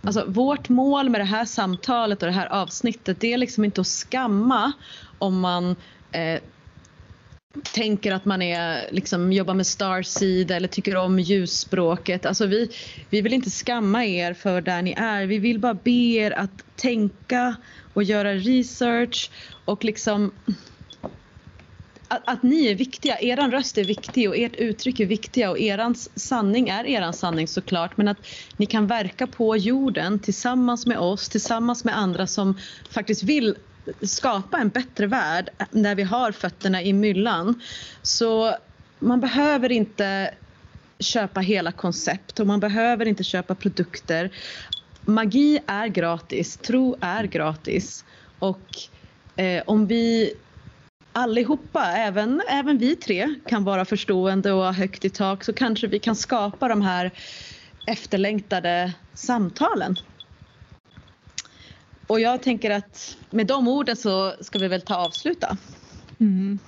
alltså, 0.04 0.26
vårt 0.28 0.70
mål 0.70 1.10
med 1.10 1.22
det 1.22 1.26
här 1.26 1.46
samtalet 1.46 2.24
och 2.24 2.28
det 2.28 2.34
här 2.34 2.48
avsnittet 2.48 3.20
det 3.20 3.34
är 3.34 3.38
liksom 3.38 3.66
inte 3.66 3.82
att 3.82 3.88
skamma 3.88 4.72
om 5.18 5.40
man 5.40 5.76
eh, 6.12 6.40
tänker 7.62 8.12
att 8.12 8.26
man 8.26 8.42
är, 8.42 8.92
liksom, 8.92 9.32
jobbar 9.32 9.54
med 9.54 9.68
Starseed 9.68 10.52
eller 10.52 10.68
tycker 10.68 10.96
om 10.96 11.20
ljusspråket. 11.20 12.26
Alltså 12.26 12.46
vi, 12.46 12.70
vi 13.10 13.22
vill 13.22 13.34
inte 13.34 13.50
skamma 13.50 14.06
er 14.06 14.34
för 14.34 14.62
där 14.62 14.82
ni 14.82 14.94
är. 14.98 15.26
Vi 15.26 15.38
vill 15.38 15.60
bara 15.60 15.74
be 15.74 15.92
er 15.92 16.32
att 16.32 16.64
tänka 16.76 17.56
och 17.94 18.04
göra 18.04 18.34
research 18.34 19.32
och 19.66 19.84
liksom 19.84 20.32
att, 22.08 22.30
att 22.30 22.44
ni 22.44 22.66
är 22.66 22.76
viktiga, 22.76 23.20
Er 23.22 23.52
röst 23.52 23.78
är 23.78 23.84
viktig 23.84 24.30
och 24.30 24.38
ert 24.38 24.56
uttryck 24.56 25.00
är 25.00 25.06
viktiga 25.06 25.50
och 25.50 25.60
er 25.60 25.94
sanning 26.20 26.70
är 26.70 26.86
er 26.86 27.12
sanning 27.12 27.48
såklart 27.48 27.98
men 27.98 28.08
att 28.08 28.18
ni 28.58 28.66
kan 28.66 28.88
verka 28.88 29.28
på 29.28 29.58
jorden 29.58 30.20
tillsammans 30.20 30.86
med 30.86 30.98
oss, 30.98 31.30
tillsammans 31.30 31.84
med 31.84 31.98
andra 31.98 32.28
som 32.28 32.58
faktiskt 32.90 33.24
vill 33.24 33.56
skapa 34.02 34.58
en 34.58 34.70
bättre 34.70 35.08
värld 35.08 35.50
när 35.72 35.96
vi 35.96 36.04
har 36.04 36.32
fötterna 36.32 36.82
i 36.84 36.94
myllan. 36.94 37.62
Så 38.02 38.56
man 39.00 39.20
behöver 39.20 39.72
inte 39.72 40.34
köpa 41.00 41.40
hela 41.40 41.72
koncept 41.72 42.40
och 42.40 42.48
man 42.48 42.60
behöver 42.60 43.06
inte 43.06 43.24
köpa 43.24 43.56
produkter. 43.56 44.36
Magi 45.06 45.60
är 45.68 45.88
gratis, 45.88 46.58
tro 46.58 46.98
är 47.02 47.24
gratis 47.24 48.06
och 48.40 48.68
eh, 49.36 49.64
om 49.66 49.88
vi 49.88 50.34
allihopa, 51.14 51.86
även, 51.86 52.42
även 52.50 52.78
vi 52.78 52.96
tre, 52.96 53.36
kan 53.48 53.64
vara 53.64 53.86
förstående 53.86 54.52
och 54.52 54.64
ha 54.64 54.72
högt 54.72 55.06
i 55.06 55.10
tak 55.10 55.44
så 55.44 55.54
kanske 55.54 55.88
vi 55.88 56.00
kan 56.00 56.16
skapa 56.16 56.68
de 56.68 56.82
här 56.82 57.12
efterlängtade 57.88 58.94
samtalen. 59.14 59.96
Och 62.08 62.20
jag 62.20 62.42
tänker 62.44 62.72
att 62.72 63.18
med 63.30 63.48
de 63.48 63.68
orden 63.68 63.96
så 63.96 64.34
ska 64.42 64.60
vi 64.60 64.68
väl 64.68 64.82
ta 64.82 64.96
avsluta. 64.96 65.58
Mm. 66.20 66.60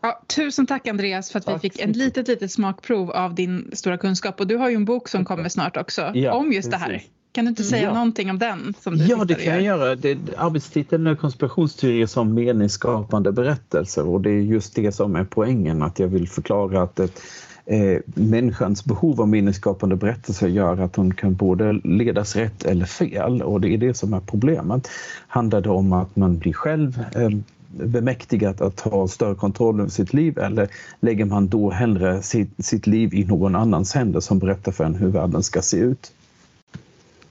Ja, 0.00 0.22
tusen 0.36 0.66
tack 0.66 0.86
Andreas 0.88 1.30
för 1.30 1.38
att 1.38 1.48
vi 1.54 1.58
fick 1.58 1.80
en 1.80 1.92
litet, 1.92 2.28
litet 2.28 2.52
smakprov 2.52 3.10
av 3.10 3.34
din 3.34 3.70
stora 3.72 3.98
kunskap. 3.98 4.40
Och 4.40 4.46
du 4.46 4.56
har 4.56 4.68
ju 4.68 4.74
en 4.76 4.84
bok 4.84 5.08
som 5.08 5.24
kommer 5.24 5.48
snart 5.48 5.76
också 5.76 6.10
Ja, 6.14 6.32
om 6.32 6.52
just 6.52 6.70
det 6.70 6.76
här. 6.76 6.88
precis. 6.88 7.08
Kan 7.32 7.44
du 7.44 7.48
inte 7.48 7.64
säga 7.64 7.82
Ja. 7.82 7.94
någonting 7.94 8.30
om 8.30 8.38
den? 8.38 8.74
Som 8.80 8.98
du 8.98 9.04
Ja, 9.06 9.24
det 9.24 9.34
kan 9.34 9.44
jag 9.54 9.62
gör? 9.62 9.78
göra. 9.78 9.94
Det, 9.94 10.18
arbetstiteln 10.36 11.06
är 11.06 11.14
konspirationsteorier 11.14 12.06
som 12.06 12.34
meningsskapande 12.34 13.32
berättelser 13.32 14.06
och 14.08 14.20
det 14.20 14.30
är 14.30 14.40
just 14.40 14.74
det 14.74 14.92
som 14.92 15.16
är 15.16 15.24
poängen, 15.24 15.82
att 15.82 15.98
jag 15.98 16.08
vill 16.08 16.28
förklara 16.28 16.82
att 16.82 17.00
ett, 17.00 17.22
eh, 17.70 17.98
människans 18.14 18.84
behov 18.84 19.20
av 19.20 19.28
minnesskapande 19.28 19.96
berättelser 19.96 20.48
gör 20.48 20.80
att 20.80 20.96
hon 20.96 21.14
kan 21.14 21.34
både 21.34 21.72
ledas 21.72 22.36
rätt 22.36 22.64
eller 22.64 22.86
fel 22.86 23.42
och 23.42 23.60
det 23.60 23.74
är 23.74 23.78
det 23.78 23.94
som 23.94 24.14
är 24.14 24.20
problemet. 24.20 24.88
Handlar 25.28 25.60
det 25.60 25.70
om 25.70 25.92
att 25.92 26.16
man 26.16 26.38
blir 26.38 26.52
själv 26.52 27.04
eh, 27.14 27.30
bemäktigad 27.68 28.62
att 28.62 28.80
ha 28.80 29.08
större 29.08 29.34
kontroll 29.34 29.80
över 29.80 29.90
sitt 29.90 30.12
liv 30.12 30.38
eller 30.38 30.68
lägger 31.00 31.24
man 31.24 31.48
då 31.48 31.70
hellre 31.70 32.22
sitt, 32.22 32.64
sitt 32.64 32.86
liv 32.86 33.14
i 33.14 33.24
någon 33.24 33.56
annans 33.56 33.94
händer 33.94 34.20
som 34.20 34.38
berättar 34.38 34.72
för 34.72 34.84
en 34.84 34.94
hur 34.94 35.08
världen 35.08 35.42
ska 35.42 35.62
se 35.62 35.76
ut? 35.76 36.12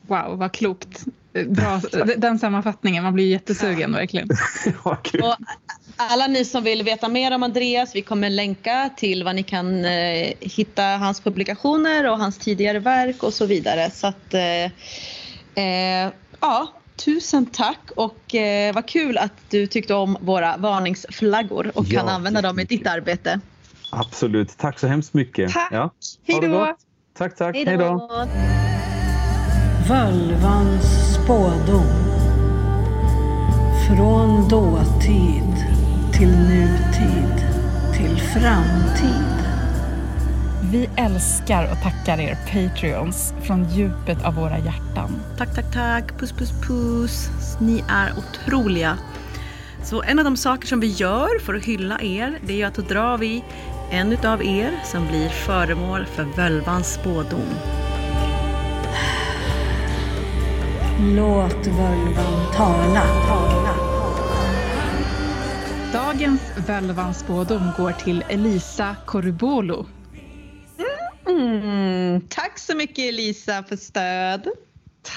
Wow, 0.09 0.37
vad 0.37 0.51
klokt. 0.51 1.05
Bra, 1.47 1.81
den 2.17 2.39
sammanfattningen, 2.39 3.03
man 3.03 3.13
blir 3.13 3.27
jättesugen 3.27 3.93
verkligen. 3.93 4.27
Ja, 4.85 4.95
kul. 4.95 5.21
Och 5.21 5.35
alla 5.95 6.27
ni 6.27 6.45
som 6.45 6.63
vill 6.63 6.83
veta 6.83 7.07
mer 7.09 7.35
om 7.35 7.43
Andreas, 7.43 7.95
vi 7.95 8.01
kommer 8.01 8.29
länka 8.29 8.89
till 8.97 9.23
vad 9.23 9.35
ni 9.35 9.43
kan 9.43 9.85
eh, 9.85 10.33
hitta 10.39 10.83
hans 10.83 11.21
publikationer 11.21 12.09
och 12.09 12.17
hans 12.17 12.37
tidigare 12.37 12.79
verk 12.79 13.23
och 13.23 13.33
så 13.33 13.45
vidare. 13.45 13.91
Så 13.91 14.07
att, 14.07 14.33
eh, 14.33 14.65
eh, 15.63 16.11
ja, 16.39 16.67
tusen 16.95 17.45
tack 17.45 17.91
och 17.95 18.35
eh, 18.35 18.73
vad 18.73 18.85
kul 18.87 19.17
att 19.17 19.33
du 19.49 19.67
tyckte 19.67 19.93
om 19.93 20.17
våra 20.21 20.57
varningsflaggor 20.57 21.71
och 21.75 21.85
kan 21.87 22.07
Ja, 22.07 22.11
använda 22.11 22.41
dem 22.41 22.59
i 22.59 22.63
ditt 22.63 22.87
arbete. 22.87 23.39
Absolut. 23.89 24.57
Tack 24.57 24.79
så 24.79 24.87
hemskt 24.87 25.13
mycket. 25.13 25.53
Tack. 25.53 25.69
Ja. 25.71 25.89
Hej 26.27 26.39
då. 26.41 26.75
Tack, 27.17 27.35
tack. 27.35 27.55
Hej 27.55 27.77
då. 27.77 28.09
Völvans 29.89 31.13
spådom. 31.13 31.85
Från 33.87 34.49
dåtid 34.49 35.55
till 36.13 36.27
nutid 36.27 37.45
till 37.97 38.17
framtid. 38.17 39.45
Vi 40.71 40.89
älskar 40.95 41.71
och 41.71 41.81
tackar 41.83 42.19
er 42.19 42.37
Patreons 42.45 43.33
från 43.41 43.69
djupet 43.69 44.25
av 44.25 44.35
våra 44.35 44.57
hjärtan. 44.57 45.21
Tack, 45.37 45.55
tack, 45.55 45.73
tack. 45.73 46.19
Puss, 46.19 46.31
puss, 46.31 46.51
puss. 46.67 47.29
Ni 47.59 47.83
är 47.89 48.13
otroliga. 48.17 48.97
Så 49.83 50.03
en 50.03 50.19
av 50.19 50.25
de 50.25 50.37
saker 50.37 50.67
som 50.67 50.79
vi 50.79 50.87
gör 50.87 51.39
för 51.39 51.53
att 51.53 51.65
hylla 51.65 52.01
er, 52.01 52.39
det 52.41 52.61
är 52.61 52.67
att 52.67 52.75
då 52.75 52.81
drar 52.81 53.17
vi 53.17 53.43
en 53.91 54.13
utav 54.13 54.43
er 54.43 54.79
som 54.85 55.07
blir 55.07 55.29
föremål 55.29 56.05
för 56.05 56.23
völvans 56.23 56.93
spådom. 56.93 57.88
Låt 61.01 61.67
völvan 61.67 62.53
tala. 62.55 63.03
tala. 63.27 63.75
Dagens 65.93 66.41
Völvans 66.67 67.19
spådom 67.19 67.61
går 67.77 67.91
till 67.91 68.23
Elisa 68.29 68.95
Korubolo. 69.05 69.85
Mm, 71.27 72.21
tack 72.29 72.59
så 72.59 72.75
mycket 72.75 72.99
Elisa 72.99 73.63
för 73.63 73.75
stöd. 73.75 74.47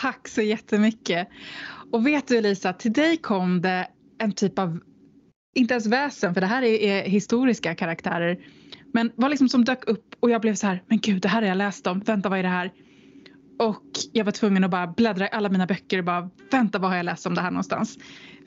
Tack 0.01 0.29
så 0.29 0.43
jättemycket. 0.43 1.29
Och 1.93 2.07
vet 2.07 2.29
du 2.29 2.37
Elisa, 2.37 2.73
till 2.73 2.93
dig 2.93 3.17
kom 3.17 3.61
det 3.61 3.89
en 4.19 4.33
typ 4.33 4.59
av, 4.59 4.79
inte 5.55 5.75
ens 5.75 5.87
väsen 5.87 6.35
för 6.35 6.41
det 6.41 6.47
här 6.47 6.63
är, 6.63 6.79
är 6.81 7.09
historiska 7.09 7.75
karaktärer. 7.75 8.39
Men 8.93 9.13
var 9.15 9.29
liksom 9.29 9.49
som 9.49 9.65
dök 9.65 9.89
upp 9.89 10.15
och 10.21 10.31
jag 10.31 10.41
blev 10.41 10.55
så 10.55 10.67
här, 10.67 10.83
men 10.87 10.99
gud 10.99 11.23
det 11.23 11.29
här 11.29 11.43
har 11.43 11.49
jag 11.49 11.59
läst 11.59 11.87
om, 11.87 12.01
vänta 12.01 12.29
vad 12.29 12.39
är 12.39 12.43
det 12.43 12.49
här? 12.49 12.71
Och 13.63 13.85
jag 14.13 14.25
var 14.25 14.33
tvungen 14.33 14.65
att 14.65 14.71
bara 14.71 14.87
bläddra 14.87 15.27
i 15.27 15.29
alla 15.33 15.49
mina 15.49 15.67
böcker 15.67 15.99
och 15.99 16.05
bara 16.05 16.31
vänta 16.51 16.79
vad 16.79 16.91
har 16.91 16.97
jag 16.97 17.05
läst 17.05 17.27
om 17.27 17.35
det 17.35 17.41
här 17.41 17.51
någonstans? 17.51 17.99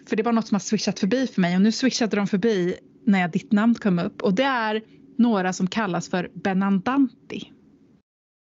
För 0.10 0.16
det 0.16 0.24
var 0.24 0.32
något 0.32 0.48
som 0.48 0.56
har 0.56 0.60
swishat 0.60 1.00
förbi 1.00 1.28
för 1.28 1.42
mig 1.42 1.56
och 1.56 1.62
nu 1.62 1.72
swishade 1.72 2.16
de 2.16 2.28
förbi 2.28 2.76
när 3.06 3.28
ditt 3.28 3.52
namn 3.52 3.76
kom 3.76 4.00
upp 4.00 4.22
och 4.22 4.34
det 4.34 4.44
är 4.44 4.84
några 5.18 5.54
som 5.54 5.68
kallas 5.68 6.10
för 6.10 6.30
Benandanti. 6.34 7.52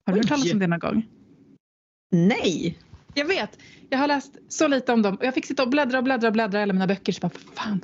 Har 0.05 0.13
du 0.13 0.19
hört 0.19 0.25
Oj. 0.25 0.29
talas 0.29 0.53
om 0.53 0.59
det 0.59 0.67
någon 0.67 0.79
gång? 0.79 1.07
Nej. 2.11 2.77
Jag 3.13 3.25
vet. 3.25 3.59
Jag 3.89 3.99
har 3.99 4.07
läst 4.07 4.37
så 4.47 4.67
lite 4.67 4.93
om 4.93 5.01
dem 5.01 5.15
och 5.15 5.25
jag 5.25 5.33
fick 5.33 5.45
sitta 5.45 5.63
och 5.63 5.69
bläddra 5.69 5.97
och 5.97 6.03
bläddra 6.03 6.27
och 6.27 6.33
bläddra 6.33 6.59
i 6.59 6.63
alla 6.63 6.73
mina 6.73 6.87
böcker. 6.87 7.13
Så 7.13 7.19
bara, 7.19 7.31
fan. 7.55 7.81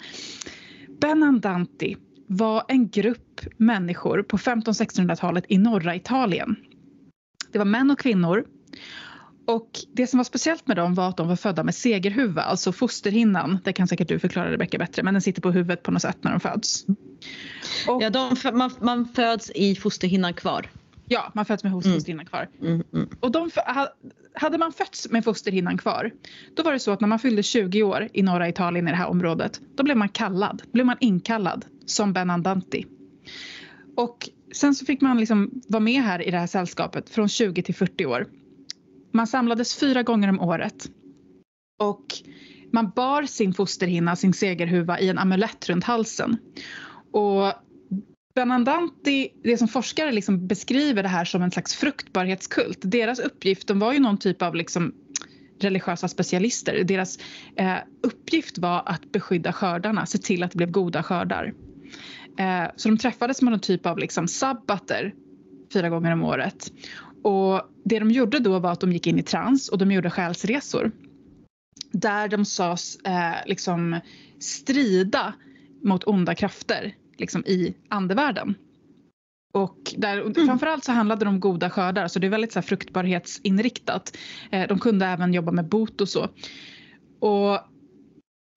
Benandanti 1.02 1.98
var 2.28 2.64
en 2.68 2.90
grupp 2.90 3.42
människor 3.58 4.24
på 4.24 4.38
1500-1600-talet 4.38 5.46
i 5.48 5.58
norra 5.58 5.96
Italien. 5.96 6.56
Det 7.52 7.58
var 7.58 7.66
män 7.66 7.92
och 7.92 8.00
kvinnor. 8.00 8.46
Och 9.48 9.70
det 9.94 10.08
som 10.08 10.18
var 10.18 10.24
speciellt 10.24 10.68
med 10.68 10.78
dem 10.78 10.94
var 10.96 11.10
att 11.10 11.18
de 11.18 11.28
var 11.28 11.36
födda 11.36 11.64
med 11.64 11.76
segerhuvud, 11.76 12.38
alltså 12.38 12.72
fosterhinnan. 12.72 13.60
Det 13.64 13.74
kan 13.74 13.88
säkert 13.88 14.08
du 14.08 14.20
förklara 14.20 14.52
Rebecka 14.52 14.78
bättre, 14.78 15.04
men 15.04 15.14
den 15.14 15.22
sitter 15.22 15.42
på 15.42 15.52
huvudet 15.52 15.84
på 15.84 15.92
något 15.92 16.02
sätt 16.02 16.18
när 16.22 16.32
de 16.32 16.40
föds. 16.40 16.86
Och, 17.88 18.04
Ja, 18.04 18.10
de, 18.10 18.36
man, 18.54 18.72
man 18.82 19.06
föds 19.16 19.52
i 19.56 19.76
fosterhinnan 19.76 20.34
kvar. 20.34 20.70
ja, 21.08 21.32
man 21.36 21.46
föds 21.46 21.64
med 21.64 21.72
fosterhinnan 21.72 22.26
kvar. 22.26 22.50
Mm, 22.62 22.84
mm. 22.94 23.10
Och 23.20 23.32
de, 23.32 23.50
hade 24.34 24.58
man 24.58 24.74
fötts 24.74 25.10
med 25.12 25.24
fosterhinnan 25.24 25.78
kvar, 25.78 26.12
då 26.56 26.64
var 26.64 26.74
det 26.74 26.80
så 26.80 26.92
att 26.92 27.02
när 27.02 27.08
man 27.08 27.20
fyllde 27.20 27.44
20 27.44 27.84
år 27.84 28.08
i 28.14 28.22
norra 28.22 28.50
Italien 28.50 28.88
i 28.88 28.92
det 28.92 28.98
här 28.98 29.08
området, 29.08 29.62
då 29.76 29.84
blev 29.84 29.98
man 29.98 30.10
kallad, 30.10 30.62
blev 30.72 30.86
man 30.86 30.98
inkallad 31.00 31.66
som 31.86 32.14
Benandanti. 32.14 32.86
Och 33.96 34.30
sen 34.52 34.76
så 34.76 34.86
fick 34.86 35.02
man 35.02 35.18
liksom 35.20 35.52
vara 35.68 35.80
med 35.80 36.02
här 36.04 36.28
i 36.28 36.32
det 36.32 36.38
här 36.38 36.48
sällskapet 36.48 37.10
från 37.10 37.30
20 37.30 37.64
till 37.64 37.76
40 37.76 38.06
år. 38.06 38.28
Man 39.12 39.28
samlades 39.28 39.76
fyra 39.76 40.04
gånger 40.04 40.30
om 40.30 40.40
året. 40.40 40.90
Och 41.80 42.06
man 42.72 42.92
bar 42.96 43.24
sin 43.24 43.54
fosterhinna, 43.54 44.16
sin 44.16 44.34
segerhuva, 44.34 45.00
i 45.00 45.10
en 45.10 45.18
amulett 45.18 45.70
runt 45.70 45.84
halsen. 45.84 46.38
Och 47.12 47.54
Benandanti, 48.36 49.30
det 49.44 49.58
som 49.58 49.68
forskare 49.68 50.12
liksom 50.12 50.48
beskriver 50.48 51.04
det 51.04 51.10
här 51.10 51.26
som 51.26 51.42
en 51.42 51.52
slags 51.52 51.76
fruktbarhetskult. 51.76 52.78
Deras 52.82 53.20
uppgift, 53.20 53.68
de 53.68 53.80
var 53.80 53.94
ju 53.94 54.00
någon 54.00 54.18
typ 54.18 54.42
av 54.42 54.56
liksom 54.56 54.94
religiösa 55.60 56.08
specialister. 56.08 56.84
Deras 56.84 57.20
eh, 57.56 57.78
uppgift 58.04 58.58
var 58.58 58.84
att 58.86 59.12
beskydda 59.12 59.54
skördarna, 59.54 60.06
se 60.06 60.18
till 60.18 60.44
att 60.44 60.52
det 60.52 60.58
blev 60.58 60.72
goda 60.72 61.04
skördar. 61.04 61.54
Eh, 62.40 62.72
så 62.76 62.90
de 62.90 62.98
träffades 62.98 63.42
med 63.42 63.52
någon 63.52 63.60
typ 63.60 63.86
av 63.86 63.98
liksom 63.98 64.28
sabbater 64.28 65.14
fyra 65.74 65.90
gånger 65.90 66.12
om 66.12 66.24
året. 66.24 66.72
Och 67.28 67.62
det 67.84 68.00
de 68.00 68.12
gjorde 68.12 68.40
då 68.40 68.60
var 68.60 68.72
att 68.72 68.80
de 68.80 68.92
gick 68.92 69.08
in 69.08 69.20
i 69.20 69.24
trans 69.24 69.70
och 69.70 69.78
de 69.78 69.92
gjorde 69.92 70.10
själsresor. 70.10 70.92
Där 71.92 72.28
de 72.28 72.46
sades 72.46 72.96
eh, 72.96 73.36
liksom 73.46 74.00
strida 74.40 75.34
mot 75.84 76.04
onda 76.04 76.36
krafter 76.36 76.96
liksom 77.18 77.46
i 77.46 77.76
andevärlden. 77.90 78.56
Och 79.54 79.94
där, 79.98 80.46
framförallt 80.46 80.84
så 80.84 80.92
handlade 80.92 81.26
det 81.26 81.30
om 81.30 81.40
goda 81.40 81.70
skördar 81.70 82.08
så 82.08 82.20
det 82.20 82.28
är 82.28 82.32
väldigt 82.32 82.52
så 82.52 82.60
här, 82.60 82.68
fruktbarhetsinriktat. 82.68 84.18
Eh, 84.52 84.68
de 84.68 84.80
kunde 84.80 85.06
även 85.06 85.34
jobba 85.34 85.52
med 85.52 85.68
bot 85.70 86.02
och 86.02 86.10
så. 86.10 86.30
Och 87.20 87.60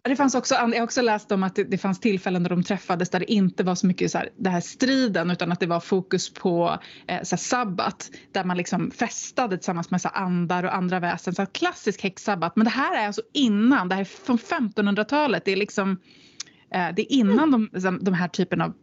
det 0.03 0.17
fanns 0.17 0.35
också, 0.35 0.55
jag 0.55 0.61
har 0.61 0.83
också 0.83 1.03
läst 1.03 1.33
om 1.33 1.43
att 1.43 1.55
det, 1.55 1.65
det 1.65 1.79
fanns 1.79 2.01
tillfällen 2.01 2.43
där 2.43 2.51
de 2.51 2.63
träffades 2.63 3.11
där 3.11 3.19
det 3.21 3.33
inte 3.33 3.65
var 3.65 3.75
så 3.75 3.87
mycket 3.87 4.11
så 4.11 4.19
här, 4.19 4.29
det 4.37 4.51
här 4.51 4.61
striden 4.61 5.31
utan 5.31 5.53
att 5.53 5.61
det 5.61 5.67
var 5.67 5.81
fokus 5.81 6.35
på 6.35 6.79
eh, 7.07 7.23
så 7.23 7.37
här, 7.37 7.41
sabbat 7.41 8.11
där 8.33 8.45
man 8.45 8.57
liksom 8.57 8.91
festade 8.91 9.57
tillsammans 9.57 9.91
med 9.91 10.01
så 10.01 10.09
här, 10.09 10.23
andar 10.23 10.65
och 10.65 10.75
andra 10.75 11.01
väsen. 11.01 11.35
Så 11.35 11.43
här, 11.43 11.47
klassisk 11.47 12.03
häxsabbat. 12.03 12.57
Men 12.57 12.65
det 12.65 12.71
här 12.71 13.03
är 13.03 13.07
alltså 13.07 13.23
innan, 13.33 13.89
det 13.89 13.95
här 13.95 14.03
är 14.03 14.05
från 14.05 14.39
1500-talet. 14.39 15.45
Det 15.45 15.53
är 15.53 15.57
liksom 15.57 15.91
eh, 16.75 16.89
det 16.97 17.03
är 17.03 17.13
innan 17.13 17.51
de, 17.51 17.71
liksom, 17.73 17.99
de 18.05 18.15
här 18.15 18.29
typen 18.29 18.61
av 18.61 18.75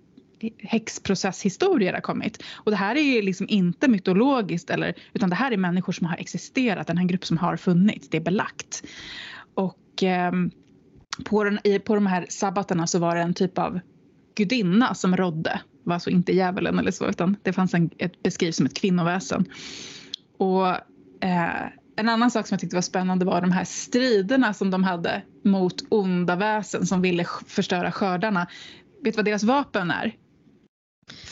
häxprocesshistorier 0.59 1.93
har 1.93 2.01
kommit. 2.01 2.43
Och 2.53 2.71
det 2.71 2.77
här 2.77 2.95
är 2.95 3.01
ju 3.01 3.21
liksom 3.21 3.45
inte 3.49 3.87
mytologiskt 3.87 4.69
eller, 4.69 4.93
utan 5.13 5.29
det 5.29 5.35
här 5.35 5.51
är 5.51 5.57
människor 5.57 5.93
som 5.93 6.07
har 6.07 6.17
existerat, 6.17 6.89
en 6.89 7.07
grupp 7.07 7.25
som 7.25 7.37
har 7.37 7.57
funnits, 7.57 8.09
det 8.09 8.17
är 8.17 8.21
belagt. 8.21 8.83
Och 9.53 10.03
ehm, 10.03 10.51
på, 11.25 11.43
den, 11.43 11.59
i, 11.63 11.79
på 11.79 11.95
de 11.95 12.07
här 12.07 12.25
sabbaterna 12.29 12.87
så 12.87 12.99
var 12.99 13.15
det 13.15 13.21
en 13.21 13.33
typ 13.33 13.57
av 13.57 13.79
gudinna 14.35 14.95
som 14.95 15.17
rådde. 15.17 15.61
Det 15.83 15.89
var 15.89 15.93
alltså 15.93 16.09
inte 16.09 16.31
djävulen 16.31 16.79
eller 16.79 16.91
så 16.91 17.07
utan 17.07 17.37
det 17.43 17.53
fanns 17.53 17.73
en, 17.73 17.89
ett 17.97 18.23
beskrivs 18.23 18.55
som 18.55 18.65
ett 18.65 18.77
kvinnoväsen. 18.77 19.45
Och 20.37 20.67
eh, 21.23 21.67
en 21.95 22.09
annan 22.09 22.31
sak 22.31 22.47
som 22.47 22.55
jag 22.55 22.59
tyckte 22.59 22.75
var 22.75 22.81
spännande 22.81 23.25
var 23.25 23.41
de 23.41 23.51
här 23.51 23.65
striderna 23.65 24.53
som 24.53 24.71
de 24.71 24.83
hade 24.83 25.21
mot 25.43 25.75
onda 25.89 26.35
väsen 26.35 26.85
som 26.85 27.01
ville 27.01 27.25
förstöra 27.47 27.91
skördarna. 27.91 28.47
Vet 29.03 29.13
du 29.13 29.17
vad 29.17 29.25
deras 29.25 29.43
vapen 29.43 29.91
är? 29.91 30.15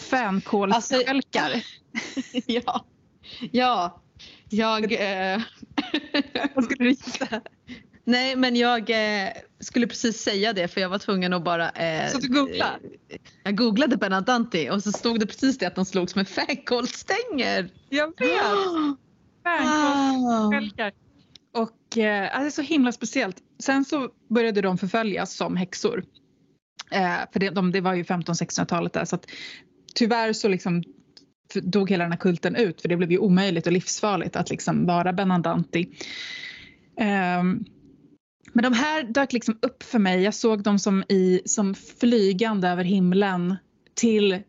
Fänkålsstjälkar. 0.09 1.63
ja. 2.45 2.85
Ja. 3.51 4.01
Jag... 4.49 4.93
Eh... 4.93 5.41
Vad 6.55 6.63
skulle 6.63 6.83
du 6.83 6.89
gissa? 6.89 7.41
Nej, 8.07 8.35
men 8.35 8.55
jag 8.55 8.89
eh, 8.89 9.29
skulle 9.59 9.87
precis 9.87 10.21
säga 10.21 10.53
det 10.53 10.67
för 10.67 10.81
jag 10.81 10.89
var 10.89 10.99
tvungen 10.99 11.33
att 11.33 11.43
bara... 11.43 11.69
Eh, 11.69 12.11
Så 12.11 12.17
du 12.19 12.27
googlade? 12.27 12.79
eh, 13.09 13.17
Jag 13.43 13.55
googlade 13.57 13.97
Benadanti 13.97 14.69
och 14.69 14.83
så 14.83 14.91
stod 14.91 15.19
det 15.19 15.25
precis 15.27 15.57
det 15.57 15.65
att 15.65 15.75
de 15.75 15.85
slogs 15.85 16.15
med 16.15 16.27
fänkålsstänger. 16.27 17.69
Jag 17.89 18.07
vet! 18.07 18.19
Fänkålsstjälkar. 19.43 20.91
Och 21.53 21.97
eh, 21.97 22.37
alltså, 22.37 22.61
så 22.61 22.67
himla 22.67 22.91
speciellt. 22.91 23.37
Sen 23.59 23.85
så 23.85 24.09
började 24.29 24.61
de 24.61 24.77
förföljas 24.77 25.33
som 25.33 25.55
häxor. 25.57 26.03
Eh, 26.91 27.17
för 27.33 27.39
det, 27.39 27.49
de, 27.49 27.71
det 27.71 27.81
var 27.81 27.93
ju 27.93 28.03
1500-1600-talet 28.03 28.93
där 28.93 29.05
så 29.05 29.15
att 29.15 29.25
tyvärr 29.95 30.33
så 30.33 30.47
liksom 30.47 30.83
dog 31.53 31.89
hela 31.89 32.03
den 32.03 32.11
här 32.11 32.19
kulten 32.19 32.55
ut 32.55 32.81
för 32.81 32.89
det 32.89 32.97
blev 32.97 33.11
ju 33.11 33.17
omöjligt 33.17 33.67
och 33.67 33.73
livsfarligt 33.73 34.35
att 34.35 34.49
liksom 34.49 34.85
vara 34.85 35.13
Benandanti. 35.13 35.89
Ehm, 36.99 37.65
men 38.55 38.63
de 38.63 38.73
här 38.73 39.03
dök 39.03 39.33
liksom 39.33 39.57
upp 39.61 39.83
för 39.83 39.99
mig. 39.99 40.21
Jag 40.21 40.33
såg 40.33 40.63
dem 40.63 40.79
som, 40.79 41.03
i, 41.09 41.41
som 41.45 41.75
flygande 41.75 42.67
över 42.67 42.83
himlen 42.83 43.55
till 43.93 44.41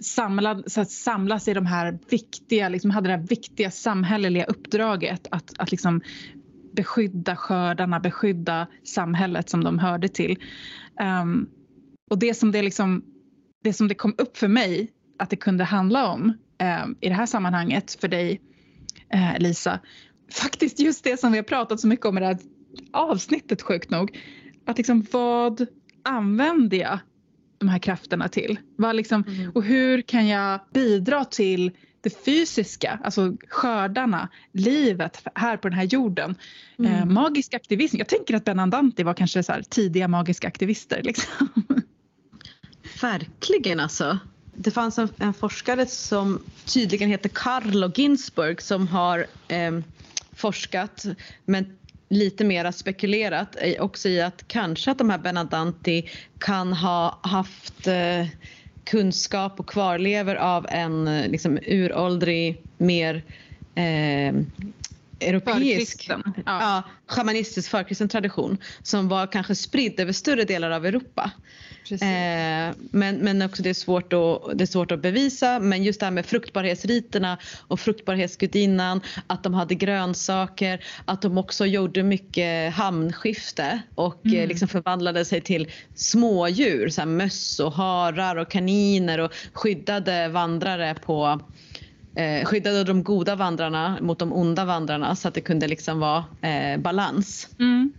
samlad, 0.00 0.64
så 0.66 0.80
att 0.80 0.90
samlas 0.90 1.48
i 1.48 1.54
de 1.54 1.66
här 1.66 1.98
viktiga, 2.10 2.68
liksom 2.68 2.90
hade 2.90 3.08
det 3.08 3.16
här 3.16 3.26
viktiga 3.26 3.70
samhälleliga 3.70 4.44
uppdraget 4.44 5.26
att, 5.30 5.52
att 5.58 5.70
liksom 5.70 6.00
beskydda 6.72 7.36
skördarna, 7.36 8.00
beskydda 8.00 8.66
samhället 8.84 9.50
som 9.50 9.64
de 9.64 9.78
hörde 9.78 10.08
till. 10.08 10.38
Um, 11.22 11.48
och 12.10 12.18
det 12.18 12.34
som 12.34 12.52
det, 12.52 12.62
liksom, 12.62 13.04
det 13.64 13.72
som 13.72 13.88
det 13.88 13.94
kom 13.94 14.14
upp 14.18 14.36
för 14.36 14.48
mig 14.48 14.90
att 15.18 15.30
det 15.30 15.36
kunde 15.36 15.64
handla 15.64 16.12
om 16.12 16.32
ehm, 16.58 16.96
i 17.00 17.08
det 17.08 17.14
här 17.14 17.26
sammanhanget 17.26 18.00
för 18.00 18.08
dig 18.08 18.40
eh, 19.08 19.38
Lisa, 19.38 19.80
faktiskt 20.32 20.80
just 20.80 21.04
det 21.04 21.20
som 21.20 21.32
vi 21.32 21.38
har 21.38 21.44
pratat 21.44 21.80
så 21.80 21.86
mycket 21.86 22.06
om 22.06 22.16
i 22.18 22.20
det 22.20 22.26
här 22.26 22.38
avsnittet 22.92 23.62
sjukt 23.62 23.90
nog. 23.90 24.18
Att 24.66 24.76
liksom 24.76 25.06
vad 25.12 25.66
använder 26.02 26.76
jag 26.76 26.98
de 27.58 27.68
här 27.68 27.78
krafterna 27.78 28.28
till? 28.28 28.58
Vad 28.76 28.96
liksom, 28.96 29.24
och 29.54 29.62
hur 29.62 30.02
kan 30.02 30.28
jag 30.28 30.60
bidra 30.72 31.24
till 31.24 31.70
det 32.02 32.24
fysiska, 32.24 32.98
alltså 33.04 33.32
skördarna, 33.48 34.28
livet 34.52 35.26
här 35.34 35.56
på 35.56 35.68
den 35.68 35.78
här 35.78 35.84
jorden. 35.84 36.34
Eh, 36.78 37.04
magisk 37.04 37.54
aktivism. 37.54 37.96
Jag 37.96 38.08
tänker 38.08 38.34
att 38.34 38.44
Benandanti 38.44 39.02
var 39.02 39.14
kanske 39.14 39.42
så 39.42 39.54
tidiga 39.68 40.08
magiska 40.08 40.48
aktivister. 40.48 41.02
Liksom. 41.02 41.48
Verkligen 43.02 43.80
alltså. 43.80 44.18
Det 44.54 44.70
fanns 44.70 44.98
en, 44.98 45.08
en 45.16 45.34
forskare 45.34 45.86
som 45.86 46.42
tydligen 46.64 47.08
heter 47.08 47.28
Carlo 47.28 47.92
Ginzburg 47.94 48.62
som 48.62 48.88
har 48.88 49.26
eh, 49.48 49.72
forskat 50.32 51.06
men 51.44 51.76
lite 52.12 52.44
mera 52.44 52.72
spekulerat 52.72 53.56
också 53.78 54.08
i 54.08 54.22
att 54.22 54.44
kanske 54.48 54.90
att 54.90 54.98
de 54.98 55.10
här 55.10 55.18
Benadanti 55.18 56.10
kan 56.38 56.72
ha 56.72 57.20
haft 57.22 57.86
eh, 57.86 58.26
kunskap 58.84 59.60
och 59.60 59.68
kvarlever 59.68 60.36
av 60.36 60.66
en 60.68 61.08
eh, 61.08 61.28
liksom, 61.28 61.58
uråldrig 61.66 62.62
mer 62.78 63.24
eh, 63.74 64.34
europeisk, 65.20 66.06
ja. 66.08 66.22
ja. 66.46 66.82
shamanistisk 67.06 67.70
förkristen 67.70 68.08
tradition 68.08 68.58
som 68.82 69.08
var 69.08 69.26
kanske 69.26 69.54
spridd 69.54 70.00
över 70.00 70.12
större 70.12 70.44
delar 70.44 70.70
av 70.70 70.86
Europa. 70.86 71.30
Eh, 71.90 72.74
men, 72.90 73.16
men 73.16 73.42
också 73.42 73.62
det 73.62 73.70
är, 73.70 73.74
svårt 73.74 74.12
att, 74.12 74.58
det 74.58 74.64
är 74.64 74.66
svårt 74.66 74.92
att 74.92 75.02
bevisa. 75.02 75.60
Men 75.60 75.82
just 75.82 76.00
det 76.00 76.06
här 76.06 76.10
med 76.10 76.26
fruktbarhetsriterna 76.26 77.38
och 77.68 77.80
fruktbarhetsgudinnan, 77.80 79.00
att 79.26 79.42
de 79.42 79.54
hade 79.54 79.74
grönsaker, 79.74 80.84
att 81.04 81.22
de 81.22 81.38
också 81.38 81.66
gjorde 81.66 82.02
mycket 82.02 82.74
hamnskifte 82.74 83.80
och 83.94 84.26
eh, 84.26 84.48
liksom 84.48 84.68
förvandlade 84.68 85.24
sig 85.24 85.40
till 85.40 85.70
smådjur, 85.94 86.88
så 86.88 87.00
här 87.00 87.08
möss 87.08 87.60
och 87.60 87.72
harar 87.72 88.36
och 88.36 88.50
kaniner 88.50 89.18
och 89.18 89.32
skyddade 89.52 90.28
vandrare 90.28 90.94
på 90.94 91.40
eh, 92.16 92.44
skyddade 92.44 92.84
de 92.84 93.02
goda 93.02 93.36
vandrarna 93.36 93.98
mot 94.00 94.18
de 94.18 94.32
onda 94.32 94.64
vandrarna 94.64 95.16
så 95.16 95.28
att 95.28 95.34
det 95.34 95.40
kunde 95.40 95.68
liksom 95.68 96.00
vara 96.00 96.24
eh, 96.40 96.80
balans. 96.80 97.48
Mm. 97.58 97.92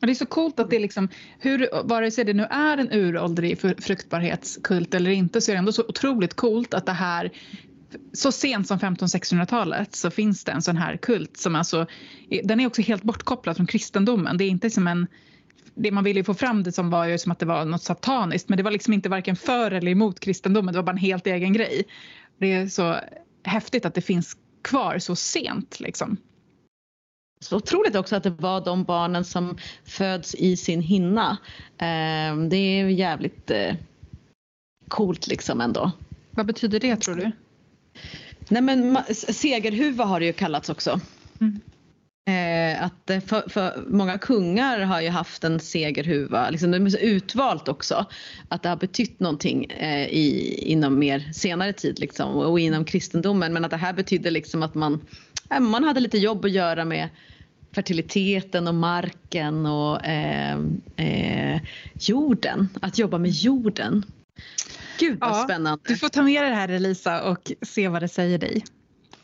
Och 0.00 0.06
det 0.06 0.12
är 0.12 0.14
så 0.14 0.26
coolt 0.26 0.60
att 0.60 0.70
det 0.70 0.78
liksom, 0.78 1.08
hur, 1.38 1.68
vare 1.84 2.10
sig 2.10 2.24
det 2.24 2.32
nu 2.32 2.42
är 2.50 2.78
en 2.78 2.92
uråldrig 2.92 3.60
fruktbarhetskult 3.60 4.94
eller 4.94 5.10
inte 5.10 5.40
så 5.40 5.50
är 5.50 5.54
det 5.54 5.58
ändå 5.58 5.72
så 5.72 5.84
otroligt 5.88 6.34
coolt 6.34 6.74
att 6.74 6.86
det 6.86 6.92
här 6.92 7.30
så 8.12 8.32
sent 8.32 8.68
som 8.68 8.78
1500-1600-talet 8.78 9.94
så 9.94 10.10
finns 10.10 10.44
det 10.44 10.52
en 10.52 10.62
sån 10.62 10.76
här 10.76 10.96
kult 10.96 11.36
som 11.36 11.56
alltså, 11.56 11.86
den 12.44 12.60
är 12.60 12.66
också 12.66 12.82
helt 12.82 13.02
bortkopplad 13.02 13.56
från 13.56 13.66
kristendomen. 13.66 14.36
Det 14.36 14.44
är 14.44 14.48
inte 14.48 14.70
som 14.70 14.86
en 14.86 15.06
det 15.74 15.90
man 15.90 16.04
ville 16.04 16.24
få 16.24 16.34
fram 16.34 16.62
det 16.62 16.72
som 16.72 16.90
var 16.90 17.06
ju 17.06 17.18
som 17.18 17.32
att 17.32 17.38
det 17.38 17.46
var 17.46 17.64
något 17.64 17.82
sataniskt 17.82 18.48
men 18.48 18.56
det 18.56 18.62
var 18.62 18.70
liksom 18.70 18.92
inte 18.92 19.08
varken 19.08 19.36
för 19.36 19.70
eller 19.70 19.92
emot 19.92 20.20
kristendomen, 20.20 20.72
det 20.72 20.78
var 20.78 20.84
bara 20.84 20.92
en 20.92 20.98
helt 20.98 21.26
egen 21.26 21.52
grej. 21.52 21.84
Det 22.38 22.52
är 22.52 22.66
så 22.66 22.96
häftigt 23.44 23.86
att 23.86 23.94
det 23.94 24.00
finns 24.00 24.36
kvar 24.62 24.98
så 24.98 25.16
sent 25.16 25.80
liksom. 25.80 26.16
Så 27.44 27.56
otroligt 27.56 27.96
också 27.96 28.16
att 28.16 28.22
det 28.22 28.30
var 28.30 28.60
de 28.60 28.84
barnen 28.84 29.24
som 29.24 29.58
föds 29.84 30.34
i 30.34 30.56
sin 30.56 30.82
hinna. 30.82 31.38
Eh, 31.78 32.36
det 32.48 32.56
är 32.56 32.88
jävligt 32.88 33.50
eh, 33.50 33.74
coolt 34.88 35.26
liksom 35.26 35.60
ändå. 35.60 35.92
Vad 36.30 36.46
betyder 36.46 36.80
det 36.80 36.96
tror 36.96 37.14
du? 37.14 37.30
Nej 38.48 38.62
men 38.62 38.98
segerhuva 39.12 40.04
har 40.04 40.20
det 40.20 40.26
ju 40.26 40.32
kallats 40.32 40.68
också. 40.68 41.00
Mm. 41.40 41.60
Eh, 42.28 42.84
att 42.84 43.10
eh, 43.10 43.20
för, 43.20 43.48
för 43.48 43.84
många 43.88 44.18
kungar 44.18 44.80
har 44.80 45.00
ju 45.00 45.08
haft 45.08 45.44
en 45.44 45.60
segerhuva, 45.60 46.50
liksom, 46.50 46.70
det 46.70 46.76
är 46.76 46.88
så 46.88 46.98
utvalt 46.98 47.68
också. 47.68 48.06
Att 48.48 48.62
det 48.62 48.68
har 48.68 48.76
betytt 48.76 49.20
någonting 49.20 49.64
eh, 49.64 50.06
i, 50.08 50.54
inom 50.66 50.98
mer 50.98 51.30
senare 51.32 51.72
tid 51.72 51.98
liksom, 51.98 52.36
och 52.36 52.60
inom 52.60 52.84
kristendomen. 52.84 53.52
Men 53.52 53.64
att 53.64 53.70
det 53.70 53.76
här 53.76 53.92
betydde 53.92 54.30
liksom 54.30 54.62
att 54.62 54.74
man, 54.74 55.00
man 55.60 55.84
hade 55.84 56.00
lite 56.00 56.18
jobb 56.18 56.44
att 56.44 56.50
göra 56.50 56.84
med 56.84 57.08
fertiliteten 57.74 58.68
och 58.68 58.74
marken 58.74 59.66
och 59.66 60.04
eh, 60.04 60.58
eh, 60.96 61.60
jorden. 61.94 62.68
Att 62.82 62.98
jobba 62.98 63.18
med 63.18 63.30
jorden. 63.30 64.04
Gud 64.98 65.18
vad 65.20 65.30
Ja, 65.30 65.44
spännande. 65.44 65.84
Du 65.86 65.96
får 65.96 66.08
ta 66.08 66.22
med 66.22 66.42
dig 66.42 66.50
det 66.50 66.56
här 66.56 66.68
Elisa 66.68 67.22
och 67.22 67.52
se 67.62 67.88
vad 67.88 68.02
det 68.02 68.08
säger 68.08 68.38
dig. 68.38 68.64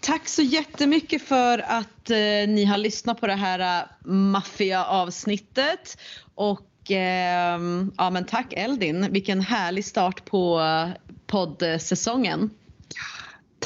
Tack 0.00 0.28
så 0.28 0.42
jättemycket 0.42 1.22
för 1.22 1.58
att 1.58 2.10
eh, 2.10 2.16
ni 2.48 2.64
har 2.64 2.78
lyssnat 2.78 3.20
på 3.20 3.26
det 3.26 3.34
här 3.34 3.82
uh, 3.82 4.12
maffiga 4.12 4.84
avsnittet. 4.84 5.98
Och 6.34 6.90
ehm, 6.90 7.92
ja 7.96 8.10
men 8.10 8.24
tack 8.24 8.52
Eldin, 8.52 9.12
vilken 9.12 9.40
härlig 9.40 9.84
start 9.84 10.24
på 10.24 10.60
uh, 10.60 10.88
poddsäsongen. 11.26 12.50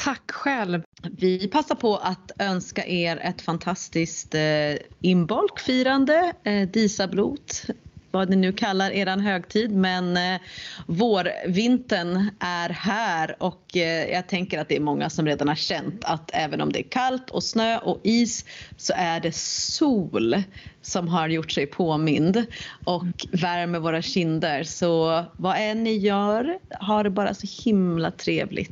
Tack 0.03 0.31
själv. 0.31 0.83
Vi 1.17 1.47
passar 1.47 1.75
på 1.75 1.97
att 1.97 2.31
önska 2.39 2.85
er 2.85 3.17
ett 3.17 3.41
fantastiskt 3.41 4.35
eh, 4.35 4.75
inbolkfirande, 5.01 6.33
eh, 6.43 6.69
Disablot, 6.69 7.63
vad 8.11 8.29
ni 8.29 8.35
nu 8.35 8.53
kallar 8.53 8.91
eran 8.91 9.19
högtid. 9.19 9.71
Men 9.71 10.17
eh, 10.17 10.41
vårvintern 10.87 12.29
är 12.39 12.69
här 12.69 13.35
och 13.39 13.77
eh, 13.77 14.11
jag 14.11 14.27
tänker 14.27 14.59
att 14.59 14.69
det 14.69 14.75
är 14.75 14.81
många 14.81 15.09
som 15.09 15.25
redan 15.25 15.47
har 15.47 15.55
känt 15.55 16.05
att 16.05 16.31
även 16.33 16.61
om 16.61 16.71
det 16.71 16.79
är 16.79 16.89
kallt 16.89 17.29
och 17.29 17.43
snö 17.43 17.77
och 17.77 17.99
is 18.03 18.45
så 18.77 18.93
är 18.95 19.19
det 19.19 19.35
sol 19.35 20.43
som 20.81 21.07
har 21.07 21.29
gjort 21.29 21.51
sig 21.51 21.67
påmind 21.67 22.45
och 22.83 23.25
värmer 23.31 23.79
våra 23.79 24.01
kinder. 24.01 24.63
Så 24.63 25.23
vad 25.37 25.55
än 25.57 25.83
ni 25.83 25.97
gör, 25.97 26.59
ha 26.79 27.03
det 27.03 27.09
bara 27.09 27.33
så 27.33 27.47
himla 27.63 28.11
trevligt. 28.11 28.71